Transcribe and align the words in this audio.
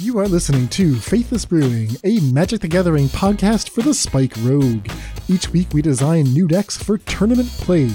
You 0.00 0.18
are 0.18 0.28
listening 0.28 0.66
to 0.68 0.94
Faithless 0.94 1.44
Brewing, 1.44 1.90
a 2.04 2.20
Magic 2.20 2.62
the 2.62 2.68
Gathering 2.68 3.08
podcast 3.08 3.68
for 3.68 3.82
the 3.82 3.92
Spike 3.92 4.32
Rogue. 4.38 4.88
Each 5.28 5.50
week 5.50 5.74
we 5.74 5.82
design 5.82 6.24
new 6.24 6.48
decks 6.48 6.82
for 6.82 6.96
tournament 6.96 7.48
play. 7.50 7.90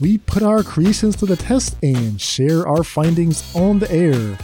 We 0.00 0.16
put 0.16 0.42
our 0.42 0.62
creations 0.62 1.16
to 1.16 1.26
the 1.26 1.36
test 1.36 1.76
and 1.82 2.18
share 2.18 2.66
our 2.66 2.82
findings 2.82 3.54
on 3.54 3.78
the 3.78 3.92
air. 3.92 4.38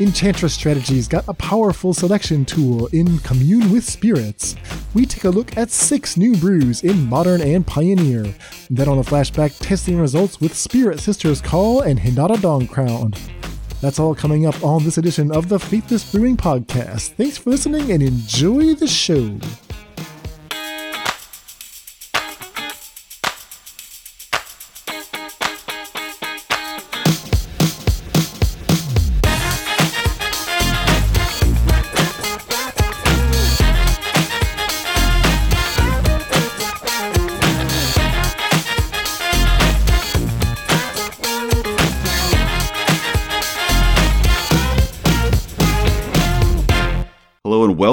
Enchantress 0.00 0.54
Strategies 0.54 1.08
got 1.08 1.28
a 1.28 1.34
powerful 1.34 1.92
selection 1.92 2.46
tool 2.46 2.86
in 2.86 3.18
Commune 3.18 3.70
with 3.70 3.84
Spirits. 3.84 4.56
We 4.94 5.04
take 5.04 5.24
a 5.24 5.30
look 5.30 5.54
at 5.58 5.70
six 5.70 6.16
new 6.16 6.34
brews 6.36 6.84
in 6.84 7.06
Modern 7.06 7.42
and 7.42 7.66
Pioneer. 7.66 8.34
Then 8.70 8.88
on 8.88 8.96
the 8.96 9.02
flashback, 9.02 9.54
testing 9.60 9.98
results 9.98 10.40
with 10.40 10.54
Spirit 10.54 11.00
Sisters 11.00 11.42
Call 11.42 11.82
and 11.82 12.00
Hinata 12.00 12.40
Dawn 12.40 12.66
Crown. 12.66 13.12
That's 13.82 13.98
all 13.98 14.14
coming 14.14 14.46
up 14.46 14.62
on 14.62 14.84
this 14.84 14.96
edition 14.96 15.32
of 15.32 15.48
the 15.48 15.58
Faithless 15.58 16.12
Brewing 16.12 16.36
Podcast. 16.36 17.14
Thanks 17.14 17.36
for 17.36 17.50
listening 17.50 17.90
and 17.90 18.00
enjoy 18.00 18.74
the 18.74 18.86
show. 18.86 19.40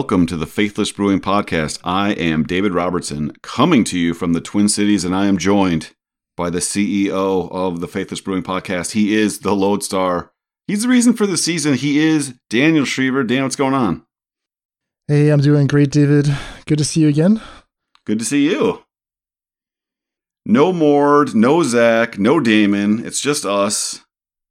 Welcome 0.09 0.25
to 0.25 0.37
the 0.37 0.47
Faithless 0.47 0.91
Brewing 0.91 1.19
Podcast. 1.19 1.77
I 1.83 2.13
am 2.13 2.41
David 2.41 2.73
Robertson, 2.73 3.31
coming 3.43 3.83
to 3.83 3.99
you 3.99 4.15
from 4.15 4.33
the 4.33 4.41
Twin 4.41 4.67
Cities, 4.67 5.05
and 5.05 5.15
I 5.15 5.27
am 5.27 5.37
joined 5.37 5.91
by 6.35 6.49
the 6.49 6.57
CEO 6.57 7.51
of 7.51 7.79
the 7.79 7.87
Faithless 7.87 8.19
Brewing 8.19 8.41
Podcast. 8.41 8.93
He 8.93 9.15
is 9.15 9.41
the 9.41 9.55
Lodestar. 9.55 10.31
He's 10.65 10.81
the 10.81 10.87
reason 10.87 11.13
for 11.13 11.27
the 11.27 11.37
season. 11.37 11.75
He 11.75 11.99
is 11.99 12.33
Daniel 12.49 12.85
Schriever. 12.85 13.21
Dan, 13.27 13.43
what's 13.43 13.55
going 13.55 13.75
on? 13.75 14.03
Hey, 15.07 15.29
I'm 15.29 15.41
doing 15.41 15.67
great, 15.67 15.91
David. 15.91 16.35
Good 16.65 16.79
to 16.79 16.83
see 16.83 17.01
you 17.01 17.07
again. 17.07 17.39
Good 18.03 18.17
to 18.17 18.25
see 18.25 18.49
you. 18.49 18.83
No 20.43 20.73
Mord, 20.73 21.35
no 21.35 21.61
Zach, 21.61 22.17
no 22.17 22.39
Damon. 22.39 23.05
It's 23.05 23.21
just 23.21 23.45
us 23.45 24.01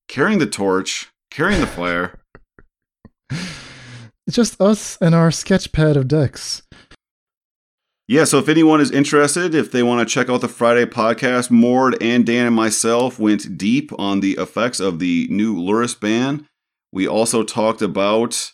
carrying 0.07 0.39
the 0.39 0.47
torch, 0.47 1.09
carrying 1.33 1.61
the 1.61 1.67
fire. 1.67 2.21
It's 4.29 4.37
just 4.37 4.61
us 4.61 4.99
and 5.01 5.15
our 5.15 5.31
sketchpad 5.31 5.97
of 5.97 6.07
decks. 6.07 6.63
Yeah, 8.07 8.25
so 8.25 8.37
if 8.39 8.51
anyone 8.51 8.79
is 8.79 8.91
interested, 8.91 9.55
if 9.55 9.73
they 9.73 9.83
want 9.83 10.07
to 10.07 10.15
check 10.15 10.29
out 10.29 10.43
the 10.43 10.49
Friday 10.49 10.85
podcast, 10.85 11.51
Mord 11.51 11.97
and 12.03 12.27
Dan 12.27 12.47
and 12.47 12.55
myself 12.55 13.19
went 13.19 13.57
deep 13.57 13.91
on 13.99 14.21
the 14.21 14.33
effects 14.33 14.81
of 14.81 14.99
the 14.99 15.29
new 15.31 15.57
Lurrus 15.57 15.99
ban. 15.99 16.47
We 16.93 17.09
also 17.09 17.43
talked 17.43 17.81
about 17.81 18.53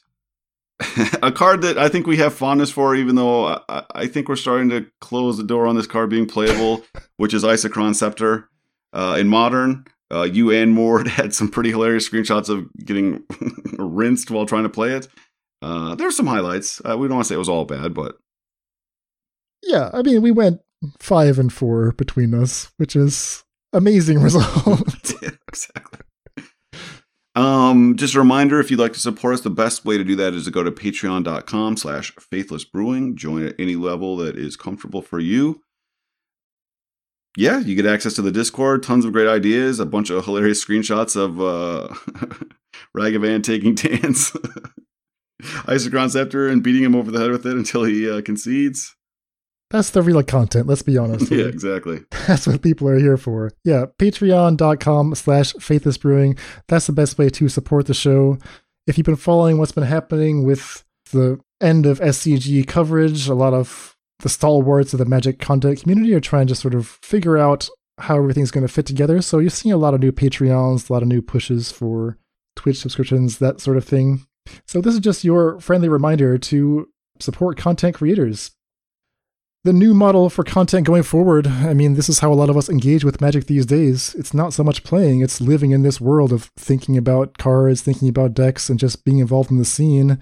a 1.22 1.32
card 1.32 1.62
that 1.62 1.76
I 1.76 1.88
think 1.88 2.06
we 2.06 2.18
have 2.18 2.34
fondness 2.34 2.70
for, 2.70 2.94
even 2.94 3.16
though 3.16 3.60
I, 3.68 3.82
I, 3.92 4.06
think 4.06 4.28
we're 4.28 4.36
starting 4.36 4.70
to 4.70 4.86
close 5.00 5.38
the 5.38 5.44
door 5.44 5.66
on 5.66 5.74
this 5.74 5.88
card 5.88 6.08
being 6.08 6.26
playable, 6.26 6.84
which 7.16 7.34
is 7.34 7.42
Isochron 7.42 7.96
Scepter. 7.96 8.48
Uh, 8.92 9.16
in 9.18 9.26
Modern, 9.26 9.84
uh, 10.12 10.22
you 10.22 10.52
and 10.52 10.72
Mord 10.72 11.08
had 11.18 11.34
some 11.34 11.48
pretty 11.48 11.70
hilarious 11.70 12.08
screenshots 12.08 12.48
of 12.48 12.72
getting 12.84 13.24
rinsed 13.76 14.30
while 14.30 14.46
trying 14.46 14.62
to 14.62 14.68
play 14.68 14.92
it. 14.92 15.08
Uh, 15.64 15.94
there's 15.94 16.14
some 16.14 16.26
highlights. 16.26 16.82
Uh, 16.84 16.98
we 16.98 17.08
don't 17.08 17.16
want 17.16 17.24
to 17.24 17.28
say 17.30 17.34
it 17.34 17.38
was 17.38 17.48
all 17.48 17.64
bad, 17.64 17.94
but 17.94 18.16
yeah, 19.62 19.88
I 19.94 20.02
mean, 20.02 20.20
we 20.20 20.30
went 20.30 20.60
five 20.98 21.38
and 21.38 21.50
four 21.50 21.92
between 21.92 22.34
us, 22.34 22.70
which 22.76 22.94
is 22.94 23.44
amazing 23.72 24.18
result. 24.22 25.14
yeah, 25.22 25.30
exactly. 25.48 26.00
Um, 27.34 27.96
just 27.96 28.14
a 28.14 28.18
reminder, 28.18 28.60
if 28.60 28.70
you'd 28.70 28.78
like 28.78 28.92
to 28.92 29.00
support 29.00 29.34
us, 29.34 29.40
the 29.40 29.48
best 29.48 29.86
way 29.86 29.96
to 29.96 30.04
do 30.04 30.14
that 30.16 30.34
is 30.34 30.44
to 30.44 30.50
go 30.50 30.62
to 30.62 30.70
patreon.com 30.70 31.78
slash 31.78 32.12
faithless 32.20 32.64
brewing. 32.64 33.16
Join 33.16 33.46
at 33.46 33.56
any 33.58 33.74
level 33.74 34.18
that 34.18 34.36
is 34.36 34.56
comfortable 34.56 35.00
for 35.00 35.18
you. 35.18 35.62
Yeah, 37.38 37.60
you 37.60 37.74
get 37.74 37.86
access 37.86 38.12
to 38.14 38.22
the 38.22 38.30
Discord, 38.30 38.82
tons 38.82 39.06
of 39.06 39.12
great 39.12 39.26
ideas, 39.26 39.80
a 39.80 39.86
bunch 39.86 40.10
of 40.10 40.26
hilarious 40.26 40.62
screenshots 40.62 41.16
of 41.16 41.40
uh 41.40 41.88
Ragavan 42.96 43.42
taking 43.42 43.74
Dan's. 43.74 44.30
Isochron 45.66 46.10
Scepter 46.10 46.48
and 46.48 46.62
beating 46.62 46.82
him 46.82 46.94
over 46.94 47.10
the 47.10 47.20
head 47.20 47.30
with 47.30 47.46
it 47.46 47.56
until 47.56 47.84
he 47.84 48.10
uh, 48.10 48.22
concedes. 48.22 48.94
That's 49.70 49.90
the 49.90 50.02
real 50.02 50.22
content, 50.22 50.66
let's 50.66 50.82
be 50.82 50.98
honest. 50.98 51.30
yeah, 51.32 51.46
exactly. 51.46 52.00
That's 52.26 52.46
what 52.46 52.62
people 52.62 52.88
are 52.88 52.98
here 52.98 53.16
for. 53.16 53.50
Yeah, 53.64 53.86
patreon.com 53.98 55.14
slash 55.14 55.52
faithlessbrewing. 55.54 56.38
That's 56.68 56.86
the 56.86 56.92
best 56.92 57.18
way 57.18 57.28
to 57.30 57.48
support 57.48 57.86
the 57.86 57.94
show. 57.94 58.38
If 58.86 58.98
you've 58.98 59.06
been 59.06 59.16
following 59.16 59.58
what's 59.58 59.72
been 59.72 59.84
happening 59.84 60.44
with 60.44 60.84
the 61.12 61.40
end 61.60 61.86
of 61.86 61.98
SCG 62.00 62.66
coverage, 62.68 63.26
a 63.26 63.34
lot 63.34 63.54
of 63.54 63.96
the 64.20 64.28
stalwarts 64.28 64.92
of 64.92 64.98
the 64.98 65.06
Magic 65.06 65.38
content 65.38 65.82
community 65.82 66.14
are 66.14 66.20
trying 66.20 66.46
to 66.46 66.54
sort 66.54 66.74
of 66.74 66.86
figure 66.86 67.36
out 67.36 67.68
how 67.98 68.16
everything's 68.16 68.50
going 68.50 68.66
to 68.66 68.72
fit 68.72 68.86
together. 68.86 69.22
So 69.22 69.38
you're 69.38 69.50
seeing 69.50 69.72
a 69.72 69.78
lot 69.78 69.94
of 69.94 70.00
new 70.00 70.12
Patreons, 70.12 70.88
a 70.88 70.92
lot 70.92 71.02
of 71.02 71.08
new 71.08 71.22
pushes 71.22 71.72
for 71.72 72.18
Twitch 72.56 72.78
subscriptions, 72.78 73.38
that 73.38 73.60
sort 73.60 73.76
of 73.76 73.84
thing. 73.84 74.26
So, 74.66 74.80
this 74.80 74.94
is 74.94 75.00
just 75.00 75.24
your 75.24 75.60
friendly 75.60 75.88
reminder 75.88 76.38
to 76.38 76.88
support 77.20 77.56
content 77.56 77.94
creators. 77.96 78.52
The 79.64 79.72
new 79.72 79.94
model 79.94 80.28
for 80.28 80.44
content 80.44 80.86
going 80.86 81.04
forward, 81.04 81.46
I 81.46 81.72
mean, 81.72 81.94
this 81.94 82.10
is 82.10 82.18
how 82.18 82.30
a 82.30 82.34
lot 82.34 82.50
of 82.50 82.56
us 82.56 82.68
engage 82.68 83.02
with 83.02 83.22
Magic 83.22 83.46
these 83.46 83.64
days. 83.64 84.14
It's 84.18 84.34
not 84.34 84.52
so 84.52 84.62
much 84.62 84.84
playing, 84.84 85.22
it's 85.22 85.40
living 85.40 85.70
in 85.70 85.82
this 85.82 86.00
world 86.00 86.32
of 86.32 86.50
thinking 86.56 86.98
about 86.98 87.38
cards, 87.38 87.80
thinking 87.80 88.08
about 88.10 88.34
decks, 88.34 88.68
and 88.68 88.78
just 88.78 89.04
being 89.04 89.20
involved 89.20 89.50
in 89.50 89.56
the 89.56 89.64
scene. 89.64 90.18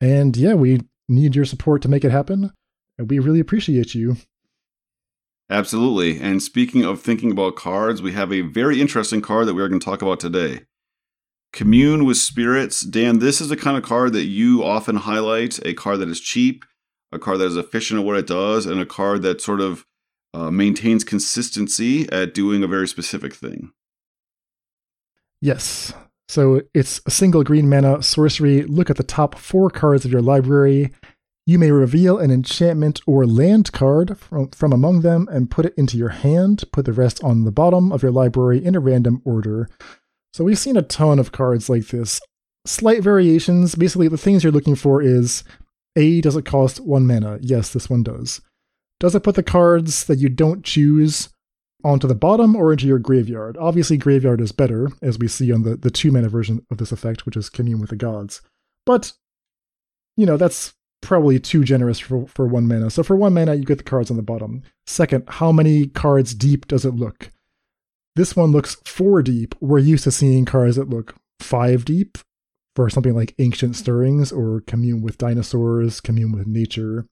And 0.00 0.36
yeah, 0.36 0.54
we 0.54 0.82
need 1.08 1.34
your 1.34 1.44
support 1.44 1.82
to 1.82 1.88
make 1.88 2.04
it 2.04 2.12
happen. 2.12 2.52
And 2.98 3.10
we 3.10 3.18
really 3.18 3.40
appreciate 3.40 3.96
you. 3.96 4.16
Absolutely. 5.50 6.20
And 6.20 6.42
speaking 6.42 6.84
of 6.84 7.00
thinking 7.00 7.32
about 7.32 7.56
cards, 7.56 8.00
we 8.00 8.12
have 8.12 8.32
a 8.32 8.42
very 8.42 8.80
interesting 8.80 9.20
card 9.20 9.48
that 9.48 9.54
we 9.54 9.62
are 9.62 9.68
going 9.68 9.80
to 9.80 9.84
talk 9.84 10.02
about 10.02 10.20
today. 10.20 10.60
Commune 11.52 12.04
with 12.04 12.16
Spirits. 12.16 12.80
Dan, 12.80 13.18
this 13.18 13.40
is 13.40 13.48
the 13.48 13.56
kind 13.56 13.76
of 13.76 13.82
card 13.82 14.12
that 14.14 14.24
you 14.24 14.64
often 14.64 14.96
highlight 14.96 15.64
a 15.66 15.74
card 15.74 16.00
that 16.00 16.08
is 16.08 16.20
cheap, 16.20 16.64
a 17.12 17.18
card 17.18 17.38
that 17.40 17.46
is 17.46 17.56
efficient 17.56 18.00
at 18.00 18.06
what 18.06 18.16
it 18.16 18.26
does, 18.26 18.66
and 18.66 18.80
a 18.80 18.86
card 18.86 19.22
that 19.22 19.40
sort 19.40 19.60
of 19.60 19.84
uh, 20.34 20.50
maintains 20.50 21.04
consistency 21.04 22.10
at 22.10 22.34
doing 22.34 22.62
a 22.62 22.68
very 22.68 22.88
specific 22.88 23.34
thing. 23.34 23.70
Yes. 25.40 25.92
So 26.28 26.62
it's 26.72 27.00
a 27.04 27.10
single 27.10 27.44
green 27.44 27.68
mana 27.68 28.02
sorcery. 28.02 28.62
Look 28.62 28.88
at 28.88 28.96
the 28.96 29.02
top 29.02 29.34
four 29.34 29.68
cards 29.68 30.04
of 30.04 30.12
your 30.12 30.22
library. 30.22 30.90
You 31.44 31.58
may 31.58 31.72
reveal 31.72 32.18
an 32.18 32.30
enchantment 32.30 33.00
or 33.06 33.26
land 33.26 33.72
card 33.72 34.16
from, 34.16 34.48
from 34.50 34.72
among 34.72 35.00
them 35.00 35.28
and 35.30 35.50
put 35.50 35.66
it 35.66 35.74
into 35.76 35.98
your 35.98 36.10
hand. 36.10 36.64
Put 36.72 36.86
the 36.86 36.92
rest 36.92 37.22
on 37.24 37.44
the 37.44 37.52
bottom 37.52 37.92
of 37.92 38.02
your 38.02 38.12
library 38.12 38.64
in 38.64 38.76
a 38.76 38.80
random 38.80 39.20
order. 39.24 39.68
So 40.32 40.44
we've 40.44 40.58
seen 40.58 40.76
a 40.76 40.82
ton 40.82 41.18
of 41.18 41.32
cards 41.32 41.68
like 41.68 41.88
this. 41.88 42.20
Slight 42.64 43.02
variations. 43.02 43.74
Basically, 43.74 44.08
the 44.08 44.16
things 44.16 44.42
you're 44.42 44.52
looking 44.52 44.76
for 44.76 45.02
is 45.02 45.44
A, 45.96 46.20
does 46.20 46.36
it 46.36 46.44
cost 46.44 46.80
one 46.80 47.06
mana? 47.06 47.38
Yes, 47.42 47.72
this 47.72 47.90
one 47.90 48.02
does. 48.02 48.40
Does 49.00 49.14
it 49.14 49.24
put 49.24 49.34
the 49.34 49.42
cards 49.42 50.04
that 50.04 50.18
you 50.18 50.28
don't 50.28 50.64
choose 50.64 51.28
onto 51.84 52.06
the 52.06 52.14
bottom 52.14 52.54
or 52.54 52.72
into 52.72 52.86
your 52.86 53.00
graveyard? 53.00 53.56
Obviously, 53.58 53.96
graveyard 53.96 54.40
is 54.40 54.52
better, 54.52 54.88
as 55.02 55.18
we 55.18 55.26
see 55.26 55.52
on 55.52 55.64
the, 55.64 55.76
the 55.76 55.90
two 55.90 56.12
mana 56.12 56.28
version 56.28 56.64
of 56.70 56.78
this 56.78 56.92
effect, 56.92 57.26
which 57.26 57.36
is 57.36 57.50
Commune 57.50 57.80
with 57.80 57.90
the 57.90 57.96
Gods. 57.96 58.42
But, 58.86 59.12
you 60.16 60.24
know, 60.24 60.36
that's 60.36 60.72
probably 61.00 61.40
too 61.40 61.64
generous 61.64 61.98
for, 61.98 62.28
for 62.28 62.46
one 62.46 62.68
mana. 62.68 62.90
So 62.90 63.02
for 63.02 63.16
one 63.16 63.34
mana, 63.34 63.56
you 63.56 63.64
get 63.64 63.78
the 63.78 63.84
cards 63.84 64.08
on 64.08 64.16
the 64.16 64.22
bottom. 64.22 64.62
Second, 64.86 65.24
how 65.26 65.50
many 65.50 65.88
cards 65.88 66.32
deep 66.32 66.68
does 66.68 66.84
it 66.84 66.94
look? 66.94 67.31
This 68.14 68.36
one 68.36 68.52
looks 68.52 68.76
four 68.84 69.22
deep. 69.22 69.54
We're 69.60 69.78
used 69.78 70.04
to 70.04 70.10
seeing 70.10 70.44
cards 70.44 70.76
that 70.76 70.90
look 70.90 71.14
five 71.40 71.84
deep 71.84 72.18
for 72.76 72.88
something 72.90 73.14
like 73.14 73.34
Ancient 73.38 73.72
mm-hmm. 73.72 73.82
Stirrings 73.82 74.32
or 74.32 74.62
Commune 74.66 75.02
with 75.02 75.18
Dinosaurs, 75.18 76.00
Commune 76.00 76.32
with 76.32 76.46
Nature. 76.46 77.06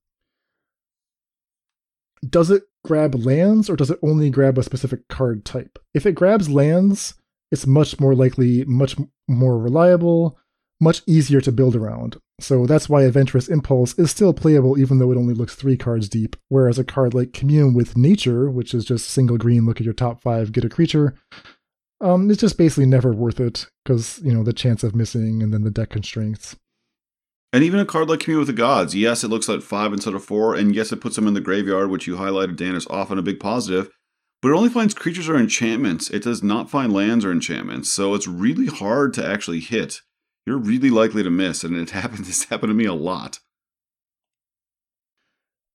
Does 2.28 2.50
it 2.50 2.64
grab 2.84 3.14
lands 3.14 3.70
or 3.70 3.76
does 3.76 3.90
it 3.90 3.98
only 4.02 4.30
grab 4.30 4.58
a 4.58 4.62
specific 4.62 5.08
card 5.08 5.44
type? 5.44 5.78
If 5.94 6.04
it 6.04 6.14
grabs 6.14 6.50
lands, 6.50 7.14
it's 7.50 7.66
much 7.66 7.98
more 7.98 8.14
likely, 8.14 8.64
much 8.66 8.96
more 9.26 9.58
reliable, 9.58 10.38
much 10.80 11.02
easier 11.06 11.40
to 11.42 11.52
build 11.52 11.76
around. 11.76 12.16
So 12.40 12.66
that's 12.66 12.88
why 12.88 13.02
Adventurous 13.02 13.48
Impulse 13.48 13.98
is 13.98 14.10
still 14.10 14.32
playable 14.32 14.78
even 14.78 14.98
though 14.98 15.12
it 15.12 15.18
only 15.18 15.34
looks 15.34 15.54
three 15.54 15.76
cards 15.76 16.08
deep, 16.08 16.36
whereas 16.48 16.78
a 16.78 16.84
card 16.84 17.12
like 17.12 17.32
Commune 17.32 17.74
with 17.74 17.96
Nature, 17.96 18.50
which 18.50 18.72
is 18.72 18.84
just 18.84 19.10
single 19.10 19.36
green, 19.36 19.66
look 19.66 19.80
at 19.80 19.84
your 19.84 19.94
top 19.94 20.22
five, 20.22 20.52
get 20.52 20.64
a 20.64 20.68
creature, 20.68 21.14
um, 22.00 22.30
it's 22.30 22.40
just 22.40 22.56
basically 22.56 22.86
never 22.86 23.12
worth 23.12 23.40
it 23.40 23.66
because, 23.84 24.20
you 24.24 24.32
know, 24.32 24.42
the 24.42 24.52
chance 24.52 24.82
of 24.82 24.94
missing 24.94 25.42
and 25.42 25.52
then 25.52 25.64
the 25.64 25.70
deck 25.70 25.90
constraints. 25.90 26.56
And 27.52 27.64
even 27.64 27.80
a 27.80 27.84
card 27.84 28.08
like 28.08 28.20
Commune 28.20 28.38
with 28.38 28.46
the 28.46 28.54
Gods, 28.54 28.94
yes, 28.94 29.24
it 29.24 29.28
looks 29.28 29.48
like 29.48 29.60
five 29.60 29.92
instead 29.92 30.14
of 30.14 30.24
four, 30.24 30.54
and 30.54 30.74
yes, 30.74 30.92
it 30.92 31.00
puts 31.00 31.16
them 31.16 31.26
in 31.26 31.34
the 31.34 31.40
graveyard, 31.40 31.90
which 31.90 32.06
you 32.06 32.14
highlighted, 32.14 32.56
Dan, 32.56 32.76
is 32.76 32.86
often 32.86 33.18
a 33.18 33.22
big 33.22 33.40
positive. 33.40 33.90
But 34.40 34.50
it 34.50 34.54
only 34.54 34.68
finds 34.70 34.94
creatures 34.94 35.28
or 35.28 35.36
enchantments. 35.36 36.08
It 36.10 36.22
does 36.22 36.42
not 36.42 36.70
find 36.70 36.92
lands 36.92 37.24
or 37.24 37.32
enchantments, 37.32 37.90
so 37.90 38.14
it's 38.14 38.28
really 38.28 38.66
hard 38.66 39.12
to 39.14 39.26
actually 39.26 39.60
hit. 39.60 40.00
You're 40.50 40.58
really 40.58 40.90
likely 40.90 41.22
to 41.22 41.30
miss, 41.30 41.62
and 41.62 41.76
it 41.76 41.90
happened. 42.00 42.24
This 42.24 42.42
happened 42.42 42.70
to 42.70 42.74
me 42.74 42.84
a 42.84 42.92
lot. 42.92 43.38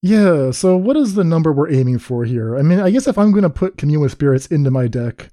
Yeah, 0.01 0.51
so 0.51 0.75
what 0.75 0.97
is 0.97 1.15
the 1.15 1.23
number 1.23 1.53
we're 1.53 1.71
aiming 1.71 1.99
for 1.99 2.25
here? 2.25 2.57
I 2.57 2.61
mean, 2.61 2.81
I 2.81 2.89
guess 2.91 3.07
if 3.07 3.17
I'm 3.17 3.31
going 3.31 3.43
to 3.43 3.49
put 3.49 3.77
Commune 3.77 4.01
with 4.01 4.11
Spirits 4.11 4.47
into 4.47 4.71
my 4.71 4.87
deck, 4.87 5.29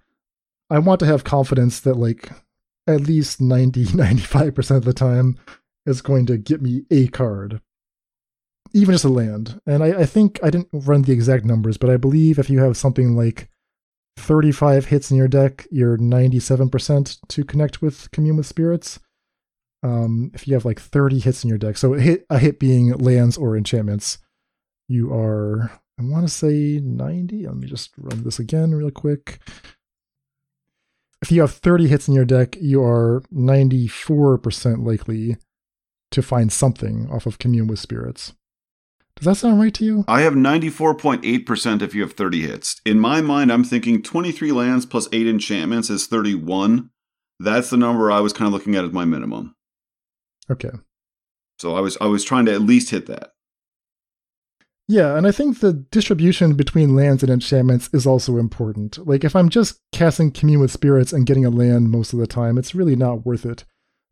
I 0.70 0.78
want 0.78 1.00
to 1.00 1.06
have 1.06 1.24
confidence 1.24 1.80
that, 1.80 1.94
like, 1.94 2.30
at 2.86 3.00
least 3.00 3.40
90, 3.40 3.84
95% 3.86 4.76
of 4.76 4.84
the 4.84 4.92
time 4.92 5.40
is 5.86 6.02
going 6.02 6.24
to 6.26 6.38
get 6.38 6.62
me 6.62 6.84
a 6.92 7.08
card, 7.08 7.60
even 8.72 8.94
just 8.94 9.04
a 9.04 9.08
land. 9.08 9.60
And 9.66 9.82
I, 9.82 10.02
I 10.02 10.06
think 10.06 10.38
I 10.40 10.50
didn't 10.50 10.68
run 10.72 11.02
the 11.02 11.12
exact 11.12 11.44
numbers, 11.44 11.78
but 11.78 11.90
I 11.90 11.96
believe 11.96 12.38
if 12.38 12.48
you 12.48 12.60
have 12.60 12.76
something 12.76 13.16
like 13.16 13.48
35 14.18 14.84
hits 14.84 15.10
in 15.10 15.16
your 15.16 15.26
deck, 15.26 15.66
you're 15.72 15.98
97% 15.98 17.18
to 17.26 17.44
connect 17.44 17.82
with 17.82 18.08
Commune 18.12 18.36
with 18.36 18.46
Spirits. 18.46 19.00
Um, 19.82 20.30
if 20.34 20.46
you 20.46 20.54
have 20.54 20.64
like 20.64 20.80
30 20.80 21.18
hits 21.18 21.42
in 21.42 21.48
your 21.48 21.58
deck, 21.58 21.76
so 21.76 21.94
a 21.94 22.00
hit, 22.00 22.26
a 22.30 22.38
hit 22.38 22.60
being 22.60 22.92
lands 22.92 23.36
or 23.36 23.56
enchantments, 23.56 24.18
you 24.88 25.12
are, 25.12 25.72
I 25.98 26.02
want 26.02 26.26
to 26.26 26.32
say 26.32 26.80
90. 26.82 27.46
Let 27.46 27.56
me 27.56 27.66
just 27.66 27.90
run 27.96 28.22
this 28.22 28.38
again 28.38 28.74
real 28.74 28.90
quick. 28.90 29.40
If 31.20 31.30
you 31.30 31.40
have 31.40 31.52
30 31.52 31.88
hits 31.88 32.08
in 32.08 32.14
your 32.14 32.24
deck, 32.24 32.56
you 32.60 32.82
are 32.82 33.22
94% 33.32 34.84
likely 34.84 35.36
to 36.10 36.22
find 36.22 36.52
something 36.52 37.08
off 37.10 37.26
of 37.26 37.38
Commune 37.38 37.68
with 37.68 37.78
Spirits. 37.78 38.34
Does 39.16 39.26
that 39.26 39.36
sound 39.36 39.60
right 39.60 39.74
to 39.74 39.84
you? 39.84 40.04
I 40.08 40.22
have 40.22 40.32
94.8% 40.32 41.82
if 41.82 41.94
you 41.94 42.02
have 42.02 42.14
30 42.14 42.42
hits. 42.42 42.80
In 42.84 42.98
my 42.98 43.20
mind, 43.20 43.52
I'm 43.52 43.64
thinking 43.64 44.02
23 44.02 44.52
lands 44.52 44.86
plus 44.86 45.08
8 45.12 45.26
enchantments 45.26 45.90
is 45.90 46.06
31. 46.06 46.90
That's 47.38 47.70
the 47.70 47.76
number 47.76 48.10
I 48.10 48.20
was 48.20 48.32
kind 48.32 48.46
of 48.46 48.52
looking 48.52 48.74
at 48.74 48.84
as 48.84 48.92
my 48.92 49.04
minimum. 49.04 49.54
Okay. 50.50 50.70
So 51.58 51.76
I 51.76 51.80
was 51.80 51.96
I 52.00 52.06
was 52.06 52.24
trying 52.24 52.46
to 52.46 52.52
at 52.52 52.62
least 52.62 52.90
hit 52.90 53.06
that. 53.06 53.32
Yeah, 54.88 55.16
and 55.16 55.26
I 55.26 55.30
think 55.30 55.60
the 55.60 55.72
distribution 55.72 56.54
between 56.54 56.96
lands 56.96 57.22
and 57.22 57.30
enchantments 57.30 57.88
is 57.92 58.06
also 58.06 58.36
important. 58.36 58.98
Like, 59.06 59.24
if 59.24 59.36
I'm 59.36 59.48
just 59.48 59.78
casting 59.92 60.32
Commune 60.32 60.60
with 60.60 60.72
Spirits 60.72 61.12
and 61.12 61.24
getting 61.24 61.44
a 61.44 61.50
land 61.50 61.90
most 61.90 62.12
of 62.12 62.18
the 62.18 62.26
time, 62.26 62.58
it's 62.58 62.74
really 62.74 62.96
not 62.96 63.24
worth 63.24 63.46
it. 63.46 63.64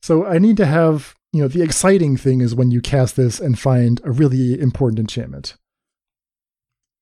So 0.03 0.25
I 0.25 0.39
need 0.39 0.57
to 0.59 0.67
have, 0.67 1.15
you 1.33 1.43
know, 1.43 1.49
the 1.49 1.63
exciting 1.63 2.17
thing 2.17 2.41
is 2.41 2.55
when 2.55 2.71
you 2.71 2.81
cast 2.81 3.17
this 3.17 3.41
and 3.41 3.59
find 3.59 4.01
a 4.05 4.11
really 4.11 4.59
important 4.59 4.99
enchantment. 5.01 5.57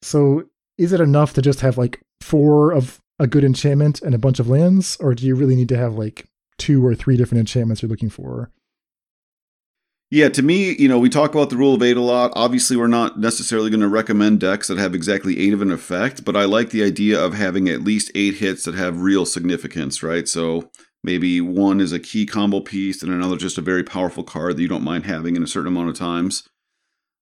So 0.03 0.45
is 0.79 0.93
it 0.93 1.01
enough 1.01 1.35
to 1.35 1.43
just 1.43 1.61
have 1.61 1.79
like 1.79 2.01
four 2.21 2.73
of 2.73 3.01
a 3.19 3.27
good 3.27 3.45
enchantment 3.45 4.01
and 4.01 4.15
a 4.15 4.19
bunch 4.19 4.41
of 4.41 4.49
lands, 4.49 4.97
or 4.99 5.15
do 5.15 5.27
you 5.27 5.35
really 5.35 5.57
need 5.57 5.69
to 5.69 5.79
have 5.79 5.95
like 5.95 6.27
two 6.57 6.85
or 6.85 6.95
three 6.95 7.17
different 7.17 7.41
enchantments 7.41 7.83
you're 7.83 7.89
looking 7.89 8.11
for? 8.11 8.51
Yeah, 10.11 10.31
to 10.31 10.43
me, 10.43 10.75
you 10.79 10.89
know, 10.89 10.99
we 10.99 11.11
talk 11.11 11.35
about 11.35 11.51
the 11.51 11.59
rule 11.59 11.75
of 11.75 11.83
eight 11.83 11.99
a 11.99 12.01
lot. 12.01 12.33
Obviously, 12.35 12.79
we're 12.79 12.87
not 12.87 13.19
necessarily 13.19 13.69
going 13.69 13.81
to 13.81 13.89
recommend 13.89 14.41
decks 14.41 14.69
that 14.69 14.79
have 14.79 14.95
exactly 14.95 15.39
eight 15.39 15.53
of 15.53 15.61
an 15.61 15.71
effect, 15.71 16.25
but 16.25 16.35
I 16.35 16.47
like 16.47 16.71
the 16.71 16.83
idea 16.83 17.21
of 17.23 17.35
having 17.35 17.69
at 17.69 17.83
least 17.83 18.11
eight 18.15 18.37
hits 18.37 18.65
that 18.65 18.75
have 18.75 19.03
real 19.03 19.27
significance, 19.27 20.03
right? 20.03 20.27
So 20.27 20.71
maybe 21.05 21.43
one 21.43 21.79
is 21.79 21.93
a 21.93 22.01
key 22.01 22.25
combo 22.25 22.61
piece 22.61 23.03
and 23.03 23.13
another 23.13 23.37
just 23.37 23.59
a 23.59 23.63
very 23.63 23.85
powerful 23.85 24.25
card 24.25 24.57
that 24.57 24.63
you 24.63 24.69
don't 24.69 24.83
mind 24.83 25.05
having 25.05 25.37
in 25.37 25.43
a 25.43 25.47
certain 25.47 25.69
amount 25.69 25.91
of 25.91 25.99
times. 25.99 26.49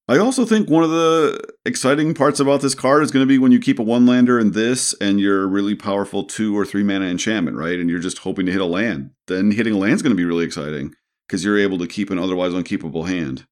I 0.08 0.18
also 0.18 0.44
think 0.44 0.70
one 0.70 0.84
of 0.84 0.90
the 0.90 1.42
exciting 1.64 2.14
parts 2.14 2.38
about 2.38 2.60
this 2.60 2.76
card 2.76 3.02
is 3.02 3.10
going 3.10 3.24
to 3.24 3.28
be 3.28 3.38
when 3.38 3.50
you 3.50 3.58
keep 3.58 3.80
a 3.80 3.82
one 3.82 4.06
lander 4.06 4.38
in 4.38 4.52
this 4.52 4.94
and 5.00 5.18
you're 5.18 5.48
really 5.48 5.74
powerful 5.74 6.22
two 6.22 6.56
or 6.56 6.64
three 6.64 6.84
mana 6.84 7.06
enchantment, 7.06 7.56
right? 7.56 7.80
And 7.80 7.90
you're 7.90 7.98
just 7.98 8.18
hoping 8.18 8.46
to 8.46 8.52
hit 8.52 8.60
a 8.60 8.66
land. 8.66 9.10
Then 9.26 9.50
hitting 9.50 9.74
a 9.74 9.78
land 9.78 9.94
is 9.94 10.02
going 10.02 10.12
to 10.12 10.16
be 10.16 10.24
really 10.24 10.44
exciting 10.44 10.94
because 11.26 11.44
you're 11.44 11.58
able 11.58 11.78
to 11.78 11.86
keep 11.86 12.10
an 12.10 12.18
otherwise 12.18 12.52
unkeepable 12.52 13.06
hand. 13.06 13.44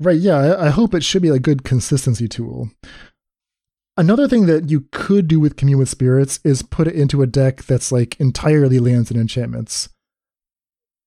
Right, 0.00 0.18
yeah, 0.18 0.56
I 0.58 0.70
hope 0.70 0.94
it 0.94 1.04
should 1.04 1.22
be 1.22 1.28
a 1.28 1.38
good 1.38 1.64
consistency 1.64 2.26
tool. 2.28 2.70
Another 3.96 4.26
thing 4.26 4.46
that 4.46 4.70
you 4.70 4.86
could 4.90 5.28
do 5.28 5.38
with 5.38 5.56
Commune 5.56 5.78
with 5.78 5.88
Spirits 5.88 6.40
is 6.44 6.62
put 6.62 6.88
it 6.88 6.94
into 6.94 7.22
a 7.22 7.26
deck 7.26 7.62
that's 7.62 7.92
like 7.92 8.18
entirely 8.18 8.78
lands 8.78 9.10
and 9.10 9.20
enchantments. 9.20 9.90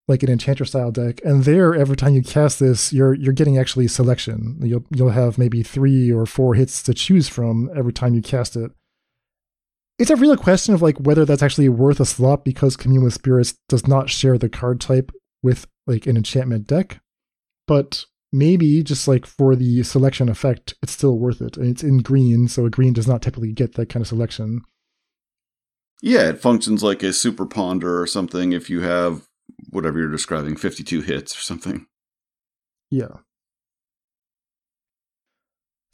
Like 0.08 0.22
an 0.22 0.30
enchanter 0.30 0.66
style 0.66 0.92
deck. 0.92 1.20
And 1.26 1.46
there 1.46 1.76
every 1.76 1.96
time 1.98 2.14
you 2.14 2.22
cast 2.22 2.60
this, 2.60 2.94
you're 2.94 3.16
you're 3.16 3.34
getting 3.34 3.58
actually 3.58 3.88
selection. 3.88 4.60
You'll 4.62 4.86
you'll 4.96 5.10
have 5.10 5.40
maybe 5.40 5.64
three 5.64 6.12
or 6.12 6.28
four 6.28 6.54
hits 6.54 6.84
to 6.84 6.94
choose 6.94 7.28
from 7.28 7.72
every 7.76 7.92
time 7.92 8.14
you 8.14 8.22
cast 8.22 8.56
it. 8.56 8.72
It's 9.98 10.12
a 10.12 10.16
real 10.16 10.36
question 10.36 10.74
of 10.74 10.82
like 10.82 10.98
whether 10.98 11.24
that's 11.26 11.44
actually 11.44 11.70
worth 11.70 12.00
a 12.00 12.06
slot 12.06 12.44
because 12.44 12.76
Commune 12.76 13.04
with 13.04 13.14
Spirits 13.14 13.56
does 13.70 13.88
not 13.88 14.10
share 14.10 14.38
the 14.38 14.50
card 14.50 14.82
type 14.82 15.12
with 15.42 15.68
like 15.88 16.06
an 16.06 16.18
enchantment 16.18 16.68
deck. 16.68 17.00
But 17.68 18.06
maybe 18.32 18.84
just 18.84 19.08
like 19.08 19.26
for 19.26 19.56
the 19.56 19.84
selection 19.84 20.28
effect, 20.28 20.74
it's 20.84 20.92
still 20.92 21.18
worth 21.18 21.42
it. 21.42 21.56
And 21.56 21.68
it's 21.68 21.84
in 21.84 22.00
green, 22.00 22.48
so 22.48 22.66
a 22.66 22.70
green 22.70 22.94
does 22.94 23.08
not 23.08 23.22
typically 23.22 23.54
get 23.54 23.76
that 23.76 23.90
kind 23.90 24.02
of 24.02 24.08
selection. 24.08 24.62
Yeah, 26.02 26.30
it 26.30 26.42
functions 26.42 26.84
like 26.84 27.02
a 27.02 27.14
super 27.14 27.46
ponder 27.46 28.02
or 28.02 28.06
something 28.06 28.52
if 28.52 28.70
you 28.70 28.82
have 28.82 29.26
whatever 29.70 30.00
you're 30.00 30.12
describing, 30.12 30.56
52 30.58 31.02
hits 31.02 31.38
or 31.38 31.42
something. 31.42 31.86
Yeah. 32.92 33.20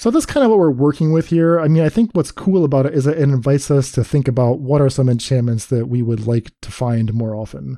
So 0.02 0.10
that's 0.10 0.26
kind 0.26 0.44
of 0.44 0.50
what 0.50 0.58
we're 0.58 0.72
working 0.72 1.12
with 1.12 1.28
here. 1.28 1.60
I 1.60 1.68
mean, 1.68 1.84
I 1.84 1.90
think 1.90 2.10
what's 2.14 2.32
cool 2.32 2.66
about 2.66 2.88
it 2.88 2.96
is 2.96 3.04
that 3.04 3.20
it 3.20 3.22
invites 3.22 3.70
us 3.70 3.92
to 3.92 4.04
think 4.04 4.28
about 4.28 4.60
what 4.60 4.82
are 4.82 4.90
some 4.90 5.08
enchantments 5.08 5.68
that 5.68 5.86
we 5.86 6.02
would 6.02 6.26
like 6.26 6.50
to 6.64 6.72
find 6.72 7.14
more 7.14 7.36
often. 7.36 7.78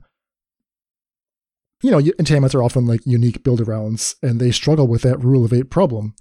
You 1.81 1.91
know, 1.91 1.99
enchantments 2.17 2.55
are 2.55 2.63
often 2.63 2.85
like 2.85 3.05
unique 3.05 3.43
build 3.43 3.59
arounds, 3.59 4.15
and 4.23 4.39
they 4.39 4.51
struggle 4.51 4.87
with 4.87 5.01
that 5.01 5.21
rule 5.21 5.43
of 5.43 5.51
eight 5.51 5.69
problem. 5.69 6.15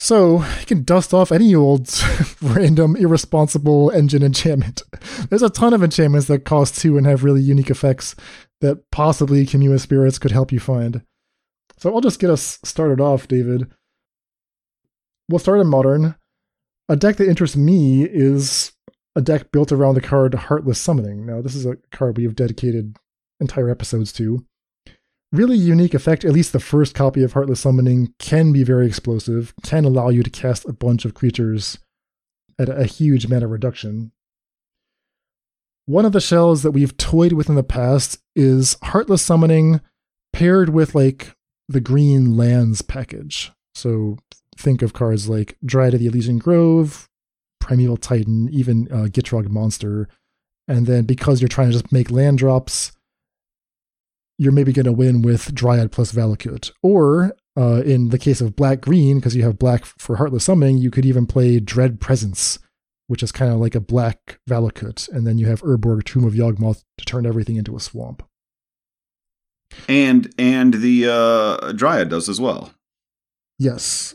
So 0.00 0.42
you 0.58 0.64
can 0.64 0.84
dust 0.84 1.12
off 1.12 1.32
any 1.32 1.54
old 1.54 1.90
random 2.40 2.96
irresponsible 2.96 3.90
engine 3.90 4.22
enchantment. 4.22 4.80
There's 5.28 5.42
a 5.42 5.50
ton 5.50 5.74
of 5.74 5.82
enchantments 5.82 6.28
that 6.28 6.46
cost 6.46 6.80
two 6.80 6.96
and 6.96 7.06
have 7.06 7.24
really 7.24 7.42
unique 7.42 7.68
effects 7.68 8.16
that 8.62 8.90
possibly 8.90 9.44
Commune 9.44 9.78
Spirits 9.80 10.18
could 10.18 10.32
help 10.32 10.50
you 10.50 10.60
find. 10.60 11.02
So 11.76 11.94
I'll 11.94 12.00
just 12.00 12.20
get 12.20 12.30
us 12.30 12.58
started 12.64 13.02
off, 13.02 13.28
David 13.28 13.70
we'll 15.28 15.38
start 15.38 15.60
in 15.60 15.66
modern. 15.66 16.14
A 16.88 16.96
deck 16.96 17.16
that 17.16 17.28
interests 17.28 17.56
me 17.56 18.04
is 18.04 18.72
a 19.14 19.20
deck 19.20 19.50
built 19.52 19.72
around 19.72 19.94
the 19.94 20.00
card 20.00 20.34
Heartless 20.34 20.80
Summoning. 20.80 21.26
Now, 21.26 21.42
this 21.42 21.54
is 21.54 21.66
a 21.66 21.76
card 21.92 22.16
we 22.16 22.24
have 22.24 22.36
dedicated 22.36 22.96
entire 23.40 23.68
episodes 23.68 24.12
to. 24.14 24.44
Really 25.30 25.56
unique 25.56 25.92
effect, 25.92 26.24
at 26.24 26.32
least 26.32 26.52
the 26.52 26.60
first 26.60 26.94
copy 26.94 27.22
of 27.22 27.34
Heartless 27.34 27.60
Summoning 27.60 28.14
can 28.18 28.52
be 28.52 28.64
very 28.64 28.86
explosive, 28.86 29.52
can 29.62 29.84
allow 29.84 30.08
you 30.08 30.22
to 30.22 30.30
cast 30.30 30.66
a 30.66 30.72
bunch 30.72 31.04
of 31.04 31.14
creatures 31.14 31.78
at 32.58 32.68
a 32.68 32.86
huge 32.86 33.28
mana 33.28 33.46
reduction. 33.46 34.12
One 35.84 36.04
of 36.04 36.12
the 36.12 36.20
shells 36.20 36.62
that 36.62 36.70
we've 36.70 36.96
toyed 36.96 37.32
with 37.32 37.48
in 37.48 37.54
the 37.54 37.62
past 37.62 38.18
is 38.34 38.76
Heartless 38.82 39.22
Summoning 39.22 39.80
paired 40.32 40.70
with 40.70 40.94
like 40.94 41.34
the 41.68 41.80
green 41.80 42.36
lands 42.36 42.82
package. 42.82 43.52
So 43.74 44.16
think 44.58 44.82
of 44.82 44.92
cards 44.92 45.28
like 45.28 45.56
Dryad 45.64 45.94
of 45.94 46.00
the 46.00 46.06
Elysian 46.06 46.38
Grove, 46.38 47.08
Primeval 47.60 47.96
Titan, 47.96 48.48
even 48.50 48.88
uh, 48.90 49.06
Gitrog 49.06 49.48
Monster. 49.48 50.08
And 50.66 50.86
then 50.86 51.04
because 51.04 51.40
you're 51.40 51.48
trying 51.48 51.68
to 51.68 51.78
just 51.78 51.92
make 51.92 52.10
land 52.10 52.38
drops, 52.38 52.92
you're 54.38 54.52
maybe 54.52 54.72
going 54.72 54.84
to 54.84 54.92
win 54.92 55.22
with 55.22 55.54
Dryad 55.54 55.92
plus 55.92 56.12
Valakut. 56.12 56.70
Or 56.82 57.32
uh, 57.56 57.82
in 57.82 58.10
the 58.10 58.18
case 58.18 58.40
of 58.40 58.56
black 58.56 58.80
green, 58.80 59.18
because 59.18 59.34
you 59.34 59.42
have 59.42 59.58
black 59.58 59.84
for 59.84 60.16
Heartless 60.16 60.44
Summoning, 60.44 60.78
you 60.78 60.90
could 60.90 61.06
even 61.06 61.26
play 61.26 61.58
Dread 61.60 62.00
Presence, 62.00 62.58
which 63.06 63.22
is 63.22 63.32
kind 63.32 63.52
of 63.52 63.58
like 63.58 63.74
a 63.74 63.80
black 63.80 64.38
Valakut. 64.48 65.08
And 65.08 65.26
then 65.26 65.38
you 65.38 65.46
have 65.46 65.62
Urborg 65.62 66.04
Tomb 66.04 66.24
of 66.24 66.34
Yawgmoth 66.34 66.84
to 66.98 67.04
turn 67.04 67.26
everything 67.26 67.56
into 67.56 67.76
a 67.76 67.80
swamp. 67.80 68.22
And 69.88 70.32
and 70.38 70.74
the 70.74 71.06
uh, 71.08 71.72
Dryad 71.72 72.08
does 72.08 72.28
as 72.28 72.40
well. 72.40 72.72
Yes. 73.58 74.14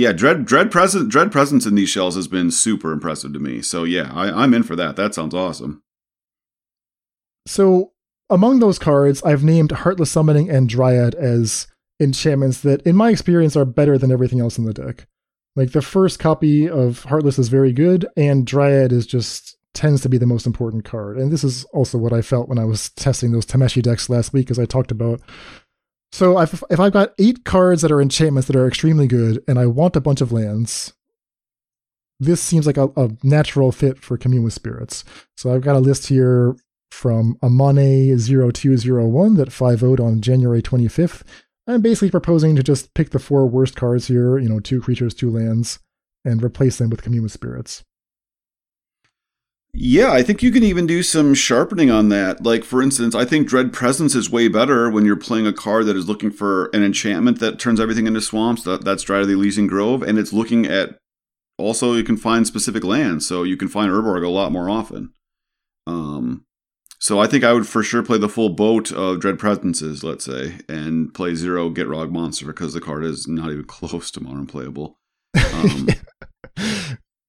Yeah, 0.00 0.12
dread 0.12 0.46
dread 0.46 0.70
present 0.70 1.10
dread 1.10 1.30
presence 1.30 1.66
in 1.66 1.74
these 1.74 1.90
shells 1.90 2.16
has 2.16 2.26
been 2.26 2.50
super 2.50 2.90
impressive 2.90 3.34
to 3.34 3.38
me. 3.38 3.60
So 3.60 3.84
yeah, 3.84 4.10
I, 4.14 4.42
I'm 4.42 4.54
in 4.54 4.62
for 4.62 4.74
that. 4.74 4.96
That 4.96 5.14
sounds 5.14 5.34
awesome. 5.34 5.82
So 7.46 7.92
among 8.30 8.60
those 8.60 8.78
cards, 8.78 9.22
I've 9.24 9.44
named 9.44 9.72
Heartless 9.72 10.10
Summoning 10.10 10.48
and 10.48 10.70
Dryad 10.70 11.14
as 11.16 11.66
enchantments 12.00 12.62
that, 12.62 12.80
in 12.86 12.96
my 12.96 13.10
experience, 13.10 13.56
are 13.56 13.66
better 13.66 13.98
than 13.98 14.10
everything 14.10 14.40
else 14.40 14.56
in 14.56 14.64
the 14.64 14.72
deck. 14.72 15.06
Like 15.54 15.72
the 15.72 15.82
first 15.82 16.18
copy 16.18 16.66
of 16.66 17.04
Heartless 17.04 17.38
is 17.38 17.48
very 17.48 17.74
good, 17.74 18.06
and 18.16 18.46
Dryad 18.46 18.92
is 18.92 19.06
just 19.06 19.58
tends 19.74 20.00
to 20.00 20.08
be 20.08 20.16
the 20.16 20.26
most 20.26 20.46
important 20.46 20.86
card. 20.86 21.18
And 21.18 21.30
this 21.30 21.44
is 21.44 21.64
also 21.74 21.98
what 21.98 22.14
I 22.14 22.22
felt 22.22 22.48
when 22.48 22.58
I 22.58 22.64
was 22.64 22.88
testing 22.90 23.32
those 23.32 23.44
Tameshi 23.44 23.82
decks 23.82 24.08
last 24.08 24.32
week, 24.32 24.50
as 24.50 24.58
I 24.58 24.64
talked 24.64 24.90
about. 24.90 25.20
So 26.12 26.38
if, 26.40 26.62
if 26.70 26.80
I've 26.80 26.92
got 26.92 27.14
eight 27.18 27.44
cards 27.44 27.82
that 27.82 27.92
are 27.92 28.00
enchantments 28.00 28.46
that 28.48 28.56
are 28.56 28.66
extremely 28.66 29.06
good, 29.06 29.42
and 29.46 29.58
I 29.58 29.66
want 29.66 29.96
a 29.96 30.00
bunch 30.00 30.20
of 30.20 30.32
lands, 30.32 30.92
this 32.18 32.42
seems 32.42 32.66
like 32.66 32.76
a, 32.76 32.88
a 32.96 33.10
natural 33.22 33.72
fit 33.72 33.98
for 33.98 34.18
Commune 34.18 34.42
with 34.44 34.52
Spirits. 34.52 35.04
So 35.36 35.54
I've 35.54 35.62
got 35.62 35.76
a 35.76 35.80
list 35.80 36.08
here 36.08 36.56
from 36.90 37.36
Amane0201 37.42 39.36
that 39.36 39.52
5 39.52 39.78
0 39.78 39.96
on 40.02 40.20
January 40.20 40.60
25th. 40.60 41.22
I'm 41.66 41.82
basically 41.82 42.10
proposing 42.10 42.56
to 42.56 42.62
just 42.62 42.94
pick 42.94 43.10
the 43.10 43.18
four 43.18 43.46
worst 43.46 43.76
cards 43.76 44.08
here, 44.08 44.38
you 44.38 44.48
know, 44.48 44.60
two 44.60 44.80
creatures, 44.80 45.14
two 45.14 45.30
lands, 45.30 45.78
and 46.24 46.42
replace 46.42 46.78
them 46.78 46.90
with 46.90 47.02
Commune 47.02 47.22
with 47.22 47.32
Spirits. 47.32 47.84
Yeah, 49.72 50.12
I 50.12 50.22
think 50.22 50.42
you 50.42 50.50
can 50.50 50.64
even 50.64 50.86
do 50.86 51.02
some 51.02 51.32
sharpening 51.32 51.90
on 51.90 52.08
that. 52.08 52.42
Like, 52.42 52.64
for 52.64 52.82
instance, 52.82 53.14
I 53.14 53.24
think 53.24 53.48
Dread 53.48 53.72
Presence 53.72 54.14
is 54.14 54.30
way 54.30 54.48
better 54.48 54.90
when 54.90 55.04
you're 55.04 55.16
playing 55.16 55.46
a 55.46 55.52
card 55.52 55.86
that 55.86 55.96
is 55.96 56.08
looking 56.08 56.30
for 56.30 56.66
an 56.72 56.82
enchantment 56.82 57.38
that 57.38 57.58
turns 57.58 57.78
everything 57.78 58.06
into 58.06 58.20
swamps. 58.20 58.64
That, 58.64 58.84
that's 58.84 59.04
Dryad 59.04 59.22
of 59.22 59.28
the 59.28 59.34
Elysian 59.34 59.68
Grove, 59.68 60.02
and 60.02 60.18
it's 60.18 60.32
looking 60.32 60.66
at 60.66 60.98
also 61.56 61.94
you 61.94 62.02
can 62.02 62.16
find 62.16 62.46
specific 62.46 62.82
lands, 62.82 63.26
so 63.26 63.42
you 63.44 63.56
can 63.56 63.68
find 63.68 63.92
Urborg 63.92 64.24
a 64.24 64.28
lot 64.28 64.50
more 64.50 64.68
often. 64.68 65.12
Um, 65.86 66.44
so 66.98 67.20
I 67.20 67.26
think 67.26 67.44
I 67.44 67.52
would 67.52 67.66
for 67.66 67.82
sure 67.82 68.02
play 68.02 68.18
the 68.18 68.28
full 68.28 68.50
boat 68.50 68.90
of 68.92 69.20
Dread 69.20 69.38
Presences, 69.38 70.02
let's 70.02 70.24
say, 70.24 70.58
and 70.68 71.14
play 71.14 71.34
zero 71.34 71.70
Gitrog 71.70 72.10
Monster 72.10 72.46
because 72.46 72.74
the 72.74 72.80
card 72.80 73.04
is 73.04 73.28
not 73.28 73.50
even 73.50 73.64
close 73.68 74.10
to 74.12 74.22
modern 74.22 74.46
playable. 74.46 74.98
Um, 75.52 75.88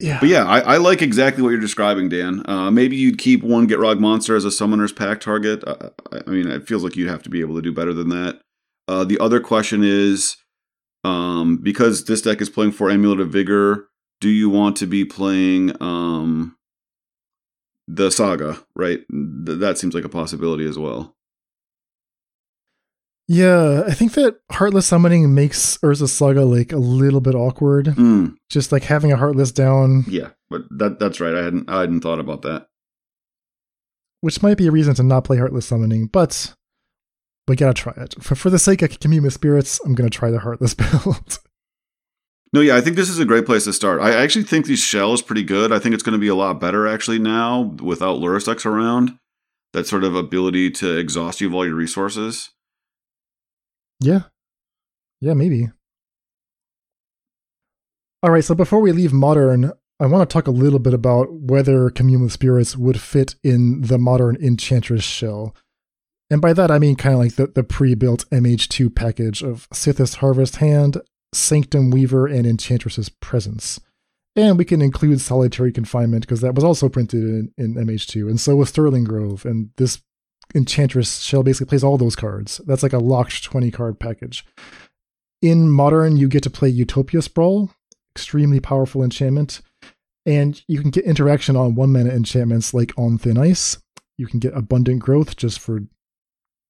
yeah. 0.01 0.19
But 0.19 0.29
yeah, 0.29 0.45
I, 0.45 0.59
I, 0.59 0.77
like 0.77 1.01
exactly 1.01 1.43
what 1.43 1.49
you're 1.49 1.59
describing, 1.59 2.09
Dan. 2.09 2.43
Uh, 2.47 2.71
maybe 2.71 2.95
you'd 2.95 3.17
keep 3.17 3.43
one 3.43 3.67
Get 3.67 3.79
Gitrog 3.79 3.99
Monster 3.99 4.35
as 4.35 4.45
a 4.45 4.51
Summoner's 4.51 4.91
Pact 4.91 5.23
target. 5.23 5.63
Uh, 5.65 5.89
I 6.11 6.29
mean, 6.29 6.47
it 6.47 6.67
feels 6.67 6.83
like 6.83 6.95
you'd 6.95 7.09
have 7.09 7.23
to 7.23 7.29
be 7.29 7.41
able 7.41 7.55
to 7.55 7.61
do 7.61 7.71
better 7.71 7.93
than 7.93 8.09
that. 8.09 8.41
Uh, 8.87 9.03
the 9.03 9.19
other 9.19 9.39
question 9.39 9.83
is 9.83 10.37
um, 11.03 11.57
because 11.57 12.05
this 12.05 12.21
deck 12.21 12.41
is 12.41 12.49
playing 12.49 12.71
for 12.71 12.89
Amulet 12.89 13.19
of 13.19 13.29
Vigor, 13.29 13.87
do 14.19 14.29
you 14.29 14.49
want 14.49 14.75
to 14.77 14.85
be 14.85 15.05
playing 15.05 15.71
um, 15.81 16.55
the 17.87 18.11
saga, 18.11 18.59
right? 18.75 19.01
Th- 19.09 19.59
that 19.59 19.77
seems 19.77 19.93
like 19.93 20.05
a 20.05 20.09
possibility 20.09 20.67
as 20.67 20.77
well. 20.77 21.15
Yeah, 23.33 23.83
I 23.87 23.93
think 23.93 24.11
that 24.15 24.41
heartless 24.51 24.87
summoning 24.87 25.33
makes 25.33 25.77
Urza 25.77 26.09
Saga 26.09 26.43
like 26.43 26.73
a 26.73 26.77
little 26.77 27.21
bit 27.21 27.33
awkward. 27.33 27.85
Mm. 27.85 28.35
Just 28.49 28.73
like 28.73 28.83
having 28.83 29.13
a 29.13 29.15
heartless 29.15 29.53
down. 29.53 30.03
Yeah, 30.09 30.31
but 30.49 30.63
that 30.71 30.99
that's 30.99 31.21
right. 31.21 31.33
I 31.33 31.41
hadn't 31.41 31.69
I 31.69 31.79
hadn't 31.79 32.01
thought 32.01 32.19
about 32.19 32.41
that. 32.41 32.67
Which 34.19 34.43
might 34.43 34.57
be 34.57 34.67
a 34.67 34.71
reason 34.71 34.95
to 34.95 35.03
not 35.03 35.23
play 35.23 35.37
heartless 35.37 35.65
summoning, 35.65 36.07
but 36.07 36.53
we 37.47 37.55
gotta 37.55 37.73
try 37.73 37.93
it. 37.95 38.21
For 38.21 38.35
for 38.35 38.49
the 38.49 38.59
sake 38.59 38.81
of 38.81 38.99
Commune 38.99 39.23
with 39.23 39.31
Spirits, 39.31 39.79
I'm 39.85 39.95
gonna 39.95 40.09
try 40.09 40.29
the 40.29 40.39
heartless 40.39 40.73
build. 40.73 41.39
No, 42.51 42.59
yeah, 42.59 42.75
I 42.75 42.81
think 42.81 42.97
this 42.97 43.09
is 43.09 43.19
a 43.19 43.23
great 43.23 43.45
place 43.45 43.63
to 43.63 43.71
start. 43.71 44.01
I 44.01 44.11
actually 44.11 44.43
think 44.43 44.65
these 44.65 44.83
shell 44.83 45.13
is 45.13 45.21
pretty 45.21 45.43
good. 45.43 45.71
I 45.71 45.79
think 45.79 45.93
it's 45.93 46.03
going 46.03 46.17
to 46.17 46.19
be 46.19 46.27
a 46.27 46.35
lot 46.35 46.59
better 46.59 46.85
actually 46.85 47.17
now 47.17 47.61
without 47.81 48.19
decks 48.43 48.65
around. 48.65 49.17
That 49.71 49.87
sort 49.87 50.03
of 50.03 50.15
ability 50.15 50.71
to 50.71 50.97
exhaust 50.97 51.39
you 51.39 51.47
of 51.47 51.55
all 51.55 51.65
your 51.65 51.75
resources. 51.75 52.49
Yeah. 54.01 54.23
Yeah, 55.21 55.35
maybe. 55.35 55.69
All 58.23 58.31
right, 58.31 58.43
so 58.43 58.55
before 58.55 58.81
we 58.81 58.91
leave 58.91 59.13
modern, 59.13 59.71
I 59.99 60.07
want 60.07 60.27
to 60.27 60.33
talk 60.33 60.47
a 60.47 60.51
little 60.51 60.79
bit 60.79 60.93
about 60.93 61.31
whether 61.31 61.89
Commune 61.91 62.23
with 62.23 62.31
Spirits 62.31 62.75
would 62.75 62.99
fit 62.99 63.35
in 63.43 63.81
the 63.81 63.99
modern 63.99 64.35
Enchantress 64.35 65.03
shell. 65.03 65.55
And 66.29 66.41
by 66.41 66.53
that, 66.53 66.71
I 66.71 66.79
mean 66.79 66.95
kind 66.95 67.13
of 67.13 67.19
like 67.19 67.35
the, 67.35 67.47
the 67.47 67.63
pre 67.63 67.93
built 67.93 68.25
MH2 68.31 68.95
package 68.95 69.43
of 69.43 69.69
Sythis 69.69 70.15
Harvest 70.15 70.57
Hand, 70.57 70.97
Sanctum 71.33 71.91
Weaver 71.91 72.25
and 72.25 72.47
Enchantress's 72.47 73.09
Presence. 73.09 73.79
And 74.35 74.57
we 74.57 74.65
can 74.65 74.81
include 74.81 75.21
Solitary 75.21 75.71
Confinement 75.71 76.25
because 76.25 76.41
that 76.41 76.55
was 76.55 76.63
also 76.63 76.89
printed 76.89 77.23
in, 77.23 77.51
in 77.57 77.75
MH2, 77.75 78.29
and 78.29 78.39
so 78.39 78.55
was 78.55 78.69
Sterling 78.69 79.03
Grove. 79.03 79.45
And 79.45 79.71
this 79.77 80.01
Enchantress 80.53 81.21
shell 81.21 81.43
basically 81.43 81.69
plays 81.69 81.83
all 81.83 81.97
those 81.97 82.15
cards. 82.15 82.59
That's 82.65 82.83
like 82.83 82.93
a 82.93 82.99
locked 82.99 83.43
20 83.43 83.71
card 83.71 83.99
package. 83.99 84.45
In 85.41 85.69
Modern, 85.69 86.17
you 86.17 86.27
get 86.27 86.43
to 86.43 86.49
play 86.49 86.69
Utopia 86.69 87.21
Sprawl, 87.21 87.71
extremely 88.15 88.59
powerful 88.59 89.03
enchantment. 89.03 89.61
And 90.25 90.61
you 90.67 90.81
can 90.81 90.91
get 90.91 91.05
interaction 91.05 91.55
on 91.55 91.75
one 91.75 91.91
mana 91.91 92.11
enchantments 92.11 92.73
like 92.73 92.97
On 92.97 93.17
Thin 93.17 93.37
Ice. 93.37 93.77
You 94.17 94.27
can 94.27 94.39
get 94.39 94.55
Abundant 94.55 94.99
Growth 94.99 95.35
just 95.35 95.59
for 95.59 95.81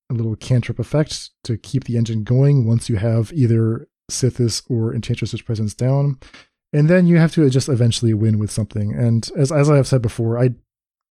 a 0.09 0.13
little 0.13 0.35
cantrip 0.35 0.79
effect 0.79 1.31
to 1.43 1.57
keep 1.57 1.83
the 1.83 1.97
engine 1.97 2.23
going 2.23 2.65
once 2.65 2.87
you 2.87 2.97
have 2.97 3.33
either 3.33 3.87
Sythis 4.09 4.63
or 4.69 4.93
Enchantress's 4.93 5.41
presence 5.41 5.73
down. 5.73 6.19
And 6.73 6.89
then 6.89 7.07
you 7.07 7.17
have 7.17 7.33
to 7.33 7.49
just 7.49 7.67
eventually 7.67 8.13
win 8.13 8.39
with 8.39 8.51
something. 8.51 8.93
And 8.93 9.29
as 9.35 9.51
as 9.51 9.69
I 9.69 9.75
have 9.75 9.87
said 9.87 10.01
before, 10.01 10.37
I 10.37 10.51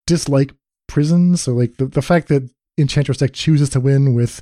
dislike 0.05 0.53
prisons. 0.87 1.41
So 1.41 1.53
like 1.53 1.77
the, 1.77 1.85
the 1.85 2.01
fact 2.01 2.27
that 2.27 2.49
Enchantress 2.77 3.17
deck 3.17 3.33
chooses 3.33 3.69
to 3.69 3.79
win 3.79 4.13
with 4.13 4.41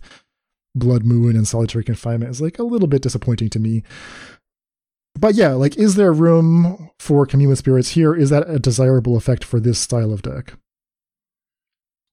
Blood 0.75 1.06
Moon 1.06 1.36
and 1.36 1.48
Solitary 1.48 1.84
Confinement 1.84 2.30
is 2.30 2.42
like 2.42 2.60
a 2.60 2.63
little 2.63 2.88
bit 2.88 3.01
disappointing 3.01 3.50
to 3.51 3.60
me. 3.60 3.84
But 5.18 5.36
yeah, 5.36 5.54
like 5.54 5.77
is 5.77 5.96
there 5.96 6.12
room 6.12 6.92
for 7.00 7.25
Commune 7.25 7.50
with 7.50 7.60
Spirits 7.60 7.92
here? 7.92 8.13
Is 8.13 8.30
that 8.30 8.50
a 8.50 8.60
desirable 8.60 9.15
effect 9.15 9.44
for 9.44 9.60
this 9.60 9.80
style 9.80 10.12
of 10.12 10.22
deck? 10.22 10.54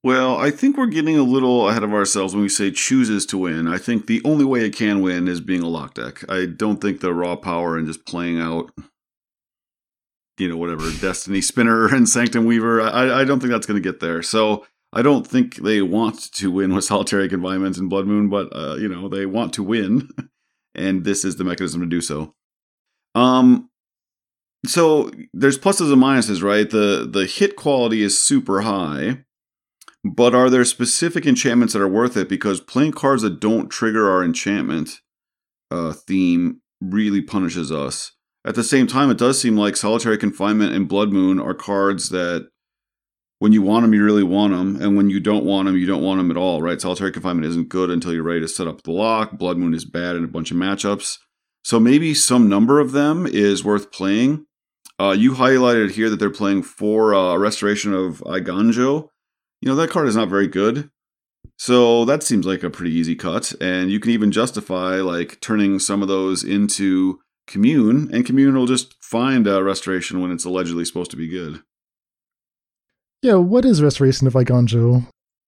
Well, 0.04 0.36
I 0.36 0.50
think 0.50 0.76
we're 0.76 0.86
getting 0.86 1.16
a 1.16 1.22
little 1.22 1.68
ahead 1.68 1.84
of 1.84 1.92
ourselves 1.92 2.34
when 2.34 2.42
we 2.42 2.48
say 2.48 2.72
chooses 2.72 3.24
to 3.26 3.38
win. 3.38 3.68
I 3.68 3.78
think 3.78 4.06
the 4.06 4.20
only 4.24 4.44
way 4.44 4.64
it 4.64 4.74
can 4.74 5.00
win 5.00 5.28
is 5.28 5.40
being 5.40 5.62
a 5.62 5.68
lock 5.68 5.94
deck. 5.94 6.28
I 6.28 6.46
don't 6.46 6.80
think 6.80 7.00
the 7.00 7.14
raw 7.14 7.36
power 7.36 7.76
and 7.76 7.86
just 7.86 8.04
playing 8.04 8.40
out, 8.40 8.72
you 10.38 10.48
know, 10.48 10.56
whatever, 10.56 10.90
Destiny 11.00 11.40
Spinner 11.40 11.86
and 11.86 12.08
Sanctum 12.08 12.46
Weaver, 12.46 12.80
I, 12.80 13.20
I 13.20 13.24
don't 13.24 13.38
think 13.38 13.52
that's 13.52 13.66
going 13.66 13.80
to 13.80 13.88
get 13.88 14.00
there. 14.00 14.22
So 14.22 14.66
I 14.92 15.02
don't 15.02 15.26
think 15.26 15.56
they 15.56 15.80
want 15.80 16.32
to 16.34 16.50
win 16.50 16.74
with 16.74 16.84
Solitary 16.84 17.28
Confinement 17.28 17.78
and 17.78 17.88
Blood 17.88 18.06
Moon, 18.06 18.28
but, 18.28 18.54
uh, 18.54 18.76
you 18.76 18.88
know, 18.88 19.08
they 19.08 19.24
want 19.26 19.54
to 19.54 19.62
win. 19.62 20.08
and 20.74 21.04
this 21.04 21.24
is 21.24 21.36
the 21.36 21.44
mechanism 21.44 21.80
to 21.80 21.86
do 21.86 22.00
so. 22.00 22.34
Um, 23.14 23.70
so 24.66 25.10
there's 25.32 25.58
pluses 25.58 25.92
and 25.92 26.02
minuses, 26.02 26.42
right? 26.42 26.68
The 26.68 27.08
the 27.10 27.26
hit 27.26 27.56
quality 27.56 28.02
is 28.02 28.22
super 28.22 28.60
high 28.60 29.24
but 30.04 30.34
are 30.34 30.50
there 30.50 30.64
specific 30.64 31.26
enchantments 31.26 31.74
that 31.74 31.82
are 31.82 31.88
worth 31.88 32.16
it? 32.16 32.28
Because 32.28 32.60
playing 32.60 32.92
cards 32.92 33.22
that 33.22 33.40
don't 33.40 33.68
trigger 33.68 34.10
our 34.10 34.24
enchantment 34.24 35.00
uh, 35.70 35.92
theme 35.92 36.60
really 36.80 37.20
punishes 37.20 37.70
us. 37.70 38.12
At 38.44 38.56
the 38.56 38.64
same 38.64 38.88
time, 38.88 39.10
it 39.10 39.18
does 39.18 39.40
seem 39.40 39.56
like 39.56 39.76
Solitary 39.76 40.18
Confinement 40.18 40.74
and 40.74 40.88
Blood 40.88 41.12
Moon 41.12 41.38
are 41.38 41.54
cards 41.54 42.08
that, 42.08 42.48
when 43.42 43.52
you 43.52 43.62
want 43.62 43.82
them, 43.82 43.92
you 43.92 44.04
really 44.04 44.22
want 44.22 44.52
them, 44.52 44.80
and 44.80 44.96
when 44.96 45.10
you 45.10 45.18
don't 45.18 45.44
want 45.44 45.66
them, 45.66 45.76
you 45.76 45.86
don't 45.86 46.02
want 46.02 46.18
them 46.18 46.30
at 46.30 46.36
all, 46.36 46.62
right? 46.62 46.80
Solitary 46.80 47.10
Confinement 47.10 47.46
isn't 47.46 47.68
good 47.68 47.90
until 47.90 48.12
you're 48.12 48.22
ready 48.22 48.40
to 48.40 48.48
set 48.48 48.68
up 48.68 48.82
the 48.82 48.92
lock. 48.92 49.32
Blood 49.32 49.58
Moon 49.58 49.74
is 49.74 49.84
bad 49.84 50.14
in 50.14 50.22
a 50.22 50.28
bunch 50.28 50.50
of 50.52 50.56
matchups. 50.56 51.18
So 51.64 51.80
maybe 51.80 52.14
some 52.14 52.48
number 52.48 52.78
of 52.78 52.92
them 52.92 53.26
is 53.26 53.64
worth 53.64 53.90
playing. 53.90 54.46
Uh, 54.98 55.14
you 55.18 55.32
highlighted 55.32 55.90
here 55.92 56.08
that 56.08 56.20
they're 56.20 56.30
playing 56.30 56.62
for 56.62 57.14
uh, 57.14 57.36
Restoration 57.36 57.92
of 57.92 58.20
Eiganjo 58.20 59.08
you 59.62 59.68
know, 59.68 59.76
that 59.76 59.90
card 59.90 60.08
is 60.08 60.16
not 60.16 60.28
very 60.28 60.48
good. 60.48 60.90
So 61.56 62.04
that 62.04 62.24
seems 62.24 62.44
like 62.44 62.64
a 62.64 62.70
pretty 62.70 62.92
easy 62.92 63.14
cut. 63.14 63.54
And 63.60 63.90
you 63.90 64.00
can 64.00 64.10
even 64.10 64.32
justify 64.32 64.96
like 64.96 65.40
turning 65.40 65.78
some 65.78 66.02
of 66.02 66.08
those 66.08 66.42
into 66.42 67.20
commune, 67.46 68.10
and 68.12 68.26
commune 68.26 68.56
will 68.56 68.66
just 68.66 68.94
find 69.02 69.46
a 69.46 69.62
restoration 69.62 70.20
when 70.20 70.32
it's 70.32 70.44
allegedly 70.44 70.84
supposed 70.84 71.12
to 71.12 71.16
be 71.16 71.28
good. 71.28 71.62
Yeah, 73.22 73.36
what 73.36 73.64
is 73.64 73.80
Restoration 73.80 74.26
of 74.26 74.32
Eiganjo? 74.34 75.06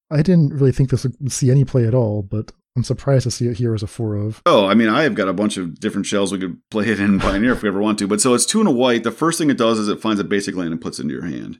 I 0.08 0.22
didn't 0.22 0.54
really 0.54 0.70
think 0.70 0.90
this 0.90 1.02
would 1.02 1.32
see 1.32 1.50
any 1.50 1.64
play 1.64 1.86
at 1.86 1.94
all, 1.94 2.22
but 2.22 2.52
I'm 2.76 2.84
surprised 2.84 3.24
to 3.24 3.32
see 3.32 3.48
it 3.48 3.56
here 3.56 3.74
as 3.74 3.82
a 3.82 3.88
four 3.88 4.14
of. 4.16 4.40
Oh, 4.46 4.66
I 4.66 4.74
mean, 4.74 4.88
I 4.88 5.02
have 5.02 5.16
got 5.16 5.28
a 5.28 5.32
bunch 5.32 5.56
of 5.56 5.80
different 5.80 6.06
shells 6.06 6.30
we 6.30 6.38
could 6.38 6.58
play 6.70 6.86
it 6.86 7.00
in 7.00 7.18
Pioneer 7.18 7.52
if 7.52 7.62
we 7.62 7.68
ever 7.68 7.80
want 7.80 7.98
to. 7.98 8.06
But 8.06 8.20
so 8.20 8.32
it's 8.32 8.46
two 8.46 8.60
and 8.60 8.68
a 8.68 8.72
white. 8.72 9.02
The 9.02 9.10
first 9.10 9.38
thing 9.38 9.50
it 9.50 9.58
does 9.58 9.80
is 9.80 9.88
it 9.88 10.00
finds 10.00 10.20
a 10.20 10.24
basic 10.24 10.54
land 10.54 10.70
and 10.70 10.80
puts 10.80 11.00
it 11.00 11.02
into 11.02 11.14
your 11.14 11.26
hand. 11.26 11.58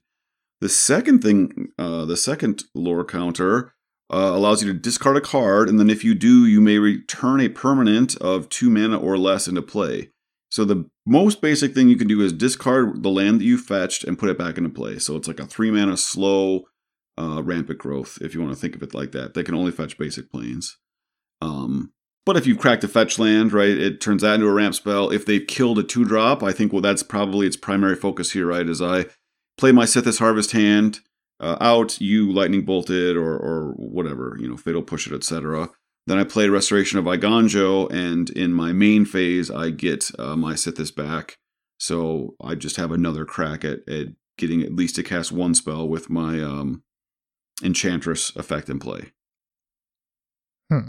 The 0.61 0.69
second 0.69 1.21
thing, 1.21 1.73
uh, 1.79 2.05
the 2.05 2.17
second 2.17 2.63
lore 2.77 3.05
counter 3.05 3.75
uh, 4.13 4.33
allows 4.35 4.63
you 4.63 4.73
to 4.73 4.79
discard 4.79 5.17
a 5.17 5.21
card, 5.21 5.69
and 5.69 5.81
then 5.81 5.91
if 5.91 6.05
you 6.05 6.15
do, 6.15 6.47
you 6.47 6.61
may 6.61 6.79
return 6.79 7.41
a 7.41 7.49
permanent 7.49 8.17
of 8.19 8.49
two 8.49 8.71
mana 8.71 8.99
or 8.99 9.19
less 9.19 9.49
into 9.49 9.63
play. 9.63 10.11
So 10.55 10.65
the 10.65 10.89
most 11.05 11.41
basic 11.41 11.75
thing 11.75 11.89
you 11.89 11.97
can 11.97 12.07
do 12.07 12.21
is 12.21 12.33
discard 12.33 13.03
the 13.03 13.11
land 13.11 13.41
that 13.41 13.45
you 13.45 13.59
fetched 13.59 14.05
and 14.05 14.17
put 14.17 14.29
it 14.29 14.39
back 14.39 14.57
into 14.57 14.71
play. 14.71 15.01
So 15.01 15.17
it's 15.17 15.27
like 15.27 15.41
a 15.41 15.47
three 15.47 15.73
mana 15.73 15.97
slow 15.97 16.67
uh, 17.19 17.43
rampant 17.43 17.81
growth, 17.81 18.19
if 18.21 18.35
you 18.35 18.41
want 18.41 18.55
to 18.55 18.61
think 18.61 18.77
of 18.77 18.83
it 18.85 18.95
like 18.95 19.11
that. 19.11 19.35
They 19.35 19.43
can 19.43 19.57
only 19.57 19.73
fetch 19.73 19.99
basic 19.99 20.31
plains. 20.31 20.79
Um, 21.43 21.93
but 22.25 22.37
if 22.37 22.47
you've 22.47 22.61
cracked 22.61 22.85
a 22.85 22.89
fetch 22.89 23.19
land, 23.19 23.53
right, 23.53 23.77
it 23.77 24.01
turns 24.01 24.23
that 24.23 24.37
into 24.37 24.47
a 24.47 24.53
ramp 24.53 24.77
spell. 24.77 25.11
If 25.11 25.27
they've 25.27 25.45
killed 25.45 25.81
a 25.81 25.83
two 25.83 26.05
drop, 26.05 26.41
I 26.45 26.53
think 26.53 26.73
well 26.73 26.83
that's 26.83 27.03
probably 27.03 27.49
its 27.49 27.57
primary 27.57 27.97
focus 27.97 28.31
here, 28.31 28.47
right? 28.47 28.69
Is 28.69 28.81
I 28.81 29.07
play 29.59 29.73
my 29.73 29.87
Sythis 29.87 30.21
Harvest 30.21 30.53
hand 30.53 31.01
uh, 31.41 31.57
out, 31.61 32.01
you 32.01 32.33
lightning 32.33 32.65
bolted 32.65 33.17
or 33.17 33.37
or 33.37 33.73
whatever, 33.73 34.37
you 34.39 34.49
know, 34.49 34.57
fatal 34.57 34.83
push 34.83 35.09
it, 35.09 35.15
etc. 35.15 35.71
Then 36.07 36.19
I 36.19 36.25
play 36.25 36.49
Restoration 36.49 36.99
of 36.99 37.07
Eiganjo, 37.07 37.91
and 37.91 38.29
in 38.31 38.53
my 38.53 38.73
main 38.73 39.07
phase, 39.07 39.51
I 39.51 39.71
get 39.71 40.11
uh, 40.19 40.37
my 40.37 40.53
Sythis 40.53 40.95
back. 40.95 41.39
So 41.79 42.35
I 42.43 42.55
just 42.55 42.77
have 42.77 42.93
another 42.93 43.25
crack 43.25 43.65
at, 43.65 43.89
at 43.89 44.09
getting 44.37 44.63
at 44.63 44.75
least 44.75 44.97
to 44.97 45.03
cast 45.03 45.33
one 45.33 45.55
spell 45.55 45.89
with 45.89 46.11
my 46.11 46.43
um, 46.43 46.83
Enchantress 47.63 48.35
effect 48.37 48.69
in 48.69 48.79
play. 48.79 49.13
Hmm. 50.71 50.89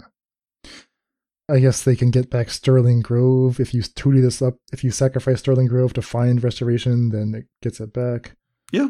I 1.48 1.60
guess 1.60 1.84
they 1.84 1.94
can 1.94 2.10
get 2.10 2.28
back 2.28 2.50
Sterling 2.50 3.02
Grove 3.02 3.60
if 3.60 3.72
you 3.72 3.82
2D 3.82 4.20
this 4.20 4.42
up. 4.42 4.54
If 4.72 4.82
you 4.82 4.90
sacrifice 4.90 5.38
Sterling 5.38 5.68
Grove 5.68 5.92
to 5.94 6.02
find 6.02 6.42
Restoration, 6.42 7.10
then 7.10 7.34
it 7.34 7.46
gets 7.62 7.78
it 7.78 7.92
back. 7.92 8.32
Yeah. 8.72 8.88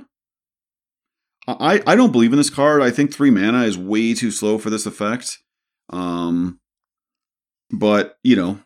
I, 1.46 1.82
I 1.86 1.94
don't 1.94 2.12
believe 2.12 2.32
in 2.32 2.38
this 2.38 2.50
card. 2.50 2.82
I 2.82 2.90
think 2.90 3.12
three 3.12 3.30
mana 3.30 3.64
is 3.64 3.76
way 3.78 4.14
too 4.14 4.30
slow 4.30 4.58
for 4.58 4.70
this 4.70 4.86
effect. 4.86 5.38
Um, 5.90 6.60
but 7.70 8.18
you 8.22 8.36
know, 8.36 8.58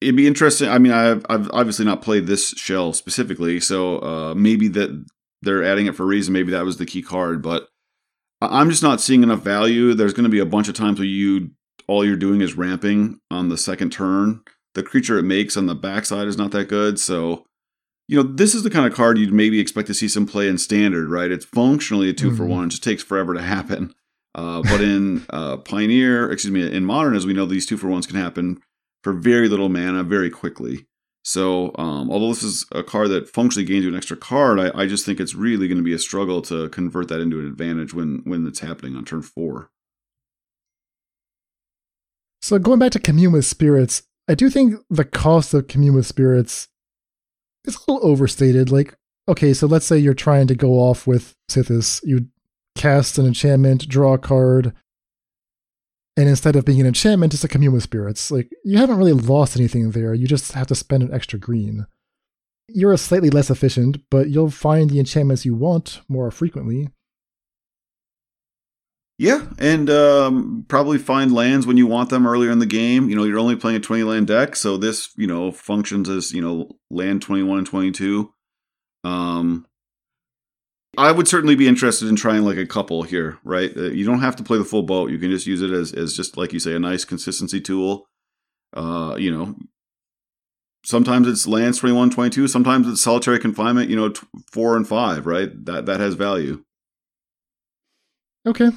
it'd 0.00 0.16
be 0.16 0.26
interesting. 0.26 0.68
I 0.68 0.78
mean, 0.78 0.92
I've 0.92 1.24
I've 1.28 1.50
obviously 1.52 1.84
not 1.84 2.02
played 2.02 2.26
this 2.26 2.50
shell 2.50 2.92
specifically, 2.92 3.60
so 3.60 3.98
uh, 3.98 4.34
maybe 4.34 4.68
that 4.68 5.06
they're 5.42 5.64
adding 5.64 5.86
it 5.86 5.94
for 5.94 6.04
a 6.04 6.06
reason. 6.06 6.32
Maybe 6.32 6.52
that 6.52 6.64
was 6.64 6.76
the 6.76 6.86
key 6.86 7.02
card, 7.02 7.42
but 7.42 7.68
I'm 8.40 8.70
just 8.70 8.82
not 8.82 9.00
seeing 9.00 9.22
enough 9.22 9.42
value. 9.42 9.94
There's 9.94 10.12
going 10.12 10.24
to 10.24 10.30
be 10.30 10.38
a 10.38 10.46
bunch 10.46 10.68
of 10.68 10.74
times 10.74 10.98
where 10.98 11.06
you 11.06 11.50
all 11.88 12.04
you're 12.04 12.16
doing 12.16 12.40
is 12.40 12.56
ramping 12.56 13.20
on 13.30 13.48
the 13.48 13.58
second 13.58 13.90
turn. 13.90 14.40
The 14.74 14.82
creature 14.82 15.18
it 15.18 15.22
makes 15.22 15.56
on 15.56 15.66
the 15.66 15.74
backside 15.74 16.28
is 16.28 16.36
not 16.36 16.50
that 16.50 16.68
good, 16.68 16.98
so 16.98 17.44
you 18.08 18.16
know 18.16 18.22
this 18.22 18.54
is 18.54 18.62
the 18.62 18.70
kind 18.70 18.86
of 18.86 18.94
card 18.94 19.18
you'd 19.18 19.32
maybe 19.32 19.60
expect 19.60 19.86
to 19.88 19.94
see 19.94 20.08
some 20.08 20.26
play 20.26 20.48
in 20.48 20.58
standard, 20.58 21.08
right? 21.08 21.30
It's 21.30 21.44
functionally 21.44 22.10
a 22.10 22.12
2 22.12 22.28
mm-hmm. 22.28 22.36
for 22.36 22.44
one. 22.44 22.66
It 22.66 22.70
just 22.70 22.84
takes 22.84 23.02
forever 23.02 23.34
to 23.34 23.42
happen. 23.56 23.94
Uh, 24.36 24.62
but 24.62 24.80
in 24.80 25.26
uh, 25.30 25.56
Pioneer, 25.56 26.30
excuse 26.30 26.52
me, 26.52 26.70
in 26.70 26.84
Modern, 26.84 27.16
as 27.16 27.26
we 27.26 27.32
know, 27.32 27.46
these 27.46 27.66
two 27.66 27.76
for 27.76 27.88
ones 27.88 28.06
can 28.06 28.16
happen 28.16 28.60
for 29.02 29.12
very 29.12 29.48
little 29.48 29.68
mana 29.68 30.04
very 30.04 30.30
quickly. 30.30 30.86
So, 31.24 31.72
um, 31.76 32.08
although 32.08 32.28
this 32.28 32.44
is 32.44 32.66
a 32.70 32.84
card 32.84 33.10
that 33.10 33.28
functionally 33.28 33.66
gains 33.66 33.82
you 33.84 33.90
an 33.90 33.96
extra 33.96 34.16
card, 34.16 34.60
I, 34.60 34.70
I 34.76 34.86
just 34.86 35.04
think 35.04 35.18
it's 35.18 35.34
really 35.34 35.66
going 35.66 35.78
to 35.78 35.84
be 35.84 35.92
a 35.92 35.98
struggle 35.98 36.40
to 36.42 36.68
convert 36.68 37.08
that 37.08 37.20
into 37.20 37.40
an 37.40 37.48
advantage 37.48 37.92
when 37.92 38.22
when 38.24 38.46
it's 38.46 38.60
happening 38.60 38.94
on 38.94 39.04
turn 39.04 39.22
four. 39.22 39.70
So, 42.40 42.60
going 42.60 42.78
back 42.78 42.92
to 42.92 43.00
Commune 43.00 43.32
with 43.32 43.44
Spirits, 43.44 44.04
I 44.28 44.36
do 44.36 44.48
think 44.48 44.76
the 44.88 45.04
cost 45.04 45.52
of 45.52 45.66
Commune 45.66 45.94
with 45.94 46.06
Spirits 46.06 46.68
is 47.64 47.74
a 47.74 47.92
little 47.92 48.08
overstated. 48.08 48.70
Like, 48.70 48.94
okay, 49.26 49.52
so 49.52 49.66
let's 49.66 49.86
say 49.86 49.98
you're 49.98 50.14
trying 50.14 50.46
to 50.46 50.54
go 50.54 50.74
off 50.74 51.08
with 51.08 51.34
Sythis, 51.50 52.00
you 52.04 52.28
cast 52.76 53.18
an 53.18 53.26
enchantment, 53.26 53.88
draw 53.88 54.14
a 54.14 54.18
card, 54.18 54.72
and 56.16 56.28
instead 56.28 56.56
of 56.56 56.64
being 56.64 56.80
an 56.80 56.86
enchantment, 56.86 57.34
it's 57.34 57.44
a 57.44 57.48
commune 57.48 57.72
with 57.72 57.82
spirits. 57.82 58.30
Like 58.30 58.50
you 58.64 58.78
haven't 58.78 58.98
really 58.98 59.12
lost 59.12 59.56
anything 59.56 59.90
there. 59.90 60.14
You 60.14 60.26
just 60.26 60.52
have 60.52 60.66
to 60.68 60.74
spend 60.74 61.02
an 61.02 61.12
extra 61.12 61.38
green. 61.38 61.86
You're 62.68 62.92
a 62.92 62.98
slightly 62.98 63.30
less 63.30 63.50
efficient, 63.50 63.98
but 64.10 64.30
you'll 64.30 64.50
find 64.50 64.90
the 64.90 64.98
enchantments 64.98 65.44
you 65.44 65.54
want 65.54 66.00
more 66.08 66.30
frequently. 66.30 66.88
Yeah, 69.18 69.46
and 69.58 69.88
um, 69.88 70.66
probably 70.68 70.98
find 70.98 71.32
lands 71.32 71.66
when 71.66 71.78
you 71.78 71.86
want 71.86 72.10
them 72.10 72.26
earlier 72.26 72.50
in 72.50 72.58
the 72.58 72.66
game. 72.66 73.08
You 73.08 73.16
know, 73.16 73.24
you're 73.24 73.38
only 73.38 73.56
playing 73.56 73.78
a 73.78 73.80
20 73.80 74.02
land 74.02 74.26
deck, 74.26 74.56
so 74.56 74.76
this, 74.76 75.10
you 75.16 75.26
know, 75.26 75.52
functions 75.52 76.08
as, 76.10 76.32
you 76.32 76.42
know, 76.42 76.68
land 76.90 77.22
21 77.22 77.58
and 77.58 77.66
22. 77.66 78.30
Um, 79.04 79.66
I 80.98 81.12
would 81.12 81.28
certainly 81.28 81.54
be 81.54 81.68
interested 81.68 82.08
in 82.08 82.16
trying 82.16 82.44
like 82.44 82.56
a 82.56 82.66
couple 82.66 83.02
here, 83.02 83.38
right? 83.44 83.74
Uh, 83.76 83.90
you 83.90 84.04
don't 84.04 84.20
have 84.20 84.36
to 84.36 84.42
play 84.42 84.58
the 84.58 84.64
full 84.64 84.82
boat. 84.82 85.10
You 85.10 85.18
can 85.18 85.30
just 85.30 85.46
use 85.46 85.62
it 85.62 85.70
as, 85.70 85.92
as 85.92 86.14
just 86.14 86.36
like 86.36 86.52
you 86.52 86.60
say, 86.60 86.74
a 86.74 86.78
nice 86.78 87.04
consistency 87.04 87.60
tool. 87.60 88.06
Uh, 88.74 89.16
you 89.18 89.30
know, 89.30 89.56
sometimes 90.84 91.28
it's 91.28 91.46
lands 91.46 91.78
21, 91.78 92.10
22. 92.10 92.48
Sometimes 92.48 92.88
it's 92.88 93.02
solitary 93.02 93.38
confinement, 93.38 93.90
you 93.90 93.96
know, 93.96 94.10
t- 94.10 94.26
four 94.50 94.76
and 94.76 94.86
five, 94.86 95.26
right? 95.26 95.50
That, 95.66 95.86
that 95.86 96.00
has 96.00 96.14
value. 96.14 96.62
Okay. 98.46 98.70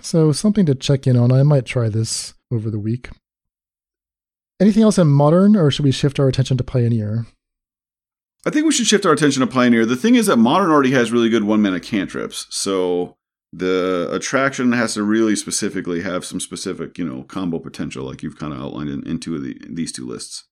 So 0.00 0.32
something 0.32 0.66
to 0.66 0.74
check 0.74 1.06
in 1.06 1.16
on. 1.16 1.32
I 1.32 1.42
might 1.42 1.66
try 1.66 1.88
this 1.88 2.34
over 2.50 2.70
the 2.70 2.78
week. 2.78 3.10
Anything 4.60 4.82
else 4.82 4.98
in 4.98 5.08
modern, 5.08 5.56
or 5.56 5.70
should 5.70 5.84
we 5.84 5.90
shift 5.90 6.20
our 6.20 6.28
attention 6.28 6.56
to 6.58 6.64
Pioneer? 6.64 7.26
I 8.46 8.50
think 8.50 8.64
we 8.64 8.72
should 8.72 8.86
shift 8.86 9.04
our 9.04 9.12
attention 9.12 9.40
to 9.40 9.46
Pioneer. 9.46 9.84
The 9.84 9.96
thing 9.96 10.14
is 10.14 10.26
that 10.26 10.36
Modern 10.36 10.70
already 10.70 10.92
has 10.92 11.12
really 11.12 11.28
good 11.28 11.44
one 11.44 11.60
mana 11.60 11.80
cantrips, 11.80 12.46
so 12.50 13.16
the 13.52 14.08
attraction 14.12 14.72
has 14.72 14.94
to 14.94 15.02
really 15.02 15.36
specifically 15.36 16.02
have 16.02 16.24
some 16.24 16.40
specific, 16.40 16.96
you 16.96 17.04
know, 17.04 17.24
combo 17.24 17.58
potential, 17.58 18.04
like 18.04 18.22
you've 18.22 18.38
kind 18.38 18.52
of 18.52 18.60
outlined 18.60 18.88
in, 18.88 19.06
in 19.06 19.18
two 19.18 19.34
of 19.34 19.42
the, 19.42 19.60
these 19.68 19.92
two 19.92 20.06
lists. 20.06 20.44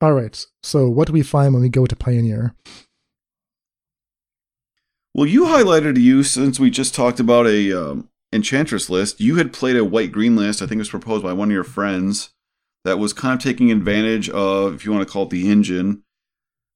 All 0.00 0.12
right. 0.12 0.44
So, 0.62 0.88
what 0.88 1.06
do 1.06 1.12
we 1.12 1.22
find 1.22 1.54
when 1.54 1.62
we 1.62 1.68
go 1.68 1.86
to 1.86 1.96
Pioneer? 1.96 2.54
Well, 5.14 5.26
you 5.26 5.44
highlighted 5.44 6.00
you 6.00 6.22
since 6.22 6.58
we 6.58 6.70
just 6.70 6.94
talked 6.94 7.20
about 7.20 7.46
a 7.46 7.72
um, 7.72 8.08
Enchantress 8.32 8.88
list. 8.88 9.20
You 9.20 9.36
had 9.36 9.52
played 9.52 9.76
a 9.76 9.84
white 9.84 10.10
green 10.10 10.36
list. 10.36 10.62
I 10.62 10.66
think 10.66 10.78
it 10.78 10.78
was 10.78 10.88
proposed 10.88 11.22
by 11.22 11.32
one 11.32 11.48
of 11.48 11.52
your 11.52 11.64
friends 11.64 12.30
that 12.84 12.98
was 12.98 13.12
kind 13.12 13.34
of 13.34 13.42
taking 13.42 13.70
advantage 13.70 14.28
of, 14.30 14.74
if 14.74 14.84
you 14.84 14.92
want 14.92 15.06
to 15.06 15.12
call 15.12 15.24
it 15.24 15.30
the 15.30 15.50
engine, 15.50 16.02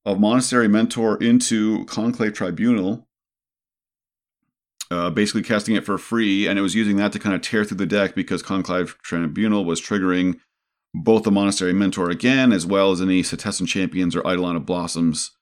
of 0.06 0.20
Monastery 0.20 0.68
Mentor 0.68 1.20
into 1.22 1.84
Conclave 1.86 2.32
Tribunal, 2.32 3.08
uh, 4.90 5.10
basically 5.10 5.42
casting 5.42 5.74
it 5.74 5.84
for 5.84 5.98
free, 5.98 6.46
and 6.46 6.58
it 6.58 6.62
was 6.62 6.76
using 6.76 6.96
that 6.96 7.12
to 7.12 7.18
kind 7.18 7.34
of 7.34 7.42
tear 7.42 7.64
through 7.64 7.76
the 7.78 7.86
deck 7.86 8.14
because 8.14 8.40
Conclave 8.40 8.96
Tribunal 9.02 9.64
was 9.64 9.82
triggering 9.82 10.38
both 10.94 11.24
the 11.24 11.32
Monastery 11.32 11.72
Mentor 11.72 12.08
again, 12.08 12.52
as 12.52 12.64
well 12.64 12.92
as 12.92 13.02
any 13.02 13.22
Setessan 13.22 13.66
Champions 13.66 14.14
or 14.14 14.20
Eidolon 14.20 14.56
of 14.56 14.64
Blossoms. 14.64 15.32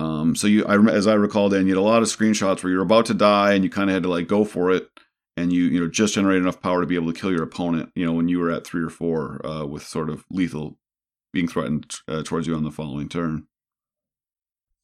Um, 0.00 0.34
so 0.34 0.48
you, 0.48 0.64
I, 0.64 0.76
as 0.90 1.06
I 1.06 1.14
recall, 1.14 1.48
Dan, 1.48 1.66
you 1.66 1.74
had 1.74 1.80
a 1.80 1.82
lot 1.82 2.02
of 2.02 2.08
screenshots 2.08 2.64
where 2.64 2.72
you're 2.72 2.82
about 2.82 3.06
to 3.06 3.14
die 3.14 3.52
and 3.52 3.62
you 3.62 3.70
kind 3.70 3.90
of 3.90 3.94
had 3.94 4.02
to 4.02 4.08
like 4.08 4.26
go 4.26 4.44
for 4.44 4.72
it, 4.72 4.88
and 5.36 5.52
you 5.52 5.64
you 5.64 5.78
know 5.78 5.88
just 5.88 6.14
generate 6.14 6.42
enough 6.42 6.60
power 6.60 6.80
to 6.80 6.86
be 6.86 6.96
able 6.96 7.12
to 7.12 7.18
kill 7.18 7.30
your 7.30 7.44
opponent. 7.44 7.92
You 7.94 8.06
know 8.06 8.12
when 8.12 8.26
you 8.26 8.40
were 8.40 8.50
at 8.50 8.66
three 8.66 8.82
or 8.82 8.90
four 8.90 9.44
uh, 9.46 9.64
with 9.66 9.86
sort 9.86 10.10
of 10.10 10.24
lethal 10.30 10.78
being 11.32 11.46
threatened 11.46 11.94
uh, 12.08 12.22
towards 12.24 12.48
you 12.48 12.56
on 12.56 12.64
the 12.64 12.72
following 12.72 13.08
turn. 13.08 13.46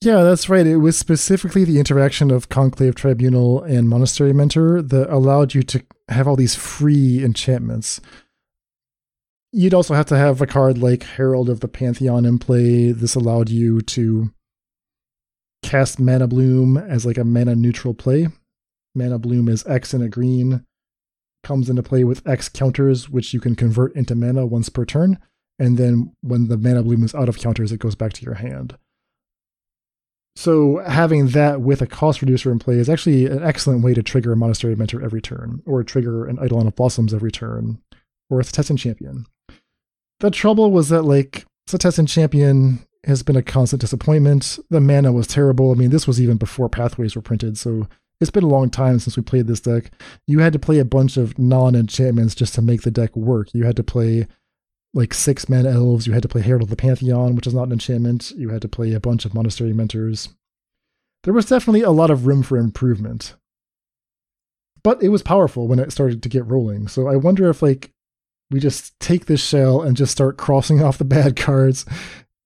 Yeah, 0.06 0.22
that's 0.22 0.48
right. 0.48 0.64
It 0.64 0.76
was 0.76 0.96
specifically 0.96 1.64
the 1.64 1.80
interaction 1.80 2.30
of 2.30 2.48
Conclave 2.48 2.94
Tribunal 2.94 3.64
and 3.64 3.88
Monastery 3.88 4.32
Mentor 4.32 4.80
that 4.80 5.12
allowed 5.12 5.52
you 5.52 5.64
to 5.64 5.84
have 6.08 6.28
all 6.28 6.36
these 6.36 6.54
free 6.54 7.24
enchantments. 7.24 8.00
You'd 9.50 9.74
also 9.74 9.94
have 9.94 10.06
to 10.06 10.16
have 10.16 10.40
a 10.40 10.46
card 10.46 10.78
like 10.78 11.02
Herald 11.02 11.48
of 11.48 11.58
the 11.58 11.66
Pantheon 11.66 12.24
in 12.24 12.38
play. 12.38 12.92
This 12.92 13.16
allowed 13.16 13.50
you 13.50 13.80
to 13.80 14.30
cast 15.64 15.98
Mana 15.98 16.28
Bloom 16.28 16.76
as 16.76 17.04
like 17.04 17.18
a 17.18 17.24
mana 17.24 17.56
neutral 17.56 17.92
play. 17.92 18.28
Mana 18.94 19.18
Bloom 19.18 19.48
is 19.48 19.66
X 19.66 19.92
and 19.92 20.04
a 20.04 20.08
green, 20.08 20.64
comes 21.42 21.68
into 21.68 21.82
play 21.82 22.04
with 22.04 22.24
X 22.24 22.48
counters, 22.48 23.10
which 23.10 23.34
you 23.34 23.40
can 23.40 23.56
convert 23.56 23.92
into 23.96 24.14
mana 24.14 24.46
once 24.46 24.68
per 24.68 24.84
turn. 24.84 25.18
And 25.58 25.76
then 25.76 26.12
when 26.20 26.46
the 26.46 26.56
Mana 26.56 26.84
Bloom 26.84 27.02
is 27.02 27.12
out 27.12 27.28
of 27.28 27.38
counters, 27.38 27.72
it 27.72 27.80
goes 27.80 27.96
back 27.96 28.12
to 28.12 28.24
your 28.24 28.34
hand. 28.34 28.78
So 30.36 30.82
having 30.86 31.28
that 31.28 31.62
with 31.62 31.80
a 31.80 31.86
cost 31.86 32.20
reducer 32.20 32.52
in 32.52 32.58
play 32.58 32.74
is 32.74 32.90
actually 32.90 33.24
an 33.24 33.42
excellent 33.42 33.82
way 33.82 33.94
to 33.94 34.02
trigger 34.02 34.32
a 34.32 34.36
Monastery 34.36 34.76
Mentor 34.76 35.02
every 35.02 35.22
turn, 35.22 35.62
or 35.64 35.82
trigger 35.82 36.26
an 36.26 36.38
Eidolon 36.38 36.66
of 36.66 36.76
Blossoms 36.76 37.14
every 37.14 37.32
turn, 37.32 37.80
or 38.28 38.40
a 38.40 38.44
Setessan 38.44 38.78
Champion. 38.78 39.26
The 40.20 40.30
trouble 40.30 40.70
was 40.70 40.90
that, 40.90 41.02
like, 41.02 41.46
Setessan 41.68 42.06
Champion 42.06 42.80
has 43.04 43.22
been 43.22 43.36
a 43.36 43.42
constant 43.42 43.80
disappointment. 43.80 44.58
The 44.68 44.80
mana 44.80 45.10
was 45.12 45.26
terrible. 45.26 45.70
I 45.70 45.74
mean, 45.74 45.90
this 45.90 46.06
was 46.06 46.20
even 46.20 46.36
before 46.36 46.68
Pathways 46.68 47.16
were 47.16 47.22
printed, 47.22 47.56
so 47.56 47.88
it's 48.20 48.30
been 48.30 48.44
a 48.44 48.48
long 48.48 48.68
time 48.68 48.98
since 48.98 49.16
we 49.16 49.22
played 49.22 49.46
this 49.46 49.60
deck. 49.60 49.90
You 50.26 50.40
had 50.40 50.52
to 50.52 50.58
play 50.58 50.78
a 50.78 50.84
bunch 50.84 51.16
of 51.16 51.38
non 51.38 51.74
enchantments 51.74 52.34
just 52.34 52.54
to 52.54 52.62
make 52.62 52.82
the 52.82 52.90
deck 52.90 53.16
work. 53.16 53.48
You 53.54 53.64
had 53.64 53.76
to 53.76 53.82
play 53.82 54.26
like 54.96 55.12
six 55.12 55.46
mana 55.48 55.70
elves. 55.70 56.06
You 56.06 56.14
had 56.14 56.22
to 56.22 56.28
play 56.28 56.40
Herald 56.40 56.62
of 56.62 56.70
the 56.70 56.76
Pantheon, 56.76 57.36
which 57.36 57.46
is 57.46 57.54
not 57.54 57.64
an 57.64 57.72
enchantment. 57.72 58.32
You 58.32 58.48
had 58.48 58.62
to 58.62 58.68
play 58.68 58.92
a 58.94 59.00
bunch 59.00 59.26
of 59.26 59.34
monastery 59.34 59.74
mentors. 59.74 60.30
There 61.22 61.34
was 61.34 61.46
definitely 61.46 61.82
a 61.82 61.90
lot 61.90 62.10
of 62.10 62.26
room 62.26 62.42
for 62.42 62.56
improvement. 62.56 63.34
But 64.82 65.02
it 65.02 65.10
was 65.10 65.22
powerful 65.22 65.68
when 65.68 65.78
it 65.78 65.92
started 65.92 66.22
to 66.22 66.28
get 66.28 66.46
rolling. 66.46 66.88
So 66.88 67.08
I 67.08 67.16
wonder 67.16 67.50
if 67.50 67.60
like 67.60 67.90
we 68.50 68.58
just 68.58 68.98
take 68.98 69.26
this 69.26 69.44
shell 69.44 69.82
and 69.82 69.96
just 69.96 70.12
start 70.12 70.38
crossing 70.38 70.82
off 70.82 70.98
the 70.98 71.04
bad 71.04 71.36
cards 71.36 71.84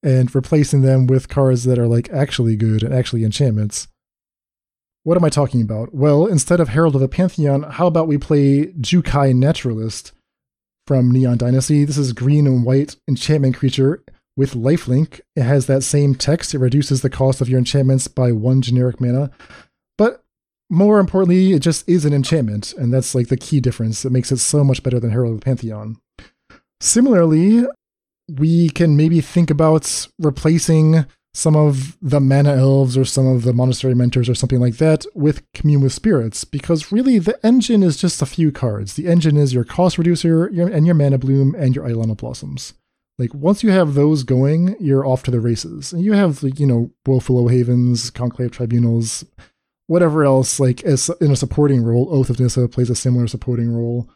and 0.03 0.33
replacing 0.35 0.81
them 0.81 1.07
with 1.07 1.29
cards 1.29 1.63
that 1.63 1.79
are 1.79 1.87
like 1.87 2.09
actually 2.09 2.57
good 2.57 2.83
and 2.83 2.93
actually 2.93 3.23
enchantments. 3.23 3.87
What 5.03 5.17
am 5.17 5.23
I 5.23 5.29
talking 5.29 5.61
about? 5.61 5.95
Well, 5.95 6.25
instead 6.25 6.59
of 6.59 6.69
Herald 6.69 6.95
of 6.95 7.01
the 7.01 7.07
Pantheon, 7.07 7.63
how 7.63 7.87
about 7.87 8.07
we 8.07 8.17
play 8.17 8.67
Jukai 8.73 9.33
Naturalist? 9.33 10.11
From 10.87 11.11
Neon 11.11 11.37
Dynasty. 11.37 11.85
This 11.85 11.97
is 11.97 12.13
green 12.13 12.47
and 12.47 12.65
white 12.65 12.95
enchantment 13.07 13.55
creature 13.55 14.03
with 14.35 14.53
lifelink. 14.53 15.21
It 15.35 15.43
has 15.43 15.67
that 15.67 15.83
same 15.83 16.15
text. 16.15 16.53
It 16.53 16.59
reduces 16.59 17.01
the 17.01 17.09
cost 17.09 17.41
of 17.41 17.49
your 17.49 17.59
enchantments 17.59 18.07
by 18.07 18.31
one 18.31 18.61
generic 18.61 18.99
mana. 18.99 19.31
But 19.97 20.23
more 20.69 20.99
importantly, 20.99 21.53
it 21.53 21.59
just 21.59 21.87
is 21.87 22.05
an 22.05 22.13
enchantment, 22.13 22.73
and 22.73 22.93
that's 22.93 23.13
like 23.13 23.27
the 23.27 23.37
key 23.37 23.59
difference 23.59 24.01
that 24.03 24.11
makes 24.11 24.31
it 24.31 24.37
so 24.37 24.63
much 24.63 24.83
better 24.83 24.99
than 24.99 25.11
Herald 25.11 25.33
of 25.33 25.39
the 25.41 25.45
Pantheon. 25.45 25.97
Similarly, 26.79 27.65
we 28.29 28.69
can 28.69 28.95
maybe 28.95 29.21
think 29.21 29.51
about 29.51 30.07
replacing 30.17 31.05
some 31.33 31.55
of 31.55 31.97
the 32.01 32.19
mana 32.19 32.51
elves 32.55 32.97
or 32.97 33.05
some 33.05 33.25
of 33.25 33.43
the 33.43 33.53
monastery 33.53 33.95
mentors 33.95 34.27
or 34.27 34.35
something 34.35 34.59
like 34.59 34.77
that 34.77 35.05
with 35.13 35.49
commune 35.53 35.81
with 35.81 35.93
spirits 35.93 36.43
because 36.43 36.91
really 36.91 37.19
the 37.19 37.39
engine 37.45 37.83
is 37.83 37.95
just 37.95 38.21
a 38.21 38.25
few 38.25 38.51
cards. 38.51 38.95
The 38.95 39.07
engine 39.07 39.37
is 39.37 39.53
your 39.53 39.63
cost 39.63 39.97
reducer 39.97 40.45
and 40.45 40.85
your 40.85 40.95
mana 40.95 41.17
bloom 41.17 41.55
and 41.55 41.73
your 41.73 41.89
of 41.89 42.17
blossoms. 42.17 42.73
Like 43.17 43.33
once 43.33 43.63
you 43.63 43.71
have 43.71 43.93
those 43.93 44.23
going 44.23 44.75
you're 44.79 45.05
off 45.05 45.23
to 45.23 45.31
the 45.31 45.39
races. 45.39 45.93
And 45.93 46.03
you 46.03 46.13
have 46.13 46.43
like 46.43 46.59
you 46.59 46.65
know 46.65 46.91
Wolfwillow 47.05 47.49
Havens 47.49 48.09
conclave 48.09 48.51
tribunals 48.51 49.23
whatever 49.87 50.23
else 50.23 50.57
like 50.59 50.83
as 50.83 51.09
in 51.21 51.31
a 51.31 51.35
supporting 51.35 51.83
role. 51.83 52.07
Oath 52.11 52.29
of 52.29 52.39
nissa 52.39 52.67
plays 52.67 52.89
a 52.89 52.95
similar 52.95 53.27
supporting 53.27 53.73
role. 53.73 54.09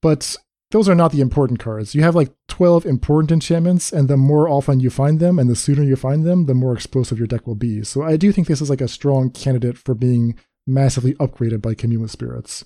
But 0.00 0.36
those 0.72 0.88
are 0.88 0.94
not 0.94 1.12
the 1.12 1.20
important 1.20 1.60
cards. 1.60 1.94
You 1.94 2.02
have 2.02 2.14
like 2.14 2.32
12 2.48 2.86
important 2.86 3.30
enchantments, 3.30 3.92
and 3.92 4.08
the 4.08 4.16
more 4.16 4.48
often 4.48 4.80
you 4.80 4.88
find 4.88 5.20
them 5.20 5.38
and 5.38 5.48
the 5.48 5.54
sooner 5.54 5.82
you 5.82 5.96
find 5.96 6.24
them, 6.24 6.46
the 6.46 6.54
more 6.54 6.72
explosive 6.72 7.18
your 7.18 7.26
deck 7.26 7.46
will 7.46 7.54
be. 7.54 7.84
So 7.84 8.02
I 8.02 8.16
do 8.16 8.32
think 8.32 8.48
this 8.48 8.62
is 8.62 8.70
like 8.70 8.80
a 8.80 8.88
strong 8.88 9.30
candidate 9.30 9.76
for 9.76 9.94
being 9.94 10.34
massively 10.66 11.12
upgraded 11.14 11.60
by 11.60 11.74
Commune 11.74 12.00
with 12.00 12.10
Spirits. 12.10 12.64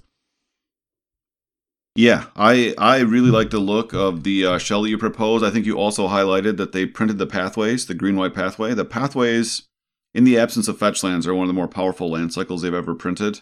Yeah, 1.96 2.26
I 2.36 2.74
I 2.78 3.00
really 3.00 3.30
like 3.30 3.50
the 3.50 3.58
look 3.58 3.94
of 3.94 4.22
the 4.22 4.44
uh, 4.44 4.58
shell 4.58 4.82
that 4.82 4.90
you 4.90 4.98
proposed. 4.98 5.44
I 5.44 5.50
think 5.50 5.66
you 5.66 5.78
also 5.78 6.06
highlighted 6.08 6.58
that 6.58 6.72
they 6.72 6.86
printed 6.86 7.18
the 7.18 7.26
pathways, 7.26 7.86
the 7.86 7.94
green 7.94 8.16
white 8.16 8.34
pathway. 8.34 8.74
The 8.74 8.84
pathways, 8.84 9.62
in 10.14 10.24
the 10.24 10.38
absence 10.38 10.68
of 10.68 10.78
fetch 10.78 11.02
lands, 11.02 11.26
are 11.26 11.34
one 11.34 11.44
of 11.44 11.48
the 11.48 11.54
more 11.54 11.68
powerful 11.68 12.10
land 12.10 12.34
cycles 12.34 12.62
they've 12.62 12.74
ever 12.74 12.94
printed 12.94 13.40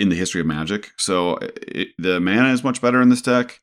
in 0.00 0.08
the 0.08 0.16
history 0.16 0.40
of 0.40 0.46
Magic. 0.46 0.90
So 0.96 1.38
it, 1.40 1.88
the 1.98 2.20
mana 2.20 2.52
is 2.52 2.64
much 2.64 2.80
better 2.80 3.02
in 3.02 3.10
this 3.10 3.22
deck. 3.22 3.60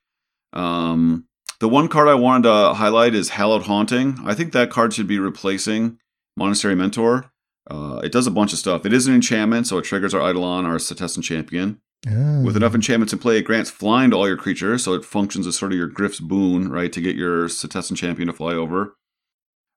Um, 0.54 1.26
the 1.60 1.68
one 1.68 1.88
card 1.88 2.08
I 2.08 2.14
wanted 2.14 2.44
to 2.44 2.74
highlight 2.76 3.16
is 3.16 3.30
Hallowed 3.30 3.64
Haunting. 3.64 4.20
I 4.24 4.36
think 4.36 4.54
that 4.54 4.70
card 4.70 4.94
should 4.94 5.08
be 5.08 5.20
replacing 5.20 5.98
Monastery 6.36 6.76
Mentor. 6.76 7.32
Uh, 7.70 8.00
it 8.04 8.12
does 8.12 8.28
a 8.28 8.32
bunch 8.32 8.54
of 8.54 8.60
stuff. 8.60 8.86
It 8.86 8.94
is 8.94 9.08
an 9.08 9.16
enchantment, 9.16 9.68
so 9.68 9.78
it 9.80 9.84
triggers 9.84 10.14
our 10.14 10.22
Eidolon, 10.22 10.66
our 10.66 10.78
Setessan 10.78 11.24
Champion. 11.24 11.82
Oh. 12.08 12.44
With 12.44 12.56
enough 12.56 12.76
enchantments 12.76 13.12
in 13.12 13.20
play, 13.20 13.40
it 13.40 13.44
grants 13.44 13.72
flying 13.72 14.12
to 14.12 14.16
all 14.16 14.28
your 14.28 14.38
creatures, 14.38 14.84
so 14.84 14.94
it 14.94 15.04
functions 15.04 15.48
as 15.48 15.58
sort 15.58 15.72
of 15.72 15.78
your 15.78 15.90
Gryff's 15.90 16.20
boon, 16.20 16.70
right, 16.70 16.94
to 16.94 17.02
get 17.02 17.16
your 17.16 17.48
Setessan 17.48 17.98
Champion 17.98 18.28
to 18.28 18.34
fly 18.34 18.54
over. 18.54 18.96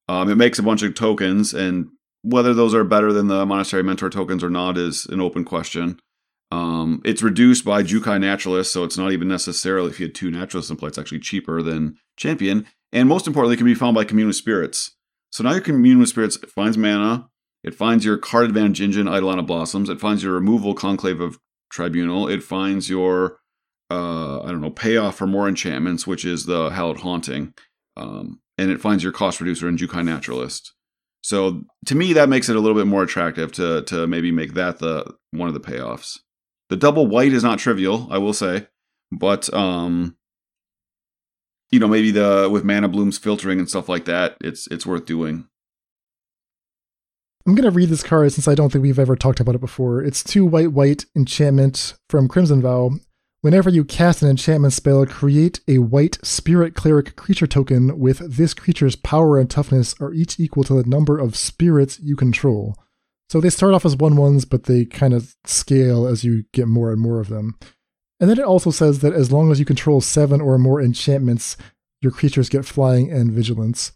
Um, 0.08 0.30
it 0.30 0.36
makes 0.36 0.58
a 0.58 0.62
bunch 0.62 0.82
of 0.82 0.94
tokens, 0.94 1.54
and 1.54 1.88
whether 2.22 2.52
those 2.52 2.74
are 2.74 2.84
better 2.84 3.12
than 3.12 3.28
the 3.28 3.46
Monastery 3.46 3.82
Mentor 3.82 4.10
tokens 4.10 4.44
or 4.44 4.50
not 4.50 4.76
is 4.76 5.06
an 5.06 5.20
open 5.20 5.44
question. 5.44 5.98
Um, 6.50 7.00
it's 7.04 7.22
reduced 7.22 7.64
by 7.64 7.82
Jukai 7.82 8.20
Naturalist, 8.20 8.72
so 8.72 8.82
it's 8.82 8.98
not 8.98 9.12
even 9.12 9.28
necessarily 9.28 9.90
if 9.90 10.00
you 10.00 10.06
had 10.06 10.14
two 10.14 10.30
Naturalists 10.30 10.70
in 10.70 10.76
play, 10.76 10.88
it's 10.88 10.98
actually 10.98 11.20
cheaper 11.20 11.62
than 11.62 11.96
Champion. 12.16 12.66
And 12.92 13.08
most 13.08 13.26
importantly, 13.26 13.54
it 13.54 13.58
can 13.58 13.66
be 13.66 13.74
found 13.74 13.94
by 13.94 14.04
Commune 14.04 14.26
with 14.26 14.36
Spirits. 14.36 14.96
So 15.30 15.44
now 15.44 15.52
your 15.52 15.60
Commune 15.60 16.00
with 16.00 16.08
Spirits 16.08 16.36
finds 16.54 16.76
mana, 16.76 17.28
it 17.62 17.74
finds 17.74 18.04
your 18.04 18.16
card 18.16 18.46
advantage 18.46 18.80
engine, 18.80 19.06
Eidolon 19.06 19.44
Blossoms, 19.46 19.88
it 19.88 20.00
finds 20.00 20.24
your 20.24 20.32
removal 20.32 20.74
Conclave 20.74 21.20
of 21.20 21.38
Tribunal, 21.70 22.26
it 22.26 22.42
finds 22.42 22.90
your, 22.90 23.38
uh, 23.90 24.42
I 24.42 24.48
don't 24.48 24.60
know, 24.60 24.70
payoff 24.70 25.16
for 25.16 25.28
more 25.28 25.46
enchantments, 25.46 26.06
which 26.06 26.24
is 26.24 26.46
the 26.46 26.70
Hallowed 26.70 27.00
Haunting, 27.00 27.54
um, 27.96 28.40
and 28.58 28.72
it 28.72 28.80
finds 28.80 29.04
your 29.04 29.12
cost 29.12 29.40
reducer 29.40 29.68
in 29.68 29.76
Jukai 29.76 30.04
Naturalist. 30.04 30.72
So 31.22 31.62
to 31.86 31.94
me, 31.94 32.12
that 32.14 32.28
makes 32.28 32.48
it 32.48 32.56
a 32.56 32.60
little 32.60 32.76
bit 32.76 32.86
more 32.86 33.02
attractive 33.02 33.52
to 33.52 33.82
to 33.82 34.06
maybe 34.06 34.32
make 34.32 34.54
that 34.54 34.78
the 34.78 35.14
one 35.32 35.48
of 35.48 35.54
the 35.54 35.60
payoffs. 35.60 36.18
The 36.70 36.76
double 36.76 37.08
white 37.08 37.32
is 37.32 37.42
not 37.42 37.58
trivial, 37.58 38.06
I 38.10 38.18
will 38.18 38.32
say, 38.32 38.68
but 39.10 39.52
um, 39.52 40.16
you 41.70 41.80
know, 41.80 41.88
maybe 41.88 42.12
the 42.12 42.48
with 42.50 42.64
mana 42.64 42.88
blooms 42.88 43.18
filtering 43.18 43.58
and 43.58 43.68
stuff 43.68 43.88
like 43.88 44.04
that, 44.04 44.36
it's 44.40 44.68
it's 44.68 44.86
worth 44.86 45.04
doing. 45.04 45.48
I'm 47.44 47.56
gonna 47.56 47.72
read 47.72 47.88
this 47.88 48.04
card 48.04 48.32
since 48.32 48.46
I 48.46 48.54
don't 48.54 48.70
think 48.70 48.82
we've 48.82 49.00
ever 49.00 49.16
talked 49.16 49.40
about 49.40 49.56
it 49.56 49.60
before. 49.60 50.00
It's 50.00 50.22
two 50.22 50.46
white 50.46 50.70
white 50.70 51.06
enchantment 51.16 51.94
from 52.08 52.28
Crimson 52.28 52.62
Vow. 52.62 52.92
Whenever 53.40 53.68
you 53.68 53.84
cast 53.84 54.22
an 54.22 54.28
enchantment 54.28 54.72
spell, 54.72 55.04
create 55.06 55.58
a 55.66 55.78
white 55.78 56.18
spirit 56.22 56.76
cleric 56.76 57.16
creature 57.16 57.48
token 57.48 57.98
with 57.98 58.18
this 58.36 58.54
creature's 58.54 58.94
power 58.94 59.40
and 59.40 59.50
toughness 59.50 59.96
are 60.00 60.12
each 60.12 60.38
equal 60.38 60.62
to 60.62 60.74
the 60.74 60.88
number 60.88 61.18
of 61.18 61.34
spirits 61.34 61.98
you 61.98 62.14
control. 62.14 62.76
So 63.30 63.40
they 63.40 63.50
start 63.50 63.74
off 63.74 63.86
as 63.86 63.94
one 63.94 64.16
ones, 64.16 64.44
but 64.44 64.64
they 64.64 64.84
kind 64.84 65.14
of 65.14 65.36
scale 65.44 66.04
as 66.04 66.24
you 66.24 66.46
get 66.52 66.66
more 66.66 66.90
and 66.90 67.00
more 67.00 67.20
of 67.20 67.28
them. 67.28 67.56
And 68.18 68.28
then 68.28 68.40
it 68.40 68.44
also 68.44 68.72
says 68.72 68.98
that 69.00 69.12
as 69.12 69.30
long 69.30 69.52
as 69.52 69.60
you 69.60 69.64
control 69.64 70.00
seven 70.00 70.40
or 70.40 70.58
more 70.58 70.82
enchantments, 70.82 71.56
your 72.02 72.10
creatures 72.10 72.48
get 72.48 72.64
flying 72.64 73.12
and 73.12 73.30
vigilance. 73.30 73.92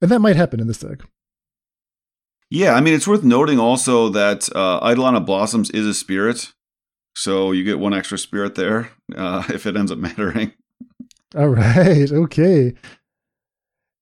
And 0.00 0.08
that 0.12 0.20
might 0.20 0.36
happen 0.36 0.60
in 0.60 0.68
this 0.68 0.78
deck. 0.78 1.00
Yeah, 2.48 2.74
I 2.74 2.80
mean, 2.80 2.94
it's 2.94 3.08
worth 3.08 3.24
noting 3.24 3.58
also 3.58 4.08
that 4.10 4.48
uh, 4.54 4.78
Eidolon 4.88 5.16
of 5.16 5.26
Blossoms 5.26 5.68
is 5.70 5.84
a 5.84 5.92
spirit. 5.92 6.52
So 7.16 7.50
you 7.50 7.64
get 7.64 7.80
one 7.80 7.92
extra 7.92 8.16
spirit 8.16 8.54
there 8.54 8.92
uh, 9.16 9.42
if 9.48 9.66
it 9.66 9.76
ends 9.76 9.90
up 9.90 9.98
mattering. 9.98 10.52
All 11.34 11.48
right. 11.48 12.10
Okay. 12.10 12.74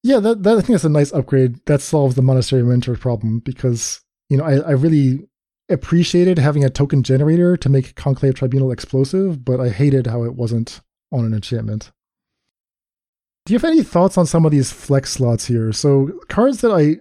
Yeah, 0.03 0.19
that, 0.19 0.43
that 0.43 0.57
I 0.57 0.61
think 0.61 0.73
that's 0.73 0.83
a 0.83 0.89
nice 0.89 1.11
upgrade. 1.11 1.65
That 1.65 1.81
solves 1.81 2.13
the 2.13 2.21
Monastery 2.21 2.61
Mentor 2.61 2.95
problem 2.97 3.39
because 3.39 4.01
you 4.29 4.37
know, 4.37 4.43
I, 4.43 4.57
I 4.57 4.71
really 4.71 5.27
appreciated 5.69 6.37
having 6.37 6.63
a 6.63 6.69
token 6.69 7.03
generator 7.03 7.57
to 7.57 7.69
make 7.69 7.95
Conclave 7.95 8.35
Tribunal 8.35 8.71
explosive, 8.71 9.43
but 9.43 9.59
I 9.59 9.69
hated 9.69 10.07
how 10.07 10.23
it 10.23 10.35
wasn't 10.35 10.81
on 11.11 11.25
an 11.25 11.33
enchantment. 11.33 11.91
Do 13.45 13.53
you 13.53 13.59
have 13.59 13.69
any 13.69 13.83
thoughts 13.83 14.17
on 14.17 14.25
some 14.25 14.45
of 14.45 14.51
these 14.51 14.71
flex 14.71 15.11
slots 15.11 15.45
here? 15.45 15.71
So, 15.71 16.19
cards 16.27 16.61
that 16.61 16.71
I 16.71 16.97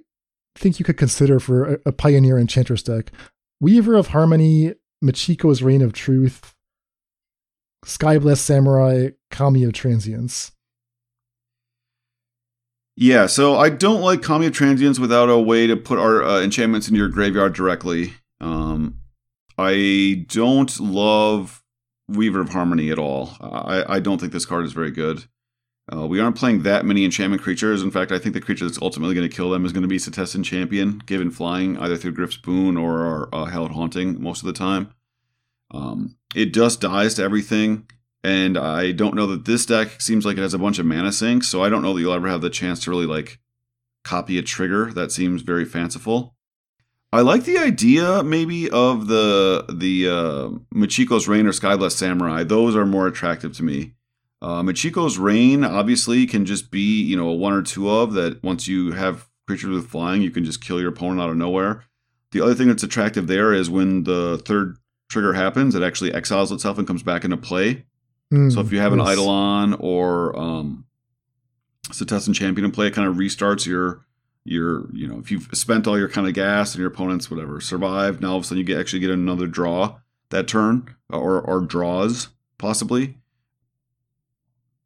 think 0.57 0.79
you 0.79 0.85
could 0.85 0.97
consider 0.97 1.41
for 1.41 1.75
a, 1.75 1.79
a 1.87 1.93
Pioneer 1.93 2.39
Enchantress 2.39 2.83
deck 2.83 3.11
Weaver 3.61 3.95
of 3.95 4.09
Harmony, 4.09 4.75
Michiko's 5.03 5.63
Reign 5.63 5.83
of 5.83 5.93
Truth, 5.93 6.55
Skyblessed 7.85 8.39
Samurai, 8.39 9.11
Kami 9.31 9.65
of 9.65 9.73
Transience. 9.73 10.53
Yeah, 12.99 13.27
so 13.27 13.57
I 13.57 13.69
don't 13.69 14.01
like 14.01 14.23
Kami 14.23 14.47
of 14.47 14.55
Transience 14.55 14.99
without 14.99 15.29
a 15.29 15.39
way 15.39 15.67
to 15.67 15.77
put 15.77 15.99
our 15.99 16.25
uh, 16.25 16.41
enchantments 16.41 16.89
into 16.89 16.99
your 16.99 17.09
graveyard 17.09 17.55
directly. 17.55 18.15
Um, 18.41 19.01
I 19.59 20.25
don't 20.29 20.81
love 20.81 21.63
Weaver 22.09 22.41
of 22.41 22.51
Harmony 22.51 22.91
at 22.91 22.99
all. 22.99 23.37
I, 23.41 23.97
I 23.97 24.01
don't 24.01 24.19
think 24.19 24.33
this 24.33 24.47
card 24.47 24.65
is 24.65 24.73
very 24.73 24.91
good. 24.91 25.25
Uh, 25.93 26.07
we 26.07 26.21
aren't 26.21 26.37
playing 26.37 26.63
that 26.63 26.85
many 26.85 27.05
enchantment 27.05 27.43
creatures. 27.43 27.83
In 27.83 27.91
fact, 27.91 28.13
I 28.13 28.19
think 28.19 28.35
the 28.35 28.41
creature 28.41 28.65
that's 28.65 28.81
ultimately 28.81 29.15
going 29.15 29.29
to 29.29 29.37
kill 29.37 29.51
them 29.51 29.65
is 29.65 29.73
going 29.73 29.83
to 29.83 29.89
be 29.89 29.99
Setessan 29.99 30.45
Champion, 30.45 30.99
given 31.07 31.31
flying 31.31 31.79
either 31.79 31.97
through 31.97 32.15
Gryff's 32.15 32.39
Boon 32.39 32.77
or 32.77 33.29
uh, 33.33 33.45
Hallowed 33.45 33.73
Haunting 33.73 34.21
most 34.21 34.41
of 34.41 34.47
the 34.47 34.53
time. 34.53 34.91
Um, 35.71 36.17
it 36.35 36.55
just 36.55 36.81
dies 36.81 37.15
to 37.15 37.23
everything. 37.23 37.89
And 38.25 38.59
I 38.59 38.93
don't 38.93 39.15
know 39.15 39.27
that 39.29 39.45
this 39.45 39.67
deck 39.67 40.01
seems 40.01 40.27
like 40.27 40.37
it 40.37 40.43
has 40.43 40.55
a 40.55 40.59
bunch 40.59 40.79
of 40.79 40.87
mana 40.87 41.13
sinks, 41.13 41.49
so 41.49 41.63
I 41.63 41.69
don't 41.69 41.83
know 41.83 41.95
that 41.95 42.01
you'll 42.01 42.13
ever 42.13 42.29
have 42.29 42.41
the 42.41 42.51
chance 42.51 42.81
to 42.81 42.91
really 42.91 43.07
like 43.07 43.39
copy 44.05 44.39
a 44.39 44.43
trigger. 44.43 44.93
That 44.93 45.13
seems 45.13 45.43
very 45.43 45.65
fanciful. 45.65 46.35
I 47.13 47.21
like 47.21 47.45
the 47.45 47.59
idea 47.59 48.23
maybe 48.23 48.69
of 48.71 49.07
the 49.07 49.65
the 49.73 50.09
uh, 50.09 50.49
Michiko's 50.75 51.29
Reign 51.29 51.47
or 51.47 51.53
Skyblessed 51.53 51.93
Samurai. 51.93 52.43
Those 52.43 52.75
are 52.75 52.85
more 52.85 53.07
attractive 53.07 53.57
to 53.57 53.63
me. 53.63 53.95
Uh, 54.43 54.63
Michiko's 54.63 55.19
Reign 55.19 55.65
obviously 55.65 56.27
can 56.27 56.45
just 56.45 56.71
be 56.71 57.03
you 57.03 57.17
know 57.17 57.29
a 57.29 57.35
one 57.35 57.53
or 57.53 57.63
two 57.63 57.89
of 57.89 58.13
that. 58.15 58.43
Once 58.43 58.67
you 58.67 58.93
have 58.93 59.29
creatures 59.47 59.71
with 59.71 59.89
flying, 59.89 60.23
you 60.23 60.31
can 60.31 60.45
just 60.45 60.63
kill 60.63 60.81
your 60.81 60.91
opponent 60.91 61.21
out 61.21 61.31
of 61.31 61.37
nowhere. 61.37 61.85
The 62.33 62.43
other 62.43 62.55
thing 62.55 62.69
that's 62.69 62.83
attractive 62.83 63.29
there 63.29 63.53
is 63.53 63.71
when 63.71 64.05
the 64.05 64.43
third 64.45 64.77
trigger 65.09 65.33
happens, 65.33 65.75
it 65.75 65.83
actually 65.83 66.13
exiles 66.13 66.53
itself 66.53 66.79
and 66.79 66.87
comes 66.87 67.03
back 67.03 67.25
into 67.25 67.37
play. 67.37 67.85
Mm, 68.33 68.53
so 68.53 68.61
if 68.61 68.73
you 68.73 68.81
have 68.81 68.93
an 68.93 69.01
Eidolon 69.01 69.75
or 69.75 70.37
um, 70.39 70.85
Setessan 71.89 72.35
Champion 72.35 72.65
in 72.65 72.73
play, 72.73 72.89
it 72.89 72.95
kind 72.95 73.09
of 73.09 73.17
restarts 73.17 73.67
your 73.67 74.05
your 74.45 74.89
you 74.93 75.09
know 75.09 75.19
if 75.19 75.31
you've 75.31 75.49
spent 75.53 75.89
all 75.89 75.99
your 75.99 76.09
kind 76.09 76.27
of 76.27 76.33
gas 76.33 76.73
and 76.73 76.79
your 76.81 76.89
opponents 76.89 77.31
whatever 77.31 77.61
survived, 77.61 78.21
now 78.21 78.31
all 78.31 78.37
of 78.37 78.43
a 78.43 78.47
sudden 78.47 78.59
you 78.59 78.65
get 78.65 78.79
actually 78.79 79.01
get 79.01 79.11
another 79.11 79.47
draw 79.47 79.97
that 80.31 80.49
turn 80.49 80.95
or 81.11 81.41
or 81.41 81.61
draws 81.61 82.29
possibly. 82.59 83.17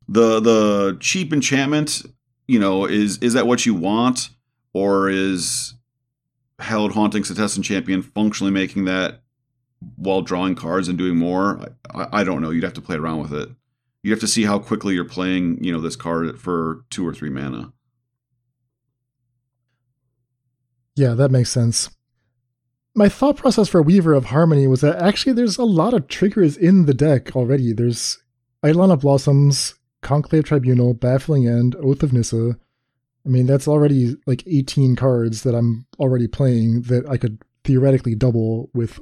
The 0.08 0.40
the 0.40 0.96
cheap 1.00 1.32
enchantment, 1.32 2.02
you 2.48 2.58
know, 2.58 2.84
is 2.84 3.18
is 3.18 3.34
that 3.34 3.46
what 3.46 3.64
you 3.64 3.74
want, 3.74 4.30
or 4.72 5.08
is 5.08 5.74
Hallowed 6.58 6.92
Haunting 6.92 7.22
Setessan 7.22 7.62
Champion 7.62 8.02
functionally 8.02 8.52
making 8.52 8.84
that 8.86 9.22
while 9.96 10.22
drawing 10.22 10.54
cards 10.54 10.88
and 10.88 10.98
doing 10.98 11.16
more. 11.16 11.60
I, 11.94 12.20
I 12.20 12.24
don't 12.24 12.42
know. 12.42 12.50
You'd 12.50 12.64
have 12.64 12.74
to 12.74 12.80
play 12.80 12.96
around 12.96 13.20
with 13.20 13.32
it. 13.32 13.48
You 14.02 14.10
have 14.12 14.20
to 14.20 14.26
see 14.26 14.44
how 14.44 14.58
quickly 14.58 14.94
you're 14.94 15.04
playing, 15.04 15.62
you 15.62 15.72
know, 15.72 15.80
this 15.80 15.96
card 15.96 16.40
for 16.40 16.84
two 16.90 17.06
or 17.06 17.12
three 17.12 17.30
mana. 17.30 17.72
Yeah, 20.96 21.14
that 21.14 21.30
makes 21.30 21.50
sense. 21.50 21.90
My 22.94 23.08
thought 23.08 23.36
process 23.36 23.68
for 23.68 23.82
Weaver 23.82 24.14
of 24.14 24.26
Harmony 24.26 24.66
was 24.66 24.80
that 24.80 25.00
actually 25.00 25.32
there's 25.32 25.58
a 25.58 25.64
lot 25.64 25.94
of 25.94 26.08
triggers 26.08 26.56
in 26.56 26.86
the 26.86 26.94
deck 26.94 27.36
already. 27.36 27.72
There's 27.72 28.18
Eidolon 28.66 28.98
Blossoms, 28.98 29.74
Conclave 30.02 30.44
Tribunal, 30.44 30.94
Baffling 30.94 31.46
End, 31.46 31.76
Oath 31.76 32.02
of 32.02 32.12
Nissa. 32.12 32.58
I 33.24 33.28
mean, 33.28 33.46
that's 33.46 33.68
already 33.68 34.16
like 34.26 34.42
18 34.46 34.96
cards 34.96 35.42
that 35.42 35.54
I'm 35.54 35.86
already 35.98 36.26
playing 36.26 36.82
that 36.82 37.08
I 37.08 37.16
could 37.16 37.42
theoretically 37.64 38.14
double 38.14 38.70
with 38.74 38.98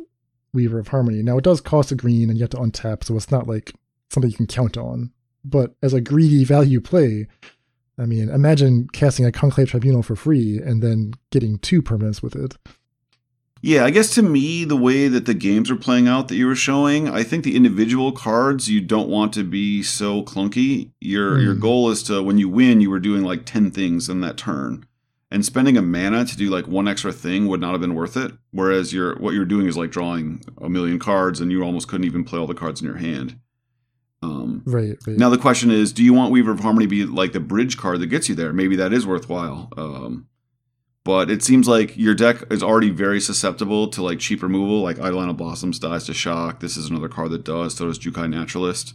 Weaver 0.53 0.79
of 0.79 0.89
Harmony. 0.89 1.23
Now, 1.23 1.39
it 1.39 1.45
does 1.45 1.61
cost 1.61 1.93
a 1.93 1.95
green 1.95 2.29
and 2.29 2.39
you 2.39 2.43
have 2.43 2.51
to 2.51 2.57
untap, 2.59 3.05
so 3.05 3.17
it's 3.17 3.31
not 3.31 3.47
like 3.47 3.73
something 4.11 4.31
you 4.31 4.37
can 4.37 4.47
count 4.47 4.77
on. 4.77 5.13
But 5.45 5.75
as 5.83 5.95
a 5.95 6.01
greedy 6.01 6.45
value 6.45 6.81
play, 6.81 7.27
I 7.99 8.07
mean, 8.07 8.29
imagine 8.29 8.89
casting 8.93 9.27
a 9.27 9.33
Conclave 9.33 9.71
Tribunal 9.71 10.03
for 10.03 10.17
free 10.17 10.59
and 10.59 10.83
then 10.83 11.15
getting 11.31 11.59
two 11.59 11.83
permanents 11.83 12.23
with 12.23 12.37
it. 12.37 12.57
Yeah, 13.61 13.85
I 13.85 13.91
guess 13.91 14.15
to 14.15 14.23
me, 14.23 14.65
the 14.65 14.77
way 14.77 15.09
that 15.09 15.27
the 15.27 15.35
games 15.35 15.71
are 15.71 15.77
playing 15.77 16.07
out 16.07 16.29
that 16.29 16.37
you 16.37 16.47
were 16.47 16.55
showing, 16.55 17.09
I 17.09 17.25
think 17.25 17.43
the 17.43 17.57
individual 17.57 18.13
cards 18.13 18.69
you 18.69 18.81
don't 18.81 19.09
want 19.09 19.33
to 19.33 19.43
be 19.43 19.83
so 19.83 20.23
clunky. 20.23 20.93
Your 21.01 21.33
mm. 21.33 21.43
your 21.43 21.55
hmm. 21.55 21.61
goal 21.61 21.91
is 21.91 22.05
to 22.05 22.23
when 22.23 22.39
you 22.39 22.49
win, 22.49 22.81
you 22.81 22.91
were 22.91 23.01
doing 23.01 23.25
like 23.25 23.45
ten 23.47 23.73
things 23.73 24.09
in 24.09 24.21
that 24.21 24.37
turn, 24.37 24.87
and 25.31 25.45
spending 25.45 25.77
a 25.77 25.83
mana 25.83 26.25
to 26.25 26.37
do 26.37 26.49
like 26.49 26.67
one 26.67 26.89
extra 26.89 27.13
thing 27.13 27.47
would 27.49 27.61
not 27.61 27.73
have 27.73 27.81
been 27.81 27.95
worth 27.95 28.17
it. 28.17 28.33
Whereas 28.51 28.93
you're 28.93 29.17
what 29.19 29.35
you're 29.35 29.45
doing 29.45 29.67
is 29.67 29.77
like 29.77 29.91
drawing 29.91 30.43
a 30.61 30.69
million 30.69 30.99
cards, 30.99 31.41
and 31.41 31.53
you 31.53 31.63
almost 31.63 31.89
couldn't 31.89 32.07
even 32.07 32.25
play 32.25 32.39
all 32.39 32.47
the 32.47 32.55
cards 32.55 32.81
in 32.81 32.87
your 32.87 32.97
hand. 32.97 33.39
Um, 34.21 34.63
right, 34.67 34.97
right, 35.07 35.17
Now 35.17 35.31
the 35.31 35.39
question 35.39 35.71
is, 35.71 35.93
do 35.93 36.03
you 36.03 36.13
want 36.13 36.33
Weaver 36.33 36.51
of 36.51 36.61
Harmony 36.61 36.87
be 36.87 37.05
like 37.05 37.33
the 37.33 37.41
bridge 37.41 37.77
card 37.77 38.01
that 38.01 38.09
gets 38.09 38.29
you 38.29 38.35
there? 38.35 38.53
Maybe 38.53 38.75
that 38.77 38.93
is 38.93 39.07
worthwhile. 39.07 39.69
Um, 39.77 40.27
but 41.05 41.31
it 41.31 41.43
seems 41.43 41.69
like 41.69 41.97
your 41.97 42.15
deck 42.15 42.45
is 42.51 42.63
already 42.63 42.91
very 42.91 43.21
susceptible 43.21 43.89
to 43.89 44.03
like 44.03 44.19
cheap 44.19 44.43
removal, 44.43 44.83
like 44.83 44.99
Eidolon 44.99 45.29
of 45.31 45.37
Blossoms 45.37 45.79
dies 45.79 46.05
to 46.05 46.15
shock. 46.15 46.61
This 46.61 46.77
is 46.77 46.91
another 46.91 47.09
card 47.09 47.31
that 47.31 47.45
does. 47.45 47.77
So 47.77 47.87
does 47.87 47.99
Jukai 47.99 48.29
Naturalist. 48.29 48.95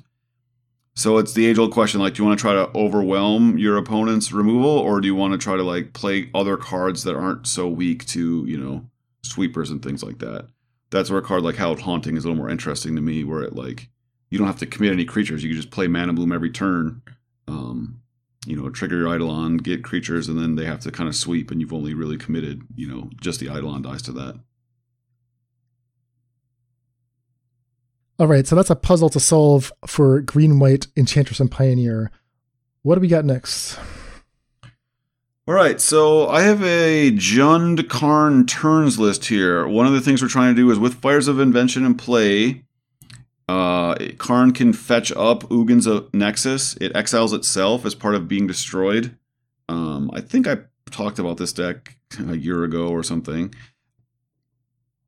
So 0.95 1.17
it's 1.17 1.34
the 1.34 1.45
age 1.45 1.58
old 1.58 1.71
question: 1.71 1.99
like, 1.99 2.13
do 2.13 2.21
you 2.21 2.27
want 2.27 2.39
to 2.39 2.41
try 2.41 2.53
to 2.53 2.69
overwhelm 2.77 3.58
your 3.58 3.77
opponent's 3.77 4.32
removal, 4.32 4.69
or 4.69 5.01
do 5.01 5.08
you 5.08 5.15
want 5.15 5.34
to 5.34 5.39
try 5.39 5.58
to 5.58 5.63
like 5.63 5.93
play 5.93 6.29
other 6.34 6.58
cards 6.58 7.03
that 7.03 7.15
aren't 7.15 7.47
so 7.47 7.67
weak 7.67 8.06
to 8.08 8.45
you 8.45 8.58
know 8.58 8.86
sweepers 9.23 9.69
and 9.69 9.82
things 9.82 10.03
like 10.03 10.19
that? 10.19 10.47
That's 10.91 11.10
where 11.10 11.19
a 11.19 11.23
card 11.23 11.43
like 11.43 11.56
Hallowed 11.56 11.82
Haunting 11.82 12.15
is 12.15 12.23
a 12.23 12.27
little 12.27 12.41
more 12.41 12.51
interesting 12.51 12.95
to 12.95 13.01
me, 13.01 13.23
where 13.23 13.41
it 13.41 13.56
like 13.56 13.89
you 14.29 14.38
don't 14.38 14.47
have 14.47 14.60
to 14.60 14.67
commit 14.67 14.93
any 14.93 15.06
creatures; 15.06 15.43
you 15.43 15.49
can 15.49 15.58
just 15.58 15.71
play 15.71 15.88
Mana 15.88 16.13
Bloom 16.13 16.32
every 16.32 16.51
turn. 16.51 17.01
Um, 17.47 17.99
you 18.45 18.56
know, 18.56 18.69
trigger 18.69 18.97
your 18.97 19.15
Eidolon, 19.15 19.58
get 19.58 19.84
creatures, 19.84 20.27
and 20.27 20.39
then 20.39 20.56
they 20.56 20.65
have 20.65 20.82
to 20.82 20.91
kind 20.91 21.08
of 21.08 21.15
sweep, 21.15 21.49
and 21.49 21.62
you've 21.62 21.73
only 21.73 21.93
really 21.93 22.17
committed, 22.17 22.62
you 22.75 22.88
know, 22.88 23.10
just 23.21 23.39
the 23.39 23.47
Eidolon 23.47 23.82
dies 23.82 24.01
to 24.03 24.12
that. 24.13 24.39
All 28.19 28.28
right, 28.28 28.45
so 28.45 28.56
that's 28.56 28.69
a 28.69 28.76
puzzle 28.76 29.10
to 29.10 29.19
solve 29.19 29.73
for 29.88 30.21
Green 30.21 30.60
White 30.60 30.88
Enchantress 30.95 31.39
and 31.39 31.49
Pioneer. 31.49 32.12
What 32.84 32.95
do 32.95 33.02
we 33.02 33.08
got 33.08 33.26
next? 33.26 33.80
All 35.47 35.56
right, 35.56 35.82
so 35.82 36.30
I 36.30 36.43
have 36.43 36.63
a 36.63 37.12
Jund 37.12 37.89
Karn 37.89 38.45
turns 38.45 38.99
list 38.99 39.26
here. 39.26 39.67
One 39.67 39.88
of 39.88 39.93
the 39.93 39.99
things 39.99 40.21
we're 40.21 40.28
trying 40.28 40.56
to 40.56 40.62
do 40.62 40.69
is 40.71 40.80
with 40.80 41.02
Fires 41.02 41.28
of 41.28 41.39
Invention 41.39 41.86
in 41.86 41.95
play, 41.95 42.63
uh, 43.49 43.95
Karn 44.19 44.54
can 44.54 44.73
fetch 44.73 45.12
up 45.13 45.43
Ugin's 45.52 45.88
Nexus. 46.13 46.78
It 46.78 46.95
exiles 46.95 47.34
itself 47.34 47.86
as 47.86 47.95
part 47.95 48.15
of 48.15 48.28
being 48.28 48.47
destroyed. 48.47 49.17
Um, 49.67 50.12
I 50.13 50.21
think 50.21 50.47
I 50.47 50.60
talked 50.91 51.19
about 51.19 51.38
this 51.38 51.52
deck 51.52 51.97
a 52.28 52.38
year 52.38 52.63
ago 52.63 52.88
or 52.88 53.04
something. 53.04 53.54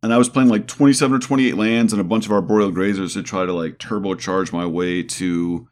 And 0.06 0.14
I 0.14 0.20
was 0.20 0.30
playing 0.30 0.50
like 0.50 0.68
27 0.68 1.18
or 1.18 1.20
28 1.20 1.56
lands 1.56 1.92
and 1.92 2.00
a 2.00 2.04
bunch 2.04 2.28
of 2.28 2.32
Arboreal 2.32 2.72
Grazers 2.72 3.14
to 3.14 3.24
try 3.24 3.44
to 3.44 3.52
like 3.52 3.80
turbocharge 3.80 4.54
my 4.54 4.64
way 4.64 5.02
to 5.02 5.68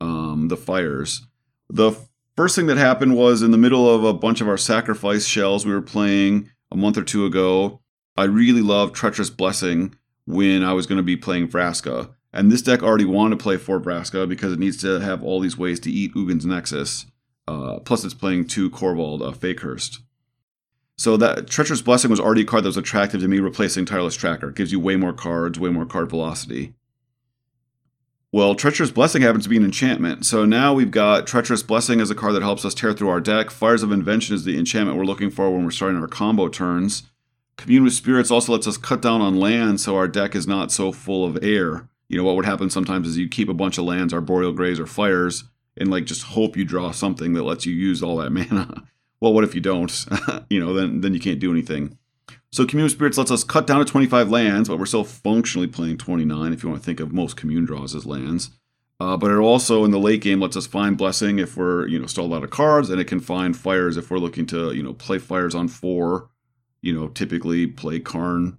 um, 0.00 0.48
the 0.48 0.56
fires. 0.56 1.24
The 1.70 1.92
first 2.34 2.56
thing 2.56 2.66
that 2.66 2.78
happened 2.78 3.14
was 3.14 3.42
in 3.42 3.52
the 3.52 3.56
middle 3.56 3.88
of 3.88 4.02
a 4.02 4.12
bunch 4.12 4.40
of 4.40 4.48
our 4.48 4.56
sacrifice 4.56 5.24
shells 5.24 5.64
we 5.64 5.72
were 5.72 5.80
playing 5.80 6.50
a 6.72 6.76
month 6.76 6.98
or 6.98 7.04
two 7.04 7.26
ago. 7.26 7.80
I 8.16 8.24
really 8.24 8.60
love 8.60 8.92
Treacherous 8.92 9.30
Blessing 9.30 9.94
when 10.26 10.64
I 10.64 10.72
was 10.72 10.88
going 10.88 10.98
to 10.98 11.04
be 11.04 11.16
playing 11.16 11.46
Vraska. 11.46 12.12
And 12.32 12.50
this 12.50 12.62
deck 12.62 12.82
already 12.82 13.04
wanted 13.04 13.38
to 13.38 13.42
play 13.44 13.56
for 13.56 13.78
Vraska 13.78 14.28
because 14.28 14.52
it 14.52 14.58
needs 14.58 14.78
to 14.78 14.98
have 14.98 15.22
all 15.22 15.38
these 15.38 15.56
ways 15.56 15.78
to 15.78 15.92
eat 15.92 16.16
Ugin's 16.16 16.44
Nexus. 16.44 17.06
Uh, 17.46 17.78
plus, 17.78 18.02
it's 18.02 18.14
playing 18.14 18.48
two 18.48 18.68
Korvold 18.68 19.24
uh, 19.24 19.30
Fae-Cursed. 19.30 20.00
So 20.98 21.16
that 21.18 21.48
Treacherous 21.48 21.82
Blessing 21.82 22.10
was 22.10 22.20
already 22.20 22.42
a 22.42 22.44
card 22.44 22.64
that 22.64 22.68
was 22.68 22.76
attractive 22.76 23.20
to 23.20 23.28
me, 23.28 23.38
replacing 23.38 23.84
Tireless 23.84 24.16
Tracker. 24.16 24.48
It 24.48 24.56
gives 24.56 24.72
you 24.72 24.80
way 24.80 24.96
more 24.96 25.12
cards, 25.12 25.60
way 25.60 25.70
more 25.70 25.84
card 25.84 26.08
velocity. 26.08 26.74
Well, 28.32 28.54
Treacherous 28.54 28.90
Blessing 28.90 29.22
happens 29.22 29.44
to 29.44 29.50
be 29.50 29.56
an 29.56 29.64
enchantment. 29.64 30.26
So 30.26 30.44
now 30.44 30.74
we've 30.74 30.90
got 30.90 31.26
Treacherous 31.26 31.62
Blessing 31.62 32.00
as 32.00 32.10
a 32.10 32.14
card 32.14 32.34
that 32.34 32.42
helps 32.42 32.64
us 32.64 32.74
tear 32.74 32.92
through 32.92 33.08
our 33.08 33.20
deck. 33.20 33.50
Fires 33.50 33.82
of 33.82 33.92
Invention 33.92 34.34
is 34.34 34.44
the 34.44 34.58
enchantment 34.58 34.98
we're 34.98 35.04
looking 35.04 35.30
for 35.30 35.50
when 35.50 35.64
we're 35.64 35.70
starting 35.70 36.00
our 36.00 36.08
combo 36.08 36.48
turns. 36.48 37.04
Commune 37.56 37.84
with 37.84 37.94
Spirits 37.94 38.30
also 38.30 38.52
lets 38.52 38.66
us 38.66 38.76
cut 38.76 39.00
down 39.00 39.20
on 39.20 39.40
land 39.40 39.80
so 39.80 39.96
our 39.96 40.08
deck 40.08 40.34
is 40.34 40.46
not 40.46 40.72
so 40.72 40.92
full 40.92 41.24
of 41.24 41.42
air. 41.42 41.88
You 42.08 42.18
know, 42.18 42.24
what 42.24 42.36
would 42.36 42.44
happen 42.44 42.68
sometimes 42.68 43.08
is 43.08 43.16
you 43.16 43.28
keep 43.28 43.48
a 43.48 43.54
bunch 43.54 43.78
of 43.78 43.84
lands, 43.84 44.12
Arboreal 44.12 44.52
Grazers 44.52 44.80
or 44.80 44.86
Fires, 44.86 45.44
and 45.76 45.90
like 45.90 46.04
just 46.04 46.22
hope 46.22 46.56
you 46.56 46.64
draw 46.64 46.90
something 46.90 47.32
that 47.32 47.42
lets 47.44 47.66
you 47.66 47.74
use 47.74 48.02
all 48.02 48.16
that 48.18 48.30
mana. 48.32 48.84
Well, 49.20 49.32
what 49.32 49.44
if 49.44 49.54
you 49.54 49.60
don't? 49.60 50.04
you 50.50 50.60
know, 50.60 50.74
then 50.74 51.00
then 51.00 51.14
you 51.14 51.20
can't 51.20 51.40
do 51.40 51.50
anything. 51.50 51.98
So 52.52 52.64
Commune 52.64 52.88
Spirits 52.88 53.18
lets 53.18 53.30
us 53.30 53.44
cut 53.44 53.66
down 53.66 53.80
to 53.80 53.84
25 53.84 54.30
lands, 54.30 54.68
but 54.68 54.78
we're 54.78 54.86
still 54.86 55.04
functionally 55.04 55.66
playing 55.66 55.98
29 55.98 56.52
if 56.52 56.62
you 56.62 56.68
want 56.70 56.80
to 56.80 56.86
think 56.86 57.00
of 57.00 57.12
most 57.12 57.36
commune 57.36 57.66
draws 57.66 57.94
as 57.94 58.06
lands. 58.06 58.50
Uh, 58.98 59.16
but 59.16 59.30
it 59.30 59.36
also 59.36 59.84
in 59.84 59.90
the 59.90 59.98
late 59.98 60.22
game 60.22 60.40
lets 60.40 60.56
us 60.56 60.66
find 60.66 60.96
blessing 60.96 61.38
if 61.38 61.56
we're 61.56 61.86
you 61.86 61.98
know 61.98 62.06
stalled 62.06 62.32
out 62.32 62.44
of 62.44 62.50
cards, 62.50 62.90
and 62.90 63.00
it 63.00 63.06
can 63.06 63.20
find 63.20 63.56
fires 63.56 63.96
if 63.96 64.10
we're 64.10 64.18
looking 64.18 64.46
to 64.46 64.72
you 64.72 64.82
know 64.82 64.94
play 64.94 65.18
fires 65.18 65.54
on 65.54 65.68
four 65.68 66.30
you 66.86 66.92
know, 66.92 67.08
typically 67.08 67.66
play 67.66 67.98
Karn 67.98 68.58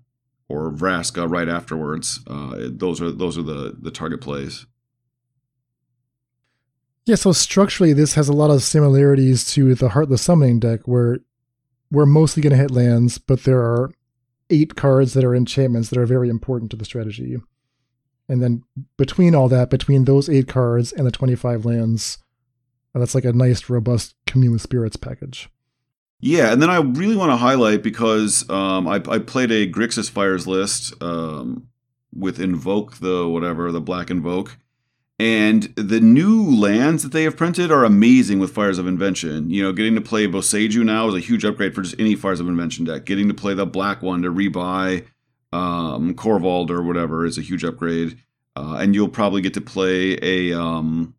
or 0.50 0.70
Vraska 0.70 1.30
right 1.30 1.48
afterwards. 1.48 2.20
Uh, 2.28 2.58
those 2.60 3.02
are 3.02 3.10
those 3.10 3.38
are 3.38 3.42
the 3.42 3.76
the 3.80 3.90
target 3.90 4.20
plays. 4.20 4.66
Yeah, 7.08 7.16
so 7.16 7.32
structurally, 7.32 7.94
this 7.94 8.16
has 8.16 8.28
a 8.28 8.34
lot 8.34 8.50
of 8.50 8.62
similarities 8.62 9.50
to 9.54 9.74
the 9.76 9.88
Heartless 9.88 10.22
Summoning 10.22 10.60
deck, 10.60 10.82
where 10.90 11.20
we're 11.90 12.06
mostly 12.06 12.44
going 12.44 12.52
to 12.52 12.58
hit 12.58 12.70
lands, 12.70 13.18
but 13.18 13.46
there 13.46 13.62
are 13.62 13.92
eight 14.50 14.76
cards 14.76 15.14
that 15.14 15.24
are 15.24 15.34
enchantments 15.34 15.90
that 15.90 15.98
are 15.98 16.06
very 16.06 16.28
important 16.28 16.70
to 16.72 16.76
the 16.76 16.84
strategy. 16.84 17.38
And 18.28 18.44
then 18.44 18.64
between 18.98 19.36
all 19.36 19.48
that, 19.48 19.70
between 19.70 20.04
those 20.04 20.28
eight 20.28 20.50
cards 20.50 20.92
and 20.92 21.08
the 21.08 21.12
25 21.12 21.64
lands, 21.64 22.18
that's 22.94 23.16
like 23.16 23.24
a 23.24 23.32
nice, 23.32 23.70
robust 23.70 24.14
Commune 24.26 24.52
with 24.52 24.62
Spirits 24.62 24.98
package. 24.98 25.50
Yeah, 26.20 26.52
and 26.52 26.62
then 26.62 26.70
I 26.70 26.80
really 26.82 27.16
want 27.16 27.32
to 27.32 27.38
highlight 27.38 27.84
because 27.84 28.50
um, 28.50 28.86
I, 28.86 28.96
I, 28.96 29.20
played 29.20 29.52
a 29.52 29.72
Grixis 29.72 30.10
Fires 30.10 30.46
list 30.46 30.94
um, 31.02 31.70
with 32.14 32.42
Invoke 32.42 32.98
the 32.98 33.30
whatever 33.30 33.72
the 33.72 33.80
Black 33.80 34.10
Invoke, 34.10 34.58
and 35.20 35.64
the 35.76 36.00
new 36.00 36.44
lands 36.44 37.02
that 37.02 37.12
they 37.12 37.24
have 37.24 37.36
printed 37.36 37.72
are 37.72 37.84
amazing 37.84 38.40
with 38.40 38.54
Fires 38.54 38.78
of 38.78 38.86
Invention. 38.86 39.50
You 39.50 39.64
know, 39.64 39.74
getting 39.74 39.96
to 39.96 40.02
play 40.02 40.28
Boseiju 40.28 40.84
now 40.84 41.08
is 41.08 41.16
a 41.16 41.20
huge 41.20 41.44
upgrade 41.44 41.74
for 41.74 41.82
just 41.82 42.00
any 42.00 42.16
Fires 42.16 42.40
of 42.40 42.48
Invention 42.48 42.86
deck. 42.86 43.06
Getting 43.06 43.28
to 43.28 43.34
play 43.34 43.56
the 43.56 43.66
black 43.66 44.04
one 44.04 44.22
to 44.22 44.32
rebuy 44.32 45.06
um, 45.52 46.14
Korvold 46.14 46.70
or 46.70 46.84
whatever 46.84 47.26
is 47.26 47.38
a 47.38 47.42
huge 47.42 47.64
upgrade, 47.64 48.20
uh, 48.56 48.78
and 48.80 48.94
you'll 48.94 49.10
probably 49.10 49.42
get 49.42 49.56
to 49.56 49.62
play 49.62 50.20
a 50.22 50.60
um, 50.60 51.16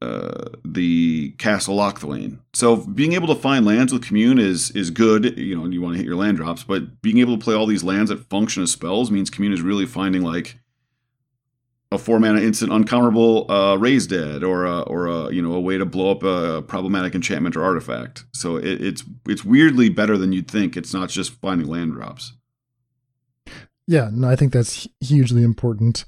uh, 0.00 0.50
the 0.64 1.32
Castle 1.38 1.76
Locthwain. 1.76 2.38
So 2.52 2.76
being 2.76 3.14
able 3.14 3.26
to 3.28 3.34
find 3.34 3.66
lands 3.66 3.92
with 3.92 4.06
commune 4.06 4.38
is 4.38 4.70
is 4.70 4.90
good. 4.90 5.36
You 5.36 5.56
know, 5.56 5.66
you 5.66 5.82
want 5.82 5.94
to 5.94 5.98
hit 5.98 6.06
your 6.06 6.16
land 6.16 6.36
drops, 6.36 6.62
but 6.62 7.02
being 7.02 7.18
able 7.18 7.36
to 7.36 7.44
play 7.44 7.56
all 7.56 7.66
these 7.66 7.82
lands 7.82 8.10
that 8.10 8.30
function 8.30 8.62
as 8.62 8.70
spells 8.70 9.10
means 9.10 9.28
commune 9.28 9.52
is 9.52 9.60
really 9.60 9.86
finding 9.86 10.22
like 10.22 10.59
a 11.92 11.98
four 11.98 12.20
mana 12.20 12.40
instant 12.40 12.72
uncomfortable 12.72 13.50
uh, 13.50 13.76
raise 13.76 14.06
dead 14.06 14.44
or 14.44 14.64
a, 14.64 14.80
or 14.82 15.06
a 15.06 15.32
you 15.32 15.42
know 15.42 15.52
a 15.52 15.60
way 15.60 15.76
to 15.76 15.84
blow 15.84 16.10
up 16.10 16.22
a 16.22 16.62
problematic 16.62 17.14
enchantment 17.14 17.56
or 17.56 17.64
artifact. 17.64 18.24
So 18.32 18.56
it, 18.56 18.82
it's 18.82 19.04
it's 19.26 19.44
weirdly 19.44 19.88
better 19.88 20.16
than 20.16 20.32
you'd 20.32 20.50
think. 20.50 20.76
It's 20.76 20.94
not 20.94 21.08
just 21.08 21.32
finding 21.40 21.66
land 21.66 21.92
drops. 21.92 22.34
Yeah, 23.86 24.10
no, 24.12 24.28
I 24.28 24.36
think 24.36 24.52
that's 24.52 24.86
hugely 25.00 25.42
important 25.42 26.04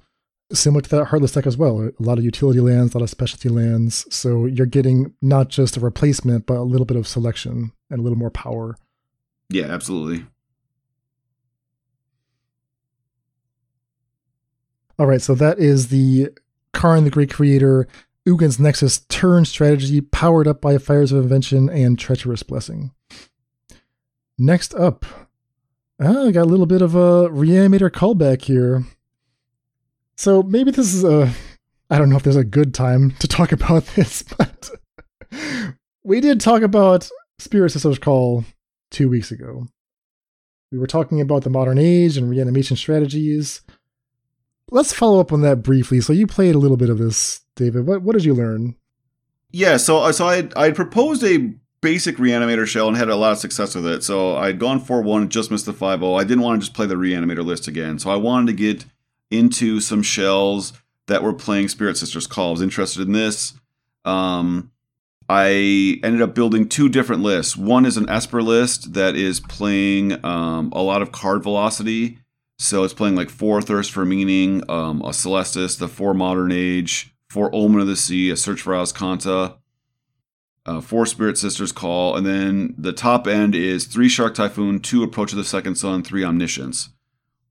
similar 0.52 0.82
to 0.82 0.90
that 0.90 1.06
Heartless 1.06 1.32
deck 1.32 1.46
as 1.46 1.56
well. 1.56 1.80
A 1.82 1.92
lot 2.02 2.18
of 2.18 2.24
utility 2.24 2.60
lands, 2.60 2.94
a 2.94 2.98
lot 2.98 3.04
of 3.04 3.10
specialty 3.10 3.48
lands. 3.48 4.06
So 4.14 4.46
you're 4.46 4.66
getting 4.66 5.14
not 5.22 5.48
just 5.48 5.76
a 5.76 5.80
replacement, 5.80 6.46
but 6.46 6.58
a 6.58 6.62
little 6.62 6.84
bit 6.84 6.96
of 6.96 7.06
selection 7.08 7.72
and 7.90 8.00
a 8.00 8.02
little 8.02 8.18
more 8.18 8.30
power. 8.30 8.76
Yeah, 9.48 9.66
absolutely. 9.66 10.26
All 14.98 15.06
right, 15.06 15.22
so 15.22 15.34
that 15.34 15.58
is 15.58 15.88
the 15.88 16.30
Karn 16.72 17.04
the 17.04 17.10
Great 17.10 17.32
Creator, 17.32 17.86
Ugin's 18.24 18.58
Nexus 18.58 19.00
turn 19.08 19.44
strategy 19.44 20.00
powered 20.00 20.46
up 20.46 20.60
by 20.60 20.78
Fires 20.78 21.12
of 21.12 21.22
Invention 21.22 21.68
and 21.68 21.98
Treacherous 21.98 22.42
Blessing. 22.42 22.92
Next 24.38 24.74
up, 24.74 25.04
ah, 26.00 26.26
I 26.26 26.30
got 26.30 26.42
a 26.42 26.50
little 26.50 26.66
bit 26.66 26.82
of 26.82 26.94
a 26.94 27.28
reanimator 27.28 27.90
callback 27.90 28.42
here. 28.42 28.84
So 30.16 30.42
maybe 30.42 30.70
this 30.70 30.94
is 30.94 31.04
a, 31.04 31.32
I 31.90 31.98
don't 31.98 32.10
know 32.10 32.16
if 32.16 32.22
there's 32.22 32.36
a 32.36 32.44
good 32.44 32.74
time 32.74 33.12
to 33.18 33.26
talk 33.28 33.52
about 33.52 33.84
this, 33.96 34.22
but 34.22 34.70
we 36.04 36.20
did 36.20 36.40
talk 36.40 36.62
about 36.62 37.08
Spirit 37.38 37.70
Sisters 37.70 37.98
Call 37.98 38.44
two 38.90 39.08
weeks 39.08 39.30
ago. 39.30 39.66
We 40.70 40.78
were 40.78 40.86
talking 40.86 41.20
about 41.20 41.42
the 41.42 41.50
modern 41.50 41.78
age 41.78 42.16
and 42.16 42.30
reanimation 42.30 42.76
strategies. 42.76 43.62
Let's 44.72 44.92
follow 44.92 45.20
up 45.20 45.32
on 45.32 45.42
that 45.42 45.62
briefly. 45.62 46.00
So 46.00 46.12
you 46.12 46.26
played 46.26 46.54
a 46.54 46.58
little 46.58 46.78
bit 46.78 46.88
of 46.88 46.98
this, 46.98 47.42
David. 47.56 47.86
What 47.86 48.02
what 48.02 48.14
did 48.14 48.24
you 48.24 48.34
learn? 48.34 48.74
Yeah, 49.50 49.76
so 49.76 50.10
so 50.12 50.26
I 50.26 50.48
I 50.56 50.70
proposed 50.70 51.22
a 51.22 51.52
basic 51.82 52.16
reanimator 52.16 52.66
shell 52.66 52.88
and 52.88 52.96
had 52.96 53.10
a 53.10 53.16
lot 53.16 53.32
of 53.32 53.38
success 53.38 53.74
with 53.74 53.86
it. 53.86 54.02
So 54.02 54.36
I'd 54.36 54.58
gone 54.58 54.80
4 54.80 55.02
1, 55.02 55.28
just 55.28 55.50
missed 55.50 55.66
the 55.66 55.72
5 55.74 56.00
0. 56.00 56.14
I 56.14 56.24
didn't 56.24 56.42
want 56.42 56.60
to 56.60 56.66
just 56.66 56.74
play 56.74 56.86
the 56.86 56.94
reanimator 56.94 57.44
list 57.44 57.68
again. 57.68 57.98
So 57.98 58.10
I 58.10 58.16
wanted 58.16 58.46
to 58.46 58.52
get 58.54 58.86
into 59.30 59.80
some 59.80 60.02
shells 60.02 60.72
that 61.06 61.22
were 61.22 61.34
playing 61.34 61.68
Spirit 61.68 61.98
Sisters 61.98 62.26
Call. 62.26 62.48
I 62.48 62.52
was 62.52 62.62
interested 62.62 63.06
in 63.06 63.12
this. 63.12 63.54
Um, 64.04 64.70
I 65.28 66.00
ended 66.02 66.22
up 66.22 66.34
building 66.34 66.68
two 66.68 66.88
different 66.88 67.22
lists. 67.22 67.56
One 67.56 67.84
is 67.84 67.96
an 67.96 68.08
Esper 68.08 68.42
list 68.42 68.94
that 68.94 69.16
is 69.16 69.40
playing 69.40 70.24
um, 70.24 70.72
a 70.72 70.82
lot 70.82 71.02
of 71.02 71.12
card 71.12 71.42
velocity. 71.42 72.18
So 72.62 72.84
it's 72.84 72.94
playing 72.94 73.16
like 73.16 73.28
four 73.28 73.60
Thirst 73.60 73.90
for 73.90 74.04
Meaning, 74.04 74.62
um, 74.70 75.02
a 75.02 75.12
Celestus, 75.12 75.76
the 75.76 75.88
four 75.88 76.14
Modern 76.14 76.52
Age, 76.52 77.12
four 77.28 77.52
Omen 77.52 77.80
of 77.80 77.88
the 77.88 77.96
Sea, 77.96 78.30
a 78.30 78.36
Search 78.36 78.60
for 78.60 78.72
Azcanta, 78.72 79.56
uh, 80.64 80.80
four 80.80 81.04
Spirit 81.04 81.36
Sisters 81.36 81.72
Call, 81.72 82.16
and 82.16 82.24
then 82.24 82.72
the 82.78 82.92
top 82.92 83.26
end 83.26 83.56
is 83.56 83.86
three 83.86 84.08
Shark 84.08 84.36
Typhoon, 84.36 84.78
two 84.78 85.02
Approach 85.02 85.32
of 85.32 85.38
the 85.38 85.44
Second 85.44 85.74
Sun, 85.74 86.04
three 86.04 86.22
Omniscience. 86.22 86.90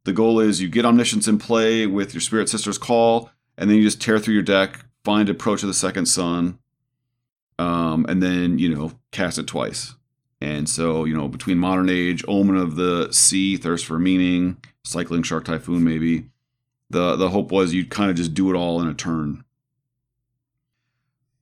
The 0.06 0.14
goal 0.14 0.40
is 0.40 0.62
you 0.62 0.70
get 0.70 0.86
Omniscience 0.86 1.28
in 1.28 1.40
play 1.40 1.86
with 1.86 2.14
your 2.14 2.22
Spirit 2.22 2.48
Sisters 2.48 2.78
Call, 2.78 3.30
and 3.58 3.70
then 3.70 3.76
you 3.76 3.84
just 3.84 4.02
tear 4.02 4.18
through 4.18 4.36
your 4.36 4.44
deck, 4.44 4.80
find 5.04 5.28
Approach 5.28 5.62
of 5.62 5.68
the 5.68 5.74
Second 5.74 6.06
Sun, 6.06 6.58
um, 7.60 8.06
and 8.08 8.24
then 8.24 8.60
you 8.60 8.74
know 8.74 8.94
cast 9.12 9.38
it 9.38 9.48
twice. 9.48 9.94
And 10.40 10.70
so 10.70 11.04
you 11.04 11.18
know 11.18 11.28
between 11.28 11.58
Modern 11.58 11.90
Age, 11.90 12.24
Omen 12.30 12.56
of 12.56 12.78
the 12.78 13.12
Sea, 13.12 13.58
Thirst 13.58 13.86
for 13.86 14.00
Meaning, 14.00 14.56
Cycling 14.84 15.24
Shark 15.24 15.46
Typhoon, 15.46 15.84
maybe 15.84 16.26
the 16.90 17.16
the 17.16 17.30
hope 17.30 17.52
was 17.52 17.74
you'd 17.74 17.90
kind 17.90 18.10
of 18.10 18.18
just 18.18 18.34
do 18.34 18.52
it 18.52 18.56
all 18.56 18.82
in 18.82 18.88
a 18.88 18.94
turn. 18.94 19.44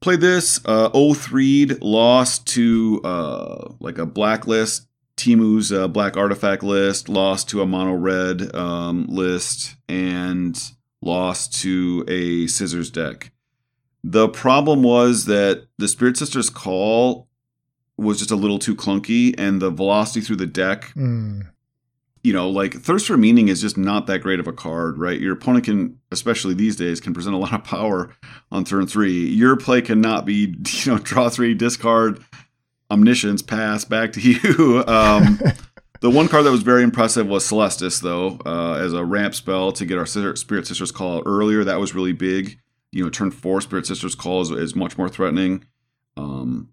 Played 0.01 0.21
this. 0.21 0.61
Uh, 0.63 0.89
03 1.13 1.65
lost 1.81 2.47
to 2.47 3.01
uh, 3.03 3.73
like 3.79 3.97
a 3.97 4.05
blacklist. 4.05 4.87
Timu's 5.17 5.73
uh, 5.73 5.89
black 5.89 6.15
artifact 6.15 6.63
list 6.63 7.09
lost 7.09 7.49
to 7.49 7.61
a 7.61 7.65
mono 7.65 7.93
red 7.93 8.55
um, 8.55 9.05
list 9.07 9.75
and 9.89 10.57
lost 11.01 11.59
to 11.61 12.05
a 12.07 12.47
scissors 12.47 12.89
deck. 12.89 13.31
The 14.01 14.29
problem 14.29 14.81
was 14.81 15.25
that 15.25 15.67
the 15.77 15.89
Spirit 15.89 16.15
Sisters 16.15 16.49
call 16.49 17.27
was 17.97 18.17
just 18.19 18.31
a 18.31 18.37
little 18.37 18.59
too 18.59 18.75
clunky, 18.77 19.35
and 19.37 19.61
the 19.61 19.69
velocity 19.69 20.21
through 20.21 20.37
the 20.37 20.45
deck 20.45 20.93
Mm. 20.95 21.49
You 22.23 22.33
know, 22.33 22.49
like 22.49 22.73
Thirst 22.73 23.07
for 23.07 23.17
Meaning 23.17 23.47
is 23.47 23.61
just 23.61 23.77
not 23.77 24.07
that 24.07 24.19
great 24.19 24.39
of 24.39 24.47
a 24.47 24.53
card, 24.53 24.97
right? 24.97 25.19
Your 25.19 25.33
opponent 25.33 25.65
can, 25.65 25.99
especially 26.11 26.53
these 26.53 26.75
days, 26.75 26.99
can 26.99 27.13
present 27.13 27.33
a 27.33 27.37
lot 27.37 27.53
of 27.53 27.63
power 27.63 28.13
on 28.51 28.65
turn 28.65 28.87
three. 28.87 29.25
Your 29.27 29.55
play 29.55 29.81
cannot 29.81 30.25
be, 30.25 30.53
you 30.67 30.91
know, 30.91 30.97
draw 30.97 31.29
three, 31.29 31.53
discard, 31.53 32.23
omniscience, 32.91 33.41
pass 33.41 33.85
back 33.85 34.11
to 34.13 34.21
you. 34.21 34.83
Um, 34.85 35.39
the 36.01 36.09
one 36.09 36.27
card 36.27 36.45
that 36.45 36.51
was 36.51 36.63
very 36.63 36.83
impressive 36.83 37.27
was 37.27 37.45
Celestus, 37.45 38.01
though, 38.01 38.39
uh, 38.45 38.73
as 38.73 38.93
a 38.93 39.03
ramp 39.03 39.35
spell 39.35 39.71
to 39.73 39.85
get 39.85 39.97
our 39.97 40.05
Spirit 40.05 40.67
Sisters 40.67 40.91
call 40.91 41.23
earlier. 41.25 41.63
That 41.63 41.79
was 41.79 41.93
really 41.93 42.13
big. 42.13 42.59
You 42.91 43.03
know, 43.03 43.09
turn 43.09 43.31
four 43.31 43.61
Spirit 43.61 43.85
Sisters 43.85 44.15
call 44.15 44.41
is, 44.41 44.51
is 44.51 44.75
much 44.75 44.97
more 44.97 45.09
threatening. 45.09 45.65
Um, 46.17 46.69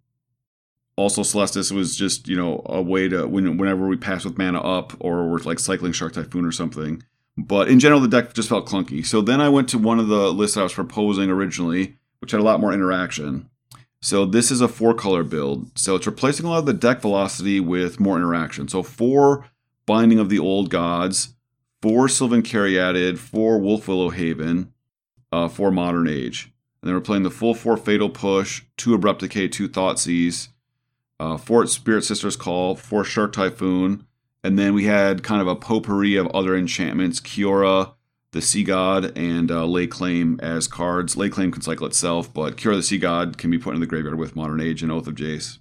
also, 0.97 1.23
Celestus 1.23 1.71
was 1.71 1.95
just 1.95 2.27
you 2.27 2.37
know 2.37 2.63
a 2.67 2.81
way 2.81 3.09
to 3.09 3.27
when, 3.27 3.59
whenever 3.59 3.87
we 3.87 3.97
pass 3.97 4.25
with 4.25 4.39
mana 4.39 4.61
up 4.61 4.95
or 4.99 5.29
we're 5.29 5.39
like 5.39 5.59
cycling 5.59 5.93
Shark 5.93 6.15
Typhoon 6.15 6.45
or 6.45 6.53
something. 6.53 7.03
But 7.37 7.69
in 7.69 7.79
general, 7.79 8.01
the 8.01 8.09
deck 8.09 8.33
just 8.33 8.49
felt 8.49 8.67
clunky. 8.67 9.05
So 9.05 9.21
then 9.21 9.41
I 9.41 9.51
went 9.51 9.69
to 9.69 9.79
one 9.79 9.99
of 9.99 10.09
the 10.09 10.33
lists 10.33 10.57
I 10.57 10.63
was 10.63 10.73
proposing 10.73 11.31
originally, 11.31 11.97
which 12.21 12.31
had 12.31 12.41
a 12.41 12.45
lot 12.45 12.61
more 12.61 12.73
interaction. 12.73 13.51
So 14.01 14.25
this 14.25 14.51
is 14.51 14.63
a 14.63 14.69
four 14.69 14.95
color 14.95 15.23
build. 15.23 15.79
So 15.79 15.97
it's 15.97 16.07
replacing 16.07 16.47
a 16.47 16.51
lot 16.51 16.61
of 16.61 16.67
the 16.67 16.73
deck 16.73 17.03
velocity 17.03 17.61
with 17.61 18.01
more 18.01 18.17
interaction. 18.17 18.69
So 18.69 18.83
four 18.83 19.47
Binding 19.85 20.19
of 20.19 20.31
the 20.31 20.39
Old 20.39 20.71
Gods, 20.71 21.35
four 21.83 22.09
Sylvan 22.09 22.43
Caryatid, 22.43 23.19
four 23.19 23.61
Wolfwillow 23.61 24.13
Haven, 24.13 24.73
uh, 25.31 25.49
four 25.49 25.71
Modern 25.71 26.09
Age. 26.09 26.53
And 26.81 26.89
then 26.89 26.95
we're 26.95 27.01
playing 27.01 27.23
the 27.23 27.31
full 27.31 27.55
four 27.55 27.77
Fatal 27.77 28.09
Push, 28.09 28.63
two 28.77 28.95
Abrupt 28.95 29.21
Decay, 29.21 29.49
two 29.49 29.69
Thoughtseize, 29.69 30.49
uh, 31.19 31.37
four 31.37 31.67
Spirit 31.67 32.05
Sisters 32.05 32.37
Call, 32.37 32.77
four 32.77 33.05
Shark 33.05 33.33
Typhoon, 33.33 34.07
and 34.45 34.59
then 34.59 34.75
we 34.75 34.85
had 34.85 35.23
kind 35.23 35.41
of 35.41 35.49
a 35.49 35.57
potpourri 35.57 36.17
of 36.17 36.27
other 36.29 36.57
enchantments, 36.57 37.21
Kiora, 37.21 37.95
the 38.33 38.43
Sea 38.43 38.65
God, 38.65 39.17
and 39.17 39.51
uh, 39.51 39.65
Lay 39.65 39.87
Claim 39.87 40.39
as 40.43 40.69
cards. 40.69 41.17
Lay 41.17 41.29
Claim 41.29 41.51
can 41.51 41.63
cycle 41.63 41.87
itself, 41.87 42.33
but 42.33 42.57
Kiora 42.57 42.77
the 42.77 42.83
Sea 42.83 42.99
God 42.99 43.39
can 43.39 43.51
be 43.51 43.59
put 43.59 43.75
in 43.75 43.81
the 43.81 43.87
graveyard 43.87 44.19
with 44.19 44.37
Modern 44.37 44.61
Age 44.61 44.83
and 44.83 44.93
Oath 44.93 45.07
of 45.07 45.15
Jace. 45.15 45.59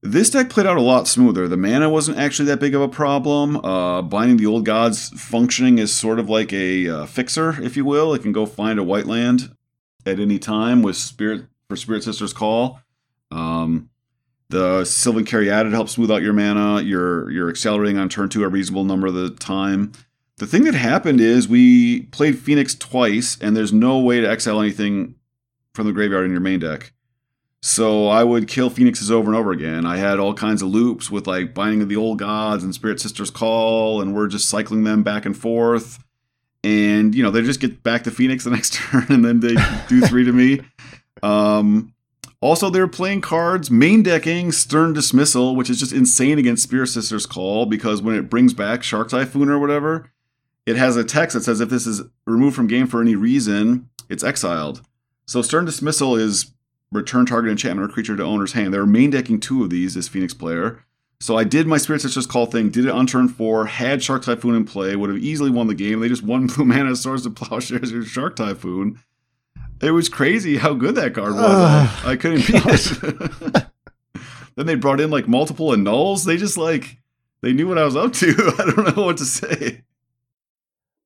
This 0.00 0.30
deck 0.30 0.48
played 0.48 0.66
out 0.66 0.76
a 0.76 0.82
lot 0.82 1.08
smoother. 1.08 1.48
The 1.48 1.56
mana 1.56 1.90
wasn't 1.90 2.18
actually 2.18 2.46
that 2.46 2.60
big 2.60 2.74
of 2.74 2.80
a 2.80 2.88
problem. 2.88 3.56
Uh, 3.56 4.00
Binding 4.00 4.36
the 4.36 4.46
Old 4.46 4.64
Gods 4.64 5.08
functioning 5.08 5.78
is 5.78 5.92
sort 5.92 6.20
of 6.20 6.28
like 6.28 6.52
a 6.52 6.88
uh, 6.88 7.06
fixer, 7.06 7.60
if 7.60 7.76
you 7.76 7.84
will. 7.84 8.14
It 8.14 8.22
can 8.22 8.30
go 8.30 8.46
find 8.46 8.78
a 8.78 8.84
white 8.84 9.06
land 9.06 9.50
at 10.06 10.20
any 10.20 10.38
time 10.38 10.82
with 10.82 10.96
Spirit 10.96 11.46
for 11.68 11.76
Spirit 11.76 12.04
Sisters 12.04 12.32
Call. 12.32 12.80
Um, 13.30 13.90
the 14.50 14.84
Sylvan 14.84 15.24
Caryatid 15.24 15.72
helps 15.72 15.92
smooth 15.92 16.10
out 16.10 16.22
your 16.22 16.32
mana. 16.32 16.80
You're 16.80 17.30
you're 17.30 17.50
accelerating 17.50 17.98
on 17.98 18.08
turn 18.08 18.28
two 18.28 18.44
a 18.44 18.48
reasonable 18.48 18.84
number 18.84 19.06
of 19.06 19.14
the 19.14 19.30
time. 19.30 19.92
The 20.38 20.46
thing 20.46 20.64
that 20.64 20.74
happened 20.74 21.20
is 21.20 21.48
we 21.48 22.02
played 22.02 22.38
Phoenix 22.38 22.74
twice, 22.74 23.36
and 23.40 23.56
there's 23.56 23.72
no 23.72 23.98
way 23.98 24.20
to 24.20 24.30
exile 24.30 24.60
anything 24.60 25.16
from 25.74 25.86
the 25.86 25.92
graveyard 25.92 26.24
in 26.24 26.30
your 26.30 26.40
main 26.40 26.60
deck. 26.60 26.92
So 27.60 28.06
I 28.06 28.22
would 28.22 28.46
kill 28.46 28.70
Phoenixes 28.70 29.10
over 29.10 29.28
and 29.28 29.36
over 29.36 29.50
again. 29.50 29.84
I 29.84 29.96
had 29.96 30.20
all 30.20 30.32
kinds 30.32 30.62
of 30.62 30.68
loops 30.68 31.10
with 31.10 31.26
like 31.26 31.54
Binding 31.54 31.82
of 31.82 31.88
the 31.88 31.96
Old 31.96 32.20
Gods 32.20 32.62
and 32.62 32.72
Spirit 32.72 33.00
Sisters 33.00 33.30
Call, 33.30 34.00
and 34.00 34.14
we're 34.14 34.28
just 34.28 34.48
cycling 34.48 34.84
them 34.84 35.02
back 35.02 35.26
and 35.26 35.36
forth. 35.36 35.98
And 36.64 37.14
you 37.14 37.22
know 37.22 37.30
they 37.30 37.42
just 37.42 37.60
get 37.60 37.82
back 37.82 38.04
to 38.04 38.10
Phoenix 38.10 38.44
the 38.44 38.50
next 38.58 38.74
turn, 38.74 39.06
and 39.08 39.24
then 39.24 39.40
they 39.40 39.56
do 39.88 40.00
three 40.02 40.24
to 40.24 40.32
me. 40.32 40.60
Um, 41.22 41.92
also, 42.40 42.70
they're 42.70 42.86
playing 42.86 43.20
cards, 43.20 43.70
main 43.70 44.04
decking 44.04 44.52
Stern 44.52 44.92
Dismissal, 44.92 45.56
which 45.56 45.68
is 45.68 45.80
just 45.80 45.92
insane 45.92 46.38
against 46.38 46.62
Spirit 46.62 46.86
Sisters 46.86 47.26
Call 47.26 47.66
because 47.66 48.00
when 48.00 48.14
it 48.14 48.30
brings 48.30 48.54
back 48.54 48.84
Shark 48.84 49.08
Typhoon 49.08 49.48
or 49.48 49.58
whatever, 49.58 50.12
it 50.64 50.76
has 50.76 50.96
a 50.96 51.02
text 51.02 51.34
that 51.34 51.42
says 51.42 51.60
if 51.60 51.68
this 51.68 51.86
is 51.86 52.02
removed 52.26 52.54
from 52.54 52.68
game 52.68 52.86
for 52.86 53.00
any 53.00 53.16
reason, 53.16 53.88
it's 54.08 54.22
exiled. 54.22 54.82
So 55.26 55.42
Stern 55.42 55.64
Dismissal 55.64 56.14
is 56.14 56.52
return 56.92 57.26
target 57.26 57.50
enchantment 57.50 57.90
or 57.90 57.92
creature 57.92 58.16
to 58.16 58.24
owner's 58.24 58.52
hand. 58.52 58.72
They 58.72 58.78
were 58.78 58.86
main 58.86 59.10
decking 59.10 59.40
two 59.40 59.64
of 59.64 59.70
these 59.70 59.96
as 59.96 60.06
Phoenix 60.06 60.32
player. 60.32 60.84
So 61.20 61.36
I 61.36 61.42
did 61.42 61.66
my 61.66 61.78
Spirit 61.78 62.02
Sisters 62.02 62.26
Call 62.26 62.46
thing, 62.46 62.70
did 62.70 62.84
it 62.84 62.92
on 62.92 63.06
turn 63.08 63.28
four, 63.28 63.66
had 63.66 64.02
Shark 64.02 64.22
Typhoon 64.22 64.54
in 64.54 64.64
play, 64.64 64.94
would 64.94 65.10
have 65.10 65.18
easily 65.18 65.50
won 65.50 65.66
the 65.66 65.74
game. 65.74 65.98
They 65.98 66.08
just 66.08 66.22
won 66.22 66.46
blue 66.54 66.64
mana, 66.64 66.94
Swords 66.94 67.26
of 67.26 67.34
Plowshares, 67.34 67.92
or 67.92 68.04
Shark 68.04 68.36
Typhoon. 68.36 69.00
It 69.80 69.92
was 69.92 70.08
crazy 70.08 70.56
how 70.56 70.74
good 70.74 70.94
that 70.96 71.14
card 71.14 71.34
was. 71.34 71.44
Ah, 71.44 72.08
I 72.08 72.16
couldn't 72.16 72.46
beat 72.46 72.62
it. 72.66 73.66
then 74.56 74.66
they 74.66 74.74
brought 74.74 75.00
in 75.00 75.10
like 75.10 75.28
multiple 75.28 75.72
annuls. 75.72 76.24
They 76.24 76.36
just 76.36 76.56
like 76.56 76.98
they 77.42 77.52
knew 77.52 77.68
what 77.68 77.78
I 77.78 77.84
was 77.84 77.96
up 77.96 78.12
to. 78.14 78.26
I 78.58 78.70
don't 78.70 78.96
know 78.96 79.04
what 79.04 79.18
to 79.18 79.24
say. 79.24 79.82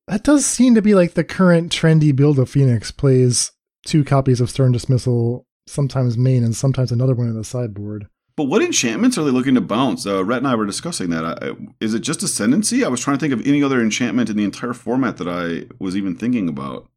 That 0.07 0.23
does 0.23 0.45
seem 0.45 0.75
to 0.75 0.81
be 0.81 0.95
like 0.95 1.13
the 1.13 1.23
current 1.23 1.71
trendy 1.71 2.15
build 2.15 2.39
of 2.39 2.49
Phoenix 2.49 2.91
plays 2.91 3.51
two 3.85 4.03
copies 4.03 4.41
of 4.41 4.49
Stern 4.49 4.71
Dismissal, 4.71 5.45
sometimes 5.67 6.17
main 6.17 6.43
and 6.43 6.55
sometimes 6.55 6.91
another 6.91 7.13
one 7.13 7.27
in 7.27 7.35
the 7.35 7.43
sideboard. 7.43 8.07
But 8.35 8.45
what 8.45 8.63
enchantments 8.63 9.17
are 9.17 9.23
they 9.23 9.31
looking 9.31 9.53
to 9.55 9.61
bounce? 9.61 10.07
Uh, 10.07 10.25
Rhett 10.25 10.39
and 10.39 10.47
I 10.47 10.55
were 10.55 10.65
discussing 10.65 11.11
that. 11.11 11.23
I- 11.23 11.55
is 11.79 11.93
it 11.93 11.99
just 11.99 12.23
Ascendancy? 12.23 12.83
I 12.83 12.87
was 12.87 12.99
trying 12.99 13.17
to 13.17 13.21
think 13.21 13.33
of 13.33 13.45
any 13.45 13.61
other 13.61 13.79
enchantment 13.79 14.29
in 14.29 14.37
the 14.37 14.43
entire 14.43 14.73
format 14.73 15.17
that 15.17 15.27
I 15.27 15.67
was 15.79 15.95
even 15.95 16.15
thinking 16.15 16.49
about. 16.49 16.89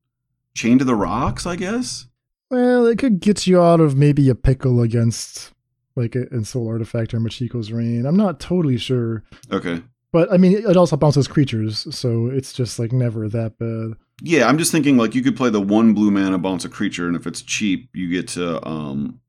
Chain 0.56 0.78
to 0.78 0.84
the 0.84 0.94
Rocks, 0.94 1.46
I 1.46 1.54
guess. 1.54 2.06
Well, 2.50 2.86
it 2.86 2.98
could 2.98 3.20
get 3.20 3.46
you 3.46 3.60
out 3.60 3.80
of 3.80 3.96
maybe 3.96 4.28
a 4.28 4.34
pickle 4.34 4.80
against 4.80 5.52
like 5.94 6.16
a, 6.16 6.26
a 6.28 6.44
Soul 6.44 6.68
Artifact 6.68 7.12
or 7.14 7.20
Michiko's 7.20 7.70
Reign. 7.70 8.06
I'm 8.06 8.16
not 8.16 8.40
totally 8.40 8.78
sure. 8.78 9.22
Okay. 9.52 9.82
But 10.12 10.32
I 10.32 10.38
mean, 10.38 10.52
it 10.52 10.76
also 10.76 10.96
bounces 10.96 11.28
creatures, 11.28 11.86
so 11.94 12.28
it's 12.28 12.52
just 12.52 12.78
like 12.78 12.90
never 12.90 13.28
that 13.28 13.58
bad. 13.58 13.98
Yeah, 14.22 14.48
I'm 14.48 14.56
just 14.56 14.72
thinking 14.72 14.96
like 14.96 15.14
you 15.14 15.22
could 15.22 15.36
play 15.36 15.50
the 15.50 15.60
one 15.60 15.92
blue 15.92 16.10
mana 16.10 16.38
bounce 16.38 16.64
a 16.64 16.70
creature, 16.70 17.06
and 17.06 17.16
if 17.16 17.26
it's 17.26 17.42
cheap, 17.42 17.90
you 17.92 18.08
get 18.08 18.28
to 18.28 18.66
um, 18.66 19.20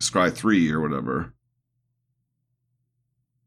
scry 0.00 0.32
three 0.32 0.70
or 0.70 0.80
whatever. 0.80 1.34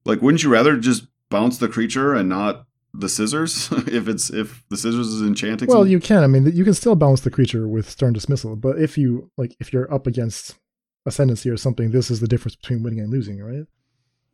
Like, 0.04 0.22
wouldn't 0.22 0.44
you 0.44 0.50
rather 0.50 0.78
just 0.78 1.08
bounce 1.30 1.58
the 1.58 1.68
creature 1.68 2.14
and 2.14 2.30
not 2.30 2.68
the 3.00 3.10
scissors 3.10 3.70
if 3.88 4.08
it's 4.08 4.30
if 4.30 4.64
the 4.70 4.78
scissors 4.78 5.08
is 5.08 5.22
enchanting? 5.22 5.68
Well, 5.68 5.80
something? 5.80 5.92
you 5.92 6.00
can. 6.00 6.24
I 6.24 6.28
mean, 6.28 6.46
you 6.54 6.64
can 6.64 6.74
still 6.74 6.96
balance 6.96 7.22
the 7.22 7.32
creature 7.32 7.68
with 7.68 7.90
stern 7.90 8.14
dismissal, 8.14 8.56
but 8.56 8.80
if 8.80 8.98
you 8.98 9.32
like, 9.38 9.56
if 9.60 9.74
you're 9.74 9.92
up 9.94 10.08
against 10.08 10.56
ascendancy 11.06 11.50
or 11.50 11.58
something, 11.58 11.92
this 11.92 12.10
is 12.10 12.20
the 12.20 12.28
difference 12.28 12.56
between 12.56 12.84
winning 12.84 13.00
and 13.00 13.12
losing, 13.12 13.42
right? 13.42 13.66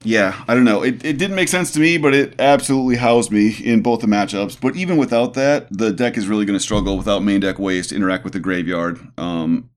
Yeah, 0.03 0.43
I 0.47 0.55
don't 0.55 0.63
know. 0.63 0.81
It, 0.81 1.05
it 1.05 1.17
didn't 1.19 1.35
make 1.35 1.47
sense 1.47 1.71
to 1.73 1.79
me, 1.79 1.97
but 1.97 2.15
it 2.15 2.39
absolutely 2.39 2.95
housed 2.95 3.31
me 3.31 3.55
in 3.63 3.83
both 3.83 4.01
the 4.01 4.07
matchups. 4.07 4.59
But 4.59 4.75
even 4.75 4.97
without 4.97 5.35
that, 5.35 5.67
the 5.69 5.91
deck 5.91 6.17
is 6.17 6.27
really 6.27 6.45
going 6.45 6.57
to 6.57 6.63
struggle 6.63 6.97
without 6.97 7.23
main 7.23 7.39
deck 7.39 7.59
waste 7.59 7.89
to 7.89 7.95
interact 7.95 8.23
with 8.23 8.33
the 8.33 8.39
graveyard. 8.39 8.99
Um, 9.17 9.69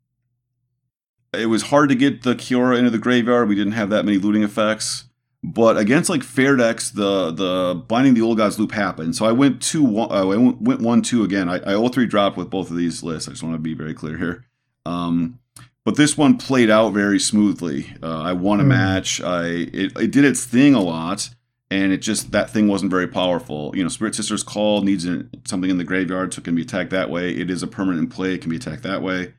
it 1.35 1.47
was 1.47 1.65
hard 1.65 1.91
to 1.91 1.95
get 1.95 2.23
the 2.23 2.35
Kiora 2.35 2.79
into 2.79 2.91
the 2.91 2.99
graveyard. 2.99 3.49
We 3.49 3.55
didn't 3.55 3.73
have 3.73 3.91
that 3.91 4.05
many 4.05 4.17
looting 4.17 4.43
effects. 4.43 5.05
But 5.47 5.77
against 5.77 6.09
like 6.09 6.23
fair 6.23 6.57
decks, 6.57 6.89
the 6.89 7.31
the 7.31 7.75
binding 7.87 8.15
the 8.15 8.23
old 8.23 8.39
gods 8.39 8.59
loop 8.59 8.73
happened. 8.73 9.15
So 9.15 9.27
I 9.27 9.33
went 9.33 9.61
two 9.61 9.83
one. 9.85 10.11
Uh, 10.11 10.23
I 10.23 10.25
went, 10.25 10.63
went 10.63 10.81
one 10.81 11.03
two 11.03 11.23
again. 11.23 11.51
I, 11.51 11.61
I 11.77 11.89
3 11.89 12.07
dropped 12.07 12.39
with 12.39 12.49
both 12.49 12.71
of 12.71 12.77
these 12.77 13.03
lists. 13.03 13.29
I 13.29 13.33
just 13.33 13.43
want 13.43 13.55
to 13.55 13.59
be 13.61 13.75
very 13.75 13.93
clear 13.93 14.17
here. 14.17 14.47
Um, 14.87 15.39
but 15.85 15.97
this 15.97 16.17
one 16.17 16.39
played 16.39 16.71
out 16.71 16.95
very 16.95 17.21
smoothly. 17.21 17.95
Uh, 18.03 18.23
I 18.23 18.33
won 18.33 18.59
a 18.59 18.65
Mm. 18.65 18.69
match. 18.69 19.21
I 19.21 19.45
it, 19.45 19.99
it 19.99 20.11
did 20.11 20.25
its 20.25 20.47
thing 20.47 20.75
a 20.75 20.81
lot, 20.81 21.29
and 21.71 21.93
it 21.93 21.99
just 21.99 22.33
that 22.33 22.49
thing 22.49 22.67
wasn't 22.67 22.91
very 22.91 23.07
powerful. 23.07 23.71
You 23.77 23.83
know, 23.83 23.91
Spirit 23.91 24.15
Sisters 24.15 24.43
Call 24.43 24.81
needs 24.81 25.07
something 25.45 25.69
in 25.71 25.77
the 25.77 25.85
graveyard, 25.85 26.33
so 26.33 26.39
it 26.41 26.45
can 26.45 26.55
be 26.55 26.63
attacked 26.63 26.89
that 26.91 27.11
way. 27.11 27.31
It 27.33 27.51
is 27.51 27.63
a 27.63 27.67
permanent 27.67 28.09
play; 28.09 28.33
it 28.33 28.41
can 28.41 28.49
be 28.49 28.57
attacked 28.57 28.83
that 28.85 29.03
way. 29.03 29.35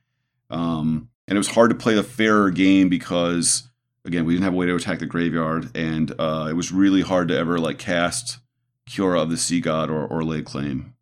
Um, 0.51 1.09
and 1.27 1.35
it 1.35 1.39
was 1.39 1.47
hard 1.47 1.71
to 1.71 1.75
play 1.75 1.95
the 1.95 2.03
fairer 2.03 2.51
game 2.51 2.89
because 2.89 3.63
again, 4.05 4.25
we 4.25 4.33
didn't 4.33 4.43
have 4.43 4.53
a 4.53 4.57
way 4.57 4.65
to 4.67 4.75
attack 4.75 4.99
the 4.99 5.05
graveyard, 5.05 5.75
and 5.75 6.13
uh, 6.19 6.47
it 6.49 6.53
was 6.53 6.71
really 6.71 7.01
hard 7.01 7.27
to 7.29 7.37
ever 7.37 7.59
like 7.59 7.77
cast 7.77 8.39
Kiora 8.89 9.23
of 9.23 9.29
the 9.29 9.37
Sea 9.37 9.59
God 9.59 9.89
or 9.89 10.05
or 10.05 10.23
lay 10.23 10.41
claim. 10.41 10.93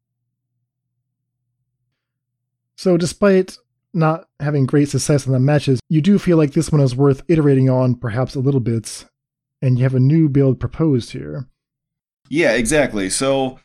So, 2.75 2.97
despite 2.97 3.57
not 3.93 4.27
having 4.39 4.65
great 4.65 4.89
success 4.89 5.25
in 5.25 5.33
the 5.33 5.39
matches, 5.39 5.79
you 5.89 6.01
do 6.01 6.17
feel 6.17 6.37
like 6.37 6.53
this 6.53 6.71
one 6.71 6.81
is 6.81 6.95
worth 6.95 7.21
iterating 7.27 7.69
on 7.69 7.95
perhaps 7.95 8.35
a 8.35 8.39
little 8.39 8.59
bit, 8.59 9.05
and 9.61 9.77
you 9.77 9.83
have 9.83 9.95
a 9.95 9.99
new 9.99 10.29
build 10.29 10.59
proposed 10.59 11.11
here. 11.11 11.47
Yeah, 12.29 12.53
exactly. 12.53 13.09
So 13.09 13.59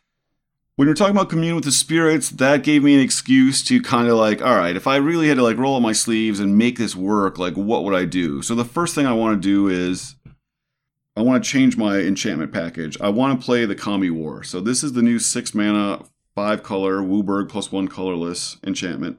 when 0.79 0.87
you're 0.87 0.95
talking 0.95 1.17
about 1.17 1.29
commune 1.29 1.57
with 1.57 1.65
the 1.65 1.73
spirits, 1.73 2.31
that 2.31 2.63
gave 2.63 2.85
me 2.85 2.95
an 2.95 3.01
excuse 3.01 3.65
to 3.65 3.83
kind 3.83 4.07
of 4.07 4.17
like, 4.17 4.41
all 4.41 4.55
right, 4.55 4.77
if 4.77 4.87
I 4.87 4.95
really 4.95 5.27
had 5.27 5.39
to 5.39 5.43
like 5.43 5.57
roll 5.57 5.75
up 5.75 5.83
my 5.83 5.91
sleeves 5.91 6.39
and 6.39 6.57
make 6.57 6.79
this 6.79 6.95
work, 6.95 7.37
like 7.37 7.55
what 7.55 7.83
would 7.83 7.97
I 7.97 8.05
do? 8.05 8.43
So 8.43 8.55
the 8.55 8.65
first 8.65 8.95
thing 8.95 9.05
I 9.05 9.13
want 9.13 9.43
to 9.43 9.49
do 9.49 9.67
is 9.67 10.15
I 11.17 11.23
want 11.23 11.43
to 11.43 11.51
change 11.51 11.77
my 11.77 11.99
enchantment 11.99 12.53
package. 12.53 12.97
I 13.01 13.09
want 13.09 13.41
to 13.41 13.45
play 13.45 13.65
the 13.65 13.75
Kami 13.75 14.09
War. 14.09 14.45
So 14.45 14.61
this 14.61 14.85
is 14.85 14.93
the 14.93 15.03
new 15.03 15.19
six 15.19 15.53
mana, 15.53 16.05
five 16.37 16.63
color 16.63 16.99
WUBRG 16.99 17.49
plus 17.49 17.73
one 17.73 17.89
colorless 17.89 18.57
enchantment. 18.65 19.19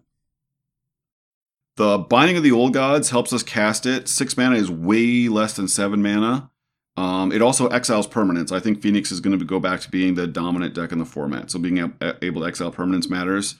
The 1.75 1.97
Binding 1.97 2.37
of 2.37 2.43
the 2.43 2.53
Old 2.53 2.73
Gods 2.73 3.09
helps 3.09 3.33
us 3.33 3.43
cast 3.43 3.85
it. 3.85 4.07
Six 4.07 4.37
mana 4.37 4.55
is 4.55 4.71
way 4.71 5.27
less 5.27 5.57
than 5.57 5.67
seven 5.67 6.01
mana. 6.01 6.51
Um, 6.99 7.31
it 7.31 7.41
also 7.41 7.67
exiles 7.67 8.07
permanents. 8.07 8.51
I 8.51 8.59
think 8.59 8.81
Phoenix 8.81 9.09
is 9.09 9.21
going 9.21 9.39
to 9.39 9.45
go 9.45 9.57
back 9.57 9.79
to 9.81 9.89
being 9.89 10.15
the 10.15 10.27
dominant 10.27 10.73
deck 10.73 10.91
in 10.91 10.99
the 10.99 11.05
format. 11.05 11.49
So 11.49 11.57
being 11.57 11.77
able 11.77 12.41
to 12.41 12.45
exile 12.45 12.73
permanents 12.73 13.09
matters. 13.09 13.55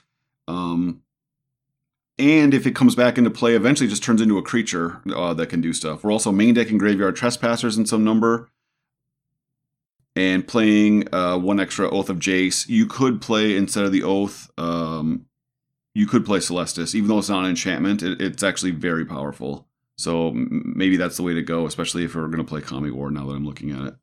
Um, 0.50 1.04
and 2.18 2.54
if 2.54 2.68
it 2.68 2.76
comes 2.76 2.96
back 2.96 3.18
into 3.18 3.30
play, 3.30 3.56
eventually 3.56 3.88
just 3.88 4.04
turns 4.04 4.20
into 4.20 4.38
a 4.38 4.44
creature 4.44 5.00
uh, 5.16 5.34
that 5.36 5.48
can 5.48 5.62
do 5.62 5.72
stuff. 5.72 6.04
We're 6.04 6.12
also 6.12 6.34
main 6.34 6.54
decking 6.54 6.78
Graveyard 6.80 7.16
Trespassers 7.16 7.78
in 7.78 7.86
some 7.86 8.04
number. 8.04 8.50
And 10.18 10.46
playing 10.46 11.08
uh, 11.14 11.38
one 11.38 11.62
extra 11.62 11.90
Oath 11.90 12.10
of 12.10 12.20
Jace. 12.20 12.68
You 12.68 12.88
could 12.88 13.22
play, 13.22 13.56
instead 13.56 13.86
of 13.86 13.94
the 13.94 14.04
Oath, 14.04 14.52
um, 14.58 15.28
you 15.96 16.08
could 16.08 16.26
play 16.26 16.40
Celestus. 16.40 16.94
Even 16.94 17.08
though 17.08 17.20
it's 17.20 17.30
not 17.30 17.46
an 17.46 17.52
enchantment, 17.52 18.04
it, 18.04 18.20
it's 18.20 18.44
actually 18.44 18.72
very 18.72 19.06
powerful. 19.06 19.69
So 20.00 20.32
maybe 20.34 20.96
that's 20.96 21.18
the 21.18 21.24
way 21.24 21.34
to 21.34 21.42
go, 21.42 21.66
especially 21.66 22.06
if 22.06 22.16
we're 22.16 22.28
going 22.28 22.38
to 22.38 22.46
play 22.46 22.62
Kami 22.62 22.90
War 22.90 23.12
now 23.12 23.26
that 23.26 23.34
I'm 23.34 23.46
looking 23.46 23.72
at 23.72 23.86
it. 23.86 23.96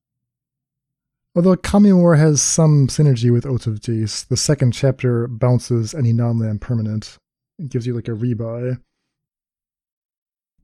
Although 1.34 1.56
Kami 1.56 1.90
War 1.90 2.16
has 2.16 2.42
some 2.42 2.86
synergy 2.86 3.32
with 3.32 3.46
Oath 3.46 3.66
of 3.66 3.80
the 3.80 4.36
second 4.36 4.72
chapter 4.72 5.26
bounces 5.26 5.94
any 5.94 6.12
non 6.12 6.38
land 6.38 6.60
permanent. 6.60 7.16
It 7.58 7.70
gives 7.70 7.86
you 7.86 7.94
like 7.94 8.08
a 8.08 8.10
rebuy. 8.10 8.78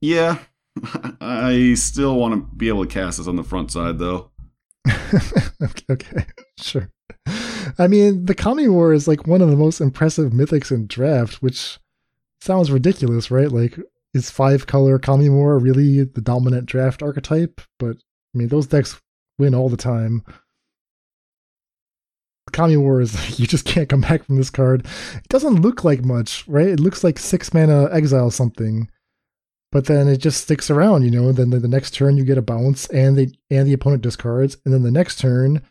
Yeah, 0.01 0.37
I 1.19 1.73
still 1.77 2.15
want 2.15 2.35
to 2.35 2.55
be 2.55 2.67
able 2.67 2.85
to 2.85 2.93
cast 2.93 3.17
this 3.17 3.27
on 3.27 3.35
the 3.35 3.43
front 3.43 3.71
side, 3.71 3.97
though. 3.97 4.29
okay, 4.87 5.85
okay, 5.89 6.25
sure. 6.59 6.91
I 7.79 7.87
mean, 7.87 8.25
the 8.25 8.35
Kami 8.35 8.67
War 8.67 8.93
is 8.93 9.07
like 9.07 9.25
one 9.25 9.41
of 9.41 9.49
the 9.49 9.57
most 9.57 9.81
impressive 9.81 10.31
mythics 10.31 10.71
in 10.71 10.85
draft, 10.85 11.41
which 11.41 11.79
sounds 12.39 12.69
ridiculous, 12.69 13.31
right? 13.31 13.51
Like, 13.51 13.79
is 14.13 14.29
five 14.29 14.67
color 14.67 14.99
Kami 14.99 15.29
War 15.29 15.57
really 15.57 16.03
the 16.03 16.21
dominant 16.21 16.65
draft 16.65 17.01
archetype? 17.01 17.61
But 17.79 17.97
I 18.33 18.37
mean, 18.37 18.47
those 18.47 18.67
decks 18.67 19.01
win 19.37 19.55
all 19.55 19.69
the 19.69 19.77
time. 19.77 20.23
Kami 22.51 22.77
War 22.77 23.01
is 23.01 23.39
you 23.39 23.47
just 23.47 23.65
can't 23.65 23.89
come 23.89 24.01
back 24.01 24.25
from 24.25 24.37
this 24.37 24.49
card. 24.49 24.85
It 25.15 25.27
doesn't 25.29 25.61
look 25.61 25.83
like 25.83 26.03
much, 26.03 26.47
right? 26.47 26.67
It 26.67 26.79
looks 26.79 27.03
like 27.03 27.19
six 27.19 27.53
mana 27.53 27.89
exile 27.91 28.31
something, 28.31 28.89
but 29.71 29.85
then 29.85 30.07
it 30.07 30.17
just 30.17 30.41
sticks 30.41 30.69
around, 30.69 31.03
you 31.03 31.11
know. 31.11 31.31
Then 31.31 31.49
the, 31.49 31.59
the 31.59 31.67
next 31.67 31.91
turn 31.91 32.17
you 32.17 32.25
get 32.25 32.37
a 32.37 32.41
bounce, 32.41 32.87
and 32.87 33.17
the 33.17 33.33
and 33.49 33.67
the 33.67 33.73
opponent 33.73 34.03
discards, 34.03 34.57
and 34.65 34.73
then 34.73 34.83
the 34.83 34.91
next 34.91 35.19
turn 35.19 35.61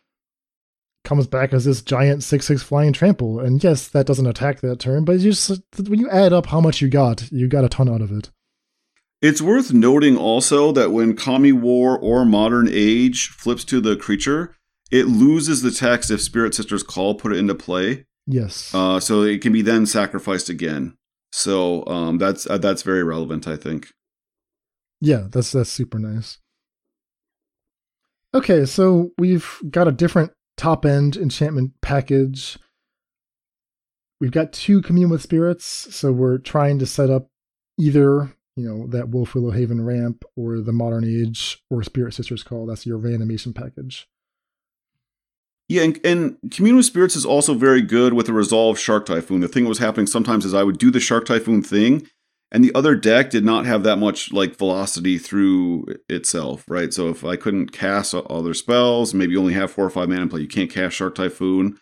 comes 1.05 1.27
back 1.27 1.53
as 1.53 1.65
this 1.65 1.83
giant 1.83 2.23
six 2.23 2.47
six 2.47 2.63
flying 2.63 2.93
trample. 2.93 3.41
And 3.41 3.63
yes, 3.63 3.89
that 3.89 4.07
doesn't 4.07 4.27
attack 4.27 4.61
that 4.61 4.79
turn, 4.79 5.05
but 5.05 5.19
you 5.21 5.33
just 5.33 5.61
when 5.89 5.99
you 5.99 6.09
add 6.11 6.33
up 6.33 6.47
how 6.47 6.61
much 6.61 6.81
you 6.81 6.89
got, 6.89 7.31
you 7.33 7.49
got 7.49 7.65
a 7.65 7.69
ton 7.69 7.89
out 7.89 8.01
of 8.01 8.13
it. 8.13 8.31
It's 9.21 9.41
worth 9.41 9.73
noting 9.73 10.17
also 10.17 10.73
that 10.73 10.91
when 10.91 11.15
Kami 11.15 11.53
War 11.53 11.97
or 11.97 12.25
Modern 12.25 12.69
Age 12.71 13.29
flips 13.29 13.65
to 13.67 13.81
the 13.81 13.95
creature, 13.95 14.57
it 14.91 15.07
loses 15.07 15.63
the 15.63 15.71
text 15.71 16.11
if 16.11 16.21
Spirit 16.21 16.55
Sisters 16.55 16.83
Call 16.83 17.15
put 17.15 17.33
it 17.33 17.39
into 17.39 17.55
play. 17.55 18.05
Yes. 18.27 18.75
Uh, 18.75 18.99
so 18.99 19.23
it 19.23 19.41
can 19.41 19.53
be 19.53 19.63
then 19.63 19.87
sacrificed 19.87 20.49
again. 20.49 20.97
So 21.31 21.87
um, 21.87 22.19
that's 22.19 22.49
uh, 22.49 22.59
that's 22.59 22.83
very 22.83 23.03
relevant, 23.03 23.47
I 23.49 23.57
think. 23.57 23.89
Yeah, 25.01 25.27
that's 25.31 25.53
that's 25.53 25.71
super 25.71 25.99
nice. 25.99 26.39
Okay, 28.35 28.65
so 28.65 29.11
we've 29.19 29.59
got 29.71 29.89
a 29.89 29.93
different 29.93 30.33
top 30.57 30.85
end 30.85 31.17
enchantment 31.17 31.73
package. 31.81 32.59
We've 34.21 34.31
got 34.31 34.53
two 34.53 34.83
commune 34.83 35.11
with 35.11 35.23
spirits, 35.23 35.65
so 35.65 36.13
we're 36.13 36.39
trying 36.39 36.79
to 36.79 36.87
set 36.87 37.11
up 37.11 37.29
either 37.79 38.33
you 38.57 38.69
know 38.69 38.87
that 38.89 39.11
Wolfwillow 39.11 39.55
Haven 39.55 39.85
ramp 39.85 40.25
or 40.37 40.61
the 40.61 40.73
Modern 40.73 41.05
Age 41.05 41.63
or 41.71 41.83
Spirit 41.83 42.15
Sisters 42.15 42.43
Call. 42.43 42.67
That's 42.67 42.87
your 42.87 42.99
reanimation 42.99 43.53
package. 43.53 44.09
Yeah, 45.69 45.83
and, 45.83 46.01
and 46.05 46.37
Commune 46.51 46.77
with 46.77 46.85
Spirits 46.85 47.17
is 47.17 47.25
also 47.25 47.55
very 47.55 47.81
good 47.81 48.13
with 48.13 48.27
the 48.27 48.33
Resolve 48.33 48.79
Shark 48.79 49.07
Typhoon. 49.07 49.41
The 49.41 49.49
thing 49.49 49.65
that 49.65 49.71
was 49.71 49.79
happening 49.79 50.07
sometimes 50.07 50.45
is 50.45 50.53
I 50.53 50.65
would 50.65 50.77
do 50.77 50.91
the 50.91 51.01
Shark 51.01 51.25
Typhoon 51.25 51.63
thing, 51.63 52.07
and 52.53 52.63
the 52.63 52.75
other 52.75 52.95
deck 52.95 53.31
did 53.31 53.45
not 53.45 53.65
have 53.65 53.83
that 53.83 53.97
much 53.97 54.31
like 54.31 54.57
velocity 54.57 55.17
through 55.17 55.87
itself, 56.11 56.65
right? 56.69 56.93
So 56.93 57.09
if 57.09 57.25
I 57.25 57.35
couldn't 57.37 57.73
cast 57.73 58.15
other 58.15 58.53
spells, 58.53 59.15
maybe 59.15 59.33
you 59.33 59.41
only 59.41 59.55
have 59.55 59.73
four 59.73 59.87
or 59.87 59.91
five 59.91 60.11
mana 60.11 60.23
in 60.23 60.29
play, 60.29 60.43
you 60.43 60.49
can't 60.49 60.71
cast 60.71 60.95
Shark 60.95 61.15
Typhoon. 61.15 61.79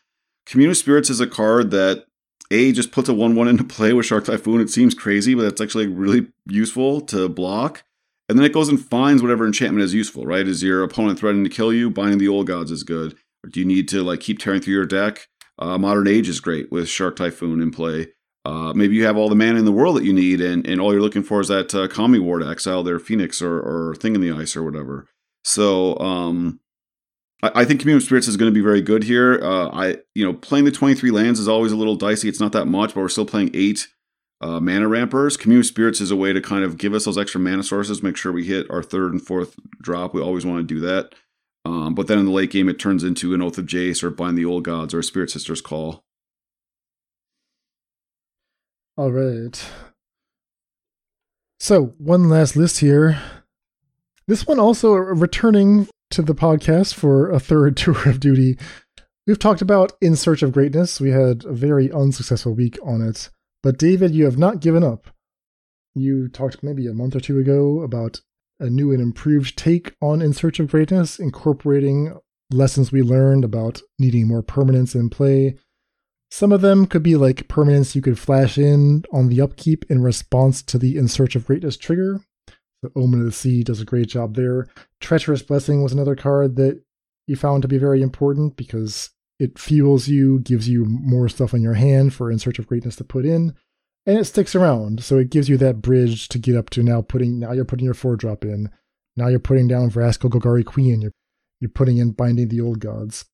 Commune 0.47 0.69
with 0.69 0.79
Spirits 0.79 1.11
is 1.11 1.21
a 1.21 1.27
card 1.27 1.73
that 1.73 2.07
a 2.53 2.71
just 2.71 2.93
puts 2.93 3.09
a 3.09 3.15
one 3.15 3.35
one 3.35 3.49
into 3.49 3.65
play 3.65 3.93
with 3.93 4.07
Shark 4.07 4.25
Typhoon. 4.25 4.61
It 4.61 4.71
seems 4.71 4.95
crazy, 4.95 5.35
but 5.35 5.45
it's 5.45 5.61
actually 5.61 5.89
really 5.89 6.29
useful 6.47 7.01
to 7.03 7.29
block. 7.29 7.83
And 8.29 8.39
then 8.39 8.47
it 8.47 8.53
goes 8.53 8.69
and 8.69 8.81
finds 8.81 9.23
whatever 9.23 9.45
enchantment 9.45 9.85
is 9.85 9.93
useful, 9.93 10.25
right? 10.25 10.47
Is 10.47 10.63
your 10.63 10.85
opponent 10.85 11.19
threatening 11.19 11.43
to 11.43 11.51
kill 11.51 11.73
you? 11.73 11.91
Binding 11.91 12.19
the 12.19 12.29
Old 12.29 12.47
Gods 12.47 12.71
is 12.71 12.85
good. 12.85 13.17
Or 13.45 13.51
do 13.51 13.59
you 13.59 13.67
need 13.67 13.89
to 13.89 14.05
like 14.05 14.21
keep 14.21 14.39
tearing 14.39 14.61
through 14.61 14.75
your 14.75 14.87
deck? 14.87 15.27
Uh, 15.59 15.79
Modern 15.79 16.07
Age 16.07 16.29
is 16.29 16.39
great 16.39 16.71
with 16.71 16.89
Shark 16.89 17.17
Typhoon 17.17 17.61
in 17.61 17.73
play. 17.73 18.09
Uh, 18.45 18.73
maybe 18.73 18.95
you 18.95 19.05
have 19.05 19.17
all 19.17 19.29
the 19.29 19.35
mana 19.35 19.59
in 19.59 19.67
the 19.67 19.73
world 19.73 19.97
that 19.97 20.05
you 20.05 20.13
need, 20.13 20.41
and, 20.41 20.67
and 20.67 20.81
all 20.81 20.93
you're 20.93 21.03
looking 21.03 21.23
for 21.23 21.41
is 21.41 21.49
that 21.49 21.75
uh, 21.75 21.89
Kami 21.89 22.19
War 22.19 22.39
to 22.39 22.49
exile 22.49 22.83
their 22.83 22.99
Phoenix 22.99 23.43
or, 23.43 23.61
or 23.61 23.95
Thing 23.97 24.15
in 24.15 24.21
the 24.21 24.33
Ice 24.33 24.57
or 24.57 24.63
whatever. 24.63 25.07
So 25.45 25.99
um, 25.99 26.61
I, 27.43 27.63
I 27.63 27.65
think 27.65 27.81
Commune 27.81 27.97
with 27.97 28.05
Spirits 28.05 28.29
is 28.29 28.37
going 28.37 28.51
to 28.51 28.55
be 28.55 28.65
very 28.65 28.81
good 28.81 29.05
here. 29.05 29.41
Uh, 29.43 29.69
I 29.69 29.99
you 30.15 30.25
know 30.25 30.33
playing 30.33 30.65
the 30.65 30.71
23 30.71 31.11
lands 31.11 31.39
is 31.39 31.49
always 31.49 31.73
a 31.73 31.77
little 31.77 31.97
dicey. 31.97 32.29
It's 32.29 32.41
not 32.41 32.53
that 32.53 32.67
much, 32.67 32.95
but 32.95 33.01
we're 33.01 33.09
still 33.09 33.27
playing 33.27 33.51
eight 33.55 33.89
uh, 34.41 34.61
mana 34.61 34.89
rampers. 34.89 35.37
Commune 35.37 35.59
with 35.59 35.67
Spirits 35.67 36.01
is 36.01 36.11
a 36.11 36.17
way 36.17 36.33
to 36.33 36.41
kind 36.41 36.65
of 36.65 36.79
give 36.79 36.95
us 36.95 37.05
those 37.05 37.19
extra 37.19 37.41
mana 37.41 37.63
sources, 37.63 38.03
make 38.03 38.17
sure 38.17 38.33
we 38.33 38.47
hit 38.47 38.71
our 38.71 38.83
third 38.83 39.13
and 39.13 39.25
fourth 39.25 39.57
drop. 39.83 40.15
We 40.15 40.23
always 40.23 40.47
want 40.47 40.67
to 40.67 40.75
do 40.75 40.81
that. 40.81 41.15
Um, 41.67 41.95
but 41.95 42.07
then 42.07 42.19
in 42.19 42.25
the 42.25 42.33
late 42.33 42.51
game, 42.51 42.71
it 42.71 42.79
turns 42.79 43.05
into 43.05 43.35
an 43.35 43.43
Oath 43.43 43.59
of 43.59 43.67
Jace 43.67 44.03
or 44.03 44.11
Bind 44.11 44.39
the 44.39 44.47
Old 44.47 44.65
Gods 44.65 44.95
or 44.95 45.03
Spirit 45.03 45.31
Sisters 45.31 45.61
Call. 45.61 46.03
All 49.01 49.13
right. 49.13 49.59
So, 51.59 51.95
one 51.97 52.29
last 52.29 52.55
list 52.55 52.81
here. 52.81 53.19
This 54.27 54.47
one 54.47 54.61
also 54.61 54.93
uh, 54.93 55.15
returning 55.15 55.89
to 56.11 56.21
the 56.21 56.35
podcast 56.35 56.93
for 56.93 57.31
a 57.31 57.41
third 57.41 57.77
tour 57.79 58.07
of 58.07 58.21
duty. 58.21 58.59
We've 59.27 59.39
talked 59.39 59.63
about 59.63 59.93
In 60.03 60.17
Search 60.17 60.43
of 60.43 60.53
Greatness. 60.53 61.01
We 61.01 61.13
had 61.13 61.47
a 61.47 61.53
very 61.55 61.91
unsuccessful 61.91 62.53
week 62.53 62.77
on 62.85 63.01
it. 63.01 63.31
But, 63.63 63.79
David, 63.79 64.15
you 64.15 64.27
have 64.27 64.37
not 64.37 64.61
given 64.61 64.85
up. 64.85 65.07
You 65.95 66.29
talked 66.29 66.63
maybe 66.63 66.87
a 66.87 66.93
month 66.93 67.17
or 67.17 67.21
two 67.21 67.39
ago 67.39 67.81
about 67.81 68.21
a 68.59 68.69
new 68.69 68.93
and 68.93 69.01
improved 69.01 69.57
take 69.57 69.97
on 70.03 70.21
In 70.21 70.35
Search 70.35 70.61
of 70.61 70.71
Greatness, 70.71 71.19
incorporating 71.19 72.19
lessons 72.51 72.93
we 72.93 73.01
learned 73.01 73.47
about 73.47 73.81
needing 73.99 74.29
more 74.29 74.43
permanence 74.43 74.95
in 74.95 75.09
play. 75.09 75.57
Some 76.31 76.53
of 76.53 76.61
them 76.61 76.87
could 76.87 77.03
be 77.03 77.17
like 77.17 77.49
permanence 77.49 77.97
you 77.97 78.03
could 78.03 78.19
flash 78.19 78.57
in 78.57 79.05
on 79.13 79.29
the 79.29 79.41
upkeep 79.41 79.85
in 79.91 80.03
response 80.03 80.63
to 80.63 80.79
the 80.79 80.97
In 80.97 81.09
Search 81.09 81.35
of 81.35 81.47
Greatness 81.47 81.77
trigger. 81.77 82.21
The 82.83 82.93
Omen 82.97 83.21
of 83.21 83.27
the 83.27 83.33
Sea 83.33 83.63
does 83.63 83.81
a 83.81 83.85
great 83.85 84.09
job 84.09 84.37
there. 84.37 84.69
Treacherous 85.01 85.43
Blessing 85.43 85.83
was 85.83 85.93
another 85.93 86.15
card 86.15 86.57
that 86.57 86.83
you 87.27 87.37
found 87.37 87.63
to 87.63 87.69
be 87.69 87.79
very 87.79 88.01
important 88.01 88.57
because 88.57 89.11
it 89.39 89.59
fuels 89.59 90.09
you, 90.09 90.39
gives 90.41 90.69
you 90.69 90.85
more 90.85 91.29
stuff 91.29 91.53
on 91.53 91.63
your 91.63 91.75
hand 91.75 92.15
for 92.15 92.31
In 92.31 92.39
Search 92.39 92.59
of 92.59 92.67
Greatness 92.67 92.97
to 92.97 93.05
put 93.05 93.25
in, 93.25 93.55
and 94.07 94.19
it 94.19 94.25
sticks 94.25 94.55
around. 94.55 95.03
So 95.03 95.19
it 95.19 95.31
gives 95.31 95.49
you 95.49 95.57
that 95.59 95.83
bridge 95.83 96.29
to 96.29 96.39
get 96.39 96.57
up 96.57 96.71
to 96.71 96.83
now 96.83 97.03
putting 97.03 97.39
now 97.39 97.53
you're 97.53 97.65
putting 97.65 97.85
your 97.85 97.95
four 97.95 98.17
drop 98.17 98.45
in. 98.45 98.71
Now 99.17 99.29
you're 99.29 99.41
putting 99.41 99.69
down 99.69 99.91
Vraska 99.91 100.31
Golgari 100.31 100.65
Queen. 100.65 101.03
You're 101.03 101.13
you're 101.61 101.71
putting 101.71 101.99
in 101.99 102.13
Binding 102.13 102.49
the 102.49 102.61
Old 102.61 102.81
Gods. 102.81 103.27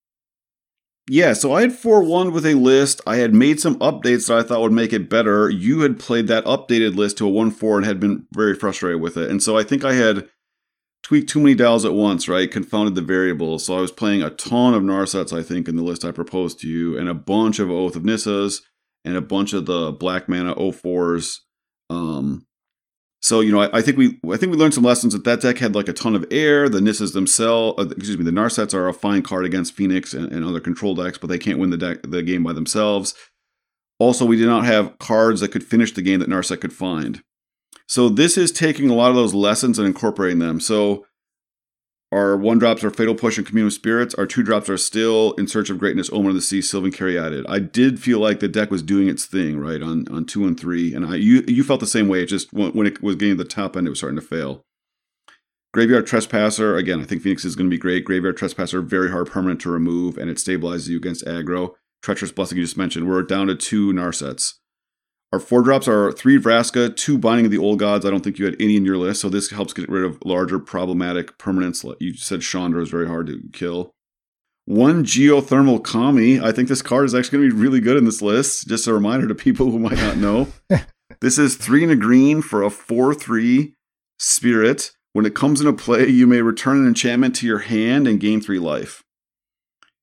Yeah, 1.09 1.35
so 1.35 1.53
I 1.53 1.61
had 1.61 1.73
4 1.73 2.03
1 2.03 2.33
with 2.33 2.45
a 2.45 2.55
list. 2.55 3.01
I 3.07 3.17
had 3.17 3.33
made 3.33 3.61
some 3.61 3.79
updates 3.79 4.27
that 4.27 4.39
I 4.39 4.43
thought 4.43 4.61
would 4.61 4.73
make 4.73 4.93
it 4.93 5.09
better. 5.09 5.49
You 5.49 5.81
had 5.81 6.01
played 6.01 6.27
that 6.27 6.45
updated 6.45 6.97
list 6.97 7.19
to 7.19 7.27
a 7.27 7.31
1 7.31 7.53
4 7.53 7.79
and 7.79 7.87
had 7.87 8.01
been 8.01 8.27
very 8.35 8.55
frustrated 8.55 9.01
with 9.01 9.17
it. 9.17 9.31
And 9.31 9.41
so 9.43 9.57
I 9.57 9.63
think 9.63 9.85
I 9.85 9.95
had 9.95 10.29
tweaked 11.05 11.29
too 11.29 11.39
many 11.39 11.55
dials 11.55 11.85
at 11.85 11.95
once, 11.95 12.29
right? 12.29 12.51
Confounded 12.51 12.97
the 12.97 13.03
variables. 13.03 13.65
So 13.65 13.79
I 13.79 13.81
was 13.81 13.93
playing 13.93 14.23
a 14.23 14.31
ton 14.31 14.75
of 14.75 14.83
Narsets, 14.83 15.33
I 15.33 15.45
think, 15.45 15.69
in 15.69 15.77
the 15.77 15.85
list 15.85 16.05
I 16.05 16.11
proposed 16.11 16.59
to 16.61 16.69
you, 16.69 16.99
and 16.99 17.09
a 17.09 17.15
bunch 17.15 17.61
of 17.61 17.71
Oath 17.71 17.95
of 17.95 18.03
Nissas, 18.03 18.63
and 19.05 19.15
a 19.17 19.21
bunch 19.21 19.53
of 19.53 19.67
the 19.67 19.93
black 19.93 20.29
mana 20.29 20.57
04s. 20.57 21.39
Um, 21.89 22.45
so 23.21 23.41
you 23.41 23.51
know, 23.51 23.61
I, 23.61 23.79
I, 23.79 23.83
think 23.83 23.97
we 23.97 24.19
I 24.31 24.37
think 24.37 24.53
we 24.53 24.59
learned 24.59 24.75
some 24.75 24.85
lessons 24.85 25.13
that 25.13 25.25
that 25.25 25.41
deck 25.41 25.59
had 25.59 25.75
like 25.75 25.89
a 25.89 25.93
ton 25.93 26.15
of 26.15 26.25
air. 26.31 26.69
The 26.69 26.81
Nissas 26.81 27.13
themselves, 27.13 27.81
uh, 27.81 27.89
excuse 27.89 28.19
me, 28.19 28.25
the 28.25 28.31
Narsets 28.31 28.75
are 28.75 28.89
a 28.89 28.93
fine 28.93 29.23
card 29.23 29.45
against 29.45 29.75
Phoenix 29.75 30.15
and, 30.15 30.31
and 30.31 30.45
other 30.45 30.61
control 30.61 30.95
decks, 30.95 31.19
but 31.19 31.29
they 31.29 31.39
can't 31.39 31.59
win 31.59 31.71
the 31.71 31.77
deck 31.77 31.99
the 32.03 32.23
game 32.23 32.43
by 32.43 32.53
themselves. 32.53 33.15
Also, 33.99 34.27
we 34.27 34.37
did 34.37 34.47
not 34.47 34.67
have 34.67 34.99
cards 34.99 35.41
that 35.41 35.53
could 35.53 35.65
finish 35.65 35.93
the 35.93 36.03
game 36.03 36.21
that 36.21 36.29
Narset 36.29 36.61
could 36.61 36.73
find. 36.73 37.23
So 37.89 38.09
this 38.09 38.37
is 38.37 38.53
taking 38.53 38.91
a 38.91 38.95
lot 38.95 39.11
of 39.11 39.17
those 39.17 39.33
lessons 39.33 39.79
and 39.79 39.87
incorporating 39.87 40.39
them. 40.39 40.61
So 40.61 41.07
our 42.13 42.37
one 42.37 42.59
drops 42.59 42.85
are 42.85 42.91
Fatal 42.91 43.15
Push 43.15 43.37
and 43.37 43.47
Commune 43.47 43.71
Spirits. 43.71 44.15
Our 44.15 44.27
two 44.27 44.43
drops 44.43 44.71
are 44.71 44.77
still 44.77 45.33
In 45.33 45.49
Search 45.49 45.71
of 45.71 45.79
Greatness, 45.79 46.11
Omen 46.13 46.31
of 46.31 46.35
the 46.35 46.41
Sea, 46.41 46.63
Sylvan 46.63 46.93
Caryatid. 46.93 47.45
I 47.49 47.59
did 47.59 48.01
feel 48.01 48.21
like 48.21 48.41
the 48.41 48.49
deck 48.49 48.71
was 48.71 48.83
doing 48.83 49.09
its 49.09 49.27
thing, 49.27 49.59
right, 49.59 49.83
on, 49.83 50.07
on 50.09 50.25
two 50.25 50.47
and 50.47 50.59
three. 50.59 50.95
And 50.95 51.05
I 51.05 51.17
you 51.17 51.45
you 51.49 51.65
felt 51.65 51.81
the 51.81 51.87
same 51.87 52.09
way. 52.09 52.23
It 52.23 52.27
just 52.27 52.53
when 52.53 52.87
it 52.87 53.03
was 53.03 53.17
getting 53.17 53.37
to 53.37 53.43
the 53.43 53.49
top 53.49 53.77
end, 53.77 53.87
it 53.87 53.91
was 53.91 53.99
starting 53.99 54.21
to 54.21 54.27
fail. 54.27 54.63
Graveyard 55.75 56.07
Trespasser, 56.07 56.77
again, 56.77 57.03
I 57.03 57.05
think 57.05 57.21
Phoenix 57.21 57.45
is 57.45 57.55
going 57.55 57.69
to 57.69 57.75
be 57.75 57.79
great. 57.79 58.05
Graveyard 58.05 58.39
Trespasser, 58.39 58.81
very 58.81 59.11
hard 59.11 59.27
permanent 59.27 59.61
to 59.61 59.71
remove, 59.71 60.17
and 60.17 60.31
it 60.31 60.39
stabilizes 60.39 60.89
you 60.89 60.97
against 60.97 61.27
aggro. 61.27 61.75
Treacherous 62.03 62.33
Blessing, 62.33 62.57
you 62.57 62.65
just 62.65 62.79
mentioned. 62.79 63.07
We're 63.07 63.23
down 63.23 63.49
to 63.49 63.55
two 63.55 63.93
Narsets. 63.93 64.55
Our 65.33 65.41
four 65.41 65.63
drops 65.63 65.89
are 65.89 66.13
three 66.13 66.39
Vraska, 66.39 66.95
two 66.95 67.19
Binding 67.19 67.47
of 67.47 67.51
the 67.51 67.59
Old 67.59 67.79
Gods. 67.79 68.07
I 68.07 68.11
don't 68.11 68.23
think 68.23 68.39
you 68.39 68.45
had 68.45 68.57
any 68.61 68.77
in 68.77 68.85
your 68.85 68.97
list, 68.97 69.21
so 69.21 69.29
this 69.29 69.51
helps 69.51 69.73
get 69.73 69.89
rid 69.89 70.05
of 70.05 70.19
larger 70.25 70.59
problematic 70.59 71.37
permanents. 71.39 71.85
You 72.01 72.15
said 72.15 72.43
Chandra 72.43 72.83
is 72.83 72.91
very 72.91 73.09
hard 73.09 73.27
to 73.27 73.43
kill. 73.53 73.93
One 74.67 75.05
Geothermal 75.05 75.83
Kami. 75.83 76.41
I 76.41 76.53
think 76.53 76.69
this 76.69 76.83
card 76.83 77.05
is 77.05 77.15
actually 77.15 77.39
going 77.39 77.51
to 77.51 77.57
be 77.57 77.63
really 77.63 77.81
good 77.81 77.97
in 77.97 78.05
this 78.05 78.23
list. 78.23 78.69
Just 78.69 78.87
a 78.87 78.95
reminder 78.95 79.29
to 79.29 79.35
people 79.35 79.71
who 79.71 79.79
might 79.79 79.99
not 79.99 80.17
know. 80.17 80.49
this 81.21 81.39
is 81.39 81.57
three 81.57 81.83
and 81.83 81.93
a 81.93 81.97
green 81.97 82.43
for 82.43 82.63
a 82.63 82.71
4 82.71 83.15
3 83.15 83.75
spirit. 84.19 84.91
When 85.13 85.25
it 85.25 85.35
comes 85.35 85.61
into 85.61 85.73
play, 85.73 86.09
you 86.09 86.27
may 86.27 86.43
return 86.43 86.79
an 86.79 86.87
enchantment 86.87 87.35
to 87.37 87.47
your 87.47 87.61
hand 87.61 88.07
and 88.07 88.21
gain 88.21 88.41
three 88.41 88.59
life. 88.59 89.03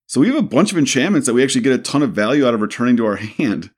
So 0.07 0.21
we 0.21 0.27
have 0.27 0.37
a 0.37 0.41
bunch 0.41 0.71
of 0.71 0.77
enchantments 0.77 1.27
that 1.27 1.33
we 1.33 1.43
actually 1.43 1.61
get 1.61 1.73
a 1.73 1.77
ton 1.77 2.01
of 2.01 2.13
value 2.13 2.47
out 2.47 2.53
of 2.53 2.61
returning 2.61 2.97
to 2.97 3.05
our 3.05 3.15
hand. 3.37 3.69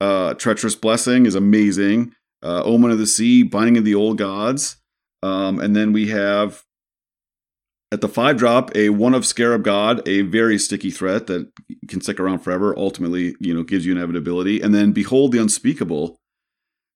Uh, 0.00 0.34
Treacherous 0.34 0.74
Blessing 0.74 1.26
is 1.26 1.34
amazing. 1.34 2.14
Uh, 2.42 2.62
Omen 2.62 2.90
of 2.90 2.98
the 2.98 3.06
Sea, 3.06 3.42
Binding 3.42 3.78
of 3.78 3.84
the 3.84 3.94
Old 3.94 4.18
Gods. 4.18 4.76
Um, 5.22 5.58
and 5.58 5.74
then 5.74 5.92
we 5.92 6.08
have 6.08 6.64
at 7.90 8.00
the 8.00 8.08
five 8.08 8.36
drop 8.36 8.74
a 8.76 8.90
one 8.90 9.14
of 9.14 9.26
Scarab 9.26 9.64
God, 9.64 10.06
a 10.06 10.22
very 10.22 10.58
sticky 10.58 10.90
threat 10.90 11.26
that 11.26 11.50
can 11.88 12.00
stick 12.00 12.20
around 12.20 12.40
forever. 12.40 12.78
Ultimately, 12.78 13.34
you 13.40 13.54
know, 13.54 13.62
gives 13.62 13.86
you 13.86 13.92
inevitability. 13.92 14.60
And 14.60 14.74
then 14.74 14.92
Behold 14.92 15.32
the 15.32 15.40
Unspeakable. 15.40 16.16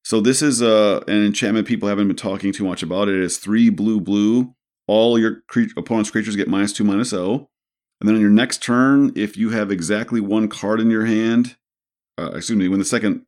So 0.04 0.20
this 0.20 0.42
is 0.42 0.60
uh, 0.62 1.02
an 1.06 1.24
enchantment 1.24 1.66
people 1.66 1.88
haven't 1.88 2.08
been 2.08 2.16
talking 2.16 2.52
too 2.52 2.64
much 2.64 2.82
about. 2.82 3.08
It 3.08 3.16
is 3.16 3.38
three 3.38 3.70
blue 3.70 4.00
blue. 4.00 4.54
All 4.88 5.18
your 5.18 5.42
cre- 5.48 5.72
opponent's 5.76 6.10
creatures 6.10 6.36
get 6.36 6.48
minus 6.48 6.72
two 6.72 6.84
minus 6.84 7.12
O. 7.12 7.24
Oh. 7.24 7.48
And 8.00 8.08
then 8.08 8.16
on 8.16 8.20
your 8.20 8.30
next 8.30 8.62
turn, 8.62 9.12
if 9.14 9.36
you 9.36 9.50
have 9.50 9.70
exactly 9.70 10.20
one 10.20 10.48
card 10.48 10.80
in 10.80 10.90
your 10.90 11.06
hand, 11.06 11.56
uh, 12.18 12.32
excuse 12.34 12.58
me, 12.58 12.68
when 12.68 12.78
the 12.78 12.84
second 12.84 13.22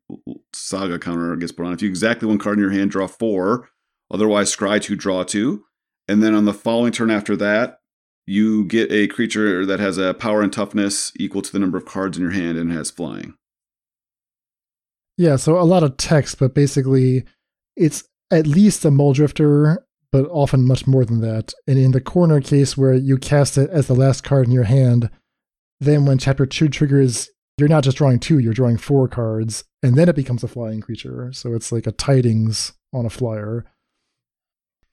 saga 0.53 0.99
counter 0.99 1.35
gets 1.35 1.51
put 1.51 1.65
on, 1.65 1.73
if 1.73 1.81
you 1.81 1.89
exactly 1.89 2.27
one 2.27 2.37
card 2.37 2.57
in 2.57 2.63
your 2.63 2.71
hand, 2.71 2.91
draw 2.91 3.07
four. 3.07 3.69
Otherwise, 4.11 4.55
scry 4.55 4.81
two, 4.81 4.95
draw 4.95 5.23
two. 5.23 5.63
And 6.07 6.21
then 6.21 6.35
on 6.35 6.45
the 6.45 6.53
following 6.53 6.91
turn 6.91 7.09
after 7.09 7.35
that, 7.37 7.79
you 8.27 8.65
get 8.65 8.91
a 8.91 9.07
creature 9.07 9.65
that 9.65 9.79
has 9.79 9.97
a 9.97 10.13
power 10.13 10.41
and 10.41 10.51
toughness 10.51 11.11
equal 11.17 11.41
to 11.41 11.51
the 11.51 11.59
number 11.59 11.77
of 11.77 11.85
cards 11.85 12.17
in 12.17 12.23
your 12.23 12.31
hand 12.31 12.57
and 12.57 12.71
has 12.71 12.91
flying. 12.91 13.35
Yeah, 15.17 15.37
so 15.37 15.59
a 15.59 15.63
lot 15.63 15.83
of 15.83 15.97
text, 15.97 16.39
but 16.39 16.53
basically 16.53 17.23
it's 17.75 18.03
at 18.31 18.47
least 18.47 18.85
a 18.85 18.89
Mulldrifter, 18.89 19.77
but 20.11 20.25
often 20.29 20.67
much 20.67 20.87
more 20.87 21.05
than 21.05 21.21
that. 21.21 21.53
And 21.67 21.77
in 21.77 21.91
the 21.91 22.01
corner 22.01 22.41
case 22.41 22.75
where 22.75 22.93
you 22.93 23.17
cast 23.17 23.57
it 23.57 23.69
as 23.69 23.87
the 23.87 23.95
last 23.95 24.23
card 24.23 24.47
in 24.47 24.51
your 24.51 24.63
hand, 24.63 25.09
then 25.79 26.05
when 26.05 26.17
chapter 26.17 26.45
2 26.45 26.69
triggers, 26.69 27.29
you're 27.57 27.69
not 27.69 27.83
just 27.83 27.97
drawing 27.97 28.19
two, 28.19 28.39
you're 28.39 28.53
drawing 28.53 28.77
four 28.77 29.07
cards, 29.07 29.63
and 29.81 29.95
then 29.95 30.09
it 30.09 30.15
becomes 30.15 30.43
a 30.43 30.47
flying 30.47 30.81
creature. 30.81 31.31
So 31.33 31.53
it's 31.53 31.71
like 31.71 31.87
a 31.87 31.91
tidings 31.91 32.73
on 32.93 33.05
a 33.05 33.09
flyer. 33.09 33.65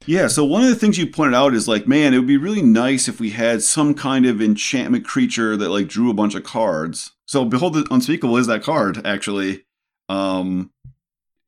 Yeah, 0.07 0.27
so 0.29 0.45
one 0.45 0.63
of 0.63 0.69
the 0.69 0.75
things 0.75 0.99
you 0.99 1.07
pointed 1.07 1.35
out 1.35 1.55
is 1.55 1.69
like, 1.69 1.87
man, 1.87 2.13
it 2.13 2.19
would 2.19 2.27
be 2.27 2.37
really 2.37 2.63
nice 2.63 3.07
if 3.07 3.21
we 3.21 3.31
had 3.31 3.63
some 3.63 3.95
kind 3.95 4.27
of 4.27 4.43
enchantment 4.43 5.05
creature 5.05 5.57
that 5.57 5.71
like 5.71 5.89
drew 5.89 6.11
a 6.11 6.15
bunch 6.15 6.35
of 6.35 6.43
cards. 6.43 7.13
So 7.27 7.45
Behold 7.45 7.75
the 7.75 7.87
Unspeakable 7.91 8.37
is 8.37 8.47
that 8.49 8.63
card, 8.63 9.05
actually. 9.07 9.65
Um 10.09 10.71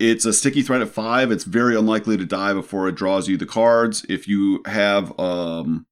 it's 0.00 0.24
a 0.24 0.32
sticky 0.32 0.62
threat 0.62 0.82
at 0.82 0.88
five. 0.88 1.30
It's 1.30 1.44
very 1.44 1.76
unlikely 1.76 2.16
to 2.16 2.24
die 2.24 2.52
before 2.52 2.88
it 2.88 2.96
draws 2.96 3.28
you 3.28 3.36
the 3.36 3.46
cards. 3.46 4.04
If 4.08 4.28
you 4.28 4.62
have 4.66 5.18
um 5.18 5.86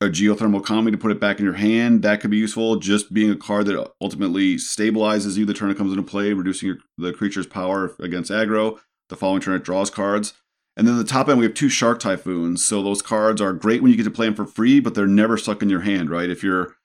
a 0.00 0.06
geothermal 0.06 0.64
kami 0.64 0.90
to 0.90 0.98
put 0.98 1.10
it 1.10 1.20
back 1.20 1.38
in 1.38 1.44
your 1.44 1.54
hand. 1.54 2.02
That 2.02 2.20
could 2.20 2.30
be 2.30 2.38
useful. 2.38 2.76
Just 2.76 3.12
being 3.12 3.30
a 3.30 3.36
card 3.36 3.66
that 3.66 3.92
ultimately 4.00 4.56
stabilizes 4.56 5.36
you 5.36 5.44
the 5.44 5.54
turn 5.54 5.70
it 5.70 5.76
comes 5.76 5.92
into 5.92 6.02
play, 6.02 6.32
reducing 6.32 6.68
your, 6.68 6.78
the 6.96 7.12
creature's 7.12 7.46
power 7.46 7.94
against 8.00 8.30
aggro. 8.30 8.78
The 9.10 9.16
following 9.16 9.42
turn 9.42 9.56
it 9.56 9.64
draws 9.64 9.90
cards. 9.90 10.34
And 10.76 10.86
then 10.86 10.96
the 10.96 11.04
top 11.04 11.28
end, 11.28 11.38
we 11.38 11.44
have 11.44 11.54
two 11.54 11.68
Shark 11.68 11.98
Typhoons. 11.98 12.64
So 12.64 12.82
those 12.82 13.02
cards 13.02 13.40
are 13.40 13.52
great 13.52 13.82
when 13.82 13.90
you 13.90 13.96
get 13.96 14.04
to 14.04 14.10
play 14.10 14.26
them 14.26 14.34
for 14.34 14.46
free, 14.46 14.80
but 14.80 14.94
they're 14.94 15.06
never 15.06 15.36
stuck 15.36 15.62
in 15.62 15.68
your 15.68 15.80
hand, 15.80 16.08
right? 16.08 16.30
If 16.30 16.42
you're, 16.42 16.76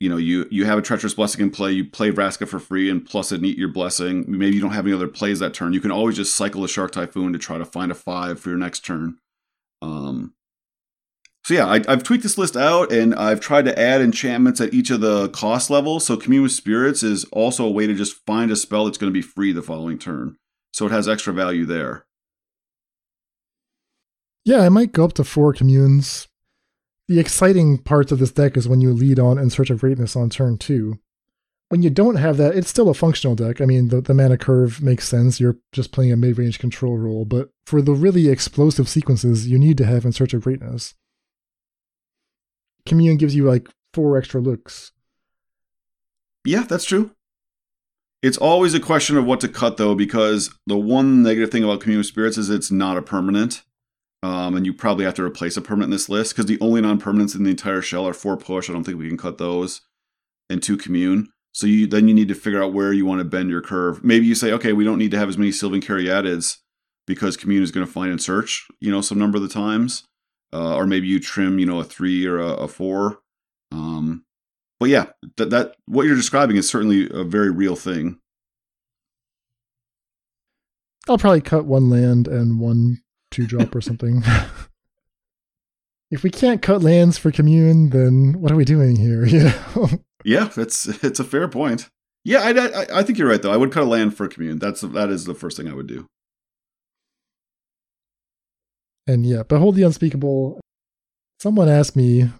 you 0.00 0.10
know, 0.10 0.18
you 0.18 0.46
you 0.50 0.66
have 0.66 0.78
a 0.78 0.82
Treacherous 0.82 1.14
Blessing 1.14 1.40
in 1.40 1.50
play, 1.50 1.72
you 1.72 1.86
play 1.86 2.10
Vraska 2.10 2.46
for 2.46 2.58
free, 2.58 2.90
and 2.90 3.06
plus 3.06 3.32
it 3.32 3.42
eat 3.42 3.56
your 3.56 3.68
blessing. 3.68 4.26
Maybe 4.28 4.56
you 4.56 4.60
don't 4.60 4.72
have 4.72 4.84
any 4.84 4.94
other 4.94 5.08
plays 5.08 5.38
that 5.38 5.54
turn. 5.54 5.72
You 5.72 5.80
can 5.80 5.92
always 5.92 6.16
just 6.16 6.34
cycle 6.34 6.64
a 6.64 6.68
Shark 6.68 6.90
Typhoon 6.90 7.32
to 7.32 7.38
try 7.38 7.56
to 7.56 7.64
find 7.64 7.90
a 7.90 7.94
five 7.94 8.38
for 8.38 8.50
your 8.50 8.58
next 8.58 8.80
turn. 8.80 9.16
Um, 9.80 10.34
so 11.46 11.54
yeah, 11.54 11.68
I, 11.68 11.80
have 11.88 12.02
tweaked 12.02 12.24
this 12.24 12.38
list 12.38 12.56
out 12.56 12.90
and 12.90 13.14
I've 13.14 13.38
tried 13.38 13.66
to 13.66 13.78
add 13.78 14.00
enchantments 14.00 14.60
at 14.60 14.74
each 14.74 14.90
of 14.90 15.00
the 15.00 15.28
cost 15.28 15.70
levels. 15.70 16.04
So 16.04 16.16
Commune 16.16 16.42
with 16.42 16.50
Spirits 16.50 17.04
is 17.04 17.24
also 17.26 17.64
a 17.64 17.70
way 17.70 17.86
to 17.86 17.94
just 17.94 18.26
find 18.26 18.50
a 18.50 18.56
spell 18.56 18.86
that's 18.86 18.98
going 18.98 19.12
to 19.12 19.16
be 19.16 19.22
free 19.22 19.52
the 19.52 19.62
following 19.62 19.96
turn. 19.96 20.34
So 20.72 20.86
it 20.86 20.90
has 20.90 21.08
extra 21.08 21.32
value 21.32 21.64
there. 21.64 22.04
Yeah, 24.44 24.62
I 24.62 24.70
might 24.70 24.90
go 24.90 25.04
up 25.04 25.12
to 25.12 25.22
four 25.22 25.52
communes. 25.52 26.26
The 27.06 27.20
exciting 27.20 27.78
parts 27.78 28.10
of 28.10 28.18
this 28.18 28.32
deck 28.32 28.56
is 28.56 28.66
when 28.66 28.80
you 28.80 28.92
lead 28.92 29.20
on 29.20 29.38
in 29.38 29.48
search 29.50 29.70
of 29.70 29.78
greatness 29.78 30.16
on 30.16 30.30
turn 30.30 30.58
two. 30.58 30.98
When 31.68 31.80
you 31.80 31.90
don't 31.90 32.16
have 32.16 32.38
that, 32.38 32.56
it's 32.56 32.70
still 32.70 32.88
a 32.88 32.94
functional 32.94 33.36
deck. 33.36 33.60
I 33.60 33.66
mean, 33.66 33.90
the, 33.90 34.00
the 34.00 34.14
mana 34.14 34.36
curve 34.36 34.82
makes 34.82 35.06
sense. 35.06 35.38
You're 35.38 35.58
just 35.70 35.92
playing 35.92 36.10
a 36.10 36.16
mid 36.16 36.38
range 36.38 36.58
control 36.58 36.98
role. 36.98 37.24
But 37.24 37.50
for 37.66 37.80
the 37.80 37.92
really 37.92 38.30
explosive 38.30 38.88
sequences, 38.88 39.46
you 39.46 39.60
need 39.60 39.78
to 39.78 39.86
have 39.86 40.04
in 40.04 40.10
search 40.10 40.34
of 40.34 40.42
greatness. 40.42 40.96
Commune 42.86 43.16
gives 43.16 43.34
you 43.34 43.44
like 43.44 43.68
four 43.92 44.16
extra 44.16 44.40
looks. 44.40 44.92
Yeah, 46.44 46.62
that's 46.62 46.84
true. 46.84 47.10
It's 48.22 48.38
always 48.38 48.74
a 48.74 48.80
question 48.80 49.16
of 49.16 49.26
what 49.26 49.40
to 49.40 49.48
cut, 49.48 49.76
though, 49.76 49.94
because 49.94 50.54
the 50.66 50.76
one 50.76 51.22
negative 51.22 51.50
thing 51.50 51.64
about 51.64 51.80
Commune 51.80 52.04
Spirits 52.04 52.38
is 52.38 52.48
it's 52.48 52.70
not 52.70 52.96
a 52.96 53.02
permanent. 53.02 53.62
Um, 54.22 54.56
and 54.56 54.64
you 54.64 54.72
probably 54.72 55.04
have 55.04 55.14
to 55.14 55.22
replace 55.22 55.56
a 55.56 55.60
permanent 55.60 55.88
in 55.88 55.90
this 55.90 56.08
list 56.08 56.32
because 56.32 56.46
the 56.46 56.58
only 56.60 56.80
non 56.80 57.00
permanents 57.00 57.36
in 57.36 57.44
the 57.44 57.50
entire 57.50 57.82
shell 57.82 58.08
are 58.08 58.14
four 58.14 58.36
push. 58.36 58.68
I 58.68 58.72
don't 58.72 58.82
think 58.82 58.98
we 58.98 59.08
can 59.08 59.18
cut 59.18 59.38
those, 59.38 59.82
and 60.48 60.62
two 60.62 60.76
commune. 60.76 61.28
So 61.52 61.66
you 61.66 61.86
then 61.86 62.08
you 62.08 62.14
need 62.14 62.28
to 62.28 62.34
figure 62.34 62.62
out 62.62 62.72
where 62.72 62.92
you 62.92 63.06
want 63.06 63.20
to 63.20 63.24
bend 63.24 63.50
your 63.50 63.60
curve. 63.60 64.02
Maybe 64.02 64.26
you 64.26 64.34
say, 64.34 64.52
okay, 64.52 64.72
we 64.72 64.84
don't 64.84 64.98
need 64.98 65.10
to 65.12 65.18
have 65.18 65.28
as 65.28 65.38
many 65.38 65.52
Sylvan 65.52 65.80
Caryatids 65.80 66.56
because 67.06 67.36
commune 67.36 67.62
is 67.62 67.70
going 67.70 67.86
to 67.86 67.92
find 67.92 68.10
and 68.10 68.20
search, 68.20 68.66
you 68.80 68.90
know, 68.90 69.00
some 69.00 69.18
number 69.18 69.36
of 69.36 69.42
the 69.42 69.48
times. 69.48 70.04
Uh, 70.52 70.76
or 70.76 70.86
maybe 70.86 71.06
you 71.06 71.20
trim, 71.20 71.58
you 71.58 71.66
know, 71.66 71.80
a 71.80 71.84
three 71.84 72.26
or 72.26 72.38
a, 72.38 72.48
a 72.48 72.68
four. 72.68 73.18
Um, 73.72 74.24
but 74.78 74.88
yeah, 74.88 75.06
that 75.36 75.50
that 75.50 75.76
what 75.86 76.06
you're 76.06 76.16
describing 76.16 76.56
is 76.56 76.68
certainly 76.68 77.08
a 77.10 77.24
very 77.24 77.50
real 77.50 77.76
thing. 77.76 78.18
I'll 81.08 81.18
probably 81.18 81.40
cut 81.40 81.66
one 81.66 81.88
land 81.88 82.26
and 82.28 82.60
one 82.60 83.02
two 83.30 83.46
drop 83.46 83.74
or 83.74 83.80
something. 83.80 84.22
if 86.10 86.22
we 86.22 86.30
can't 86.30 86.62
cut 86.62 86.82
lands 86.82 87.18
for 87.18 87.30
commune, 87.30 87.90
then 87.90 88.40
what 88.40 88.52
are 88.52 88.56
we 88.56 88.64
doing 88.64 88.96
here? 88.96 89.26
You 89.36 89.44
know? 89.44 89.88
yeah, 90.24 90.44
that's 90.54 90.86
it's 91.04 91.20
a 91.20 91.24
fair 91.24 91.48
point. 91.48 91.88
Yeah, 92.24 92.40
I, 92.40 92.50
I, 92.50 92.86
I 93.00 93.02
think 93.02 93.18
you're 93.18 93.28
right 93.28 93.40
though. 93.40 93.52
I 93.52 93.56
would 93.56 93.72
cut 93.72 93.84
a 93.84 93.86
land 93.86 94.16
for 94.16 94.26
commune. 94.28 94.58
That's 94.58 94.80
that 94.80 95.10
is 95.10 95.24
the 95.24 95.34
first 95.34 95.56
thing 95.56 95.68
I 95.68 95.74
would 95.74 95.86
do. 95.86 96.06
And 99.06 99.24
yeah, 99.24 99.42
behold 99.42 99.76
the 99.76 99.82
unspeakable. 99.82 100.60
Someone 101.40 101.68
asked 101.68 101.96
me, 101.96 102.30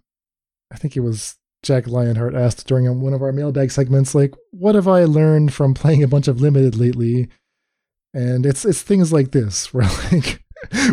I 0.72 0.76
think 0.76 0.96
it 0.96 1.00
was 1.00 1.36
Jack 1.62 1.86
Lionheart 1.86 2.34
asked 2.34 2.66
during 2.66 3.00
one 3.00 3.12
of 3.12 3.22
our 3.22 3.32
mailbag 3.32 3.70
segments, 3.70 4.14
like, 4.14 4.34
what 4.50 4.74
have 4.74 4.88
I 4.88 5.04
learned 5.04 5.52
from 5.52 5.74
playing 5.74 6.02
a 6.02 6.08
bunch 6.08 6.28
of 6.28 6.40
limited 6.40 6.76
lately? 6.76 7.28
And 8.14 8.46
it's 8.46 8.64
it's 8.64 8.82
things 8.82 9.12
like 9.12 9.32
this 9.32 9.72
where 9.74 9.88
like 10.12 10.42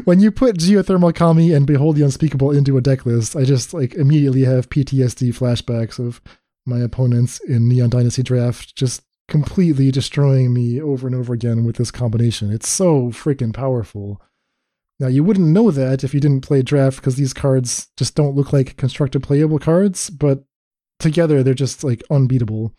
when 0.03 0.19
you 0.19 0.32
put 0.32 0.57
geothermal 0.57 1.15
kami 1.15 1.53
and 1.53 1.65
behold 1.65 1.95
the 1.95 2.03
unspeakable 2.03 2.51
into 2.51 2.78
a 2.78 2.82
deck 2.82 3.05
list, 3.05 3.36
I 3.36 3.43
just 3.45 3.74
like 3.74 3.93
immediately 3.93 4.43
have 4.43 4.69
PTSD 4.69 5.30
flashbacks 5.30 5.99
of 5.99 6.21
my 6.65 6.80
opponents 6.80 7.39
in 7.41 7.67
Neon 7.67 7.89
Dynasty 7.89 8.24
draft 8.24 8.76
just 8.76 9.01
completely 9.28 9.89
destroying 9.91 10.53
me 10.53 10.82
over 10.82 11.07
and 11.07 11.15
over 11.15 11.34
again 11.34 11.65
with 11.65 11.78
this 11.78 11.91
combination. 11.91 12.51
It's 12.51 12.69
so 12.69 13.07
freaking 13.07 13.53
powerful. 13.53 14.21
Now 14.99 15.07
you 15.07 15.23
wouldn't 15.23 15.47
know 15.47 15.71
that 15.71 16.03
if 16.03 16.13
you 16.13 16.19
didn't 16.19 16.41
play 16.41 16.61
draft 16.61 16.97
because 16.97 17.15
these 17.15 17.33
cards 17.33 17.89
just 17.97 18.15
don't 18.15 18.35
look 18.35 18.53
like 18.53 18.77
constructed 18.77 19.23
playable 19.23 19.59
cards, 19.59 20.09
but 20.09 20.43
together 20.99 21.43
they're 21.43 21.53
just 21.53 21.83
like 21.83 22.03
unbeatable. 22.09 22.73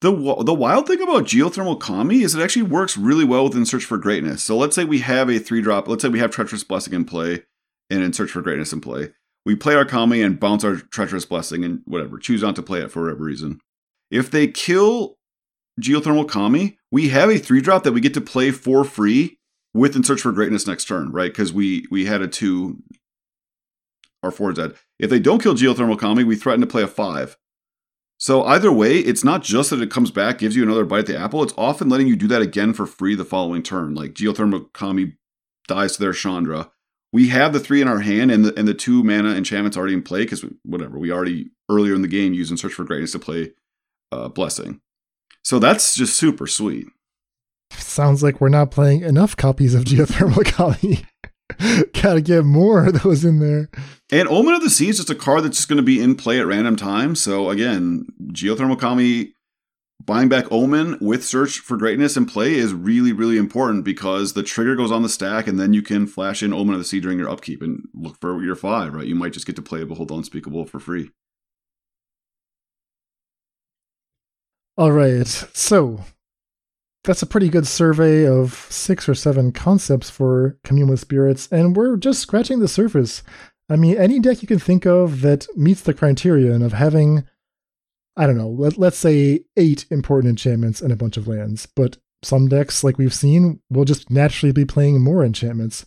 The 0.00 0.10
the 0.44 0.54
wild 0.54 0.88
thing 0.88 1.00
about 1.00 1.24
geothermal 1.24 1.78
kami 1.78 2.22
is 2.22 2.34
it 2.34 2.42
actually 2.42 2.62
works 2.62 2.96
really 2.96 3.24
well 3.24 3.44
within 3.44 3.64
Search 3.64 3.84
for 3.84 3.98
Greatness. 3.98 4.42
So 4.42 4.56
let's 4.56 4.74
say 4.74 4.84
we 4.84 4.98
have 4.98 5.30
a 5.30 5.38
three 5.38 5.62
drop. 5.62 5.86
Let's 5.86 6.02
say 6.02 6.08
we 6.08 6.18
have 6.18 6.32
Treacherous 6.32 6.64
Blessing 6.64 6.92
in 6.92 7.04
play, 7.04 7.44
and 7.88 8.02
in 8.02 8.12
Search 8.12 8.30
for 8.30 8.42
Greatness 8.42 8.72
in 8.72 8.80
play. 8.80 9.10
We 9.46 9.54
play 9.54 9.74
our 9.76 9.84
kami 9.84 10.22
and 10.22 10.40
bounce 10.40 10.64
our 10.64 10.76
Treacherous 10.76 11.24
Blessing 11.24 11.64
and 11.64 11.82
whatever. 11.84 12.18
Choose 12.18 12.42
not 12.42 12.56
to 12.56 12.62
play 12.62 12.80
it 12.80 12.90
for 12.90 13.02
whatever 13.02 13.22
reason. 13.22 13.60
If 14.10 14.30
they 14.30 14.48
kill 14.48 15.18
geothermal 15.80 16.28
kami, 16.28 16.78
we 16.90 17.10
have 17.10 17.30
a 17.30 17.38
three 17.38 17.60
drop 17.60 17.84
that 17.84 17.92
we 17.92 18.00
get 18.00 18.14
to 18.14 18.20
play 18.20 18.50
for 18.50 18.84
free 18.84 19.38
with 19.74 19.96
in 19.96 20.04
Search 20.04 20.22
for 20.22 20.32
Greatness 20.32 20.66
next 20.66 20.86
turn, 20.86 21.12
right? 21.12 21.30
Because 21.30 21.52
we 21.52 21.86
we 21.90 22.06
had 22.06 22.22
a 22.22 22.28
two. 22.28 22.82
Our 24.22 24.30
four 24.30 24.52
dead. 24.52 24.74
If 25.00 25.10
they 25.10 25.18
don't 25.18 25.42
kill 25.42 25.54
geothermal 25.54 25.98
kami, 25.98 26.22
we 26.22 26.36
threaten 26.36 26.60
to 26.60 26.66
play 26.66 26.82
a 26.82 26.86
five. 26.86 27.36
So 28.18 28.44
either 28.44 28.70
way, 28.70 28.98
it's 28.98 29.24
not 29.24 29.42
just 29.42 29.70
that 29.70 29.82
it 29.82 29.90
comes 29.90 30.12
back, 30.12 30.38
gives 30.38 30.54
you 30.54 30.62
another 30.62 30.84
bite 30.84 31.00
at 31.00 31.06
the 31.06 31.18
apple. 31.18 31.42
It's 31.42 31.54
often 31.58 31.88
letting 31.88 32.06
you 32.06 32.14
do 32.14 32.28
that 32.28 32.40
again 32.40 32.72
for 32.72 32.86
free 32.86 33.16
the 33.16 33.24
following 33.24 33.64
turn. 33.64 33.96
Like 33.96 34.12
Geothermal 34.12 34.72
Kami 34.72 35.14
dies 35.66 35.94
to 35.96 36.00
their 36.00 36.12
Chandra. 36.12 36.70
We 37.12 37.30
have 37.30 37.52
the 37.52 37.58
three 37.58 37.82
in 37.82 37.88
our 37.88 37.98
hand 37.98 38.30
and 38.30 38.44
the 38.44 38.56
and 38.56 38.68
the 38.68 38.74
two 38.74 39.02
mana 39.02 39.34
enchantments 39.34 39.76
already 39.76 39.94
in 39.94 40.02
play 40.02 40.20
because 40.20 40.44
whatever 40.62 41.00
we 41.00 41.10
already 41.10 41.50
earlier 41.68 41.96
in 41.96 42.02
the 42.02 42.08
game 42.08 42.32
used 42.32 42.52
in 42.52 42.56
Search 42.56 42.74
for 42.74 42.84
Greatness 42.84 43.10
to 43.10 43.18
play 43.18 43.54
uh, 44.12 44.28
Blessing. 44.28 44.80
So 45.42 45.58
that's 45.58 45.96
just 45.96 46.16
super 46.16 46.46
sweet. 46.46 46.86
Sounds 47.78 48.22
like 48.22 48.40
we're 48.40 48.48
not 48.48 48.70
playing 48.70 49.02
enough 49.02 49.36
copies 49.36 49.74
of 49.74 49.84
Geothermal 49.84 50.44
Kami. 50.44 51.04
Gotta 52.00 52.20
get 52.20 52.44
more 52.44 52.86
of 52.86 53.02
those 53.02 53.24
in 53.24 53.40
there. 53.40 53.68
And 54.10 54.28
Omen 54.28 54.54
of 54.54 54.62
the 54.62 54.70
Sea 54.70 54.88
is 54.88 54.96
just 54.96 55.10
a 55.10 55.14
card 55.14 55.44
that's 55.44 55.56
just 55.56 55.68
going 55.68 55.78
to 55.78 55.82
be 55.82 56.00
in 56.00 56.16
play 56.16 56.40
at 56.40 56.46
random 56.46 56.76
times. 56.76 57.20
So 57.20 57.50
again, 57.50 58.06
Geothermal 58.32 58.78
Kami 58.78 59.34
buying 60.04 60.28
back 60.28 60.50
Omen 60.50 60.98
with 61.00 61.24
Search 61.24 61.58
for 61.60 61.76
Greatness 61.76 62.16
in 62.16 62.26
play 62.26 62.54
is 62.54 62.74
really, 62.74 63.12
really 63.12 63.36
important 63.36 63.84
because 63.84 64.32
the 64.32 64.42
trigger 64.42 64.74
goes 64.74 64.90
on 64.90 65.02
the 65.02 65.08
stack 65.08 65.46
and 65.46 65.58
then 65.58 65.72
you 65.72 65.82
can 65.82 66.06
flash 66.06 66.42
in 66.42 66.52
Omen 66.52 66.74
of 66.74 66.80
the 66.80 66.84
Sea 66.84 67.00
during 67.00 67.18
your 67.18 67.30
upkeep 67.30 67.62
and 67.62 67.86
look 67.94 68.18
for 68.20 68.42
your 68.42 68.56
five, 68.56 68.94
right? 68.94 69.06
You 69.06 69.14
might 69.14 69.32
just 69.32 69.46
get 69.46 69.56
to 69.56 69.62
play 69.62 69.84
Behold 69.84 70.08
the 70.08 70.14
Unspeakable 70.14 70.66
for 70.66 70.80
free. 70.80 71.10
All 74.76 74.92
right. 74.92 75.26
So 75.26 76.04
that's 77.04 77.22
a 77.22 77.26
pretty 77.26 77.48
good 77.48 77.66
survey 77.66 78.26
of 78.26 78.54
six 78.70 79.08
or 79.08 79.14
seven 79.14 79.52
concepts 79.52 80.08
for 80.08 80.58
Commune 80.64 80.88
with 80.88 81.00
Spirits, 81.00 81.48
and 81.50 81.76
we're 81.76 81.96
just 81.96 82.20
scratching 82.20 82.60
the 82.60 82.68
surface. 82.68 83.22
I 83.68 83.76
mean, 83.76 83.96
any 83.96 84.20
deck 84.20 84.42
you 84.42 84.48
can 84.48 84.58
think 84.58 84.86
of 84.86 85.20
that 85.22 85.46
meets 85.56 85.80
the 85.80 85.94
criterion 85.94 86.62
of 86.62 86.72
having, 86.72 87.24
I 88.16 88.26
don't 88.26 88.38
know, 88.38 88.48
let, 88.48 88.76
let's 88.76 88.98
say 88.98 89.44
eight 89.56 89.86
important 89.90 90.30
enchantments 90.30 90.80
and 90.80 90.92
a 90.92 90.96
bunch 90.96 91.16
of 91.16 91.26
lands, 91.26 91.66
but 91.66 91.96
some 92.22 92.48
decks, 92.48 92.84
like 92.84 92.98
we've 92.98 93.14
seen, 93.14 93.60
will 93.68 93.84
just 93.84 94.10
naturally 94.10 94.52
be 94.52 94.64
playing 94.64 95.00
more 95.00 95.24
enchantments. 95.24 95.86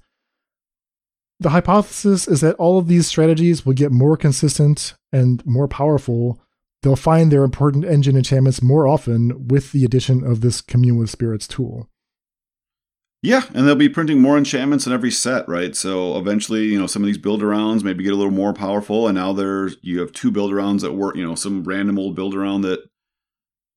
The 1.39 1.49
hypothesis 1.49 2.27
is 2.27 2.41
that 2.41 2.55
all 2.55 2.77
of 2.77 2.87
these 2.87 3.07
strategies 3.07 3.65
will 3.65 3.73
get 3.73 3.91
more 3.91 4.17
consistent 4.17 4.95
and 5.11 5.45
more 5.45 5.67
powerful 5.67 6.41
they'll 6.85 6.95
find 6.95 7.31
their 7.31 7.43
important 7.43 7.83
engine 7.83 8.15
enchantments 8.15 8.61
more 8.61 8.87
often 8.87 9.47
with 9.47 9.71
the 9.71 9.83
addition 9.83 10.23
of 10.23 10.41
this 10.41 10.61
Commune 10.61 10.97
with 10.97 11.09
Spirits 11.09 11.47
tool. 11.47 11.89
Yeah, 13.23 13.41
and 13.55 13.67
they'll 13.67 13.75
be 13.75 13.89
printing 13.89 14.21
more 14.21 14.37
enchantments 14.37 14.85
in 14.85 14.93
every 14.93 15.09
set, 15.09 15.49
right? 15.49 15.75
So 15.75 16.15
eventually, 16.15 16.65
you 16.65 16.79
know, 16.79 16.85
some 16.85 17.01
of 17.01 17.07
these 17.07 17.17
build 17.17 17.41
arounds 17.41 17.83
maybe 17.83 18.03
get 18.03 18.13
a 18.13 18.15
little 18.15 18.31
more 18.31 18.53
powerful, 18.53 19.07
and 19.07 19.15
now 19.15 19.33
there's 19.33 19.77
you 19.81 19.99
have 19.99 20.11
two 20.11 20.29
build 20.29 20.51
arounds 20.51 20.81
that 20.81 20.93
work, 20.93 21.15
you 21.15 21.25
know, 21.25 21.33
some 21.33 21.63
random 21.63 21.97
old 21.97 22.15
build 22.15 22.35
around 22.35 22.61
that, 22.61 22.81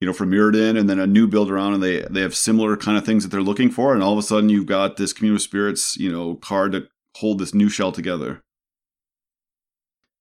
you 0.02 0.06
know, 0.06 0.12
from 0.12 0.30
Mirrodin, 0.30 0.78
and 0.78 0.90
then 0.90 0.98
a 0.98 1.06
new 1.06 1.26
build 1.26 1.50
around, 1.50 1.72
and 1.72 1.82
they 1.82 2.02
they 2.10 2.20
have 2.20 2.36
similar 2.36 2.76
kind 2.76 2.98
of 2.98 3.06
things 3.06 3.22
that 3.22 3.30
they're 3.30 3.40
looking 3.40 3.70
for, 3.70 3.94
and 3.94 4.02
all 4.02 4.12
of 4.12 4.18
a 4.18 4.22
sudden 4.22 4.50
you've 4.50 4.66
got 4.66 4.98
this 4.98 5.14
Commune 5.14 5.32
with 5.32 5.42
Spirits, 5.42 5.96
you 5.96 6.12
know, 6.12 6.34
card 6.34 6.72
to 6.72 6.86
hold 7.16 7.38
this 7.38 7.54
new 7.54 7.70
shell 7.70 7.90
together. 7.90 8.42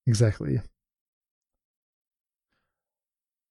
Exactly. 0.06 0.62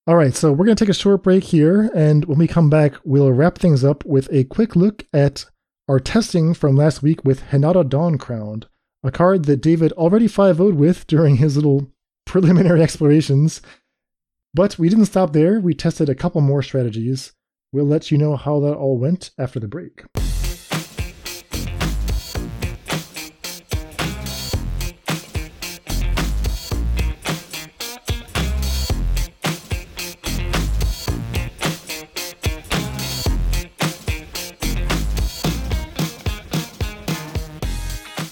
All 0.08 0.14
right, 0.14 0.36
so 0.36 0.52
we're 0.52 0.66
going 0.66 0.76
to 0.76 0.84
take 0.84 0.88
a 0.88 0.94
short 0.94 1.24
break 1.24 1.42
here, 1.42 1.90
and 1.92 2.26
when 2.26 2.38
we 2.38 2.46
come 2.46 2.70
back, 2.70 2.94
we'll 3.02 3.32
wrap 3.32 3.58
things 3.58 3.82
up 3.82 4.04
with 4.04 4.28
a 4.30 4.44
quick 4.44 4.76
look 4.76 5.04
at 5.12 5.46
our 5.88 5.98
testing 5.98 6.54
from 6.54 6.76
last 6.76 7.02
week 7.02 7.24
with 7.24 7.42
Hinata 7.42 7.88
Dawncrowned, 7.88 8.66
a 9.02 9.10
card 9.10 9.46
that 9.46 9.60
David 9.60 9.90
already 9.94 10.28
5 10.28 10.58
0'd 10.58 10.76
with 10.76 11.08
during 11.08 11.38
his 11.38 11.56
little 11.56 11.90
preliminary 12.24 12.82
explorations. 12.84 13.60
But 14.54 14.78
we 14.78 14.88
didn't 14.88 15.06
stop 15.06 15.32
there, 15.32 15.58
we 15.58 15.74
tested 15.74 16.08
a 16.08 16.14
couple 16.14 16.40
more 16.40 16.62
strategies. 16.62 17.32
We'll 17.72 17.86
let 17.86 18.12
you 18.12 18.16
know 18.16 18.36
how 18.36 18.60
that 18.60 18.76
all 18.76 18.98
went 18.98 19.32
after 19.36 19.58
the 19.58 19.66
break. 19.66 20.04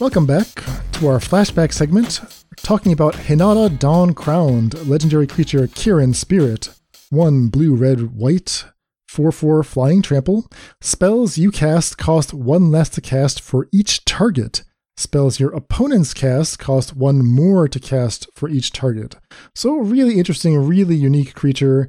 Welcome 0.00 0.26
back 0.26 0.48
to 0.94 1.06
our 1.06 1.20
flashback 1.20 1.72
segment, 1.72 2.20
talking 2.56 2.92
about 2.92 3.14
Hinata 3.14 3.78
Dawn 3.78 4.12
Crowned, 4.12 4.88
legendary 4.88 5.28
creature 5.28 5.68
Kirin 5.68 6.16
Spirit. 6.16 6.70
One 7.10 7.46
blue, 7.46 7.76
red, 7.76 8.12
white, 8.12 8.64
4 9.06 9.30
4 9.30 9.62
flying 9.62 10.02
trample. 10.02 10.50
Spells 10.80 11.38
you 11.38 11.52
cast 11.52 11.96
cost 11.96 12.34
one 12.34 12.72
less 12.72 12.88
to 12.90 13.00
cast 13.00 13.40
for 13.40 13.68
each 13.72 14.04
target. 14.04 14.64
Spells 14.96 15.38
your 15.38 15.54
opponents 15.54 16.12
cast 16.12 16.58
cost 16.58 16.96
one 16.96 17.24
more 17.24 17.68
to 17.68 17.78
cast 17.78 18.26
for 18.34 18.48
each 18.48 18.72
target. 18.72 19.16
So, 19.54 19.76
really 19.76 20.18
interesting, 20.18 20.56
really 20.58 20.96
unique 20.96 21.34
creature. 21.34 21.88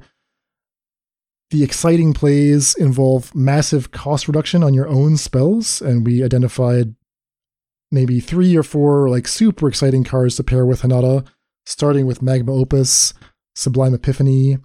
The 1.49 1.63
exciting 1.63 2.13
plays 2.13 2.75
involve 2.75 3.33
massive 3.33 3.89
cost 3.89 4.27
reduction 4.27 4.63
on 4.63 4.75
your 4.75 4.87
own 4.87 5.17
spells, 5.17 5.81
and 5.81 6.05
we 6.05 6.23
identified 6.23 6.93
maybe 7.91 8.19
three 8.19 8.55
or 8.55 8.63
four 8.63 9.09
like 9.09 9.27
super 9.27 9.67
exciting 9.67 10.03
cards 10.03 10.35
to 10.35 10.43
pair 10.43 10.65
with 10.65 10.81
Hinata, 10.81 11.25
starting 11.65 12.05
with 12.05 12.21
Magma 12.21 12.53
Opus, 12.53 13.13
Sublime 13.55 13.93
Epiphany, 13.93 14.57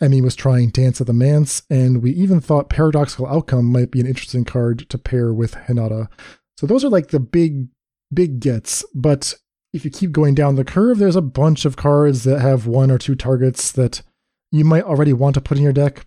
Emmy 0.00 0.20
was 0.20 0.34
trying 0.34 0.70
Dance 0.70 1.00
of 1.00 1.06
the 1.06 1.12
Manse, 1.12 1.62
and 1.68 2.02
we 2.02 2.10
even 2.12 2.40
thought 2.40 2.70
Paradoxical 2.70 3.26
Outcome 3.26 3.66
might 3.66 3.90
be 3.90 4.00
an 4.00 4.06
interesting 4.06 4.44
card 4.44 4.88
to 4.88 4.98
pair 4.98 5.32
with 5.32 5.54
Hinata. 5.54 6.08
So 6.56 6.66
those 6.66 6.84
are 6.84 6.88
like 6.88 7.08
the 7.08 7.20
big, 7.20 7.68
big 8.12 8.40
gets. 8.40 8.84
But 8.94 9.34
if 9.72 9.84
you 9.84 9.90
keep 9.90 10.12
going 10.12 10.34
down 10.34 10.56
the 10.56 10.64
curve, 10.64 10.98
there's 10.98 11.16
a 11.16 11.22
bunch 11.22 11.64
of 11.64 11.76
cards 11.76 12.24
that 12.24 12.40
have 12.40 12.66
one 12.66 12.90
or 12.90 12.98
two 12.98 13.14
targets 13.14 13.70
that 13.72 14.02
you 14.50 14.64
might 14.64 14.84
already 14.84 15.12
want 15.12 15.34
to 15.34 15.40
put 15.40 15.58
in 15.58 15.64
your 15.64 15.72
deck 15.72 16.06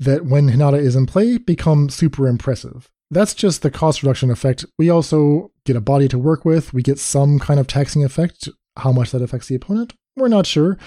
that 0.00 0.24
when 0.24 0.48
Hinata 0.48 0.78
is 0.78 0.94
in 0.94 1.06
play 1.06 1.38
become 1.38 1.88
super 1.88 2.28
impressive. 2.28 2.90
That's 3.10 3.34
just 3.34 3.62
the 3.62 3.70
cost 3.70 4.02
reduction 4.02 4.30
effect. 4.30 4.64
We 4.78 4.90
also 4.90 5.50
get 5.64 5.76
a 5.76 5.80
body 5.80 6.08
to 6.08 6.18
work 6.18 6.44
with. 6.44 6.74
We 6.74 6.82
get 6.82 6.98
some 6.98 7.38
kind 7.38 7.58
of 7.58 7.66
taxing 7.66 8.04
effect. 8.04 8.48
How 8.76 8.92
much 8.92 9.10
that 9.10 9.22
affects 9.22 9.48
the 9.48 9.56
opponent, 9.56 9.94
we're 10.16 10.28
not 10.28 10.46
sure. 10.46 10.78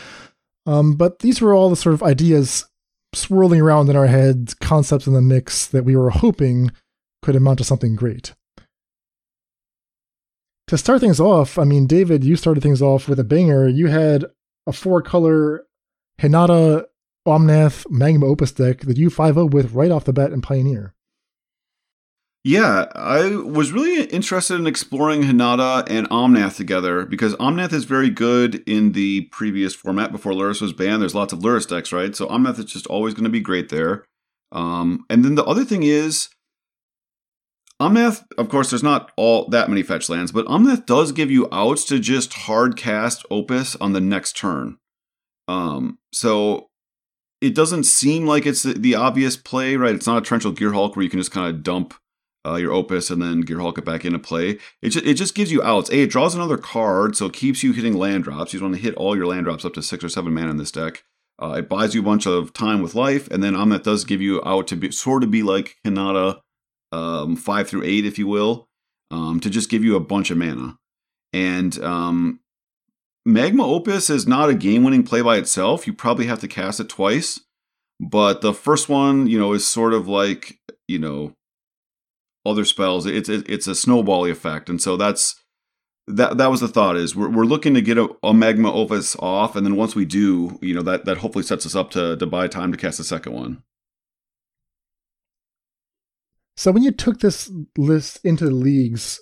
Um, 0.66 0.96
but 0.96 1.20
these 1.20 1.42
were 1.42 1.54
all 1.54 1.70
the 1.70 1.76
sort 1.76 1.94
of 1.94 2.04
ideas 2.04 2.66
swirling 3.14 3.60
around 3.60 3.90
in 3.90 3.96
our 3.96 4.08
heads, 4.08 4.54
concepts 4.54 5.08
in 5.08 5.14
the 5.14 5.22
mix 5.22 5.66
that 5.68 5.84
we 5.84 5.96
were 5.96 6.12
hoping 6.12 6.72
could 7.22 7.36
amount 7.36 7.58
to 7.60 7.66
something 7.66 7.96
great. 7.96 8.34
To 10.68 10.78
start 10.78 11.02
things 11.02 11.20
off, 11.20 11.58
I 11.58 11.66
mean, 11.66 11.86
David, 11.86 12.24
you 12.24 12.38
started 12.38 12.64
things 12.64 12.82
off 12.82 13.10
with 13.10 13.20
a 13.20 13.26
banger. 13.26 13.68
You 13.68 13.88
had 13.88 14.26
a 14.66 14.72
four 14.72 15.02
color 15.02 15.66
Hinata 16.20 16.86
Omnath 17.28 17.90
Magma 17.90 18.26
Opus 18.26 18.52
deck 18.52 18.82
that 18.82 18.98
you 18.98 19.10
5 19.10 19.34
0 19.34 19.46
with 19.48 19.74
right 19.74 19.92
off 19.92 20.06
the 20.06 20.14
bat 20.14 20.32
in 20.32 20.42
Pioneer. 20.42 20.94
Yeah, 22.44 22.86
I 22.96 23.36
was 23.36 23.72
really 23.72 24.04
interested 24.06 24.56
in 24.56 24.66
exploring 24.66 25.22
Hinata 25.22 25.88
and 25.88 26.10
Omnath 26.10 26.56
together 26.56 27.06
because 27.06 27.36
Omnath 27.36 27.72
is 27.72 27.84
very 27.84 28.10
good 28.10 28.64
in 28.68 28.94
the 28.94 29.22
previous 29.32 29.76
format 29.76 30.12
before 30.12 30.34
Lurrus 30.34 30.60
was 30.60 30.74
banned. 30.74 31.04
There's 31.04 31.14
lots 31.14 31.34
of 31.34 31.40
Lurrus 31.40 31.68
decks, 31.68 31.92
right? 31.92 32.16
So 32.16 32.26
Omnath 32.28 32.58
is 32.58 32.66
just 32.66 32.88
always 32.88 33.14
going 33.14 33.26
to 33.26 33.30
be 33.30 33.42
great 33.42 33.70
there. 33.70 34.06
Um, 34.52 35.06
and 35.08 35.24
then 35.24 35.36
the 35.36 35.46
other 35.46 35.64
thing 35.64 35.84
is, 35.84 36.30
Omnath, 37.80 38.24
of 38.40 38.50
course, 38.50 38.72
there's 38.72 38.84
not 38.84 39.12
all 39.18 39.48
that 39.50 39.70
many 39.70 39.84
fetch 39.84 40.10
lands, 40.10 40.32
but 40.32 40.46
Omnath 40.48 40.88
does 40.88 41.12
give 41.12 41.30
you 41.30 41.48
outs 41.52 41.86
to 41.86 42.00
just 42.00 42.34
hard 42.34 42.76
cast 42.76 43.24
Opus 43.30 43.76
on 43.76 43.94
the 43.94 44.02
next 44.02 44.36
turn. 44.36 44.78
Um, 45.48 46.00
so 46.12 46.70
it 47.40 47.54
doesn't 47.54 47.84
seem 47.84 48.26
like 48.26 48.48
it's 48.48 48.64
the, 48.64 48.74
the, 48.74 48.96
obvious 48.96 49.36
play, 49.36 49.76
right? 49.76 49.96
It's 49.96 50.08
not 50.08 50.20
a 50.20 50.22
torrential 50.22 50.54
Gearhulk 50.54 50.96
where 50.96 51.04
you 51.04 51.10
can 51.10 51.20
just 51.20 51.32
kind 51.32 51.54
of 51.54 51.64
dump 51.64 51.96
uh, 52.46 52.56
your 52.56 52.72
Opus 52.72 53.10
and 53.10 53.22
then 53.22 53.42
Gear 53.42 53.58
Gearhulk 53.58 53.78
it 53.78 53.86
back 53.86 54.06
into 54.06 54.20
play. 54.20 54.58
It 54.82 54.90
just, 54.90 55.06
it 55.06 55.14
just 55.16 55.36
gives 55.36 55.52
you 55.52 55.62
outs. 55.64 55.90
A, 55.90 56.04
it 56.04 56.10
draws 56.10 56.36
another 56.36 56.58
card, 56.58 57.16
so 57.16 57.28
it 57.28 57.34
keeps 57.34 57.64
you 57.64 57.74
hitting 57.74 57.96
land 57.96 58.24
drops. 58.24 58.54
You 58.54 58.60
just 58.60 58.64
want 58.64 58.76
to 58.76 58.82
hit 58.82 58.96
all 58.96 59.16
your 59.16 59.28
land 59.28 59.46
drops 59.46 59.66
up 59.66 59.74
to 59.74 59.84
six 59.84 60.04
or 60.04 60.10
seven 60.10 60.34
mana 60.34 60.52
in 60.52 60.58
this 60.58 60.72
deck. 60.72 61.04
Uh, 61.42 61.54
it 61.54 61.70
buys 61.70 61.96
you 61.96 62.02
a 62.02 62.06
bunch 62.06 62.28
of 62.28 62.54
time 62.54 62.82
with 62.82 62.96
life, 62.96 63.28
and 63.32 63.44
then 63.44 63.54
Omnath 63.54 63.84
does 63.84 64.04
give 64.04 64.22
you 64.22 64.42
out 64.46 64.68
to 64.68 64.76
be 64.76 64.92
sort 64.92 65.24
of 65.24 65.32
be 65.32 65.42
like 65.42 65.76
Hinata, 65.86 66.40
um, 66.92 67.36
five 67.36 67.68
through 67.68 67.84
eight, 67.84 68.06
if 68.06 68.20
you 68.20 68.28
will, 68.28 68.68
um, 69.10 69.40
to 69.40 69.50
just 69.50 69.70
give 69.70 69.84
you 69.84 69.96
a 69.96 70.02
bunch 70.02 70.30
of 70.30 70.38
mana. 70.38 70.78
And 71.34 71.82
um, 71.84 72.42
Magma 73.26 73.66
Opus 73.66 74.10
is 74.10 74.28
not 74.28 74.50
a 74.50 74.56
game 74.56 74.84
winning 74.84 75.04
play 75.04 75.22
by 75.22 75.38
itself. 75.38 75.88
You 75.88 75.94
probably 75.94 76.28
have 76.28 76.40
to 76.40 76.48
cast 76.48 76.80
it 76.80 76.90
twice. 76.90 77.40
But 78.00 78.42
the 78.42 78.54
first 78.54 78.90
one, 78.90 79.28
you 79.28 79.38
know, 79.38 79.54
is 79.54 79.66
sort 79.66 79.94
of 79.94 80.08
like, 80.08 80.60
you 80.88 80.98
know, 80.98 81.34
other 82.46 82.66
spells. 82.66 83.06
It's 83.06 83.30
it's 83.30 83.68
a 83.68 83.72
snowbally 83.72 84.32
effect. 84.32 84.70
And 84.70 84.82
so 84.82 84.98
that's 84.98 85.36
that 86.08 86.38
that 86.38 86.52
was 86.52 86.62
the 86.62 86.68
thought 86.68 86.98
is 86.98 87.16
we're, 87.16 87.30
we're 87.30 87.46
looking 87.46 87.74
to 87.74 87.82
get 87.82 87.98
a, 87.98 88.10
a, 88.24 88.34
magma 88.34 88.74
opus 88.74 89.16
off 89.20 89.56
and 89.56 89.66
then 89.66 89.76
once 89.76 89.96
we 89.96 90.04
do 90.04 90.58
you 90.62 90.74
know 90.74 90.82
that 90.82 91.06
that 91.06 91.20
hopefully 91.20 91.44
sets 91.44 91.66
us 91.66 91.76
up 91.76 91.92
to 91.92 92.18
to 92.18 92.26
buy 92.26 92.48
time 92.48 92.72
to 92.72 92.78
cast 92.78 92.98
the 92.98 93.04
second 93.04 93.34
one 93.34 93.62
so 96.58 96.72
when 96.72 96.82
you 96.82 96.92
took 96.92 97.20
this 97.20 97.52
list 97.78 98.20
into 98.24 98.46
the 98.46 98.52
leagues 98.52 99.22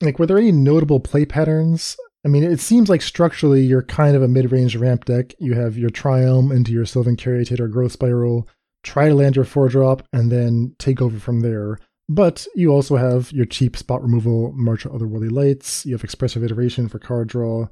like 0.00 0.18
were 0.18 0.26
there 0.26 0.38
any 0.38 0.50
notable 0.50 1.00
play 1.00 1.26
patterns 1.26 1.96
I 2.24 2.28
mean, 2.28 2.44
it 2.44 2.60
seems 2.60 2.88
like 2.88 3.00
structurally 3.00 3.62
you're 3.62 3.82
kind 3.82 4.14
of 4.14 4.22
a 4.22 4.28
mid-range 4.28 4.76
ramp 4.76 5.06
deck. 5.06 5.34
You 5.38 5.54
have 5.54 5.78
your 5.78 5.90
Triumph 5.90 6.52
into 6.52 6.72
your 6.72 6.84
Sylvan 6.84 7.16
Caryatid 7.16 7.70
Growth 7.70 7.92
Spiral, 7.92 8.46
try 8.82 9.08
to 9.08 9.14
land 9.14 9.36
your 9.36 9.46
four 9.46 9.68
drop, 9.68 10.06
and 10.12 10.30
then 10.30 10.74
take 10.78 11.00
over 11.00 11.18
from 11.18 11.40
there. 11.40 11.78
But 12.10 12.44
you 12.56 12.72
also 12.72 12.96
have 12.96 13.30
your 13.30 13.46
cheap 13.46 13.76
spot 13.76 14.02
removal, 14.02 14.50
March 14.50 14.84
of 14.84 14.90
Otherworldly 14.90 15.30
Lights, 15.30 15.86
you 15.86 15.92
have 15.92 16.02
Expressive 16.02 16.42
Iteration 16.42 16.88
for 16.88 16.98
card 16.98 17.28
draw, 17.28 17.68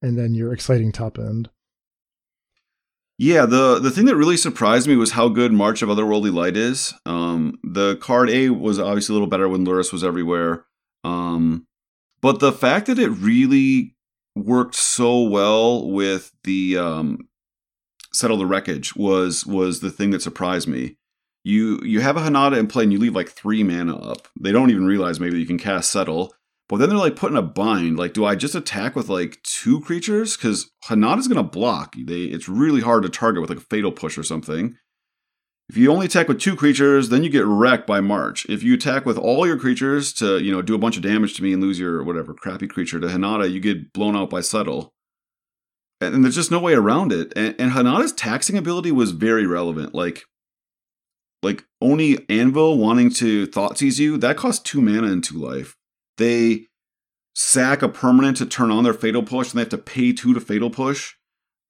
and 0.00 0.16
then 0.18 0.34
your 0.34 0.54
exciting 0.54 0.90
top 0.90 1.18
end. 1.18 1.50
Yeah, 3.18 3.44
the 3.44 3.78
the 3.78 3.90
thing 3.90 4.06
that 4.06 4.16
really 4.16 4.38
surprised 4.38 4.88
me 4.88 4.96
was 4.96 5.10
how 5.10 5.28
good 5.28 5.52
March 5.52 5.82
of 5.82 5.90
Otherworldly 5.90 6.32
Light 6.32 6.56
is. 6.56 6.94
Um, 7.04 7.58
the 7.62 7.96
card 7.96 8.30
A 8.30 8.48
was 8.48 8.78
obviously 8.78 9.12
a 9.12 9.16
little 9.16 9.28
better 9.28 9.50
when 9.50 9.66
Lurrus 9.66 9.92
was 9.92 10.02
everywhere. 10.02 10.64
Um, 11.04 11.66
but 12.22 12.40
the 12.40 12.52
fact 12.52 12.86
that 12.86 12.98
it 12.98 13.10
really 13.10 13.94
worked 14.34 14.76
so 14.76 15.20
well 15.20 15.90
with 15.90 16.32
the 16.44 16.78
um, 16.78 17.28
settle 18.14 18.38
the 18.38 18.46
wreckage 18.46 18.96
was 18.96 19.44
was 19.44 19.80
the 19.80 19.90
thing 19.90 20.10
that 20.12 20.22
surprised 20.22 20.68
me. 20.68 20.96
You 21.44 21.80
you 21.84 22.00
have 22.00 22.16
a 22.16 22.20
Hinata 22.20 22.58
in 22.58 22.66
play 22.66 22.84
and 22.84 22.92
you 22.92 22.98
leave 22.98 23.14
like 23.14 23.28
three 23.28 23.62
mana 23.62 23.96
up. 23.96 24.28
They 24.40 24.50
don't 24.50 24.70
even 24.70 24.86
realize 24.86 25.20
maybe 25.20 25.38
you 25.38 25.46
can 25.46 25.58
cast 25.58 25.92
settle. 25.92 26.34
But 26.68 26.78
then 26.78 26.88
they're 26.88 26.98
like 26.98 27.16
put 27.16 27.30
in 27.30 27.36
a 27.36 27.42
bind. 27.42 27.98
Like, 27.98 28.14
do 28.14 28.24
I 28.24 28.34
just 28.34 28.54
attack 28.54 28.96
with 28.96 29.10
like 29.10 29.42
two 29.42 29.80
creatures? 29.82 30.36
Because 30.36 30.70
Hinata's 30.86 31.28
gonna 31.28 31.42
block. 31.42 31.94
They 31.96 32.22
it's 32.22 32.48
really 32.48 32.80
hard 32.80 33.02
to 33.02 33.10
target 33.10 33.42
with 33.42 33.50
like 33.50 33.58
a 33.58 33.62
fatal 33.68 33.92
push 33.92 34.16
or 34.16 34.22
something. 34.22 34.76
If 35.68 35.76
you 35.78 35.90
only 35.90 36.06
attack 36.06 36.28
with 36.28 36.40
two 36.40 36.56
creatures, 36.56 37.08
then 37.08 37.24
you 37.24 37.30
get 37.30 37.46
wrecked 37.46 37.86
by 37.86 38.00
March. 38.00 38.44
If 38.48 38.62
you 38.62 38.74
attack 38.74 39.06
with 39.06 39.16
all 39.16 39.46
your 39.46 39.58
creatures 39.58 40.12
to, 40.14 40.38
you 40.38 40.52
know, 40.52 40.60
do 40.60 40.74
a 40.74 40.78
bunch 40.78 40.96
of 40.96 41.02
damage 41.02 41.34
to 41.34 41.42
me 41.42 41.54
and 41.54 41.62
lose 41.62 41.78
your 41.78 42.02
whatever 42.04 42.34
crappy 42.34 42.66
creature 42.66 43.00
to 43.00 43.06
Hinata, 43.06 43.50
you 43.50 43.60
get 43.60 43.92
blown 43.94 44.14
out 44.14 44.28
by 44.28 44.42
Settle. 44.42 44.92
And, 46.02 46.14
and 46.14 46.24
there's 46.24 46.34
just 46.34 46.50
no 46.50 46.58
way 46.60 46.74
around 46.74 47.12
it. 47.12 47.32
And, 47.34 47.54
and 47.58 47.72
Hinata's 47.72 48.12
taxing 48.12 48.58
ability 48.58 48.92
was 48.92 49.12
very 49.12 49.46
relevant. 49.46 49.94
Like, 49.94 50.24
like 51.44 51.64
Oni 51.80 52.18
Anvil 52.28 52.78
wanting 52.78 53.10
to 53.10 53.46
Thoughtseize 53.46 53.98
you, 53.98 54.16
that 54.18 54.36
costs 54.36 54.62
two 54.62 54.80
mana 54.80 55.08
and 55.08 55.22
two 55.22 55.38
life. 55.38 55.76
They 56.16 56.66
sack 57.34 57.82
a 57.82 57.88
permanent 57.88 58.36
to 58.38 58.46
turn 58.46 58.70
on 58.70 58.84
their 58.84 58.94
Fatal 58.94 59.22
Push, 59.22 59.50
and 59.50 59.58
they 59.58 59.62
have 59.62 59.68
to 59.70 59.78
pay 59.78 60.12
two 60.12 60.34
to 60.34 60.40
Fatal 60.40 60.70
Push. 60.70 61.14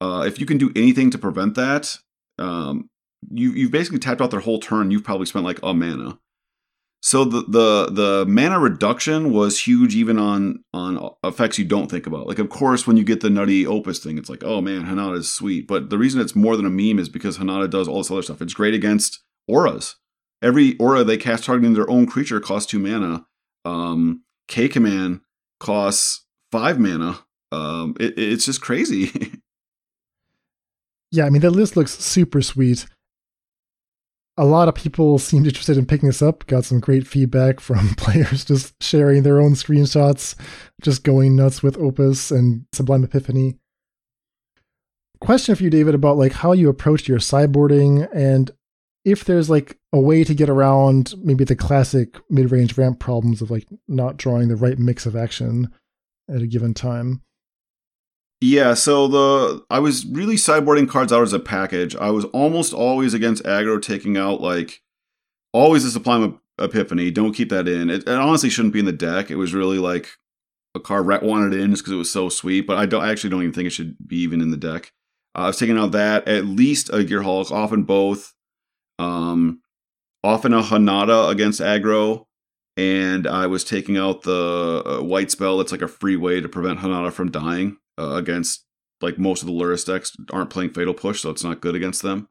Uh, 0.00 0.24
if 0.26 0.38
you 0.38 0.46
can 0.46 0.58
do 0.58 0.72
anything 0.76 1.10
to 1.10 1.18
prevent 1.18 1.54
that, 1.54 1.98
um, 2.38 2.90
you 3.30 3.52
you've 3.52 3.70
basically 3.72 3.98
tapped 3.98 4.20
out 4.20 4.30
their 4.30 4.40
whole 4.40 4.60
turn. 4.60 4.90
You've 4.90 5.04
probably 5.04 5.26
spent 5.26 5.44
like 5.44 5.60
a 5.62 5.72
mana. 5.72 6.18
So 7.00 7.24
the 7.24 7.42
the 7.42 7.90
the 7.92 8.24
mana 8.26 8.58
reduction 8.58 9.30
was 9.30 9.60
huge, 9.60 9.94
even 9.94 10.18
on 10.18 10.64
on 10.72 11.10
effects 11.22 11.58
you 11.58 11.64
don't 11.64 11.90
think 11.90 12.06
about. 12.06 12.26
Like, 12.26 12.38
of 12.38 12.48
course, 12.48 12.86
when 12.86 12.96
you 12.96 13.04
get 13.04 13.20
the 13.20 13.30
nutty 13.30 13.66
opus 13.66 13.98
thing, 13.98 14.18
it's 14.18 14.30
like, 14.30 14.42
oh 14.44 14.60
man, 14.60 14.84
Hinata 14.84 15.18
is 15.18 15.30
sweet. 15.30 15.66
But 15.66 15.90
the 15.90 15.98
reason 15.98 16.20
it's 16.20 16.34
more 16.34 16.56
than 16.56 16.66
a 16.66 16.70
meme 16.70 16.98
is 16.98 17.08
because 17.08 17.38
Hinata 17.38 17.70
does 17.70 17.88
all 17.88 17.98
this 17.98 18.10
other 18.10 18.22
stuff. 18.22 18.42
It's 18.42 18.54
great 18.54 18.74
against 18.74 19.23
auras. 19.48 19.96
Every 20.42 20.76
aura 20.78 21.04
they 21.04 21.16
cast 21.16 21.44
targeting 21.44 21.74
their 21.74 21.88
own 21.88 22.06
creature 22.06 22.40
costs 22.40 22.70
two 22.70 22.78
mana. 22.78 23.26
Um, 23.64 24.22
K 24.48 24.68
command 24.68 25.20
costs 25.60 26.26
five 26.52 26.78
mana. 26.78 27.20
Um, 27.52 27.96
it, 27.98 28.18
it's 28.18 28.46
just 28.46 28.60
crazy. 28.60 29.40
yeah, 31.10 31.24
I 31.24 31.30
mean 31.30 31.42
the 31.42 31.50
list 31.50 31.76
looks 31.76 31.92
super 31.92 32.42
sweet 32.42 32.86
a 34.36 34.44
lot 34.44 34.68
of 34.68 34.74
people 34.74 35.18
seemed 35.18 35.46
interested 35.46 35.76
in 35.76 35.86
picking 35.86 36.08
this 36.08 36.22
up. 36.22 36.46
Got 36.46 36.64
some 36.64 36.80
great 36.80 37.06
feedback 37.06 37.60
from 37.60 37.94
players 37.96 38.44
just 38.44 38.74
sharing 38.82 39.22
their 39.22 39.40
own 39.40 39.52
screenshots, 39.52 40.34
just 40.82 41.04
going 41.04 41.36
nuts 41.36 41.62
with 41.62 41.78
Opus 41.78 42.30
and 42.30 42.66
Sublime 42.72 43.04
Epiphany. 43.04 43.56
Question 45.20 45.54
for 45.54 45.62
you, 45.62 45.70
David, 45.70 45.94
about 45.94 46.18
like 46.18 46.32
how 46.32 46.52
you 46.52 46.68
approached 46.68 47.08
your 47.08 47.18
sideboarding 47.18 48.08
and 48.12 48.50
if 49.04 49.24
there's 49.24 49.50
like 49.50 49.78
a 49.92 50.00
way 50.00 50.24
to 50.24 50.34
get 50.34 50.48
around 50.48 51.14
maybe 51.22 51.44
the 51.44 51.56
classic 51.56 52.16
mid-range 52.30 52.76
ramp 52.78 52.98
problems 52.98 53.42
of 53.42 53.50
like 53.50 53.66
not 53.86 54.16
drawing 54.16 54.48
the 54.48 54.56
right 54.56 54.78
mix 54.78 55.06
of 55.06 55.14
action 55.14 55.70
at 56.28 56.42
a 56.42 56.46
given 56.46 56.74
time. 56.74 57.22
Yeah, 58.40 58.74
so 58.74 59.08
the 59.08 59.64
I 59.70 59.78
was 59.78 60.04
really 60.06 60.36
sideboarding 60.36 60.88
cards 60.88 61.12
out 61.12 61.22
as 61.22 61.32
a 61.32 61.38
package. 61.38 61.96
I 61.96 62.10
was 62.10 62.24
almost 62.26 62.74
always 62.74 63.14
against 63.14 63.44
aggro 63.44 63.80
taking 63.80 64.16
out 64.16 64.40
like 64.40 64.82
always 65.52 65.84
a 65.84 65.90
Sublime 65.90 66.40
Epiphany. 66.58 67.10
Don't 67.10 67.32
keep 67.32 67.48
that 67.48 67.68
in. 67.68 67.88
It, 67.88 68.02
it, 68.02 68.08
honestly 68.08 68.50
shouldn't 68.50 68.74
be 68.74 68.80
in 68.80 68.84
the 68.84 68.92
deck. 68.92 69.30
It 69.30 69.36
was 69.36 69.54
really 69.54 69.78
like 69.78 70.18
a 70.74 70.80
card 70.80 71.06
Rat 71.06 71.22
wanted 71.22 71.58
in 71.58 71.70
just 71.70 71.84
because 71.84 71.94
it 71.94 71.96
was 71.96 72.12
so 72.12 72.28
sweet. 72.28 72.66
But 72.66 72.76
I 72.76 72.86
don't 72.86 73.02
I 73.02 73.10
actually 73.10 73.30
don't 73.30 73.42
even 73.42 73.54
think 73.54 73.66
it 73.66 73.70
should 73.70 73.96
be 74.06 74.18
even 74.18 74.40
in 74.40 74.50
the 74.50 74.56
deck. 74.56 74.92
Uh, 75.34 75.42
I 75.42 75.46
was 75.46 75.58
taking 75.58 75.78
out 75.78 75.92
that 75.92 76.28
at 76.28 76.44
least 76.44 76.90
a 76.90 76.98
Gearhulk, 76.98 77.50
often 77.50 77.84
both. 77.84 78.34
Um, 78.98 79.60
often 80.22 80.52
a 80.52 80.62
Hinata 80.62 81.30
against 81.30 81.60
aggro, 81.60 82.24
and 82.76 83.26
I 83.26 83.46
was 83.46 83.64
taking 83.64 83.96
out 83.96 84.22
the 84.22 84.82
uh, 84.84 85.02
white 85.02 85.30
spell. 85.30 85.58
That's 85.58 85.72
like 85.72 85.82
a 85.82 85.88
free 85.88 86.16
way 86.16 86.40
to 86.40 86.48
prevent 86.48 86.80
Hinata 86.80 87.12
from 87.12 87.30
dying 87.30 87.76
uh, 87.98 88.14
against 88.14 88.64
like 89.00 89.18
most 89.18 89.42
of 89.42 89.46
the 89.46 89.54
Lurrus 89.54 89.86
decks 89.86 90.16
aren't 90.32 90.50
playing 90.50 90.70
Fatal 90.70 90.94
Push, 90.94 91.20
so 91.20 91.30
it's 91.30 91.44
not 91.44 91.60
good 91.60 91.74
against 91.74 92.02
them. 92.02 92.28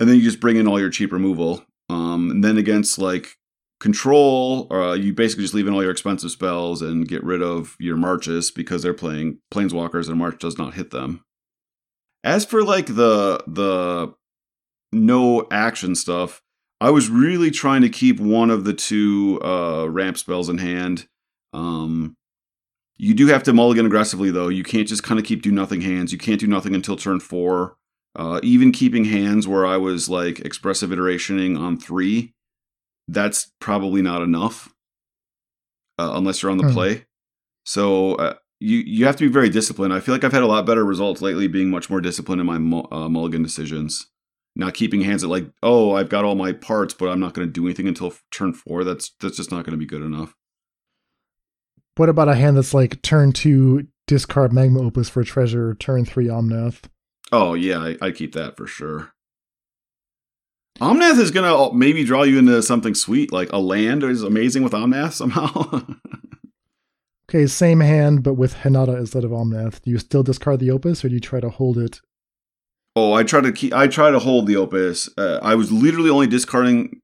And 0.00 0.08
then 0.08 0.16
you 0.16 0.22
just 0.22 0.40
bring 0.40 0.56
in 0.56 0.68
all 0.68 0.80
your 0.80 0.90
cheap 0.90 1.12
removal. 1.12 1.64
Um, 1.88 2.30
and 2.30 2.44
then 2.44 2.58
against 2.58 2.98
like 2.98 3.36
control, 3.80 4.72
uh, 4.72 4.92
you 4.92 5.14
basically 5.14 5.44
just 5.44 5.54
leave 5.54 5.66
in 5.66 5.72
all 5.72 5.82
your 5.82 5.90
expensive 5.90 6.30
spells 6.30 6.82
and 6.82 7.08
get 7.08 7.24
rid 7.24 7.42
of 7.42 7.76
your 7.78 7.96
marches 7.96 8.50
because 8.50 8.82
they're 8.82 8.94
playing 8.94 9.38
planeswalkers 9.52 10.08
and 10.08 10.18
march 10.18 10.38
does 10.38 10.58
not 10.58 10.74
hit 10.74 10.90
them. 10.90 11.24
As 12.24 12.44
for 12.44 12.62
like 12.62 12.86
the 12.86 13.42
the 13.46 14.12
no 14.92 15.46
action 15.50 15.94
stuff, 15.94 16.42
I 16.80 16.90
was 16.90 17.08
really 17.08 17.50
trying 17.50 17.82
to 17.82 17.88
keep 17.88 18.20
one 18.20 18.50
of 18.50 18.64
the 18.64 18.74
two 18.74 19.40
uh, 19.42 19.86
ramp 19.88 20.16
spells 20.16 20.48
in 20.48 20.58
hand. 20.58 21.06
Um, 21.52 22.16
you 22.96 23.14
do 23.14 23.26
have 23.28 23.42
to 23.44 23.52
mulligan 23.52 23.86
aggressively 23.86 24.30
though. 24.30 24.48
You 24.48 24.64
can't 24.64 24.88
just 24.88 25.02
kind 25.02 25.18
of 25.18 25.26
keep 25.26 25.42
do 25.42 25.52
nothing 25.52 25.80
hands. 25.80 26.12
You 26.12 26.18
can't 26.18 26.40
do 26.40 26.46
nothing 26.46 26.74
until 26.74 26.96
turn 26.96 27.20
four. 27.20 27.76
Uh, 28.16 28.40
even 28.42 28.72
keeping 28.72 29.04
hands 29.04 29.46
where 29.46 29.64
I 29.66 29.76
was 29.76 30.08
like 30.08 30.40
expressive 30.40 30.90
iterationing 30.90 31.58
on 31.58 31.78
three, 31.78 32.34
that's 33.06 33.52
probably 33.60 34.02
not 34.02 34.22
enough 34.22 34.74
uh, 35.98 36.12
unless 36.14 36.42
you're 36.42 36.50
on 36.50 36.58
the 36.58 36.64
hmm. 36.64 36.72
play. 36.72 37.04
So 37.64 38.14
uh, 38.14 38.34
you 38.60 38.78
you 38.78 39.06
have 39.06 39.16
to 39.16 39.26
be 39.26 39.32
very 39.32 39.48
disciplined. 39.48 39.92
I 39.92 40.00
feel 40.00 40.14
like 40.14 40.24
I've 40.24 40.32
had 40.32 40.42
a 40.42 40.46
lot 40.46 40.66
better 40.66 40.84
results 40.84 41.20
lately, 41.22 41.46
being 41.46 41.70
much 41.70 41.90
more 41.90 42.00
disciplined 42.00 42.40
in 42.40 42.46
my 42.46 42.82
uh, 42.90 43.08
mulligan 43.08 43.42
decisions. 43.42 44.08
Not 44.58 44.74
keeping 44.74 45.00
hands 45.00 45.24
at 45.24 45.30
like, 45.30 45.46
oh, 45.62 45.94
I've 45.94 46.08
got 46.08 46.24
all 46.24 46.34
my 46.34 46.52
parts, 46.52 46.92
but 46.92 47.08
I'm 47.08 47.20
not 47.20 47.32
going 47.32 47.46
to 47.46 47.52
do 47.52 47.64
anything 47.64 47.88
until 47.88 48.12
turn 48.32 48.52
four. 48.52 48.84
That's 48.84 49.12
that's 49.20 49.36
just 49.36 49.52
not 49.52 49.64
going 49.64 49.72
to 49.72 49.78
be 49.78 49.86
good 49.86 50.02
enough. 50.02 50.34
What 51.96 52.08
about 52.08 52.28
a 52.28 52.34
hand 52.34 52.56
that's 52.56 52.74
like 52.74 53.00
turn 53.02 53.32
two 53.32 53.86
discard 54.06 54.52
magma 54.52 54.82
opus 54.82 55.08
for 55.08 55.24
treasure, 55.24 55.74
turn 55.74 56.04
three 56.04 56.26
Omnath? 56.26 56.82
Oh 57.30 57.54
yeah, 57.54 57.78
I, 57.78 57.96
I 58.00 58.10
keep 58.10 58.34
that 58.34 58.56
for 58.56 58.66
sure. 58.66 59.12
Omnath 60.80 61.18
is 61.18 61.30
gonna 61.30 61.54
uh, 61.54 61.72
maybe 61.72 62.04
draw 62.04 62.22
you 62.22 62.38
into 62.38 62.62
something 62.62 62.94
sweet, 62.94 63.32
like 63.32 63.52
a 63.52 63.58
land 63.58 64.04
is 64.04 64.22
amazing 64.22 64.62
with 64.62 64.72
Omnath 64.72 65.12
somehow. 65.12 65.82
okay, 67.28 67.46
same 67.46 67.80
hand, 67.80 68.22
but 68.22 68.34
with 68.34 68.54
Hinata 68.54 68.96
instead 68.96 69.24
of 69.24 69.32
Omnath. 69.32 69.82
Do 69.82 69.90
you 69.90 69.98
still 69.98 70.22
discard 70.22 70.60
the 70.60 70.70
Opus, 70.70 71.04
or 71.04 71.08
do 71.08 71.14
you 71.14 71.20
try 71.20 71.40
to 71.40 71.50
hold 71.50 71.78
it? 71.78 72.00
Oh, 73.00 73.12
I 73.12 73.22
try 73.22 73.40
to 73.40 73.52
keep. 73.52 73.72
I 73.72 73.86
try 73.86 74.10
to 74.10 74.18
hold 74.18 74.48
the 74.48 74.56
Opus. 74.56 75.08
Uh, 75.16 75.38
I 75.40 75.54
was 75.54 75.70
literally 75.70 76.10
only 76.10 76.26
discarding 76.26 77.00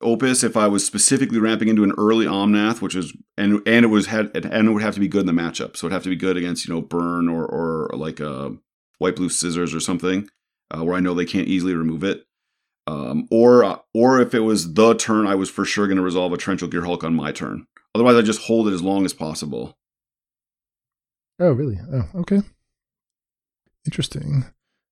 Opus 0.00 0.42
if 0.42 0.56
I 0.56 0.66
was 0.66 0.84
specifically 0.84 1.38
ramping 1.38 1.68
into 1.68 1.84
an 1.84 1.92
early 1.96 2.26
Omnath, 2.26 2.82
which 2.82 2.96
is 2.96 3.16
and 3.38 3.62
and 3.66 3.84
it 3.84 3.88
was 3.88 4.06
had 4.06 4.34
and 4.34 4.68
it 4.68 4.72
would 4.72 4.82
have 4.82 4.94
to 4.94 5.00
be 5.00 5.06
good 5.06 5.20
in 5.20 5.26
the 5.26 5.42
matchup. 5.42 5.76
So 5.76 5.86
it'd 5.86 5.92
have 5.92 6.02
to 6.02 6.08
be 6.08 6.16
good 6.16 6.36
against 6.36 6.66
you 6.66 6.74
know 6.74 6.80
Burn 6.80 7.28
or 7.28 7.46
or 7.46 7.90
like 7.96 8.18
a 8.18 8.56
white 8.98 9.14
blue 9.14 9.28
scissors 9.28 9.72
or 9.72 9.78
something, 9.78 10.28
uh, 10.72 10.82
where 10.82 10.96
I 10.96 11.00
know 11.00 11.14
they 11.14 11.24
can't 11.24 11.46
easily 11.46 11.74
remove 11.74 12.02
it. 12.02 12.26
Um, 12.88 13.28
or 13.30 13.80
or 13.94 14.20
if 14.20 14.34
it 14.34 14.40
was 14.40 14.74
the 14.74 14.96
turn, 14.96 15.28
I 15.28 15.36
was 15.36 15.50
for 15.50 15.64
sure 15.64 15.86
going 15.86 15.98
to 15.98 16.02
resolve 16.02 16.32
a 16.32 16.36
Torrential 16.36 16.68
Gearhulk 16.68 17.04
on 17.04 17.14
my 17.14 17.30
turn. 17.30 17.68
Otherwise, 17.94 18.16
I 18.16 18.22
just 18.22 18.42
hold 18.42 18.66
it 18.66 18.74
as 18.74 18.82
long 18.82 19.04
as 19.04 19.12
possible. 19.12 19.78
Oh, 21.38 21.52
really? 21.52 21.78
Oh, 21.92 22.08
okay. 22.22 22.42
Interesting. 23.86 24.46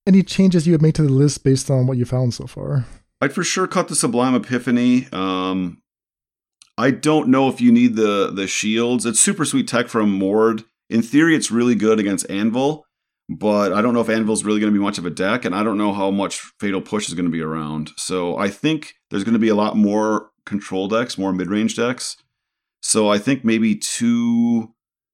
Any 0.09 0.23
changes 0.23 0.67
you 0.67 0.73
have 0.73 0.81
made 0.81 0.95
to 0.95 1.03
the 1.03 1.13
list 1.13 1.45
based 1.45 1.71
on 1.71 1.87
what 1.87 1.99
you 1.99 2.07
found 2.07 2.33
so 2.33 2.47
far? 2.47 2.87
I'd 3.21 3.35
for 3.35 3.45
sure 3.45 3.67
cut 3.67 3.89
the 3.89 3.95
Sublime 3.95 4.35
Epiphany. 4.35 5.07
Um, 5.13 5.83
I 6.79 6.93
don't 6.93 7.29
know 7.29 7.51
if 7.51 7.61
you 7.61 7.71
need 7.71 7.95
the 7.95 8.31
the 8.33 8.47
shields. 8.47 9.05
It's 9.05 9.21
super 9.21 9.45
sweet 9.45 9.69
tech 9.69 9.89
from 9.89 10.11
Mord. 10.11 10.65
In 10.89 11.03
theory, 11.03 11.37
it's 11.37 11.51
really 11.51 11.75
good 11.75 12.01
against 12.01 12.31
Anvil, 12.31 12.87
but 13.29 13.75
I 13.75 13.83
don't 13.83 13.93
know 13.93 14.01
if 14.01 14.09
Anvil's 14.09 14.45
really 14.45 14.61
going 14.61 14.73
to 14.73 14.79
be 14.79 14.83
much 14.83 14.97
of 14.97 15.05
a 15.05 15.11
deck, 15.11 15.45
and 15.45 15.55
I 15.55 15.63
don't 15.63 15.77
know 15.77 15.93
how 15.93 16.11
much 16.11 16.41
Fatal 16.59 16.81
Push 16.81 17.09
is 17.09 17.15
going 17.15 17.27
to 17.27 17.31
be 17.31 17.43
around. 17.43 17.91
So 17.99 18.39
I 18.39 18.49
think 18.49 18.95
there's 19.11 19.25
going 19.25 19.35
to 19.35 19.39
be 19.39 19.51
a 19.51 19.55
lot 19.55 19.77
more 19.77 20.31
control 20.47 20.89
decks, 20.89 21.19
more 21.19 21.35
mid 21.35 21.51
range 21.51 21.77
decks. 21.77 22.17
So 22.81 23.11
I 23.11 23.19
think 23.19 23.45
maybe 23.45 23.77
two 23.77 24.73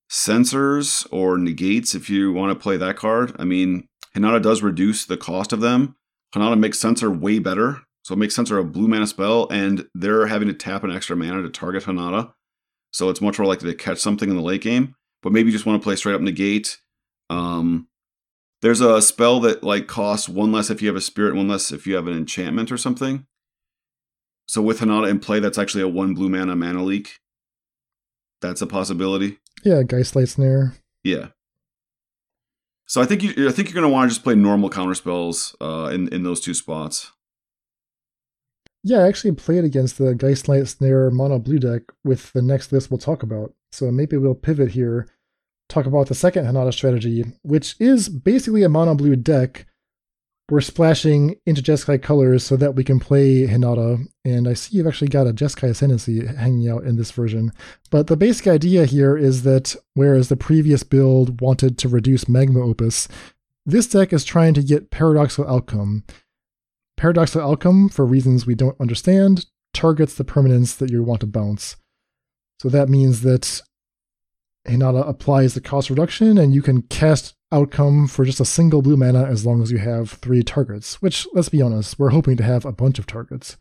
censors 0.09 1.05
or 1.11 1.37
negates 1.37 1.97
if 1.97 2.09
you 2.09 2.33
want 2.33 2.53
to 2.53 2.63
play 2.63 2.77
that 2.77 2.97
card. 2.97 3.35
I 3.41 3.45
mean, 3.45 3.89
Hinata 4.17 4.43
does 4.43 4.63
reduce 4.63 5.05
the 5.05 5.17
cost 5.17 5.53
of 5.53 5.61
them. 5.61 5.97
Hinata 6.35 6.59
makes 6.59 6.79
Censor 6.79 7.11
way 7.11 7.39
better. 7.39 7.83
So 8.05 8.15
it 8.15 8.19
makes 8.19 8.35
Censor 8.35 8.59
a 8.59 8.65
blue 8.65 8.87
mana 8.87 9.07
spell, 9.07 9.49
and 9.51 9.89
they're 9.95 10.27
having 10.27 10.49
to 10.49 10.55
tap 10.55 10.85
an 10.85 10.91
extra 10.91 11.17
mana 11.17 11.43
to 11.43 11.49
target 11.49 11.85
Hinata. 11.85 12.33
So 12.93 13.09
it's 13.09 13.21
much 13.21 13.39
more 13.39 13.49
likely 13.49 13.71
to 13.71 13.77
catch 13.77 13.99
something 13.99 14.29
in 14.29 14.37
the 14.37 14.43
late 14.43 14.61
game. 14.61 14.95
But 15.23 15.33
maybe 15.33 15.47
you 15.47 15.53
just 15.53 15.65
want 15.67 15.81
to 15.81 15.85
play 15.85 15.97
straight 15.97 16.15
up 16.15 16.21
negate. 16.21 16.79
Um, 17.31 17.89
there's 18.61 18.83
a 18.83 19.01
spell 19.01 19.41
that 19.41 19.65
like 19.65 19.87
costs 19.87 20.29
one 20.29 20.53
less 20.53 20.71
if 20.71 20.83
you 20.83 20.89
have 20.89 20.97
a 20.97 21.01
spirit, 21.01 21.35
one 21.35 21.49
less 21.49 21.73
if 21.73 21.87
you 21.87 21.97
have 21.97 22.07
an 22.07 22.17
enchantment 22.17 22.71
or 22.71 22.77
something. 22.77 23.27
So 24.47 24.61
with 24.61 24.81
Hinata 24.81 25.09
in 25.09 25.21
play, 25.21 25.41
that's 25.41 25.59
actually 25.59 25.83
a 25.83 25.89
one 25.89 26.15
blue 26.15 26.29
mana 26.29 26.55
mana 26.55 26.85
leak. 26.85 27.21
That's 28.43 28.61
a 28.61 28.67
possibility. 28.67 29.39
Yeah, 29.65 29.83
Geistlight 29.83 30.29
Snare. 30.29 30.75
Yeah. 31.03 31.29
So 32.87 33.01
I 33.01 33.07
think 33.07 33.23
you 33.23 33.49
I 33.49 33.53
think 33.53 33.69
you're 33.69 33.81
gonna 33.81 33.93
want 33.93 34.11
to 34.11 34.15
just 34.15 34.25
play 34.25 34.35
normal 34.35 34.71
counter 34.71 34.95
spells 34.95 35.57
uh, 35.61 35.91
in 35.93 36.09
in 36.09 36.23
those 36.23 36.41
two 36.41 36.55
spots. 36.55 37.13
Yeah, 38.83 38.99
I 38.99 39.09
actually 39.09 39.33
played 39.33 39.65
against 39.65 39.97
the 39.97 40.15
Geistlight 40.15 40.69
Snare 40.69 41.11
mono 41.11 41.39
blue 41.39 41.59
deck 41.59 41.83
with 42.05 42.33
the 42.35 42.43
next 42.43 42.71
list 42.71 42.91
we'll 42.91 42.99
talk 42.99 43.23
about. 43.23 43.55
So 43.73 43.91
maybe 43.91 44.19
we'll 44.19 44.35
pivot 44.35 44.73
here 44.73 45.09
talk 45.69 45.87
about 45.87 46.09
the 46.09 46.15
second 46.15 46.45
Hinata 46.45 46.73
strategy, 46.73 47.25
which 47.43 47.77
is 47.81 48.09
basically 48.09 48.63
a 48.63 48.69
mono 48.69 48.95
blue 48.95 49.17
deck. 49.17 49.67
We're 50.51 50.61
splashing 50.61 51.37
into 51.47 51.63
Jeskai 51.63 52.03
colors 52.03 52.45
so 52.45 52.57
that 52.57 52.75
we 52.75 52.85
can 52.85 53.01
play 53.01 53.47
Hinata. 53.47 54.05
And 54.27 54.47
I 54.47 54.53
see 54.53 54.77
you've 54.77 54.87
actually 54.87 55.09
got 55.09 55.27
a 55.27 55.33
Jeskai 55.33 55.71
Ascendancy 55.71 56.27
hanging 56.27 56.69
out 56.69 56.85
in 56.85 56.97
this 56.97 57.11
version. 57.13 57.51
But 57.91 58.09
the 58.09 58.17
basic 58.17 58.47
idea 58.47 58.85
here 58.85 59.17
is 59.17 59.43
that 59.45 59.75
whereas 59.95 60.29
the 60.29 60.37
previous 60.37 60.83
build 60.83 61.41
wanted 61.41 61.79
to 61.79 61.89
reduce 61.89 62.29
Magma 62.29 62.61
Opus, 62.61 63.09
this 63.65 63.87
deck 63.87 64.13
is 64.13 64.23
trying 64.23 64.53
to 64.55 64.63
get 64.63 64.91
Paradoxical 64.91 65.51
Outcome. 65.51 66.05
Paradoxical 66.99 67.51
Outcome, 67.51 67.89
for 67.89 68.05
reasons 68.05 68.47
we 68.47 68.55
don't 68.55 68.79
understand, 68.79 69.47
targets 69.73 70.15
the 70.15 70.25
permanence 70.25 70.75
that 70.75 70.91
you 70.91 71.03
want 71.03 71.21
to 71.21 71.27
bounce. 71.27 71.77
So 72.61 72.69
that 72.69 72.91
means 72.91 73.23
that 73.23 73.63
Hinata 74.69 75.09
applies 75.09 75.55
the 75.55 75.63
cost 75.63 75.89
reduction, 75.89 76.37
and 76.37 76.55
you 76.55 76.61
can 76.61 76.83
cast 76.83 77.35
outcome 77.55 78.09
for 78.09 78.25
just 78.25 78.41
a 78.41 78.45
single 78.45 78.83
blue 78.83 78.97
mana 78.97 79.25
as 79.25 79.47
long 79.47 79.63
as 79.63 79.71
you 79.71 79.79
have 79.79 80.11
three 80.11 80.43
targets, 80.43 81.01
which, 81.01 81.27
let's 81.33 81.49
be 81.49 81.63
honest, 81.63 81.99
we're 81.99 82.11
hoping 82.11 82.37
to 82.37 82.43
have 82.43 82.65
a 82.65 82.73
bunch 82.73 82.99
of 82.99 83.07
targets. 83.07 83.57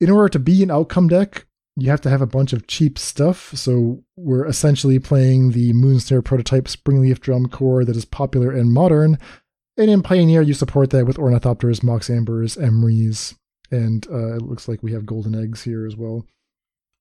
In 0.00 0.10
order 0.10 0.28
to 0.30 0.38
be 0.38 0.62
an 0.62 0.70
outcome 0.70 1.08
deck, 1.08 1.46
you 1.76 1.90
have 1.90 2.00
to 2.00 2.10
have 2.10 2.20
a 2.20 2.26
bunch 2.26 2.52
of 2.52 2.66
cheap 2.66 2.98
stuff, 2.98 3.52
so 3.54 4.02
we're 4.16 4.46
essentially 4.46 4.98
playing 4.98 5.52
the 5.52 5.72
Moonsnare 5.72 6.24
prototype 6.24 6.64
Springleaf 6.64 7.20
Drum 7.20 7.48
core 7.48 7.84
that 7.84 7.96
is 7.96 8.04
popular 8.04 8.52
in 8.52 8.72
Modern, 8.72 9.18
and 9.76 9.88
in 9.88 10.02
Pioneer 10.02 10.42
you 10.42 10.54
support 10.54 10.90
that 10.90 11.06
with 11.06 11.18
Ornithopters, 11.18 11.84
Mox 11.84 12.10
Ambers, 12.10 12.56
Emrys, 12.56 13.36
and 13.70 14.06
uh, 14.10 14.34
it 14.34 14.42
looks 14.42 14.66
like 14.66 14.82
we 14.82 14.92
have 14.92 15.06
Golden 15.06 15.40
Eggs 15.40 15.62
here 15.62 15.86
as 15.86 15.96
well. 15.96 16.26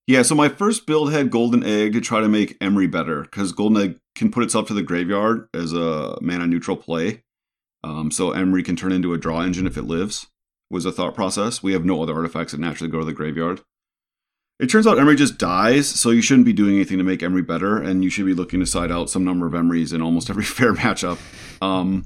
Yeah, 0.07 0.21
so 0.21 0.35
my 0.35 0.47
first 0.47 0.87
build 0.87 1.11
had 1.11 1.29
Golden 1.29 1.63
Egg 1.63 1.91
to 1.91 2.01
try 2.01 2.21
to 2.21 2.29
make 2.29 2.57
Emry 2.59 2.89
better 2.89 3.23
because 3.23 3.51
Golden 3.51 3.83
Egg 3.83 3.99
can 4.15 4.31
put 4.31 4.43
itself 4.43 4.67
to 4.69 4.73
the 4.73 4.81
graveyard 4.81 5.49
as 5.53 5.73
a 5.73 6.17
mana 6.21 6.47
neutral 6.47 6.77
play. 6.77 7.23
Um, 7.83 8.09
so 8.09 8.31
Emry 8.31 8.63
can 8.63 8.77
turn 8.77 8.93
into 8.93 9.13
a 9.13 9.17
draw 9.17 9.41
engine 9.41 9.67
if 9.67 9.77
it 9.77 9.83
lives, 9.83 10.27
was 10.69 10.85
a 10.85 10.93
thought 10.93 11.13
process. 11.13 11.61
We 11.61 11.73
have 11.73 11.83
no 11.83 12.01
other 12.01 12.15
artifacts 12.15 12.53
that 12.53 12.61
naturally 12.61 12.89
go 12.89 12.99
to 12.99 13.05
the 13.05 13.11
graveyard. 13.11 13.61
It 14.59 14.67
turns 14.67 14.87
out 14.87 14.97
Emry 14.97 15.17
just 15.17 15.37
dies, 15.37 15.87
so 15.87 16.09
you 16.09 16.21
shouldn't 16.21 16.45
be 16.45 16.53
doing 16.53 16.75
anything 16.75 16.97
to 16.97 17.03
make 17.03 17.19
Emry 17.19 17.45
better, 17.45 17.77
and 17.77 18.03
you 18.03 18.09
should 18.09 18.25
be 18.25 18.33
looking 18.33 18.61
to 18.61 18.65
side 18.65 18.91
out 18.91 19.09
some 19.09 19.25
number 19.25 19.45
of 19.45 19.53
Emrys 19.53 19.93
in 19.93 20.01
almost 20.01 20.29
every 20.29 20.43
fair 20.45 20.73
matchup. 20.73 21.19
Um, 21.61 22.05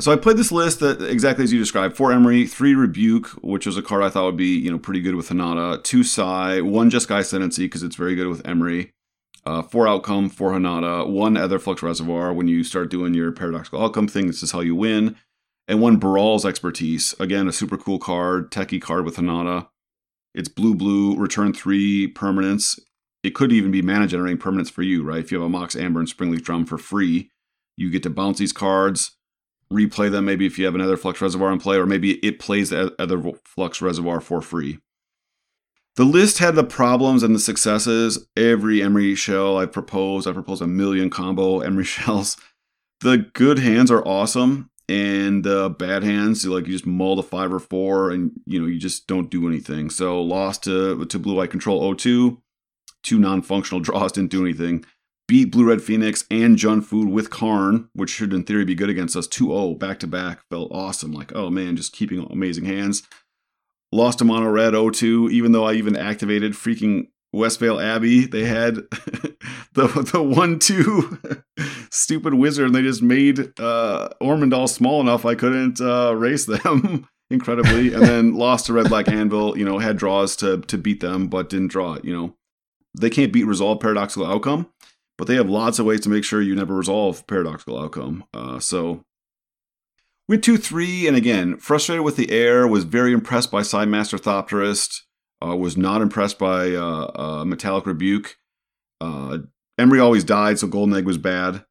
so 0.00 0.12
I 0.12 0.16
played 0.16 0.36
this 0.36 0.52
list 0.52 0.80
that 0.80 1.02
exactly 1.02 1.44
as 1.44 1.52
you 1.52 1.58
described: 1.58 1.96
four 1.96 2.10
Emry, 2.10 2.48
three 2.48 2.74
Rebuke, 2.74 3.28
which 3.42 3.66
was 3.66 3.76
a 3.76 3.82
card 3.82 4.02
I 4.02 4.10
thought 4.10 4.24
would 4.24 4.36
be 4.36 4.56
you 4.56 4.70
know 4.70 4.78
pretty 4.78 5.00
good 5.00 5.16
with 5.16 5.28
Hinata, 5.28 5.82
two 5.82 6.04
Sai, 6.04 6.60
one 6.60 6.90
Jeskai 6.90 7.20
Ascendancy 7.20 7.66
because 7.66 7.82
it's 7.82 7.96
very 7.96 8.14
good 8.14 8.28
with 8.28 8.42
Emry, 8.44 8.90
uh, 9.44 9.62
four 9.62 9.88
Outcome, 9.88 10.28
four 10.28 10.52
Hinata, 10.52 11.08
one 11.08 11.34
Aetherflux 11.34 11.82
Reservoir. 11.82 12.32
When 12.32 12.48
you 12.48 12.62
start 12.62 12.90
doing 12.90 13.14
your 13.14 13.32
paradoxical 13.32 13.82
outcome 13.82 14.08
thing, 14.08 14.28
this 14.28 14.42
is 14.42 14.52
how 14.52 14.60
you 14.60 14.76
win, 14.76 15.16
and 15.66 15.80
one 15.80 15.98
Baral's 15.98 16.46
Expertise. 16.46 17.14
Again, 17.18 17.48
a 17.48 17.52
super 17.52 17.76
cool 17.76 17.98
card, 17.98 18.52
techie 18.52 18.80
card 18.80 19.04
with 19.04 19.16
Hinata. 19.16 19.68
It's 20.34 20.48
blue 20.48 20.76
blue, 20.76 21.16
return 21.16 21.52
three 21.52 22.12
permanents. 22.12 22.78
It 23.24 23.34
could 23.34 23.50
even 23.50 23.72
be 23.72 23.82
mana 23.82 24.06
generating 24.06 24.38
permanents 24.38 24.70
for 24.70 24.82
you, 24.82 25.02
right? 25.02 25.18
If 25.18 25.32
you 25.32 25.38
have 25.38 25.46
a 25.46 25.50
Mox 25.50 25.74
Amber 25.74 25.98
and 25.98 26.08
Springleaf 26.08 26.42
Drum 26.42 26.66
for 26.66 26.78
free, 26.78 27.30
you 27.76 27.90
get 27.90 28.04
to 28.04 28.10
bounce 28.10 28.38
these 28.38 28.52
cards 28.52 29.17
replay 29.72 30.10
them 30.10 30.24
maybe 30.24 30.46
if 30.46 30.58
you 30.58 30.64
have 30.64 30.74
another 30.74 30.96
flux 30.96 31.20
Reservoir 31.20 31.52
in 31.52 31.58
play, 31.60 31.76
or 31.76 31.86
maybe 31.86 32.14
it 32.26 32.38
plays 32.38 32.70
the 32.70 33.38
flux 33.44 33.82
Reservoir 33.82 34.20
for 34.20 34.40
free. 34.40 34.78
the 35.96 36.04
list 36.04 36.38
had 36.38 36.54
the 36.54 36.64
problems 36.64 37.22
and 37.22 37.34
the 37.34 37.38
successes. 37.40 38.26
Every 38.36 38.78
Emry 38.78 39.16
shell 39.16 39.58
I 39.58 39.66
proposed, 39.66 40.26
I 40.28 40.32
proposed 40.32 40.62
a 40.62 40.66
million 40.66 41.10
combo 41.10 41.60
Emry 41.68 41.84
shells. 41.84 42.36
The 43.00 43.30
good 43.32 43.58
hands 43.58 43.90
are 43.90 44.06
awesome, 44.06 44.70
and 44.88 45.44
the 45.44 45.70
bad 45.70 46.02
hands, 46.02 46.44
like 46.46 46.66
you 46.66 46.72
just 46.72 46.86
mull 46.86 47.16
the 47.16 47.22
five 47.22 47.52
or 47.52 47.60
four, 47.60 48.10
and 48.10 48.32
you 48.46 48.60
know 48.60 48.66
you 48.66 48.78
just 48.78 49.06
don't 49.06 49.30
do 49.30 49.46
anything. 49.46 49.90
So 49.90 50.20
lost 50.22 50.64
to 50.64 51.04
to 51.04 51.18
Blue 51.18 51.36
White 51.36 51.50
Control 51.50 51.94
02, 51.94 52.40
two 53.02 53.18
non-functional 53.18 53.80
draws 53.82 54.12
didn't 54.12 54.30
do 54.30 54.42
anything. 54.44 54.84
Beat 55.28 55.52
Blue 55.52 55.68
Red 55.68 55.82
Phoenix 55.82 56.24
and 56.30 56.56
Jund 56.56 56.84
Food 56.84 57.10
with 57.10 57.28
Karn, 57.28 57.90
which 57.92 58.10
should 58.10 58.32
in 58.32 58.44
theory 58.44 58.64
be 58.64 58.74
good 58.74 58.88
against 58.88 59.14
us 59.14 59.28
2-0 59.28 59.78
back 59.78 60.00
to 60.00 60.06
back. 60.06 60.40
Felt 60.50 60.72
awesome. 60.72 61.12
Like, 61.12 61.32
oh 61.34 61.50
man, 61.50 61.76
just 61.76 61.92
keeping 61.92 62.26
amazing 62.30 62.64
hands. 62.64 63.02
Lost 63.92 64.18
to 64.18 64.24
Mono 64.24 64.48
Red 64.48 64.74
02, 64.74 65.28
even 65.30 65.52
though 65.52 65.64
I 65.64 65.74
even 65.74 65.96
activated 65.96 66.54
freaking 66.54 67.08
Westvale 67.34 67.82
Abbey. 67.82 68.26
They 68.26 68.44
had 68.44 68.74
the 69.74 70.08
the 70.12 70.22
one 70.22 70.58
two 70.58 71.18
stupid 71.90 72.34
wizard, 72.34 72.66
and 72.66 72.74
they 72.74 72.82
just 72.82 73.02
made 73.02 73.40
uh, 73.60 74.08
Ormendahl 74.20 74.68
small 74.68 75.00
enough 75.00 75.24
I 75.24 75.34
couldn't 75.34 75.80
uh, 75.80 76.14
race 76.14 76.46
them 76.46 77.08
incredibly, 77.30 77.92
and 77.92 78.02
then 78.02 78.34
lost 78.34 78.66
to 78.66 78.72
Red 78.72 78.88
Black 78.88 79.08
Anvil. 79.08 79.58
You 79.58 79.64
know, 79.64 79.78
had 79.78 79.96
draws 79.96 80.36
to 80.36 80.58
to 80.62 80.78
beat 80.78 81.00
them, 81.00 81.28
but 81.28 81.50
didn't 81.50 81.68
draw 81.68 81.94
it. 81.94 82.04
You 82.04 82.14
know, 82.14 82.34
they 82.98 83.10
can't 83.10 83.32
beat 83.32 83.44
Resolve 83.44 83.80
Paradoxical 83.80 84.26
Outcome, 84.26 84.70
but 85.18 85.26
they 85.26 85.34
have 85.34 85.50
lots 85.50 85.78
of 85.78 85.84
ways 85.84 86.00
to 86.00 86.08
make 86.08 86.24
sure 86.24 86.40
you 86.40 86.54
never 86.54 86.74
resolve 86.74 87.26
Paradoxical 87.26 87.78
Outcome. 87.78 88.24
Uh, 88.32 88.58
so. 88.58 89.02
Went 90.28 90.44
2 90.44 90.56
3, 90.58 91.08
and 91.08 91.16
again, 91.16 91.56
frustrated 91.56 92.04
with 92.04 92.16
the 92.16 92.30
air, 92.30 92.68
was 92.68 92.84
very 92.84 93.12
impressed 93.12 93.50
by 93.50 93.62
Sai, 93.62 93.84
Master 93.86 94.18
Thopterist. 94.18 95.00
Uh, 95.44 95.56
was 95.56 95.76
not 95.76 96.02
impressed 96.02 96.38
by 96.38 96.72
uh, 96.72 97.10
uh, 97.14 97.44
Metallic 97.44 97.86
Rebuke. 97.86 98.36
Uh, 99.00 99.38
Emry 99.78 100.02
always 100.02 100.24
died, 100.24 100.58
so 100.58 100.66
Golden 100.66 100.96
Egg 100.96 101.06
was 101.06 101.18
bad. 101.18 101.64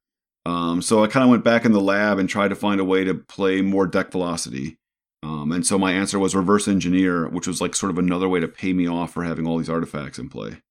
Um, 0.46 0.82
so 0.82 1.04
I 1.04 1.08
kind 1.08 1.26
of 1.26 1.30
went 1.30 1.44
back 1.44 1.66
in 1.66 1.74
the 1.74 1.82
lab 1.82 2.20
and 2.20 2.30
tried 2.30 2.48
to 2.48 2.56
find 2.56 2.80
a 2.80 2.86
way 2.86 3.04
to 3.04 3.14
play 3.14 3.62
more 3.62 3.86
deck 3.86 4.12
velocity. 4.12 4.78
Um, 5.22 5.52
and 5.52 5.66
so 5.66 5.78
my 5.78 5.92
answer 5.92 6.18
was 6.18 6.34
Reverse 6.34 6.70
Engineer, 6.70 7.28
which 7.28 7.48
was 7.48 7.60
like 7.60 7.76
sort 7.76 7.90
of 7.90 7.98
another 7.98 8.30
way 8.30 8.40
to 8.40 8.48
pay 8.48 8.72
me 8.72 8.88
off 8.88 9.12
for 9.12 9.26
having 9.26 9.46
all 9.46 9.58
these 9.58 9.70
artifacts 9.70 10.18
in 10.18 10.30
play. 10.30 10.62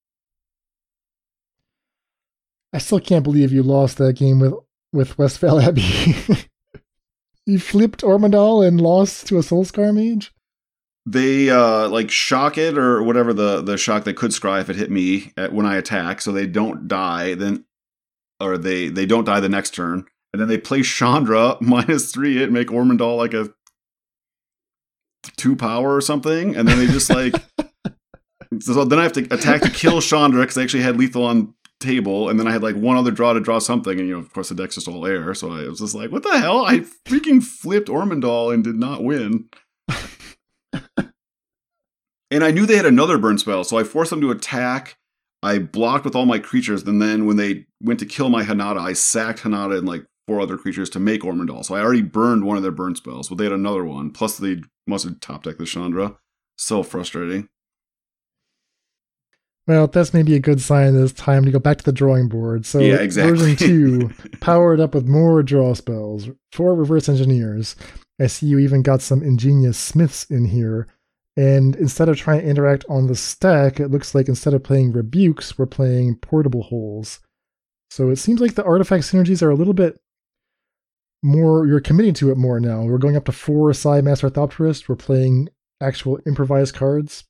I 2.77 2.79
still 2.79 2.99
can't 2.99 3.23
believe 3.23 3.51
you 3.51 3.63
lost 3.63 3.97
that 3.97 4.13
game 4.13 4.39
with 4.39 4.53
with 4.93 5.17
Westvale 5.17 5.63
Abbey. 5.67 6.45
you 7.45 7.59
flipped 7.59 8.03
Ormendahl 8.03 8.65
and 8.65 8.79
lost 8.79 9.27
to 9.27 9.37
a 9.37 9.41
Soulscar 9.41 9.93
Mage 9.93 10.31
they 11.07 11.49
uh 11.49 11.87
like 11.87 12.11
shock 12.11 12.57
it 12.57 12.77
or 12.77 13.01
whatever 13.01 13.33
the 13.33 13.61
the 13.61 13.77
shock 13.77 14.03
they 14.03 14.13
could 14.13 14.31
scry 14.31 14.59
if 14.59 14.69
it 14.69 14.75
hit 14.75 14.91
me 14.91 15.31
at, 15.37 15.53
when 15.53 15.65
I 15.65 15.77
attack, 15.77 16.21
so 16.21 16.31
they 16.31 16.45
don't 16.45 16.87
die. 16.87 17.33
Then 17.33 17.63
or 18.41 18.57
they 18.57 18.89
they 18.89 19.05
don't 19.05 19.23
die 19.23 19.39
the 19.39 19.47
next 19.47 19.73
turn, 19.73 20.05
and 20.33 20.41
then 20.41 20.49
they 20.49 20.57
play 20.57 20.81
Chandra 20.81 21.57
minus 21.61 22.11
three 22.11 22.43
it 22.43 22.51
make 22.51 22.67
Ormendahl 22.67 23.17
like 23.17 23.33
a 23.33 23.49
two 25.37 25.55
power 25.55 25.95
or 25.95 26.01
something, 26.01 26.55
and 26.55 26.67
then 26.67 26.77
they 26.77 26.87
just 26.87 27.09
like. 27.09 27.33
so 28.59 28.83
then 28.83 28.99
I 28.99 29.03
have 29.03 29.13
to 29.13 29.33
attack 29.33 29.61
to 29.61 29.69
kill 29.69 30.01
Chandra 30.01 30.41
because 30.41 30.57
I 30.57 30.63
actually 30.63 30.83
had 30.83 30.97
lethal 30.97 31.23
on 31.23 31.53
table, 31.79 32.29
and 32.29 32.39
then 32.39 32.47
I 32.47 32.51
had 32.51 32.63
like 32.63 32.75
one 32.75 32.97
other 32.97 33.11
draw 33.11 33.33
to 33.33 33.39
draw 33.39 33.59
something, 33.59 33.99
and 33.99 34.07
you 34.07 34.13
know, 34.15 34.19
of 34.19 34.33
course, 34.33 34.49
the 34.49 34.55
deck's 34.55 34.75
just 34.75 34.87
all 34.87 35.05
air. 35.05 35.33
So 35.33 35.51
I 35.51 35.67
was 35.67 35.79
just 35.79 35.95
like, 35.95 36.11
"What 36.11 36.23
the 36.23 36.37
hell?" 36.37 36.65
I 36.65 36.79
freaking 37.05 37.43
flipped 37.43 37.87
Ormendahl 37.89 38.53
and 38.53 38.63
did 38.63 38.75
not 38.75 39.03
win. 39.03 39.49
and 42.31 42.43
I 42.43 42.51
knew 42.51 42.65
they 42.65 42.77
had 42.77 42.85
another 42.85 43.17
burn 43.17 43.37
spell, 43.37 43.63
so 43.63 43.77
I 43.77 43.83
forced 43.83 44.09
them 44.09 44.21
to 44.21 44.31
attack. 44.31 44.97
I 45.43 45.59
blocked 45.59 46.03
with 46.03 46.15
all 46.15 46.25
my 46.25 46.39
creatures, 46.39 46.83
and 46.83 47.01
then 47.01 47.25
when 47.25 47.37
they 47.37 47.65
went 47.81 47.99
to 47.99 48.05
kill 48.05 48.29
my 48.29 48.43
Hinata, 48.43 48.79
I 48.79 48.93
sacked 48.93 49.41
Hinata 49.41 49.77
and 49.77 49.87
like 49.87 50.05
four 50.27 50.41
other 50.41 50.57
creatures 50.57 50.89
to 50.91 50.99
make 50.99 51.21
Ormendahl. 51.21 51.63
So 51.63 51.75
I 51.75 51.81
already 51.81 52.01
burned 52.01 52.43
one 52.43 52.57
of 52.57 52.63
their 52.63 52.71
burn 52.71 52.95
spells, 52.95 53.29
but 53.29 53.37
they 53.37 53.45
had 53.45 53.53
another 53.53 53.85
one. 53.85 54.11
Plus, 54.11 54.37
they 54.37 54.61
must 54.85 55.05
have 55.05 55.19
top 55.19 55.43
decked 55.43 55.59
the 55.59 55.65
Chandra. 55.65 56.17
So 56.57 56.83
frustrating. 56.83 57.49
Well, 59.67 59.87
that's 59.87 60.13
maybe 60.13 60.33
a 60.33 60.39
good 60.39 60.61
sign 60.61 60.93
that 60.93 61.03
it's 61.03 61.13
time 61.13 61.43
to 61.43 61.51
go 61.51 61.59
back 61.59 61.77
to 61.79 61.83
the 61.83 61.91
drawing 61.91 62.29
board. 62.29 62.65
So 62.65 62.79
yeah, 62.79 62.95
exactly. 62.95 63.37
version 63.37 63.55
two, 63.67 64.09
powered 64.39 64.79
up 64.79 64.95
with 64.95 65.07
more 65.07 65.43
draw 65.43 65.73
spells, 65.73 66.29
four 66.53 66.73
reverse 66.73 67.09
engineers. 67.09 67.75
I 68.19 68.27
see 68.27 68.47
you 68.47 68.59
even 68.59 68.81
got 68.81 69.01
some 69.01 69.21
ingenious 69.21 69.77
smiths 69.77 70.23
in 70.25 70.45
here. 70.45 70.87
And 71.35 71.75
instead 71.75 72.09
of 72.09 72.17
trying 72.17 72.41
to 72.41 72.47
interact 72.47 72.85
on 72.89 73.07
the 73.07 73.15
stack, 73.15 73.79
it 73.79 73.89
looks 73.89 74.15
like 74.15 74.27
instead 74.27 74.53
of 74.53 74.63
playing 74.63 74.93
rebukes, 74.93 75.57
we're 75.57 75.67
playing 75.67 76.15
portable 76.15 76.63
holes. 76.63 77.19
So 77.91 78.09
it 78.09 78.15
seems 78.15 78.41
like 78.41 78.55
the 78.55 78.63
artifact 78.63 79.03
synergies 79.03 79.43
are 79.43 79.51
a 79.51 79.55
little 79.55 79.73
bit 79.73 79.99
more, 81.21 81.67
you're 81.67 81.79
committing 81.79 82.13
to 82.15 82.31
it 82.31 82.37
more 82.37 82.59
now. 82.59 82.83
We're 82.83 82.97
going 82.97 83.17
up 83.17 83.25
to 83.25 83.31
four 83.31 83.71
Sai, 83.73 84.01
Master 84.01 84.29
Thopterist. 84.29 84.87
We're 84.87 84.95
playing 84.95 85.49
actual 85.81 86.19
improvised 86.25 86.73
cards. 86.73 87.25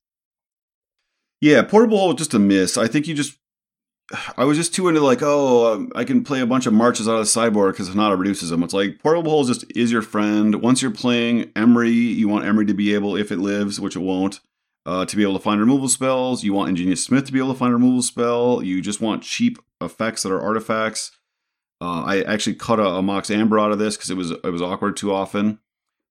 Yeah, 1.41 1.61
portable 1.63 1.97
hole 1.97 2.13
just 2.13 2.33
a 2.33 2.39
miss. 2.39 2.77
I 2.77 2.87
think 2.87 3.07
you 3.07 3.13
just 3.13 3.37
I 4.37 4.45
was 4.45 4.57
just 4.57 4.73
too 4.73 4.87
into 4.87 5.01
like, 5.01 5.21
oh, 5.21 5.73
um, 5.73 5.91
I 5.93 6.05
can 6.05 6.23
play 6.23 6.39
a 6.39 6.45
bunch 6.45 6.65
of 6.65 6.73
marches 6.73 7.07
out 7.09 7.15
of 7.15 7.19
the 7.19 7.25
sideboard 7.25 7.73
because 7.73 7.89
Hinata 7.89 8.17
reduces 8.17 8.49
them. 8.49 8.63
It's 8.63 8.73
like 8.73 8.99
Portable 8.99 9.31
Hole 9.31 9.43
just 9.43 9.65
is 9.75 9.91
your 9.91 10.01
friend. 10.01 10.61
Once 10.61 10.81
you're 10.81 10.91
playing 10.91 11.45
Emry, 11.53 11.93
you 11.93 12.29
want 12.29 12.45
Emry 12.45 12.65
to 12.67 12.73
be 12.73 12.93
able, 12.93 13.17
if 13.17 13.31
it 13.31 13.39
lives, 13.39 13.81
which 13.81 13.97
it 13.97 13.99
won't, 13.99 14.39
uh, 14.85 15.05
to 15.05 15.15
be 15.15 15.23
able 15.23 15.33
to 15.33 15.43
find 15.43 15.59
removal 15.59 15.89
spells. 15.89 16.43
You 16.43 16.53
want 16.53 16.69
Ingenious 16.69 17.03
Smith 17.03 17.25
to 17.25 17.33
be 17.33 17.39
able 17.39 17.51
to 17.51 17.59
find 17.59 17.71
a 17.71 17.75
removal 17.75 18.01
spell. 18.01 18.63
You 18.63 18.81
just 18.81 19.01
want 19.01 19.23
cheap 19.23 19.57
effects 19.81 20.23
that 20.23 20.31
are 20.31 20.41
artifacts. 20.41 21.11
Uh, 21.81 22.03
I 22.03 22.21
actually 22.21 22.55
cut 22.55 22.79
a, 22.79 22.87
a 22.87 23.01
Mox 23.01 23.29
Amber 23.29 23.59
out 23.59 23.73
of 23.73 23.77
this 23.77 23.97
because 23.97 24.09
it 24.09 24.17
was 24.17 24.31
it 24.31 24.51
was 24.51 24.61
awkward 24.61 24.95
too 24.95 25.13
often. 25.13 25.59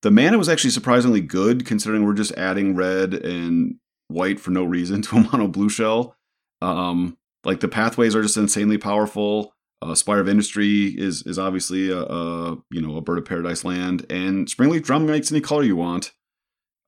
The 0.02 0.10
mana 0.10 0.36
was 0.36 0.50
actually 0.50 0.70
surprisingly 0.70 1.22
good 1.22 1.64
considering 1.64 2.04
we're 2.04 2.12
just 2.12 2.32
adding 2.32 2.76
red 2.76 3.14
and 3.14 3.76
white 4.09 4.40
for 4.40 4.50
no 4.50 4.64
reason 4.64 5.02
to 5.02 5.16
a 5.16 5.20
mono 5.20 5.48
blue 5.48 5.68
shell. 5.68 6.16
Um, 6.62 7.16
like 7.44 7.61
the 7.61 7.68
pathways 7.68 8.14
are 8.14 8.22
just 8.22 8.36
insanely 8.36 8.78
powerful. 8.78 9.52
Uh, 9.82 9.94
Spire 9.94 10.20
of 10.20 10.28
Industry 10.28 10.86
is 10.96 11.22
is 11.26 11.38
obviously 11.38 11.90
a, 11.90 11.98
a, 11.98 12.57
you 12.70 12.80
know 12.80 12.96
a 12.96 13.02
bird 13.02 13.18
of 13.18 13.26
paradise 13.26 13.64
land, 13.64 14.07
and 14.11 14.48
Springleaf 14.48 14.82
Drum 14.82 15.07
makes 15.07 15.30
any 15.30 15.40
color 15.40 15.62
you 15.62 15.76
want. 15.76 16.12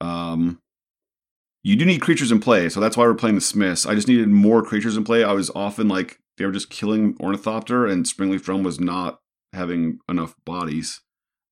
Um, 0.00 0.60
you 1.62 1.76
do 1.76 1.84
need 1.84 2.00
creatures 2.00 2.32
in 2.32 2.40
play, 2.40 2.68
so 2.70 2.80
that's 2.80 2.96
why 2.96 3.04
we're 3.04 3.14
playing 3.14 3.34
the 3.34 3.42
Smiths. 3.42 3.84
I 3.84 3.94
just 3.94 4.08
needed 4.08 4.28
more 4.28 4.62
creatures 4.62 4.96
in 4.96 5.04
play. 5.04 5.22
I 5.22 5.32
was 5.32 5.50
often 5.54 5.86
like 5.86 6.18
they 6.38 6.46
were 6.46 6.52
just 6.52 6.70
killing 6.70 7.14
Ornithopter, 7.20 7.86
and 7.86 8.06
Springleaf 8.06 8.42
Drum 8.42 8.62
was 8.62 8.80
not 8.80 9.20
having 9.52 9.98
enough 10.08 10.34
bodies 10.46 11.02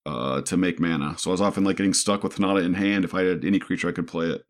uh, 0.07 0.41
to 0.43 0.57
make 0.57 0.81
mana. 0.81 1.19
So 1.19 1.31
I 1.31 1.33
was 1.33 1.41
often 1.41 1.65
like 1.65 1.77
getting 1.77 1.95
stuck 1.95 2.23
with 2.23 2.37
Hinata 2.37 2.65
in 2.65 2.75
hand. 2.75 3.05
If 3.05 3.15
I 3.15 3.23
had 3.23 3.45
any 3.45 3.59
creature, 3.59 3.89
I 3.89 3.93
could 3.93 4.09
play 4.09 4.27
it. 4.27 4.43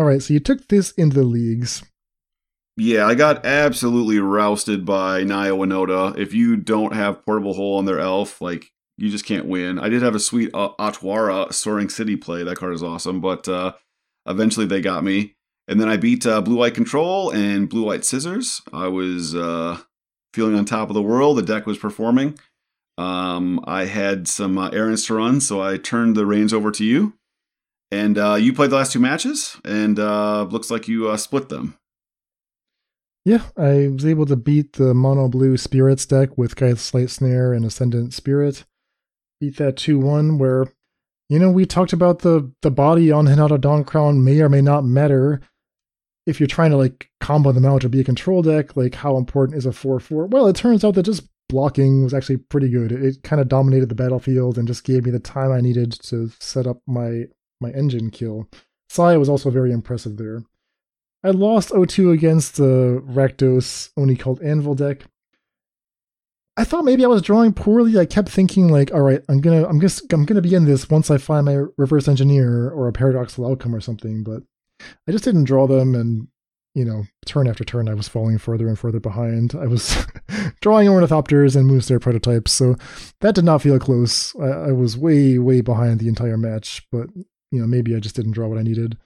All 0.00 0.06
right, 0.06 0.22
so 0.22 0.32
you 0.32 0.40
took 0.40 0.68
this 0.68 0.92
into 0.92 1.16
the 1.16 1.24
leagues. 1.24 1.82
Yeah, 2.74 3.04
I 3.04 3.14
got 3.14 3.44
absolutely 3.44 4.18
rousted 4.18 4.86
by 4.86 5.24
Naya 5.24 5.52
Winota. 5.52 6.16
If 6.16 6.32
you 6.32 6.56
don't 6.56 6.94
have 6.94 7.22
Portable 7.26 7.52
Hole 7.52 7.76
on 7.76 7.84
their 7.84 8.00
elf, 8.00 8.40
like 8.40 8.72
you 8.96 9.10
just 9.10 9.26
can't 9.26 9.44
win. 9.44 9.78
I 9.78 9.90
did 9.90 10.00
have 10.00 10.14
a 10.14 10.18
sweet 10.18 10.52
uh, 10.54 10.70
Otawara 10.78 11.52
Soaring 11.52 11.90
City 11.90 12.16
play. 12.16 12.42
That 12.42 12.56
card 12.56 12.72
is 12.72 12.82
awesome, 12.82 13.20
but 13.20 13.46
uh, 13.46 13.74
eventually 14.24 14.64
they 14.64 14.80
got 14.80 15.04
me. 15.04 15.36
And 15.68 15.78
then 15.78 15.90
I 15.90 15.98
beat 15.98 16.24
uh, 16.24 16.40
Blue 16.40 16.56
White 16.56 16.74
Control 16.74 17.30
and 17.30 17.68
Blue 17.68 17.84
White 17.84 18.06
Scissors. 18.06 18.62
I 18.72 18.88
was 18.88 19.34
uh, 19.34 19.80
feeling 20.32 20.54
on 20.54 20.64
top 20.64 20.88
of 20.88 20.94
the 20.94 21.02
world. 21.02 21.36
The 21.36 21.42
deck 21.42 21.66
was 21.66 21.76
performing. 21.76 22.38
Um, 22.96 23.62
I 23.66 23.84
had 23.84 24.28
some 24.28 24.56
uh, 24.56 24.70
errands 24.70 25.04
to 25.08 25.16
run, 25.16 25.42
so 25.42 25.60
I 25.60 25.76
turned 25.76 26.16
the 26.16 26.24
reins 26.24 26.54
over 26.54 26.70
to 26.70 26.84
you. 26.86 27.18
And 27.90 28.18
uh, 28.18 28.34
you 28.34 28.52
played 28.52 28.70
the 28.70 28.76
last 28.76 28.92
two 28.92 29.00
matches, 29.00 29.56
and 29.64 29.98
uh, 29.98 30.44
looks 30.44 30.70
like 30.70 30.86
you 30.86 31.08
uh, 31.08 31.16
split 31.16 31.48
them. 31.48 31.76
Yeah, 33.24 33.42
I 33.56 33.88
was 33.88 34.06
able 34.06 34.26
to 34.26 34.36
beat 34.36 34.74
the 34.74 34.94
mono 34.94 35.28
blue 35.28 35.56
spirits 35.56 36.06
deck 36.06 36.38
with 36.38 36.56
Gaia's 36.56 36.80
Slight 36.80 37.10
Snare 37.10 37.52
and 37.52 37.64
Ascendant 37.64 38.14
Spirit. 38.14 38.64
Beat 39.40 39.56
that 39.56 39.76
2 39.76 39.98
1, 39.98 40.38
where, 40.38 40.72
you 41.28 41.38
know, 41.38 41.50
we 41.50 41.66
talked 41.66 41.92
about 41.92 42.20
the, 42.20 42.50
the 42.62 42.70
body 42.70 43.10
on 43.10 43.26
Hinata 43.26 43.60
Dawncrown 43.60 44.24
may 44.24 44.40
or 44.40 44.48
may 44.48 44.62
not 44.62 44.84
matter 44.84 45.40
if 46.26 46.40
you're 46.40 46.46
trying 46.46 46.70
to, 46.70 46.76
like, 46.76 47.10
combo 47.20 47.52
them 47.52 47.66
out 47.66 47.84
or 47.84 47.88
be 47.88 48.00
a 48.00 48.04
control 48.04 48.40
deck. 48.40 48.76
Like, 48.76 48.94
how 48.94 49.16
important 49.16 49.58
is 49.58 49.66
a 49.66 49.72
4 49.72 50.00
4? 50.00 50.26
Well, 50.26 50.46
it 50.46 50.56
turns 50.56 50.84
out 50.84 50.94
that 50.94 51.02
just 51.02 51.28
blocking 51.48 52.04
was 52.04 52.14
actually 52.14 52.38
pretty 52.38 52.70
good. 52.70 52.92
It 52.92 53.22
kind 53.22 53.40
of 53.42 53.48
dominated 53.48 53.88
the 53.88 53.94
battlefield 53.94 54.56
and 54.56 54.68
just 54.68 54.84
gave 54.84 55.04
me 55.04 55.10
the 55.10 55.18
time 55.18 55.52
I 55.52 55.60
needed 55.60 55.92
to 56.04 56.30
set 56.38 56.66
up 56.66 56.78
my 56.86 57.24
my 57.60 57.70
engine 57.70 58.10
kill. 58.10 58.48
Sai 58.88 59.16
was 59.16 59.28
also 59.28 59.50
very 59.50 59.72
impressive 59.72 60.16
there. 60.16 60.42
I 61.22 61.30
lost 61.30 61.70
0-2 61.70 62.12
against 62.12 62.56
the 62.56 63.02
Rakdos 63.06 63.90
Oni-Cult 63.96 64.42
Anvil 64.42 64.74
deck. 64.74 65.04
I 66.56 66.64
thought 66.64 66.84
maybe 66.84 67.04
I 67.04 67.08
was 67.08 67.22
drawing 67.22 67.52
poorly. 67.52 67.98
I 67.98 68.06
kept 68.06 68.28
thinking 68.28 68.68
like, 68.68 68.92
all 68.92 69.02
right, 69.02 69.22
I'm 69.28 69.40
gonna, 69.40 69.66
I'm 69.66 69.80
just, 69.80 70.12
I'm 70.12 70.24
gonna 70.24 70.40
begin 70.40 70.64
this 70.64 70.90
once 70.90 71.10
I 71.10 71.18
find 71.18 71.46
my 71.46 71.64
reverse 71.76 72.08
engineer 72.08 72.70
or 72.70 72.88
a 72.88 72.92
paradoxical 72.92 73.50
outcome 73.50 73.74
or 73.74 73.80
something. 73.80 74.24
But 74.24 74.42
I 75.08 75.12
just 75.12 75.24
didn't 75.24 75.44
draw 75.44 75.66
them, 75.66 75.94
and 75.94 76.28
you 76.74 76.84
know, 76.84 77.04
turn 77.26 77.48
after 77.48 77.64
turn, 77.64 77.88
I 77.88 77.94
was 77.94 78.08
falling 78.08 78.38
further 78.38 78.68
and 78.68 78.78
further 78.78 79.00
behind. 79.00 79.54
I 79.54 79.66
was 79.66 80.06
drawing 80.60 80.88
ornithopters 80.88 81.56
and 81.56 81.70
Moonsnare 81.70 82.00
prototypes, 82.00 82.52
so 82.52 82.76
that 83.20 83.34
did 83.34 83.44
not 83.44 83.62
feel 83.62 83.78
close. 83.78 84.34
I, 84.36 84.48
I 84.68 84.72
was 84.72 84.96
way, 84.96 85.38
way 85.38 85.60
behind 85.60 85.98
the 85.98 86.08
entire 86.08 86.36
match, 86.36 86.86
but 86.92 87.08
you 87.50 87.60
know, 87.60 87.66
maybe 87.66 87.94
I 87.94 88.00
just 88.00 88.16
didn't 88.16 88.32
draw 88.32 88.48
what 88.48 88.58
I 88.58 88.62
needed. 88.62 88.96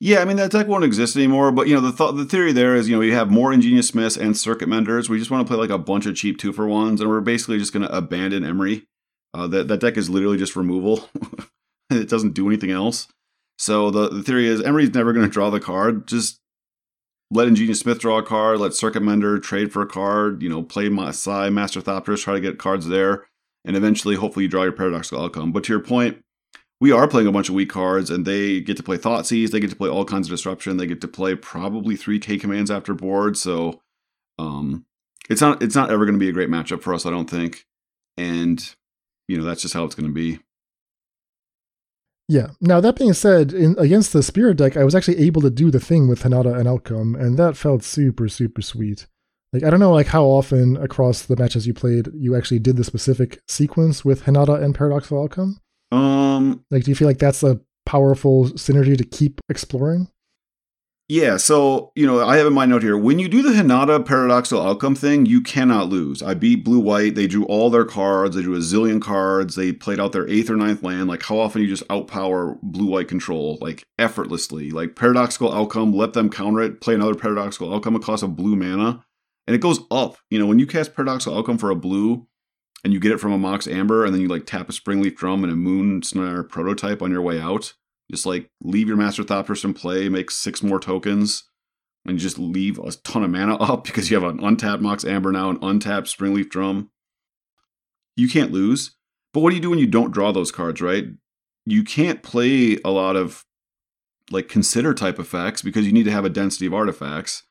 Yeah, 0.00 0.20
I 0.20 0.24
mean 0.24 0.36
that 0.36 0.50
deck 0.50 0.66
won't 0.66 0.84
exist 0.84 1.16
anymore. 1.16 1.52
But 1.52 1.68
you 1.68 1.74
know, 1.74 1.80
the 1.80 1.92
th- 1.92 2.16
the 2.16 2.24
theory 2.24 2.52
there 2.52 2.74
is, 2.74 2.88
you 2.88 2.96
know, 2.96 3.02
you 3.02 3.14
have 3.14 3.30
more 3.30 3.52
ingenious 3.52 3.88
smiths 3.88 4.16
and 4.16 4.36
circuit 4.36 4.68
menders. 4.68 5.08
We 5.08 5.18
just 5.18 5.30
want 5.30 5.46
to 5.46 5.50
play 5.50 5.58
like 5.58 5.70
a 5.70 5.78
bunch 5.78 6.06
of 6.06 6.16
cheap 6.16 6.38
two 6.38 6.52
for 6.52 6.66
ones, 6.66 7.00
and 7.00 7.08
we're 7.08 7.20
basically 7.20 7.58
just 7.58 7.72
going 7.72 7.86
to 7.86 7.96
abandon 7.96 8.42
Emry. 8.42 8.86
Uh, 9.32 9.46
that 9.48 9.68
that 9.68 9.80
deck 9.80 9.96
is 9.96 10.10
literally 10.10 10.36
just 10.36 10.56
removal. 10.56 11.08
it 11.90 12.08
doesn't 12.08 12.34
do 12.34 12.48
anything 12.48 12.70
else. 12.70 13.08
So 13.58 13.90
the, 13.90 14.08
the 14.08 14.22
theory 14.22 14.46
is 14.46 14.60
Emry's 14.60 14.94
never 14.94 15.12
going 15.12 15.26
to 15.26 15.32
draw 15.32 15.48
the 15.50 15.60
card. 15.60 16.08
Just 16.08 16.40
let 17.30 17.48
Ingenious 17.48 17.80
Smith 17.80 18.00
draw 18.00 18.18
a 18.18 18.22
card, 18.22 18.58
let 18.58 18.74
Circuit 18.74 19.02
Mender 19.02 19.38
trade 19.38 19.72
for 19.72 19.82
a 19.82 19.86
card, 19.86 20.42
you 20.42 20.48
know, 20.48 20.62
play 20.62 20.88
my 20.88 21.10
Sai, 21.12 21.50
Master 21.50 21.80
Thopters. 21.80 22.22
try 22.22 22.34
to 22.34 22.40
get 22.40 22.58
cards 22.58 22.88
there, 22.88 23.26
and 23.64 23.76
eventually, 23.76 24.16
hopefully, 24.16 24.44
you 24.44 24.48
draw 24.48 24.64
your 24.64 24.72
Paradoxical 24.72 25.24
Outcome. 25.24 25.52
But 25.52 25.64
to 25.64 25.72
your 25.72 25.80
point, 25.80 26.23
we 26.84 26.92
are 26.92 27.08
playing 27.08 27.26
a 27.26 27.32
bunch 27.32 27.48
of 27.48 27.54
weak 27.54 27.70
cards, 27.70 28.10
and 28.10 28.26
they 28.26 28.60
get 28.60 28.76
to 28.76 28.82
play 28.82 28.98
Thoughtseize, 28.98 29.52
they 29.52 29.58
get 29.58 29.70
to 29.70 29.76
play 29.76 29.88
all 29.88 30.04
kinds 30.04 30.26
of 30.26 30.32
disruption, 30.32 30.76
they 30.76 30.86
get 30.86 31.00
to 31.00 31.08
play 31.08 31.34
probably 31.34 31.96
three 31.96 32.18
K 32.18 32.36
commands 32.36 32.70
after 32.70 32.92
board. 32.92 33.38
So, 33.38 33.80
um, 34.38 34.84
it's 35.30 35.40
not 35.40 35.62
it's 35.62 35.74
not 35.74 35.90
ever 35.90 36.04
going 36.04 36.12
to 36.14 36.22
be 36.22 36.28
a 36.28 36.32
great 36.32 36.50
matchup 36.50 36.82
for 36.82 36.92
us, 36.92 37.06
I 37.06 37.10
don't 37.10 37.30
think. 37.30 37.64
And 38.18 38.62
you 39.28 39.38
know, 39.38 39.44
that's 39.44 39.62
just 39.62 39.72
how 39.72 39.84
it's 39.84 39.94
going 39.94 40.10
to 40.10 40.12
be. 40.12 40.40
Yeah. 42.28 42.48
Now 42.60 42.82
that 42.82 42.96
being 42.96 43.14
said, 43.14 43.54
in 43.54 43.76
against 43.78 44.12
the 44.12 44.22
spirit 44.22 44.58
deck, 44.58 44.76
I 44.76 44.84
was 44.84 44.94
actually 44.94 45.20
able 45.20 45.40
to 45.40 45.50
do 45.50 45.70
the 45.70 45.80
thing 45.80 46.06
with 46.06 46.22
Hinata 46.22 46.54
and 46.54 46.68
Outcome, 46.68 47.14
and 47.14 47.38
that 47.38 47.56
felt 47.56 47.82
super, 47.82 48.28
super 48.28 48.60
sweet. 48.60 49.06
Like 49.54 49.62
I 49.62 49.70
don't 49.70 49.80
know 49.80 49.94
like 49.94 50.08
how 50.08 50.24
often 50.26 50.76
across 50.76 51.22
the 51.22 51.36
matches 51.36 51.66
you 51.66 51.72
played 51.72 52.08
you 52.14 52.36
actually 52.36 52.58
did 52.58 52.76
the 52.76 52.84
specific 52.84 53.40
sequence 53.48 54.04
with 54.04 54.24
Hinata 54.24 54.62
and 54.62 54.74
Paradoxical 54.74 55.22
Outcome. 55.22 55.60
Um 55.92 56.64
like 56.70 56.84
do 56.84 56.90
you 56.90 56.94
feel 56.94 57.08
like 57.08 57.18
that's 57.18 57.42
a 57.42 57.60
powerful 57.86 58.46
synergy 58.50 58.96
to 58.96 59.04
keep 59.04 59.40
exploring? 59.48 60.08
Yeah, 61.06 61.36
so 61.36 61.92
you 61.94 62.06
know, 62.06 62.26
I 62.26 62.38
have 62.38 62.46
in 62.46 62.54
my 62.54 62.64
note 62.64 62.82
here. 62.82 62.96
When 62.96 63.18
you 63.18 63.28
do 63.28 63.42
the 63.42 63.50
Hinata 63.50 64.06
paradoxical 64.06 64.66
outcome 64.66 64.94
thing, 64.94 65.26
you 65.26 65.42
cannot 65.42 65.90
lose. 65.90 66.22
I 66.22 66.32
beat 66.32 66.64
blue 66.64 66.80
white. 66.80 67.14
They 67.14 67.26
drew 67.26 67.44
all 67.44 67.68
their 67.68 67.84
cards. 67.84 68.34
They 68.34 68.42
drew 68.42 68.54
a 68.54 68.60
zillion 68.60 69.02
cards. 69.02 69.54
They 69.54 69.72
played 69.72 70.00
out 70.00 70.12
their 70.12 70.26
eighth 70.28 70.48
or 70.48 70.56
ninth 70.56 70.82
land. 70.82 71.08
Like 71.08 71.22
how 71.22 71.38
often 71.38 71.60
you 71.60 71.68
just 71.68 71.86
outpower 71.88 72.58
blue 72.62 72.86
white 72.86 73.08
control 73.08 73.58
like 73.60 73.84
effortlessly. 73.98 74.70
Like 74.70 74.96
paradoxical 74.96 75.52
outcome, 75.52 75.92
let 75.92 76.14
them 76.14 76.30
counter 76.30 76.62
it. 76.62 76.80
Play 76.80 76.94
another 76.94 77.14
paradoxical 77.14 77.74
outcome. 77.74 77.96
It 77.96 78.02
costs 78.02 78.22
a 78.22 78.28
blue 78.28 78.56
mana, 78.56 79.04
and 79.46 79.54
it 79.54 79.60
goes 79.60 79.80
up. 79.90 80.16
You 80.30 80.38
know, 80.38 80.46
when 80.46 80.58
you 80.58 80.66
cast 80.66 80.94
paradoxical 80.94 81.36
outcome 81.36 81.58
for 81.58 81.68
a 81.68 81.76
blue, 81.76 82.26
and 82.84 82.92
you 82.92 83.00
get 83.00 83.12
it 83.12 83.18
from 83.18 83.32
a 83.32 83.38
Mox 83.38 83.66
Amber, 83.66 84.04
and 84.04 84.14
then 84.14 84.20
you 84.20 84.28
like 84.28 84.46
tap 84.46 84.68
a 84.68 84.72
Springleaf 84.72 85.16
Drum 85.16 85.42
and 85.42 85.52
a 85.52 85.56
Moonsnare 85.56 86.48
prototype 86.48 87.02
on 87.02 87.10
your 87.10 87.22
way 87.22 87.40
out 87.40 87.74
just 88.10 88.26
like 88.26 88.50
leave 88.62 88.88
your 88.88 88.96
Master 88.96 89.22
Thopterist 89.22 89.64
in 89.64 89.74
play, 89.74 90.08
make 90.08 90.30
six 90.30 90.62
more 90.62 90.80
tokens, 90.80 91.44
and 92.04 92.18
just 92.18 92.38
leave 92.38 92.78
a 92.78 92.92
ton 92.92 93.24
of 93.24 93.30
mana 93.30 93.54
up 93.60 93.84
because 93.84 94.10
you 94.10 94.20
have 94.20 94.28
an 94.28 94.42
untapped 94.42 94.82
Mox 94.82 95.04
Amber 95.04 95.32
now, 95.32 95.50
an 95.50 95.58
untapped 95.62 96.06
Springleaf 96.06 96.48
Drum. 96.48 96.90
You 98.16 98.28
can't 98.28 98.52
lose. 98.52 98.96
But 99.32 99.40
what 99.40 99.50
do 99.50 99.56
you 99.56 99.62
do 99.62 99.70
when 99.70 99.80
you 99.80 99.88
don't 99.88 100.12
draw 100.12 100.30
those 100.30 100.52
cards, 100.52 100.80
right? 100.80 101.06
You 101.66 101.82
can't 101.82 102.22
play 102.22 102.78
a 102.84 102.90
lot 102.90 103.16
of 103.16 103.44
like 104.30 104.48
consider 104.48 104.94
type 104.94 105.18
effects 105.18 105.60
because 105.60 105.86
you 105.86 105.92
need 105.92 106.04
to 106.04 106.12
have 106.12 106.24
a 106.24 106.30
density 106.30 106.66
of 106.66 106.74
artifacts. 106.74 107.42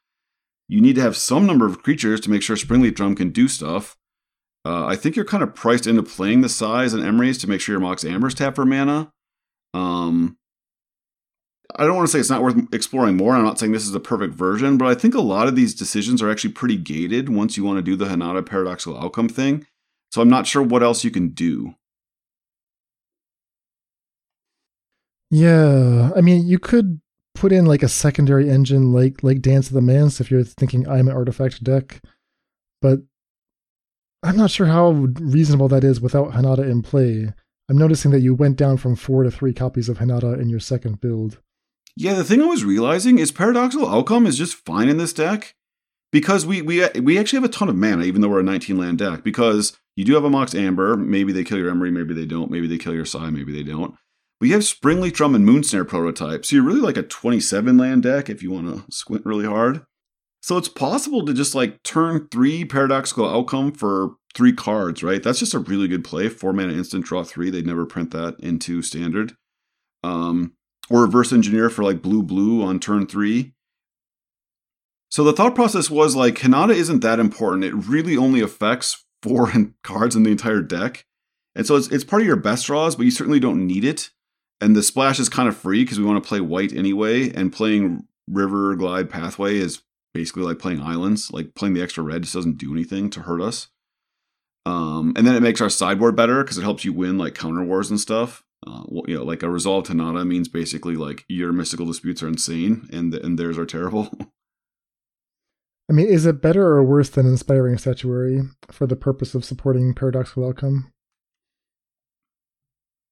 You 0.69 0.79
need 0.79 0.95
to 0.95 1.01
have 1.01 1.17
some 1.17 1.45
number 1.45 1.65
of 1.65 1.83
creatures 1.83 2.21
to 2.21 2.29
make 2.29 2.41
sure 2.41 2.55
Springleaf 2.55 2.95
Drum 2.95 3.15
can 3.15 3.31
do 3.31 3.47
stuff. 3.49 3.97
Uh, 4.65 4.85
I 4.85 4.95
think 4.95 5.15
you're 5.15 5.25
kind 5.25 5.43
of 5.43 5.53
priced 5.53 5.87
into 5.87 6.03
playing 6.03 6.41
the 6.41 6.49
size 6.49 6.93
and 6.93 7.03
Emrys 7.03 7.39
to 7.41 7.49
make 7.49 7.59
sure 7.59 7.73
your 7.73 7.81
Mox 7.81 8.05
Amber's 8.05 8.33
tap 8.33 8.55
for 8.55 8.65
mana. 8.65 9.11
Um, 9.73 10.37
I 11.75 11.85
don't 11.85 11.95
want 11.95 12.07
to 12.07 12.11
say 12.11 12.19
it's 12.19 12.29
not 12.29 12.43
worth 12.43 12.73
exploring 12.73 13.17
more. 13.17 13.35
I'm 13.35 13.43
not 13.43 13.59
saying 13.59 13.71
this 13.71 13.85
is 13.85 13.91
the 13.91 13.99
perfect 13.99 14.35
version, 14.35 14.77
but 14.77 14.87
I 14.87 14.95
think 14.95 15.15
a 15.15 15.21
lot 15.21 15.47
of 15.47 15.55
these 15.55 15.73
decisions 15.73 16.21
are 16.21 16.29
actually 16.29 16.53
pretty 16.53 16.77
gated 16.77 17.29
once 17.29 17.57
you 17.57 17.63
want 17.63 17.77
to 17.77 17.81
do 17.81 17.95
the 17.95 18.05
Hinata 18.05 18.45
paradoxical 18.45 18.97
outcome 18.97 19.27
thing. 19.27 19.65
So 20.11 20.21
I'm 20.21 20.29
not 20.29 20.45
sure 20.45 20.61
what 20.61 20.83
else 20.83 21.03
you 21.03 21.11
can 21.11 21.29
do. 21.29 21.75
Yeah, 25.31 26.11
I 26.15 26.21
mean, 26.21 26.45
you 26.45 26.59
could 26.59 27.01
put 27.33 27.51
in 27.51 27.65
like 27.65 27.81
a 27.81 27.87
secondary 27.87 28.49
engine 28.49 28.93
like 28.93 29.23
like 29.23 29.41
Dance 29.41 29.67
of 29.67 29.73
the 29.73 29.81
Manse 29.81 30.21
if 30.21 30.29
you're 30.29 30.43
thinking 30.43 30.87
I'm 30.87 31.07
an 31.07 31.15
artifact 31.15 31.63
deck, 31.63 32.01
but 32.81 32.99
I'm 34.23 34.37
not 34.37 34.51
sure 34.51 34.67
how 34.67 34.91
reasonable 34.91 35.67
that 35.67 35.83
is 35.83 35.99
without 35.99 36.31
Hinata 36.31 36.69
in 36.69 36.81
play. 36.81 37.33
I'm 37.69 37.77
noticing 37.77 38.11
that 38.11 38.21
you 38.21 38.33
went 38.33 38.55
down 38.55 38.77
from 38.77 38.95
four 38.95 39.23
to 39.23 39.31
three 39.31 39.53
copies 39.53 39.89
of 39.89 39.97
Hinata 39.97 40.39
in 40.39 40.49
your 40.49 40.61
second 40.61 41.01
build. 41.01 41.39
Yeah, 41.95 42.13
the 42.13 42.23
thing 42.23 42.41
I 42.41 42.45
was 42.45 42.63
realizing 42.63 43.19
is 43.19 43.31
paradoxical 43.31 43.89
outcome 43.89 44.25
is 44.25 44.37
just 44.37 44.55
fine 44.55 44.89
in 44.89 44.97
this 44.97 45.13
deck 45.13 45.55
because 46.11 46.45
we 46.45 46.61
we 46.61 46.87
we 47.01 47.19
actually 47.19 47.37
have 47.37 47.49
a 47.49 47.53
ton 47.53 47.69
of 47.69 47.75
mana, 47.75 48.05
even 48.05 48.21
though 48.21 48.29
we're 48.29 48.39
a 48.39 48.43
19 48.43 48.77
land 48.77 48.99
deck. 48.99 49.23
Because 49.23 49.77
you 49.95 50.05
do 50.05 50.13
have 50.15 50.23
a 50.23 50.29
Mox 50.29 50.55
Amber, 50.55 50.95
maybe 50.95 51.33
they 51.33 51.43
kill 51.43 51.57
your 51.57 51.71
Emry, 51.71 51.91
maybe 51.91 52.13
they 52.13 52.25
don't, 52.25 52.49
maybe 52.49 52.67
they 52.67 52.77
kill 52.77 52.95
your 52.95 53.05
Sai, 53.05 53.29
maybe 53.29 53.53
they 53.53 53.69
don't. 53.69 53.95
But 54.39 54.47
you 54.47 54.53
have 54.53 54.63
Springleaf 54.63 55.13
Drum 55.13 55.35
and 55.35 55.47
Moonsnare 55.47 55.87
prototype, 55.87 56.45
so 56.45 56.55
you're 56.55 56.65
really 56.65 56.81
like 56.81 56.97
a 56.97 57.03
27 57.03 57.77
land 57.77 58.03
deck 58.03 58.29
if 58.29 58.41
you 58.41 58.51
want 58.51 58.67
to 58.67 58.91
squint 58.91 59.25
really 59.25 59.45
hard. 59.45 59.85
So 60.43 60.57
it's 60.57 60.67
possible 60.67 61.25
to 61.25 61.33
just 61.33 61.55
like 61.55 61.81
turn 61.83 62.27
three 62.27 62.65
paradoxical 62.65 63.25
outcome 63.25 63.71
for 63.71 64.15
three 64.35 64.51
cards, 64.51 65.01
right? 65.01 65.23
That's 65.23 65.39
just 65.39 65.53
a 65.53 65.59
really 65.59 65.87
good 65.87 66.03
play. 66.03 66.27
Four 66.27 66.51
mana 66.51 66.73
instant 66.73 67.05
draw 67.05 67.23
three. 67.23 67.49
They'd 67.49 67.65
never 67.65 67.85
print 67.85 68.11
that 68.11 68.35
into 68.41 68.81
standard. 68.81 69.37
Um, 70.03 70.51
or 70.89 71.03
reverse 71.03 71.31
engineer 71.31 71.69
for 71.69 71.85
like 71.85 72.01
blue 72.01 72.21
blue 72.21 72.61
on 72.61 72.81
turn 72.81 73.07
three. 73.07 73.53
So 75.09 75.23
the 75.23 75.31
thought 75.31 75.55
process 75.55 75.89
was 75.89 76.13
like 76.13 76.35
Hinata 76.35 76.75
isn't 76.75 76.99
that 76.99 77.21
important. 77.21 77.63
It 77.63 77.73
really 77.73 78.17
only 78.17 78.41
affects 78.41 79.05
four 79.21 79.49
cards 79.83 80.13
in 80.13 80.23
the 80.23 80.31
entire 80.31 80.61
deck. 80.61 81.05
And 81.55 81.65
so 81.65 81.77
it's, 81.77 81.87
it's 81.87 82.03
part 82.03 82.21
of 82.21 82.27
your 82.27 82.35
best 82.35 82.65
draws, 82.65 82.97
but 82.97 83.05
you 83.05 83.11
certainly 83.11 83.39
don't 83.39 83.65
need 83.65 83.85
it. 83.85 84.09
And 84.59 84.75
the 84.75 84.83
splash 84.83 85.21
is 85.21 85.29
kind 85.29 85.47
of 85.47 85.55
free 85.55 85.85
because 85.85 85.99
we 85.99 86.05
want 86.05 86.21
to 86.21 86.27
play 86.27 86.41
white 86.41 86.73
anyway. 86.73 87.31
And 87.31 87.53
playing 87.53 88.07
Riverglide 88.29 89.09
Pathway 89.09 89.55
is 89.55 89.82
basically 90.13 90.43
like 90.43 90.59
playing 90.59 90.81
islands. 90.81 91.31
Like 91.31 91.55
playing 91.55 91.73
the 91.73 91.81
extra 91.81 92.03
red 92.03 92.23
just 92.23 92.35
doesn't 92.35 92.57
do 92.57 92.71
anything 92.71 93.09
to 93.11 93.21
hurt 93.21 93.41
us. 93.41 93.67
Um, 94.65 95.13
and 95.17 95.27
then 95.27 95.35
it 95.35 95.41
makes 95.41 95.61
our 95.61 95.69
sideboard 95.69 96.15
better 96.15 96.43
because 96.43 96.57
it 96.57 96.63
helps 96.63 96.85
you 96.85 96.93
win 96.93 97.17
like 97.17 97.35
counter 97.35 97.63
wars 97.63 97.89
and 97.89 97.99
stuff. 97.99 98.43
Uh, 98.65 98.83
you 99.07 99.17
know, 99.17 99.23
like 99.25 99.43
a 99.43 99.49
resolve 99.49 99.85
to 99.85 99.93
nada 99.93 100.23
means 100.23 100.47
basically 100.47 100.95
like 100.95 101.25
your 101.27 101.51
mystical 101.51 101.85
disputes 101.85 102.23
are 102.23 102.29
insane 102.29 102.87
and 102.93 103.13
and 103.13 103.37
theirs 103.37 103.57
are 103.57 103.65
terrible. 103.65 104.09
I 105.89 105.93
mean, 105.93 106.07
is 106.07 106.25
it 106.25 106.41
better 106.41 106.65
or 106.65 106.83
worse 106.83 107.09
than 107.09 107.27
inspiring 107.27 107.77
statuary 107.77 108.41
for 108.71 108.87
the 108.87 108.95
purpose 108.95 109.35
of 109.35 109.43
supporting 109.43 109.93
paradoxical 109.93 110.47
outcome? 110.47 110.93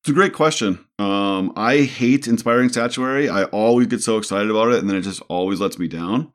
It's 0.01 0.09
a 0.09 0.13
great 0.13 0.33
question. 0.33 0.83
Um, 0.97 1.53
I 1.55 1.81
hate 1.81 2.27
inspiring 2.27 2.69
statuary. 2.69 3.29
I 3.29 3.43
always 3.45 3.87
get 3.87 4.01
so 4.01 4.17
excited 4.17 4.49
about 4.49 4.71
it, 4.71 4.79
and 4.79 4.89
then 4.89 4.97
it 4.97 5.01
just 5.01 5.21
always 5.27 5.59
lets 5.59 5.77
me 5.77 5.87
down. 5.87 6.33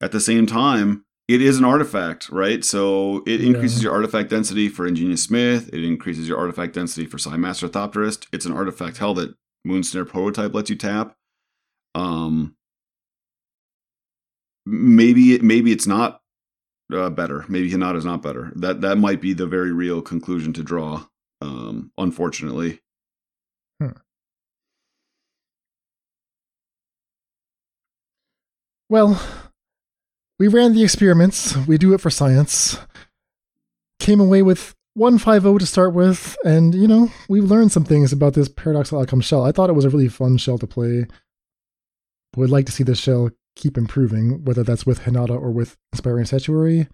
At 0.00 0.12
the 0.12 0.20
same 0.20 0.46
time, 0.46 1.04
it 1.28 1.42
is 1.42 1.58
an 1.58 1.64
artifact, 1.64 2.30
right? 2.30 2.64
So 2.64 3.22
it 3.26 3.42
increases 3.42 3.82
yeah. 3.82 3.88
your 3.88 3.92
artifact 3.92 4.30
density 4.30 4.68
for 4.68 4.86
Ingenious 4.86 5.22
Smith. 5.22 5.68
It 5.72 5.84
increases 5.84 6.26
your 6.26 6.38
artifact 6.38 6.72
density 6.74 7.06
for 7.06 7.18
Sai 7.18 7.36
Master 7.36 7.68
Thopterist. 7.68 8.26
It's 8.32 8.46
an 8.46 8.52
artifact 8.52 8.96
hell 8.96 9.12
that 9.14 9.34
Moonsnare 9.66 10.08
Prototype 10.08 10.54
lets 10.54 10.70
you 10.70 10.76
tap. 10.76 11.14
Um, 11.94 12.56
maybe 14.64 15.34
it, 15.34 15.42
maybe 15.42 15.72
it's 15.72 15.86
not 15.86 16.22
uh, 16.92 17.10
better. 17.10 17.44
Maybe 17.48 17.70
Hinata 17.70 17.96
is 17.96 18.04
not 18.04 18.22
better. 18.22 18.52
That 18.54 18.80
that 18.80 18.96
might 18.96 19.20
be 19.20 19.34
the 19.34 19.46
very 19.46 19.72
real 19.72 20.00
conclusion 20.00 20.52
to 20.54 20.62
draw. 20.62 21.06
Um, 21.42 21.92
unfortunately. 21.98 22.80
Hmm. 23.80 23.90
Well, 28.88 29.20
we 30.38 30.48
ran 30.48 30.72
the 30.72 30.84
experiments. 30.84 31.56
We 31.66 31.78
do 31.78 31.94
it 31.94 32.00
for 32.00 32.10
science. 32.10 32.78
Came 33.98 34.20
away 34.20 34.42
with 34.42 34.74
150 34.94 35.58
to 35.58 35.66
start 35.66 35.94
with, 35.94 36.36
and 36.44 36.74
you 36.74 36.88
know, 36.88 37.10
we've 37.28 37.44
learned 37.44 37.72
some 37.72 37.84
things 37.84 38.12
about 38.12 38.34
this 38.34 38.48
paradoxical 38.48 39.00
outcome 39.00 39.20
shell. 39.20 39.44
I 39.44 39.52
thought 39.52 39.70
it 39.70 39.74
was 39.74 39.84
a 39.84 39.90
really 39.90 40.08
fun 40.08 40.36
shell 40.36 40.58
to 40.58 40.66
play. 40.66 41.06
Would 42.36 42.50
like 42.50 42.66
to 42.66 42.72
see 42.72 42.84
this 42.84 42.98
shell 42.98 43.30
keep 43.56 43.76
improving, 43.76 44.44
whether 44.44 44.62
that's 44.62 44.86
with 44.86 45.00
Hinata 45.00 45.30
or 45.30 45.50
with 45.50 45.76
Inspiring 45.92 46.24
Statuary. 46.24 46.88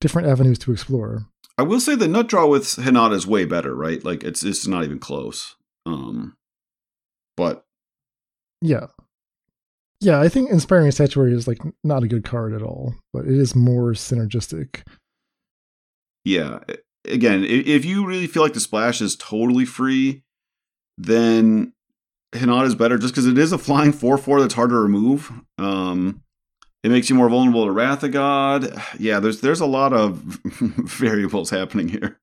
different 0.00 0.28
avenues 0.28 0.58
to 0.58 0.72
explore. 0.72 1.26
I 1.56 1.62
will 1.62 1.80
say 1.80 1.94
the 1.94 2.08
nut 2.08 2.28
draw 2.28 2.46
with 2.46 2.64
Hinata 2.64 3.14
is 3.14 3.26
way 3.26 3.46
better, 3.46 3.74
right? 3.74 4.04
Like 4.04 4.22
it's 4.22 4.44
it's 4.44 4.66
not 4.66 4.84
even 4.84 4.98
close. 4.98 5.56
Um, 5.86 6.36
but 7.36 7.64
yeah, 8.60 8.88
yeah, 10.04 10.20
I 10.20 10.28
think 10.28 10.50
Inspiring 10.50 10.90
Statuary 10.90 11.32
is 11.32 11.48
like 11.48 11.60
not 11.82 12.02
a 12.02 12.08
good 12.08 12.24
card 12.24 12.52
at 12.52 12.62
all, 12.62 12.94
but 13.12 13.24
it 13.24 13.32
is 13.32 13.54
more 13.54 13.92
synergistic. 13.92 14.82
Yeah, 16.24 16.60
again, 17.06 17.44
if 17.44 17.84
you 17.84 18.06
really 18.06 18.26
feel 18.26 18.42
like 18.42 18.52
the 18.52 18.60
splash 18.60 19.00
is 19.00 19.16
totally 19.16 19.64
free, 19.64 20.22
then 20.98 21.72
Hinata 22.34 22.66
is 22.66 22.74
better 22.74 22.98
just 22.98 23.14
because 23.14 23.26
it 23.26 23.38
is 23.38 23.52
a 23.52 23.58
flying 23.58 23.92
4 23.92 24.18
4 24.18 24.40
that's 24.40 24.54
hard 24.54 24.70
to 24.70 24.76
remove. 24.76 25.32
Um, 25.56 26.22
it 26.82 26.90
makes 26.90 27.08
you 27.08 27.16
more 27.16 27.30
vulnerable 27.30 27.64
to 27.64 27.72
Wrath 27.72 28.02
of 28.02 28.12
God. 28.12 28.80
Yeah, 28.98 29.20
there's 29.20 29.40
there's 29.40 29.60
a 29.60 29.66
lot 29.66 29.92
of 29.94 30.16
variables 30.44 31.50
happening 31.50 31.88
here. 31.88 32.20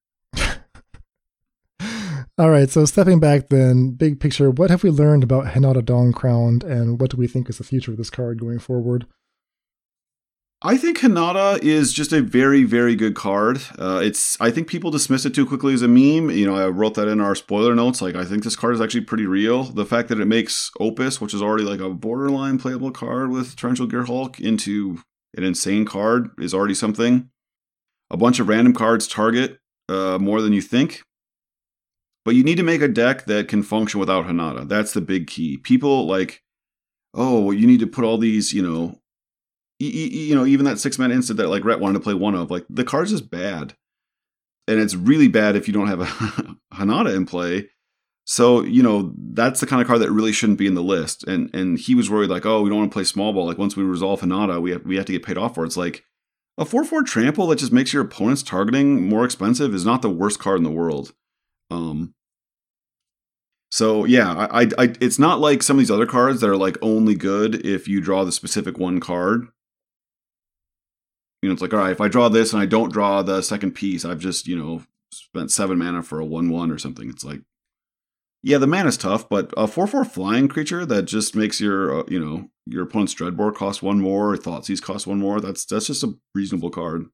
All 2.42 2.50
right, 2.50 2.72
so 2.72 2.86
stepping 2.86 3.20
back 3.20 3.50
then, 3.50 3.92
big 3.92 4.20
picture, 4.20 4.50
what 4.50 4.72
have 4.72 4.82
we 4.82 4.90
learned 4.90 5.24
about 5.24 5.54
Hinata 5.54 5.86
Dawncrowned 5.86 6.64
and 6.64 7.00
what 7.00 7.12
do 7.12 7.18
we 7.18 7.28
think 7.28 7.48
is 7.52 7.60
the 7.60 7.64
future 7.64 7.92
of 7.92 7.98
this 7.98 8.10
card 8.10 8.40
going 8.40 8.58
forward? 8.58 9.06
I 10.60 10.76
think 10.76 10.98
Hinata 10.98 11.62
is 11.62 11.94
just 11.94 12.12
a 12.12 12.24
very, 12.24 12.64
very 12.64 12.96
good 12.96 13.14
card. 13.14 13.62
Uh, 13.78 14.02
it's 14.04 14.42
I 14.42 14.50
think 14.50 14.68
people 14.68 14.90
dismiss 14.90 15.24
it 15.24 15.36
too 15.36 15.46
quickly 15.46 15.76
as 15.76 15.84
a 15.84 15.88
meme. 15.88 16.32
You 16.32 16.48
know, 16.48 16.56
I 16.56 16.68
wrote 16.70 16.96
that 16.96 17.08
in 17.08 17.22
our 17.22 17.36
spoiler 17.36 17.76
notes. 17.76 18.02
Like, 18.02 18.16
I 18.16 18.26
think 18.26 18.44
this 18.44 18.56
card 18.56 18.74
is 18.74 18.82
actually 18.82 19.02
pretty 19.02 19.28
real. 19.28 19.66
The 19.66 19.86
fact 19.86 20.10
that 20.10 20.20
it 20.20 20.26
makes 20.26 20.72
Opus, 20.80 21.22
which 21.22 21.36
is 21.36 21.44
already 21.44 21.64
like 21.64 21.80
a 21.80 21.92
borderline 21.92 22.58
playable 22.58 22.90
card 22.90 23.30
with 23.30 23.56
Torrential 23.56 23.86
Gearhulk, 23.88 24.40
into 24.40 25.04
an 25.38 25.44
insane 25.44 25.86
card 25.86 26.32
is 26.40 26.56
already 26.56 26.74
something. 26.74 27.30
A 28.10 28.18
bunch 28.18 28.40
of 28.40 28.48
random 28.48 28.74
cards 28.74 29.08
target 29.08 29.60
uh, 29.90 30.18
more 30.20 30.42
than 30.42 30.54
you 30.54 30.62
think. 30.64 31.04
But 32.24 32.36
you 32.36 32.44
need 32.44 32.58
to 32.58 32.64
make 32.64 32.82
a 32.82 32.88
deck 32.88 33.26
that 33.26 33.48
can 33.48 33.64
function 33.64 34.00
without 34.00 34.28
Hinata. 34.28 34.68
That's 34.68 34.94
the 34.94 35.02
big 35.02 35.28
key. 35.28 35.58
People 35.58 36.06
like, 36.06 36.44
oh, 37.14 37.52
you 37.52 37.66
need 37.66 37.80
to 37.80 37.88
put 37.88 38.06
all 38.06 38.18
these, 38.18 38.54
you 38.54 38.62
know, 38.62 39.00
you 39.80 40.36
know, 40.36 40.46
even 40.46 40.66
that 40.66 40.80
six 40.80 41.00
man 41.00 41.12
instant 41.12 41.38
that 41.38 41.50
like 41.50 41.66
Rhett 41.66 41.80
wanted 41.80 41.96
to 41.96 42.04
play 42.04 42.14
one 42.14 42.36
of, 42.36 42.52
like 42.52 42.66
the 42.70 42.84
card's 42.84 43.12
is 43.12 43.22
bad. 43.22 43.76
And 44.68 44.80
it's 44.80 44.96
really 44.96 45.28
bad 45.28 45.56
if 45.56 45.68
you 45.68 45.74
don't 45.74 45.88
have 45.88 46.02
a 46.02 46.06
Hinata 46.76 47.16
in 47.16 47.26
play. 47.26 47.70
So, 48.26 48.62
you 48.62 48.84
know, 48.84 49.14
that's 49.18 49.60
the 49.60 49.66
kind 49.66 49.82
of 49.82 49.88
card 49.88 50.02
that 50.02 50.12
really 50.12 50.32
shouldn't 50.32 50.60
be 50.60 50.68
in 50.68 50.76
the 50.76 50.84
list. 50.84 51.24
And 51.24 51.50
and 51.56 51.80
he 51.80 51.96
was 51.96 52.10
worried 52.10 52.30
like, 52.30 52.46
oh, 52.46 52.62
we 52.62 52.70
don't 52.70 52.78
want 52.78 52.92
to 52.92 52.94
play 52.94 53.04
small 53.04 53.34
ball. 53.34 53.48
Like 53.48 53.58
once 53.58 53.76
we 53.76 53.84
resolve 53.84 54.22
Hinata, 54.22 54.62
we 54.62 54.72
have 54.72 54.86
we 54.86 54.98
have 54.98 55.06
to 55.06 55.14
get 55.14 55.26
paid 55.26 55.38
off 55.40 55.56
for 55.56 55.64
it. 55.64 55.68
It's 55.68 55.78
like 55.78 56.04
a 56.58 56.66
4-4 56.66 57.06
trample 57.06 57.48
that 57.48 57.60
just 57.60 57.72
makes 57.72 57.92
your 57.92 58.04
opponent's 58.04 58.44
targeting 58.44 59.10
more 59.10 59.26
expensive 59.26 59.74
is 59.74 59.86
not 59.86 60.04
the 60.04 60.10
worst 60.10 60.38
card 60.38 60.58
in 60.58 60.64
the 60.64 60.70
world. 60.70 61.14
Um 61.72 62.14
so 63.72 64.04
yeah, 64.04 64.48
I, 64.52 64.64
I, 64.78 64.94
it's 65.00 65.18
not 65.18 65.40
like 65.40 65.64
some 65.64 65.78
of 65.78 65.80
these 65.80 65.90
other 65.90 66.06
cards 66.06 66.42
that 66.42 66.50
are 66.50 66.58
like 66.58 66.78
only 66.82 67.16
good 67.16 67.66
if 67.66 67.88
you 67.88 68.02
draw 68.02 68.26
the 68.26 68.32
specific 68.34 68.78
one 68.78 69.00
card 69.00 69.48
you 71.42 71.50
know, 71.50 71.54
it's 71.54 71.62
like, 71.62 71.74
all 71.74 71.80
right, 71.80 71.92
if 71.92 72.02
I 72.02 72.08
draw 72.08 72.30
this 72.30 72.54
and 72.54 72.62
I 72.62 72.66
don't 72.66 72.94
draw 72.94 73.22
the 73.24 73.42
second 73.42 73.72
piece, 73.72 74.06
I've 74.06 74.20
just, 74.20 74.48
you 74.48 74.58
know, 74.58 74.84
spent 75.12 75.52
seven 75.52 75.78
mana 75.78 76.04
for 76.04 76.20
a 76.20 76.26
1 76.26 76.50
1 76.50 76.72
or 76.72 76.78
something. 76.78 77.10
It's 77.10 77.26
like, 77.26 77.42
yeah, 78.44 78.58
the 78.58 78.68
mana's 78.68 78.98
tough, 78.98 79.28
but 79.28 79.52
a 79.58 79.68
4 79.68 79.88
4 79.88 80.06
flying 80.06 80.48
creature 80.48 80.86
that 80.86 81.04
just 81.04 81.36
makes 81.36 81.60
your, 81.60 82.00
uh, 82.00 82.04
you 82.08 82.20
know, 82.20 82.50
your 82.68 82.84
opponent's 82.84 83.16
Dreadbore 83.16 83.56
cost 83.56 83.82
one 83.82 84.00
more, 84.00 84.34
or 84.34 84.38
Thoughtseize 84.38 84.82
cost 84.82 85.08
one 85.08 85.20
more, 85.20 85.42
that's 85.42 85.66
that's 85.66 85.88
just 85.88 86.04
a 86.04 86.14
reasonable 86.36 86.70
card. 86.70 87.06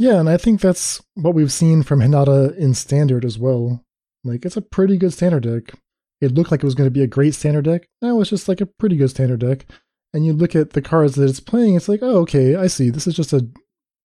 Yeah, 0.00 0.18
and 0.18 0.28
I 0.28 0.36
think 0.36 0.60
that's 0.60 1.02
what 1.14 1.34
we've 1.34 1.52
seen 1.52 1.82
from 1.82 2.00
Hinata 2.00 2.56
in 2.56 2.74
Standard 2.74 3.24
as 3.24 3.38
well. 3.38 3.84
Like, 4.24 4.44
it's 4.44 4.56
a 4.56 4.62
pretty 4.62 4.96
good 4.96 5.12
Standard 5.12 5.42
deck. 5.42 5.78
It 6.20 6.32
looked 6.32 6.50
like 6.50 6.62
it 6.62 6.66
was 6.66 6.74
going 6.74 6.86
to 6.86 6.90
be 6.90 7.02
a 7.02 7.06
great 7.06 7.34
Standard 7.34 7.66
deck. 7.66 7.88
Now 8.02 8.20
it's 8.20 8.30
just 8.30 8.48
like 8.48 8.60
a 8.60 8.66
pretty 8.66 8.96
good 8.96 9.10
Standard 9.10 9.40
deck 9.40 9.66
and 10.12 10.26
you 10.26 10.32
look 10.32 10.54
at 10.54 10.70
the 10.70 10.82
cards 10.82 11.14
that 11.14 11.28
it's 11.28 11.40
playing, 11.40 11.74
it's 11.74 11.88
like, 11.88 12.00
oh, 12.02 12.18
okay, 12.20 12.56
I 12.56 12.66
see. 12.66 12.90
This 12.90 13.06
is 13.06 13.14
just 13.14 13.32
a 13.32 13.48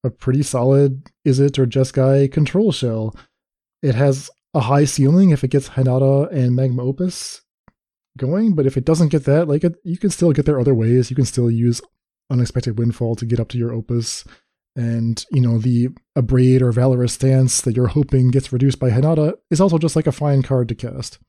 a 0.04 0.10
pretty 0.12 0.44
solid 0.44 1.04
Izzet 1.28 1.58
or 1.58 1.66
Jeskai 1.66 2.32
control 2.32 2.72
shell. 2.72 3.16
It 3.82 3.96
has 3.96 4.30
a 4.54 4.60
high 4.60 4.86
ceiling 4.86 5.32
if 5.32 5.44
it 5.44 5.50
gets 5.50 5.70
Hinata 5.70 6.32
and 6.32 6.56
Magma 6.56 6.84
Opus 6.84 7.42
going, 8.16 8.54
but 8.54 8.68
if 8.68 8.78
it 8.78 8.86
doesn't 8.86 9.10
get 9.10 9.26
that, 9.26 9.48
like 9.48 9.64
it, 9.64 9.76
you 9.84 9.98
can 9.98 10.12
still 10.12 10.32
get 10.32 10.46
there 10.46 10.60
other 10.60 10.76
ways. 10.76 11.10
You 11.10 11.16
can 11.16 11.26
still 11.26 11.50
use 11.50 11.82
Unexpected 12.30 12.78
Windfall 12.78 13.16
to 13.16 13.26
get 13.26 13.40
up 13.40 13.50
to 13.50 13.58
your 13.58 13.74
Opus, 13.74 14.24
and 14.76 15.26
you 15.32 15.42
know 15.42 15.58
the 15.58 15.90
Abrade 16.18 16.62
or 16.62 16.72
Valorous 16.72 17.14
Stance 17.14 17.62
that 17.62 17.76
you're 17.76 17.88
hoping 17.88 18.32
gets 18.32 18.52
reduced 18.52 18.80
by 18.80 18.90
Hinata 18.90 19.34
is 19.50 19.62
also 19.62 19.78
just 19.78 19.96
like 19.96 20.08
a 20.08 20.12
fine 20.12 20.42
card 20.42 20.68
to 20.70 20.76
cast. 20.76 21.20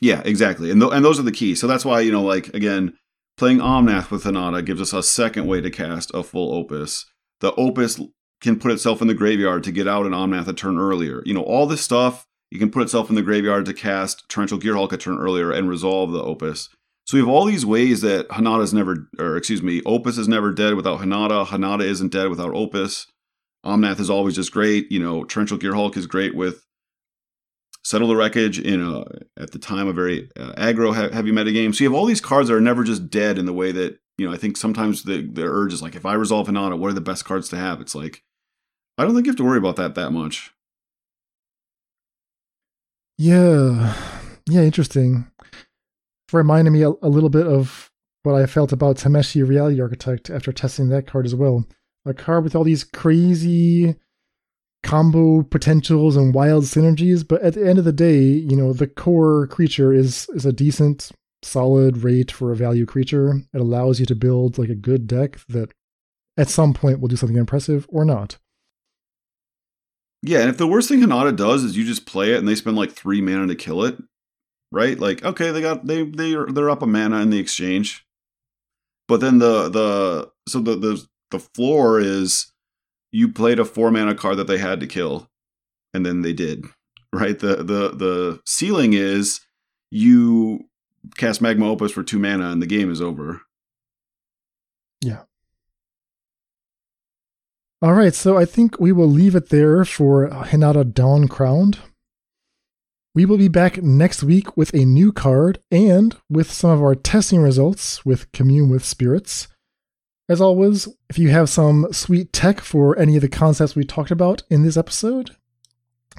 Yeah, 0.00 0.22
exactly, 0.24 0.70
and 0.70 0.80
th- 0.80 0.92
and 0.92 1.04
those 1.04 1.18
are 1.18 1.24
the 1.24 1.32
keys. 1.32 1.60
So 1.60 1.66
that's 1.66 1.84
why 1.84 2.00
you 2.00 2.12
know, 2.12 2.22
like 2.22 2.48
again, 2.54 2.94
Playing 3.36 3.58
Omnath 3.58 4.10
with 4.10 4.24
Hinata 4.24 4.64
gives 4.64 4.80
us 4.80 4.94
a 4.94 5.02
second 5.02 5.46
way 5.46 5.60
to 5.60 5.70
cast 5.70 6.10
a 6.14 6.22
full 6.22 6.54
Opus. 6.54 7.04
The 7.40 7.54
Opus 7.56 8.00
can 8.40 8.58
put 8.58 8.72
itself 8.72 9.02
in 9.02 9.08
the 9.08 9.14
graveyard 9.14 9.62
to 9.64 9.72
get 9.72 9.86
out 9.86 10.06
an 10.06 10.12
Omnath 10.12 10.48
a 10.48 10.54
turn 10.54 10.78
earlier. 10.78 11.22
You 11.26 11.34
know, 11.34 11.42
all 11.42 11.66
this 11.66 11.82
stuff, 11.82 12.26
you 12.50 12.58
can 12.58 12.70
put 12.70 12.82
itself 12.82 13.10
in 13.10 13.14
the 13.14 13.22
graveyard 13.22 13.66
to 13.66 13.74
cast 13.74 14.26
Torrential 14.30 14.58
Gearhulk 14.58 14.92
a 14.92 14.96
turn 14.96 15.18
earlier 15.18 15.50
and 15.50 15.68
resolve 15.68 16.12
the 16.12 16.22
Opus. 16.22 16.70
So 17.06 17.16
we 17.16 17.20
have 17.20 17.28
all 17.28 17.44
these 17.44 17.64
ways 17.64 18.00
that 18.00 18.28
Hinata's 18.28 18.74
never, 18.74 19.08
or 19.18 19.36
excuse 19.36 19.62
me, 19.62 19.80
Opus 19.86 20.18
is 20.18 20.26
never 20.26 20.52
dead 20.52 20.74
without 20.74 21.00
Hinata. 21.00 21.46
Hinata 21.46 21.84
isn't 21.84 22.12
dead 22.12 22.28
without 22.28 22.52
Opus. 22.52 23.06
Omnath 23.64 24.00
is 24.00 24.10
always 24.10 24.34
just 24.34 24.50
great. 24.50 24.90
You 24.90 24.98
know, 24.98 25.24
Torrential 25.24 25.58
Gearhulk 25.58 25.96
is 25.96 26.06
great 26.06 26.34
with 26.34 26.66
settle 27.84 28.08
the 28.08 28.16
wreckage 28.16 28.58
in 28.58 28.82
a 28.82 29.04
at 29.40 29.52
the 29.52 29.60
time 29.60 29.86
a 29.86 29.92
very 29.92 30.28
uh, 30.36 30.52
aggro 30.54 31.12
heavy 31.12 31.30
meta 31.30 31.52
game. 31.52 31.72
So 31.72 31.84
you 31.84 31.90
have 31.90 31.96
all 31.96 32.06
these 32.06 32.20
cards 32.20 32.48
that 32.48 32.56
are 32.56 32.60
never 32.60 32.82
just 32.82 33.08
dead 33.08 33.38
in 33.38 33.46
the 33.46 33.52
way 33.52 33.70
that 33.70 33.98
you 34.18 34.26
know. 34.26 34.34
I 34.34 34.36
think 34.36 34.56
sometimes 34.56 35.04
the 35.04 35.22
the 35.32 35.44
urge 35.44 35.72
is 35.72 35.82
like, 35.82 35.94
if 35.94 36.04
I 36.04 36.14
resolve 36.14 36.48
Hinata, 36.48 36.76
what 36.76 36.90
are 36.90 36.94
the 36.94 37.00
best 37.00 37.24
cards 37.24 37.48
to 37.50 37.56
have? 37.56 37.80
It's 37.80 37.94
like 37.94 38.24
I 38.98 39.04
don't 39.04 39.14
think 39.14 39.26
you 39.26 39.30
have 39.30 39.38
to 39.38 39.44
worry 39.44 39.58
about 39.58 39.76
that 39.76 39.94
that 39.94 40.10
much. 40.10 40.52
Yeah, 43.16 43.94
yeah, 44.48 44.62
interesting. 44.62 45.30
Reminded 46.32 46.70
me 46.72 46.82
a, 46.82 46.90
a 47.02 47.08
little 47.08 47.28
bit 47.28 47.46
of 47.46 47.90
what 48.22 48.34
I 48.34 48.46
felt 48.46 48.72
about 48.72 48.96
Tameshi 48.96 49.46
Reality 49.46 49.80
Architect 49.80 50.30
after 50.30 50.52
testing 50.52 50.88
that 50.88 51.06
card 51.06 51.26
as 51.26 51.34
well. 51.34 51.64
A 52.04 52.14
card 52.14 52.44
with 52.44 52.56
all 52.56 52.64
these 52.64 52.84
crazy 52.84 53.96
combo 54.82 55.42
potentials 55.42 56.16
and 56.16 56.34
wild 56.34 56.64
synergies, 56.64 57.26
but 57.26 57.42
at 57.42 57.54
the 57.54 57.68
end 57.68 57.78
of 57.78 57.84
the 57.84 57.92
day, 57.92 58.22
you 58.22 58.56
know, 58.56 58.72
the 58.72 58.86
core 58.86 59.46
creature 59.48 59.92
is 59.92 60.28
is 60.34 60.46
a 60.46 60.52
decent 60.52 61.10
solid 61.42 61.98
rate 61.98 62.30
for 62.30 62.52
a 62.52 62.56
value 62.56 62.86
creature. 62.86 63.42
It 63.52 63.60
allows 63.60 64.00
you 64.00 64.06
to 64.06 64.14
build 64.14 64.58
like 64.58 64.68
a 64.68 64.74
good 64.74 65.06
deck 65.06 65.38
that 65.48 65.72
at 66.36 66.48
some 66.48 66.74
point 66.74 67.00
will 67.00 67.08
do 67.08 67.16
something 67.16 67.36
impressive 67.36 67.86
or 67.88 68.04
not. 68.04 68.38
Yeah, 70.22 70.40
and 70.40 70.50
if 70.50 70.58
the 70.58 70.66
worst 70.66 70.88
thing 70.88 71.00
Hinata 71.00 71.36
does 71.36 71.62
is 71.62 71.76
you 71.76 71.84
just 71.84 72.06
play 72.06 72.32
it 72.32 72.38
and 72.38 72.48
they 72.48 72.54
spend 72.54 72.76
like 72.76 72.92
three 72.92 73.20
mana 73.20 73.46
to 73.46 73.54
kill 73.54 73.84
it, 73.84 73.96
right? 74.76 75.00
Like, 75.00 75.24
okay, 75.24 75.50
they 75.50 75.62
got 75.62 75.86
they 75.86 76.04
they 76.04 76.34
are 76.34 76.46
they're 76.46 76.70
up 76.70 76.82
a 76.82 76.86
mana 76.86 77.20
in 77.22 77.30
the 77.30 77.38
exchange. 77.38 78.06
But 79.08 79.20
then 79.20 79.38
the 79.38 79.68
the 79.70 80.30
so 80.46 80.60
the 80.60 80.76
the 80.76 81.06
the 81.30 81.38
floor 81.38 81.98
is 81.98 82.52
you 83.10 83.32
played 83.32 83.58
a 83.58 83.64
four 83.64 83.90
mana 83.90 84.14
card 84.14 84.36
that 84.36 84.46
they 84.46 84.58
had 84.58 84.78
to 84.80 84.86
kill, 84.86 85.28
and 85.94 86.04
then 86.04 86.22
they 86.22 86.32
did. 86.32 86.64
Right. 87.12 87.38
The 87.38 87.56
the 87.56 87.96
the 87.96 88.40
ceiling 88.44 88.92
is 88.92 89.40
you 89.90 90.68
cast 91.16 91.40
Magma 91.40 91.70
Opus 91.70 91.92
for 91.92 92.02
two 92.02 92.18
mana 92.18 92.50
and 92.50 92.60
the 92.60 92.66
game 92.66 92.90
is 92.90 93.00
over. 93.00 93.40
Yeah. 95.00 95.22
All 97.80 97.94
right, 97.94 98.14
so 98.14 98.36
I 98.36 98.44
think 98.44 98.78
we 98.78 98.92
will 98.92 99.08
leave 99.08 99.34
it 99.34 99.48
there 99.48 99.84
for 99.86 100.28
Hinata 100.28 100.92
Dawncrowned. 100.92 101.78
We 103.16 103.24
will 103.24 103.38
be 103.38 103.48
back 103.48 103.82
next 103.82 104.22
week 104.22 104.58
with 104.58 104.74
a 104.74 104.84
new 104.84 105.10
card 105.10 105.58
and 105.70 106.14
with 106.28 106.52
some 106.52 106.68
of 106.68 106.82
our 106.82 106.94
testing 106.94 107.40
results 107.40 108.04
with 108.04 108.30
Commune 108.32 108.68
with 108.68 108.84
Spirits. 108.84 109.48
As 110.28 110.38
always, 110.38 110.86
if 111.08 111.18
you 111.18 111.30
have 111.30 111.48
some 111.48 111.90
sweet 111.94 112.30
tech 112.34 112.60
for 112.60 112.94
any 112.98 113.16
of 113.16 113.22
the 113.22 113.28
concepts 113.30 113.74
we 113.74 113.84
talked 113.84 114.10
about 114.10 114.42
in 114.50 114.64
this 114.64 114.76
episode, 114.76 115.30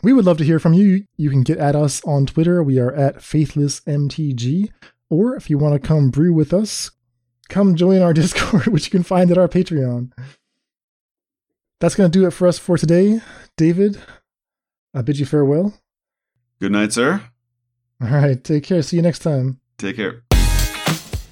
we 0.02 0.12
would 0.12 0.26
love 0.26 0.40
to 0.40 0.44
hear 0.44 0.58
from 0.58 0.74
you. 0.74 1.06
You 1.18 1.30
can 1.30 1.44
get 1.44 1.60
at 1.60 1.76
us 1.76 2.04
on 2.04 2.26
Twitter. 2.26 2.64
We 2.64 2.80
are 2.80 2.92
at 2.92 3.18
faithlessmtg. 3.18 4.72
Or 5.12 5.36
if 5.36 5.52
you 5.52 5.60
want 5.60 5.80
to 5.80 5.88
come 5.88 6.10
brew 6.10 6.34
with 6.34 6.52
us, 6.52 6.90
come 7.48 7.76
join 7.76 8.02
our 8.02 8.14
Discord, 8.16 8.66
which 8.66 8.86
you 8.86 8.92
can 8.92 9.04
find 9.04 9.30
at 9.30 9.38
our 9.38 9.48
Patreon. 9.48 10.14
That's 11.80 11.94
going 11.94 12.10
to 12.12 12.20
do 12.20 12.26
it 12.26 12.32
for 12.32 12.48
us 12.48 12.58
for 12.58 12.76
today. 12.76 13.22
David, 13.56 14.02
I 14.96 15.04
bid 15.04 15.20
you 15.20 15.28
farewell. 15.28 15.80
Good 16.60 16.72
night, 16.72 16.94
sir. 16.94 17.22
All 18.02 18.10
right. 18.10 18.44
Take 18.44 18.64
care. 18.64 18.82
See 18.82 18.96
you 18.98 19.04
next 19.04 19.20
time. 19.20 19.60
Take 19.78 19.98
care. 19.98 20.24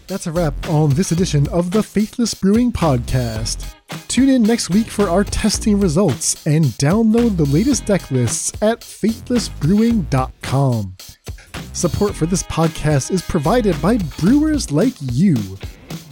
That's 0.08 0.28
a 0.28 0.32
wrap 0.32 0.70
on 0.70 0.92
this 0.92 1.12
edition 1.12 1.48
of 1.48 1.72
the 1.72 1.82
Faithless 1.82 2.36
Brewing 2.36 2.72
Podcast. 2.72 3.74
Tune 4.08 4.30
in 4.30 4.44
next 4.44 4.70
week 4.70 4.86
for 4.86 5.10
our 5.10 5.24
testing 5.24 5.80
results 5.80 6.46
and 6.46 6.66
download 6.66 7.38
the 7.38 7.46
latest 7.46 7.86
deck 7.86 8.12
lists 8.12 8.52
at 8.62 8.82
faithlessbrewing.com. 8.82 10.96
Support 11.74 12.14
for 12.16 12.28
this 12.28 12.44
podcast 12.44 13.10
is 13.12 13.24
provided 13.24 13.82
by 13.82 13.98
brewers 14.20 14.72
like 14.72 14.94
you. 15.00 15.36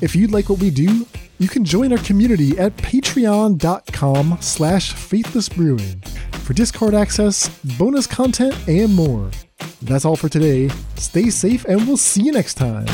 If 0.02 0.16
you'd 0.16 0.32
like 0.32 0.50
what 0.50 0.60
we 0.60 0.70
do, 0.70 1.06
you 1.40 1.48
can 1.48 1.66
join 1.66 1.92
our 1.92 1.98
community 2.00 2.58
at 2.58 2.76
patreon.com 2.78 4.38
slash 4.40 4.94
faithlessbrewing 4.94 6.06
for 6.36 6.54
Discord 6.54 6.94
access, 6.94 7.50
bonus 7.78 8.08
content, 8.08 8.56
and 8.68 8.94
more. 8.94 9.32
That's 9.82 10.06
all 10.06 10.16
for 10.16 10.30
today. 10.30 10.70
Stay 10.96 11.30
safe 11.30 11.66
and 11.66 11.88
we'll 11.88 11.98
see 11.98 12.24
you 12.24 12.32
next 12.32 12.56
time. 12.56 12.86